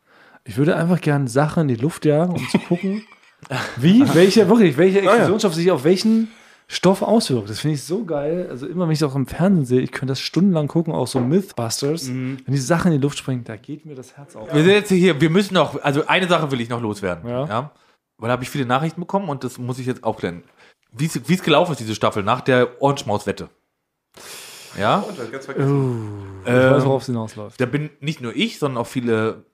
Ich 0.50 0.58
würde 0.58 0.76
einfach 0.76 1.00
gerne 1.00 1.28
Sachen 1.28 1.62
in 1.62 1.68
die 1.68 1.76
Luft 1.76 2.06
jagen, 2.06 2.34
um 2.34 2.50
zu 2.50 2.58
gucken, 2.68 3.06
wie, 3.78 4.02
welcher, 4.16 4.50
wirklich, 4.50 4.78
welcher 4.78 5.04
Explosionsstoff 5.04 5.54
sich 5.54 5.70
auf 5.70 5.84
welchen 5.84 6.30
Stoff 6.68 7.04
auswirkt. 7.04 7.52
Das 7.52 7.60
finde 7.60 7.76
ich 7.76 7.84
so 7.84 8.04
geil. 8.04 8.48
Also 8.50 8.66
immer, 8.66 8.86
wenn 8.86 8.94
ich 8.94 8.98
das 9.00 9.12
auch 9.12 9.16
im 9.16 9.28
Fernsehen 9.28 9.66
sehe, 9.66 9.82
ich 9.82 9.92
könnte 9.92 10.14
das 10.14 10.20
stundenlang 10.20 10.68
gucken, 10.68 10.92
auch 10.92 11.06
so 11.06 11.20
Mythbusters. 11.20 12.08
Wenn 12.08 12.44
die 12.48 12.58
Sachen 12.58 12.92
in 12.92 13.00
die 13.00 13.04
Luft 13.04 13.20
springen, 13.20 13.44
da 13.44 13.58
geht 13.58 13.86
mir 13.86 13.94
das 13.94 14.18
Herz 14.18 14.36
auf. 14.36 14.52
Wir 14.52 14.64
sind 14.64 14.72
jetzt 14.72 14.90
hier, 14.90 15.22
wir 15.22 15.30
müssen 15.30 15.54
noch, 15.54 15.80
also 15.84 16.08
eine 16.08 16.28
Sache 16.28 16.50
will 16.50 16.62
ich 16.62 16.70
noch 16.70 16.82
loswerden. 16.82 17.30
Ja. 17.30 17.46
Ja. 17.46 17.72
Weil 18.18 18.30
da 18.30 18.32
habe 18.32 18.44
ich 18.44 18.50
viele 18.50 18.66
Nachrichten 18.66 19.02
bekommen 19.02 19.30
und 19.30 19.44
das 19.44 19.60
muss 19.60 19.78
ich 19.78 19.86
jetzt 19.86 20.04
aufklären. 20.04 20.44
Wie 20.92 21.06
es 21.06 21.30
wie 21.30 21.36
es 21.36 21.44
gelaufen 21.44 21.74
ist, 21.74 21.80
diese 21.80 21.94
Staffel, 21.94 22.24
nach 22.24 22.42
der 22.42 22.82
Orange-Maus-Wette. 22.82 23.50
Ja. 24.80 25.06
Ich 25.08 25.20
weiß, 26.46 26.86
worauf 26.86 27.04
es 27.04 27.08
hinausläuft. 27.08 27.62
Da 27.62 27.68
bin 27.68 27.92
nicht 28.00 28.22
nur 28.22 28.36
ich, 28.36 28.58
sondern 28.58 28.82
auch 28.82 28.88
viele 28.88 29.46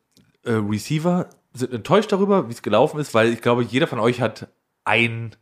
äh, 0.45 0.53
Receiver 0.53 1.29
sind 1.53 1.73
enttäuscht 1.73 2.11
darüber, 2.11 2.47
wie 2.47 2.53
es 2.53 2.61
gelaufen 2.61 2.99
ist, 2.99 3.13
weil 3.13 3.33
ich 3.33 3.41
glaube, 3.41 3.63
jeder 3.63 3.87
von 3.87 3.99
euch 3.99 4.21
hat 4.21 4.47
ein 4.83 5.35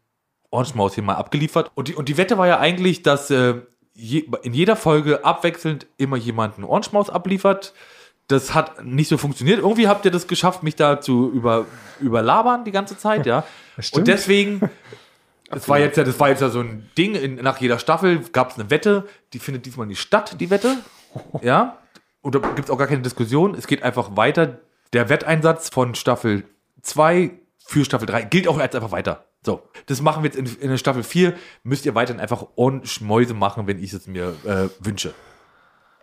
Orange 0.51 0.75
Maus 0.75 0.93
hier 0.93 1.03
mal 1.03 1.15
abgeliefert. 1.15 1.71
Und 1.75 1.87
die, 1.87 1.95
und 1.95 2.09
die 2.09 2.17
Wette 2.17 2.37
war 2.37 2.47
ja 2.47 2.59
eigentlich, 2.59 3.01
dass 3.01 3.31
äh, 3.31 3.55
je, 3.93 4.25
in 4.43 4.53
jeder 4.53 4.75
Folge 4.75 5.25
abwechselnd 5.25 5.87
immer 5.97 6.17
jemand 6.17 6.57
eine 6.57 6.67
Orange 6.67 6.91
Maus 6.93 7.09
abliefert. 7.09 7.73
Das 8.27 8.53
hat 8.53 8.85
nicht 8.85 9.09
so 9.09 9.17
funktioniert. 9.17 9.59
Irgendwie 9.59 9.87
habt 9.87 10.05
ihr 10.05 10.11
das 10.11 10.27
geschafft, 10.27 10.63
mich 10.63 10.75
da 10.75 11.01
zu 11.01 11.29
über, 11.29 11.65
überlabern 11.99 12.63
die 12.63 12.71
ganze 12.71 12.97
Zeit, 12.97 13.25
ja. 13.25 13.43
Und 13.91 14.07
deswegen, 14.07 14.61
das 15.49 15.67
war 15.67 15.79
jetzt 15.79 15.97
ja, 15.97 16.03
das 16.03 16.19
war 16.19 16.29
jetzt 16.29 16.41
ja 16.41 16.49
so 16.49 16.61
ein 16.61 16.89
Ding, 16.97 17.15
in, 17.15 17.35
nach 17.35 17.59
jeder 17.59 17.79
Staffel 17.79 18.19
gab 18.31 18.51
es 18.51 18.59
eine 18.59 18.69
Wette, 18.69 19.07
die 19.33 19.39
findet 19.39 19.65
diesmal 19.65 19.87
nicht 19.87 19.99
statt, 19.99 20.37
die 20.39 20.49
Wette. 20.49 20.77
Ja. 21.41 21.79
Und 22.21 22.35
da 22.35 22.39
gibt 22.39 22.69
es 22.69 22.69
auch 22.69 22.77
gar 22.77 22.87
keine 22.87 23.01
Diskussion. 23.01 23.55
Es 23.55 23.67
geht 23.67 23.83
einfach 23.83 24.15
weiter. 24.15 24.59
Der 24.93 25.09
Wetteinsatz 25.09 25.69
von 25.69 25.95
Staffel 25.95 26.43
2 26.81 27.31
für 27.65 27.83
Staffel 27.85 28.05
3 28.05 28.23
gilt 28.23 28.47
auch 28.47 28.59
jetzt 28.59 28.75
einfach 28.75 28.91
weiter. 28.91 29.25
So, 29.45 29.61
das 29.87 30.01
machen 30.01 30.23
wir 30.23 30.29
jetzt 30.31 30.37
in, 30.37 30.45
in 30.61 30.69
der 30.69 30.77
Staffel 30.77 31.03
4. 31.03 31.33
Müsst 31.63 31.85
ihr 31.85 31.95
weiterhin 31.95 32.21
einfach 32.21 32.45
ordentlich 32.55 33.01
Mäuse 33.01 33.33
machen, 33.33 33.67
wenn 33.67 33.81
ich 33.83 33.91
es 33.93 34.07
mir 34.07 34.35
äh, 34.45 34.69
wünsche. 34.79 35.13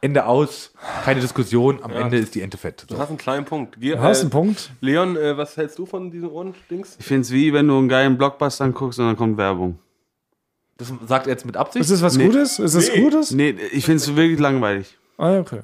Ende 0.02 0.24
aus, 0.26 0.72
keine 1.04 1.20
Diskussion, 1.20 1.82
am 1.82 1.90
Ende 1.92 2.16
ist 2.16 2.34
die 2.34 2.40
Ente 2.40 2.56
fett. 2.56 2.84
Du 2.88 2.94
So. 2.94 3.00
hast 3.00 3.08
einen 3.10 3.18
kleinen 3.18 3.44
Punkt. 3.44 3.78
Ge 3.80 3.92
Du 3.96 4.00
hast 4.00 4.18
äh, 4.18 4.22
einen 4.22 4.30
Punkt. 4.30 4.70
Leon, 4.80 5.16
äh, 5.16 5.36
was 5.36 5.56
hältst 5.58 5.78
du 5.78 5.84
von 5.84 6.10
diesen 6.10 6.28
Ohren-Dings? 6.30 6.96
Ich 6.98 7.04
finde 7.04 7.22
es 7.22 7.30
wie, 7.32 7.52
wenn 7.52 7.68
du 7.68 7.76
einen 7.76 7.88
geilen 7.88 8.16
Blockbuster 8.16 8.64
anguckst 8.64 8.98
und 8.98 9.06
dann 9.06 9.16
kommt 9.16 9.36
Werbung. 9.36 9.78
Das 10.78 10.90
sagt 11.06 11.26
er 11.26 11.32
jetzt 11.32 11.44
mit 11.44 11.58
Absicht. 11.58 11.82
Ist 11.82 11.90
das 11.92 12.00
was 12.02 12.16
Nee. 12.16 12.26
Gutes? 12.26 12.58
Ist 12.58 12.74
das 12.74 12.88
Nee. 12.88 13.02
Gutes? 13.02 13.30
Nee, 13.32 13.50
ich 13.72 13.84
finde 13.84 13.96
es 13.98 14.16
wirklich 14.16 14.40
langweilig. 14.40 14.96
Ah, 15.18 15.32
ja, 15.32 15.40
okay. 15.40 15.60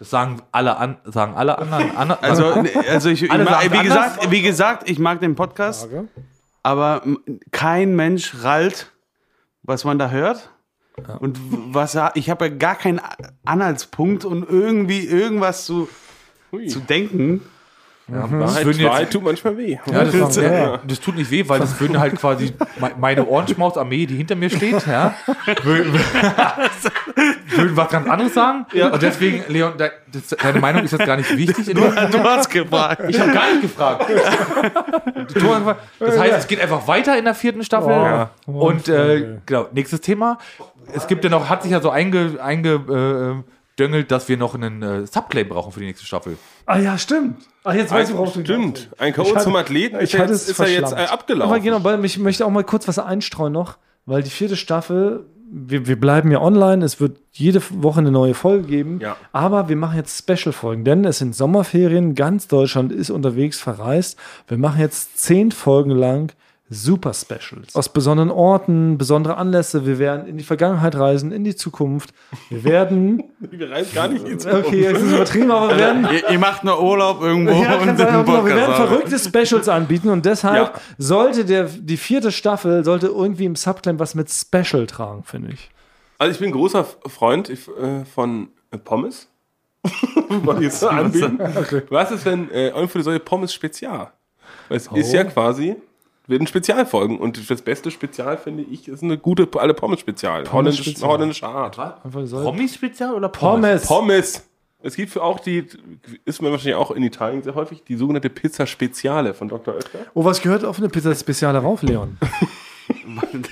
Das 0.00 0.10
sagen 0.10 0.40
alle 0.50 0.76
an, 0.78 0.96
sagen 1.04 1.34
alle 1.36 1.58
anderen. 1.58 1.90
An, 1.96 2.10
Also, 2.10 2.62
nee, 2.62 2.70
also 2.88 3.10
ich, 3.10 3.22
ich 3.22 3.30
Alle 3.30 3.44
sagen 3.44 3.70
wie, 3.70 3.76
anders? 3.78 4.14
gesagt, 4.14 4.30
wie 4.32 4.42
gesagt, 4.42 4.90
ich 4.90 4.98
mag 4.98 5.20
den 5.20 5.34
Podcast, 5.36 5.82
Frage. 5.82 6.08
aber 6.62 7.02
kein 7.52 7.94
Mensch 7.94 8.34
rallt, 8.42 8.90
was 9.62 9.84
man 9.84 9.98
da 9.98 10.10
hört. 10.10 10.50
Und 11.20 11.38
w- 11.38 11.56
was 11.72 11.96
ich 12.14 12.28
habe 12.30 12.46
ja 12.48 12.54
gar 12.54 12.74
keinen 12.76 13.00
Anhaltspunkt 13.44 14.24
und 14.24 14.48
irgendwie 14.48 15.00
irgendwas 15.06 15.66
zu, 15.66 15.88
Hui. 16.50 16.66
zu 16.66 16.80
denken. 16.80 17.42
Wahrheit, 18.10 18.64
würden 18.64 18.80
jetzt- 18.80 18.90
Wahrheit 18.90 19.10
tut 19.12 19.22
manchmal 19.24 19.56
weh. 19.58 19.78
Ja, 19.90 20.04
das, 20.04 20.36
Ja. 20.36 20.78
das 20.86 21.00
tut 21.00 21.16
nicht 21.16 21.30
weh, 21.30 21.44
weil 21.48 21.60
das 21.60 21.78
würden 21.80 21.98
halt 21.98 22.16
quasi 22.16 22.52
me- 22.80 22.90
meine 22.98 23.26
Orange-Maus-Armee, 23.28 24.06
die 24.06 24.16
hinter 24.16 24.34
mir 24.36 24.50
steht, 24.50 24.86
ja, 24.86 25.14
würden, 25.62 25.92
würden 27.48 27.76
was 27.76 27.88
ganz 27.90 28.08
anderes 28.08 28.34
sagen. 28.34 28.66
Und 28.92 29.02
deswegen, 29.02 29.44
Leon, 29.52 29.76
de, 29.78 29.90
das, 30.12 30.28
deine 30.38 30.60
Meinung 30.60 30.84
ist 30.84 30.92
jetzt 30.92 31.06
gar 31.06 31.16
nicht 31.16 31.36
wichtig. 31.36 31.68
In 31.68 31.76
dem, 31.76 31.94
Du 32.10 32.18
hast 32.22 32.48
gefragt. 32.50 33.02
ich 33.08 33.18
habe 33.20 33.32
gar 33.32 33.50
nicht 33.50 33.62
gefragt. 33.62 34.06
Du 35.34 35.74
Das 36.04 36.18
heißt, 36.18 36.38
es 36.38 36.46
geht 36.48 36.60
einfach 36.60 36.86
weiter 36.88 37.16
in 37.16 37.24
der 37.24 37.34
vierten 37.34 37.62
Staffel. 37.62 37.92
Ja. 37.92 38.30
Und 38.46 38.88
äh, 38.88 39.38
genau, 39.46 39.66
nächstes 39.72 40.00
Thema. 40.00 40.38
Es 40.92 41.06
gibt 41.06 41.22
ja 41.24 41.30
noch, 41.30 41.48
hat 41.48 41.62
sich 41.62 41.70
ja 41.72 41.80
so 41.80 41.90
einge, 41.90 42.38
eingedöngelt, 43.80 44.10
dass 44.10 44.28
wir 44.28 44.36
noch 44.36 44.54
einen 44.54 44.82
äh, 44.82 45.06
Subclaim 45.06 45.48
brauchen 45.48 45.72
für 45.72 45.80
die 45.80 45.86
nächste 45.86 46.06
Staffel. 46.06 46.36
Ah 46.66 46.78
ja, 46.78 46.98
stimmt. 46.98 47.36
Ah, 47.64 47.72
jetzt 47.74 47.92
weiß 47.92 48.10
ich, 48.10 48.14
worauf 48.16 48.32
du 48.32 48.40
Stimmt. 48.40 48.88
Ein 48.98 49.12
K.O. 49.12 49.38
zum 49.38 49.56
Athleten 49.56 49.96
ist, 49.96 50.14
Ich 50.14 50.20
hatte 50.20 50.32
jetzt, 50.32 50.42
es 50.42 50.48
ist 50.50 50.60
er 50.60 50.66
jetzt 50.68 50.78
äh, 50.78 50.96
verschlammt. 50.96 51.12
abgelaufen. 51.12 51.52
Aber 51.52 51.60
genau, 51.60 51.84
weil 51.84 52.04
ich 52.04 52.18
möchte 52.18 52.46
auch 52.46 52.50
mal 52.50 52.64
kurz 52.64 52.88
was 52.88 52.98
einstreuen 52.98 53.52
noch, 53.52 53.76
weil 54.06 54.22
die 54.22 54.30
vierte 54.30 54.56
Staffel, 54.56 55.26
wir, 55.52 55.86
wir 55.86 55.98
bleiben 56.00 56.30
ja 56.30 56.40
online, 56.40 56.84
es 56.84 57.00
wird 57.00 57.18
jede 57.32 57.60
Woche 57.82 58.00
eine 58.00 58.10
neue 58.10 58.34
Folge 58.34 58.66
geben, 58.66 59.00
Ja. 59.00 59.16
aber 59.32 59.68
wir 59.68 59.76
machen 59.76 59.96
jetzt 59.96 60.18
Special-Folgen, 60.18 60.84
denn 60.84 61.04
es 61.04 61.18
sind 61.18 61.34
Sommerferien, 61.34 62.14
ganz 62.14 62.46
Deutschland 62.48 62.92
ist 62.92 63.10
unterwegs 63.10 63.60
verreist. 63.60 64.18
Wir 64.48 64.58
machen 64.58 64.80
jetzt 64.80 65.18
zehn 65.18 65.50
Folgen 65.52 65.90
lang 65.90 66.32
Super 66.72 67.12
Specials. 67.12 67.74
Aus 67.74 67.88
besonderen 67.88 68.30
Orten, 68.30 68.96
besondere 68.96 69.36
Anlässe. 69.36 69.86
Wir 69.86 69.98
werden 69.98 70.28
in 70.28 70.38
die 70.38 70.44
Vergangenheit 70.44 70.94
reisen, 70.94 71.32
in 71.32 71.42
die 71.42 71.56
Zukunft. 71.56 72.14
Wir 72.48 72.62
werden, 72.62 73.24
Wir 73.40 73.68
reisen 73.68 73.92
gar 73.92 74.06
nicht 74.06 74.24
ins 74.26 74.46
okay, 74.46 74.84
es 74.86 75.02
ist 75.02 75.12
übertrieben, 75.12 75.50
aber 75.50 75.70
wir 75.70 75.78
werden 75.78 76.08
Ihr, 76.12 76.30
ihr 76.30 76.38
macht 76.38 76.62
nur 76.62 76.80
Urlaub 76.80 77.20
irgendwo 77.22 77.60
ja, 77.60 77.74
und 77.76 77.88
aber 77.88 78.22
genau, 78.22 78.26
wir 78.26 78.54
werden 78.54 78.66
Podcast 78.66 78.76
verrückte 78.76 79.18
Specials 79.18 79.68
anbieten 79.68 80.10
und 80.10 80.24
deshalb 80.24 80.74
Ja. 80.74 80.80
sollte 80.96 81.44
der, 81.44 81.64
die 81.64 81.96
vierte 81.96 82.30
Staffel 82.30 82.84
sollte 82.84 83.08
irgendwie 83.08 83.46
im 83.46 83.56
Subclaim 83.56 83.98
was 83.98 84.14
mit 84.14 84.30
Special 84.30 84.86
tragen, 84.86 85.24
finde 85.24 85.52
ich. 85.52 85.70
Also 86.18 86.32
ich 86.32 86.38
bin 86.38 86.50
ein 86.50 86.52
großer 86.52 86.84
Freund 87.08 87.50
äh, 87.50 87.56
von 88.04 88.48
äh, 88.70 88.78
Pommes. 88.78 89.26
Jetzt 90.60 90.80
so 90.80 90.88
anbieten. 90.88 91.38
Was 91.88 92.12
ist, 92.12 92.24
wenn 92.26 92.48
äh, 92.50 92.68
irgendwie 92.68 93.02
solche 93.02 93.18
Pommes 93.20 93.52
Spezial? 93.52 94.12
Es 94.68 94.86
ist 94.86 95.12
ja 95.12 95.24
quasi, 95.24 95.74
werden 96.30 96.46
Spezialfolgen. 96.46 97.18
Und 97.18 97.50
das 97.50 97.60
beste 97.62 97.90
Spezial, 97.90 98.38
finde 98.38 98.62
ich, 98.62 98.88
ist 98.88 99.02
eine 99.02 99.18
gute 99.18 99.48
alle 99.58 99.74
Pommes 99.74 100.00
Spezial. 100.00 100.50
Holländisch, 100.50 100.82
Spezial. 100.86 101.10
holländische 101.10 101.46
Art. 101.46 101.76
Promi-Spezial 102.02 103.14
oder 103.14 103.28
Pommes? 103.28 103.86
Pommes. 103.86 104.32
Pommes. 104.32 104.46
Es 104.82 104.96
gibt 104.96 105.12
für 105.12 105.22
auch 105.22 105.40
die, 105.40 105.66
ist 106.24 106.40
mir 106.40 106.50
wahrscheinlich 106.50 106.76
auch 106.76 106.90
in 106.92 107.02
Italien 107.02 107.42
sehr 107.42 107.54
häufig, 107.54 107.84
die 107.84 107.96
sogenannte 107.96 108.30
Pizza 108.30 108.66
Speziale 108.66 109.34
von 109.34 109.48
Dr. 109.48 109.74
Oetker. 109.74 109.98
Oh, 110.14 110.24
was 110.24 110.40
gehört 110.40 110.64
auf 110.64 110.78
eine 110.78 110.88
Pizza 110.88 111.14
Speziale 111.14 111.58
rauf, 111.58 111.82
Leon? 111.82 112.16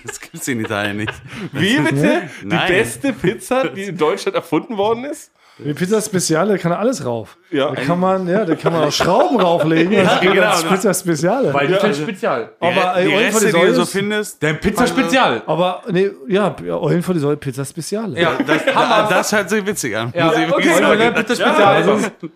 Das 0.04 0.20
gibt's 0.20 0.48
in 0.48 0.60
Italien 0.60 0.96
nicht. 0.96 1.12
Wie 1.52 1.78
bitte? 1.78 2.28
Die 2.42 2.46
Nein. 2.46 2.68
beste 2.68 3.12
Pizza, 3.12 3.68
die 3.68 3.84
in 3.84 3.96
Deutschland 3.98 4.34
erfunden 4.34 4.76
worden 4.76 5.04
ist? 5.04 5.30
Die 5.58 5.74
Pizza 5.74 6.00
Speziale 6.00 6.56
kann 6.58 6.72
alles 6.72 7.04
rauf. 7.04 7.36
Ja. 7.50 7.70
Da 7.74 7.80
kann 7.82 7.98
man, 7.98 8.28
ja, 8.28 8.44
da 8.44 8.54
kann 8.54 8.72
man 8.72 8.84
auch 8.84 8.92
Schrauben 8.92 9.40
rauflegen. 9.40 9.92
Ja, 9.92 10.18
genau, 10.20 10.34
das 10.42 10.62
ist 10.62 10.68
Pizza 10.68 10.94
Speziale. 10.94 11.52
Weil 11.52 11.66
die 11.66 11.74
sind 11.74 11.96
Spezial. 11.96 12.50
aber 12.60 12.94
die 13.00 13.08
die 13.08 13.14
Reste, 13.14 13.46
die 13.46 13.50
Säule 13.50 13.66
du 13.70 13.74
so 13.74 13.84
findest, 13.86 14.42
Dein 14.42 14.60
Pizza 14.60 14.86
Spezial. 14.86 15.42
aber 15.46 15.82
nee, 15.90 16.10
ja, 16.28 16.54
Eulen 16.68 17.02
vor 17.02 17.14
die 17.14 17.20
Säule 17.20 17.36
Pizza 17.36 17.64
Speziale. 17.64 18.20
Ja, 18.20 18.38
das 18.46 18.64
das, 18.64 19.08
das 19.08 19.32
hört 19.32 19.50
sich 19.50 19.66
witzig 19.66 19.96
an. 19.96 20.12
Ja, 20.14 20.30
wirklich 20.36 20.70
okay. 20.72 20.84
Eulen 20.84 21.14
Pizza 21.14 21.34
Spezial. 21.34 21.74
Also, 21.74 21.90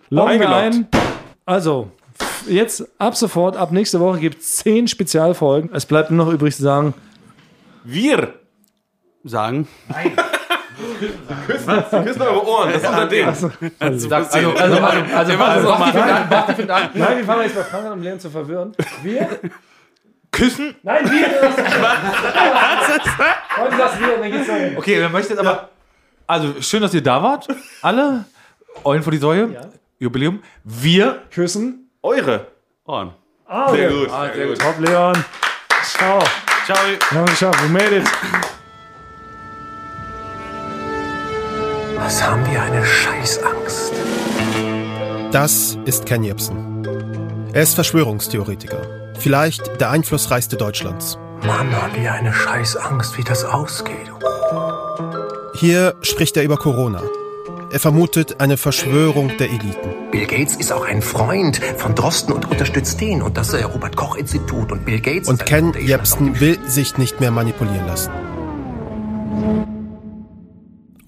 loggen 0.09 0.39
wir 0.39 0.49
Eingeloggt. 0.49 0.55
ein. 0.61 0.87
Also, 1.45 1.91
jetzt 2.47 2.85
ab 2.99 3.15
sofort, 3.15 3.55
ab 3.55 3.71
nächste 3.71 3.99
Woche 4.01 4.19
gibt 4.19 4.41
es 4.41 4.57
zehn 4.57 4.87
Spezialfolgen. 4.87 5.69
Es 5.73 5.85
bleibt 5.85 6.11
nur 6.11 6.25
noch 6.25 6.33
übrig 6.33 6.55
zu 6.55 6.63
sagen, 6.63 6.93
Wir. 7.85 8.33
Sagen. 9.23 9.67
Küssen 11.47 12.21
eure 12.21 12.47
Ohren. 12.47 12.73
Das 12.73 12.81
ist 12.83 12.89
unser 12.89 13.07
Ding. 13.07 13.33
Sag, 13.33 13.51
also, 13.79 14.09
also, 14.09 14.31
also, 14.31 14.57
also, 14.57 14.77
Wir 14.77 14.81
machen 14.81 15.13
also, 15.13 15.67
Basti 15.67 15.97
mal. 15.97 16.55
fängt 16.55 16.71
an, 16.71 16.89
nein, 16.93 17.17
wir 17.17 17.25
fangen 17.25 17.41
jetzt 17.43 17.55
bei 17.55 17.63
Frank 17.63 17.85
an, 17.85 17.91
um 17.93 18.01
Leon 18.01 18.19
zu 18.19 18.29
verwirren. 18.29 18.75
Wir? 19.01 19.27
Küssen. 20.31 20.75
Nein, 20.81 21.09
wir! 21.11 21.27
Heute 23.57 23.77
das 23.77 23.99
wir, 23.99 24.17
dann 24.17 24.31
geht's 24.31 24.49
weiter. 24.49 24.77
Okay, 24.77 24.99
dann 24.99 25.11
möchte 25.11 25.33
ich 25.33 25.39
jetzt 25.39 25.47
aber. 25.47 25.69
Also, 26.25 26.61
schön, 26.61 26.81
dass 26.81 26.93
ihr 26.93 27.03
da 27.03 27.21
wart. 27.21 27.47
Alle. 27.81 28.25
Eulen 28.83 29.03
vor 29.03 29.11
die 29.11 29.19
Säule. 29.19 29.69
Jubiläum. 29.99 30.41
Wir. 30.63 31.21
Küssen. 31.31 31.89
Eure. 32.01 32.47
Ohren. 32.85 33.13
Ah, 33.45 33.69
Sehr 33.71 33.89
okay. 33.89 33.99
gut. 33.99 34.09
Ah, 34.11 34.33
sehr 34.33 34.47
gut. 34.47 34.59
Top, 34.59 34.79
Leon. 34.79 35.25
Ciao. 35.83 36.19
Ciao. 36.65 36.77
Wir 37.11 37.19
haben 37.19 37.25
es 37.25 37.31
geschafft. 37.31 37.63
We 37.63 37.69
made 37.69 37.97
it. 37.97 38.09
Was 42.03 42.21
haben 42.21 42.45
wir 42.51 42.61
eine 42.61 42.85
Scheißangst? 42.85 43.93
Das 45.31 45.77
ist 45.85 46.05
Ken 46.05 46.21
Jebsen. 46.21 46.85
Er 47.53 47.63
ist 47.63 47.75
Verschwörungstheoretiker. 47.75 49.13
Vielleicht 49.17 49.79
der 49.79 49.89
einflussreichste 49.89 50.57
Deutschlands. 50.57 51.17
Mann, 51.45 51.73
haben 51.73 51.95
wir 51.95 52.11
eine 52.11 52.33
Scheißangst, 52.33 53.17
wie 53.17 53.23
das 53.23 53.45
ausgeht. 53.45 54.11
Hier 55.53 55.95
spricht 56.01 56.35
er 56.35 56.43
über 56.43 56.57
Corona. 56.57 57.01
Er 57.71 57.79
vermutet 57.79 58.41
eine 58.41 58.57
Verschwörung 58.57 59.37
der 59.37 59.47
Eliten. 59.47 60.11
Bill 60.11 60.27
Gates 60.27 60.57
ist 60.57 60.73
auch 60.73 60.85
ein 60.85 61.01
Freund 61.01 61.61
von 61.77 61.95
Drosten 61.95 62.33
und 62.33 62.51
unterstützt 62.51 62.99
den 62.99 63.21
und 63.21 63.37
das 63.37 63.53
äh, 63.53 63.63
Robert 63.63 63.95
Koch 63.95 64.17
Institut 64.17 64.73
und 64.73 64.83
Bill 64.83 64.99
Gates 64.99 65.29
Und 65.29 65.45
Ken 65.45 65.73
Jebsen 65.79 66.41
will 66.41 66.59
sich 66.67 66.97
nicht 66.97 67.21
mehr 67.21 67.31
manipulieren 67.31 67.87
lassen. 67.87 68.11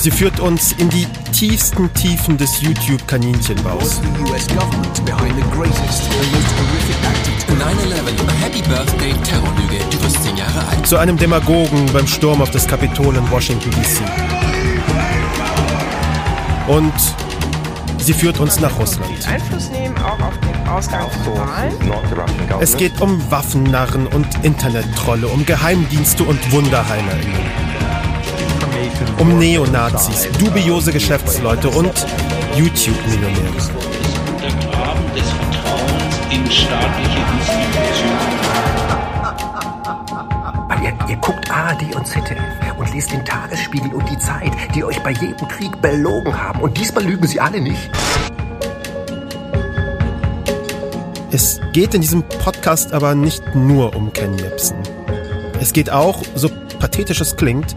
Sie 0.00 0.10
führt 0.10 0.40
uns 0.40 0.72
in 0.72 0.88
die 0.88 1.06
tiefsten 1.30 1.92
Tiefen 1.92 2.38
des 2.38 2.62
YouTube-Kaninchenbaus. 2.62 4.00
9-11, 4.00 4.06
Happy 8.40 8.62
Birthday, 8.62 9.12
Terrorlüge, 9.22 9.84
du 9.90 10.02
wirst 10.02 10.22
10 10.22 10.38
Jahre 10.38 10.66
alt. 10.70 10.86
Zu 10.86 10.96
einem 10.96 11.18
Demagogen 11.18 11.84
beim 11.92 12.06
Sturm 12.06 12.40
auf 12.40 12.50
das 12.50 12.66
Kapitol 12.66 13.14
in 13.14 13.30
Washington, 13.30 13.70
D.C. 13.72 14.02
Und 16.66 16.94
sie 17.98 18.14
führt 18.14 18.40
uns 18.40 18.58
nach 18.58 18.78
Russland. 18.78 19.28
Einfluss 19.28 19.68
nehmen 19.68 19.98
auch 19.98 20.18
auf 20.18 20.32
den 20.40 20.66
Ausgang 20.66 21.10
von 21.24 21.34
Wahlen. 21.34 21.74
Es 22.60 22.74
geht 22.74 23.02
um 23.02 23.30
Waffennarren 23.30 24.06
und 24.06 24.26
Internettrolle, 24.44 25.28
um 25.28 25.44
Geheimdienste 25.44 26.24
und 26.24 26.50
WunderheilerInnen. 26.52 27.59
Um 29.18 29.38
Neonazis, 29.38 30.28
dubiose 30.38 30.92
Geschäftsleute 30.92 31.68
und 31.68 31.92
YouTube-Millionäre. 32.56 33.52
Untergraben 34.34 35.14
des 35.14 35.30
Vertrauens 35.30 36.16
in 36.30 36.50
staatliche 36.50 37.18
Institutionen. 37.38 38.40
Weil 40.68 40.82
ihr, 40.82 40.94
ihr 41.08 41.16
guckt 41.16 41.50
ARD 41.50 41.94
und 41.94 42.06
ZDF 42.06 42.38
und 42.78 42.94
lest 42.94 43.12
den 43.12 43.24
Tagesspiegel 43.24 43.92
und 43.92 44.08
die 44.08 44.18
Zeit, 44.18 44.52
die 44.74 44.84
euch 44.84 45.02
bei 45.02 45.10
jedem 45.10 45.48
Krieg 45.48 45.80
belogen 45.80 46.36
haben. 46.36 46.60
Und 46.60 46.76
diesmal 46.78 47.04
lügen 47.04 47.26
sie 47.26 47.40
alle 47.40 47.60
nicht. 47.60 47.90
Es 51.32 51.60
geht 51.72 51.94
in 51.94 52.00
diesem 52.00 52.22
Podcast 52.22 52.92
aber 52.92 53.14
nicht 53.14 53.54
nur 53.54 53.94
um 53.94 54.12
Ken 54.12 54.36
Jebsen. 54.36 54.76
Es 55.60 55.72
geht 55.72 55.90
auch, 55.90 56.22
so 56.34 56.50
pathetisch 56.78 57.20
es 57.20 57.36
klingt, 57.36 57.76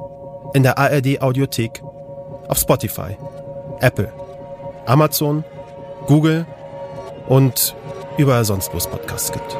In 0.53 0.63
der 0.63 0.77
ARD 0.77 1.21
Audiothek, 1.21 1.81
auf 2.47 2.57
Spotify, 2.57 3.17
Apple, 3.79 4.11
Amazon, 4.85 5.45
Google 6.07 6.45
und 7.27 7.75
überall 8.17 8.43
sonst, 8.43 8.73
wo 8.73 8.77
es 8.77 8.87
Podcasts 8.87 9.31
gibt. 9.31 9.57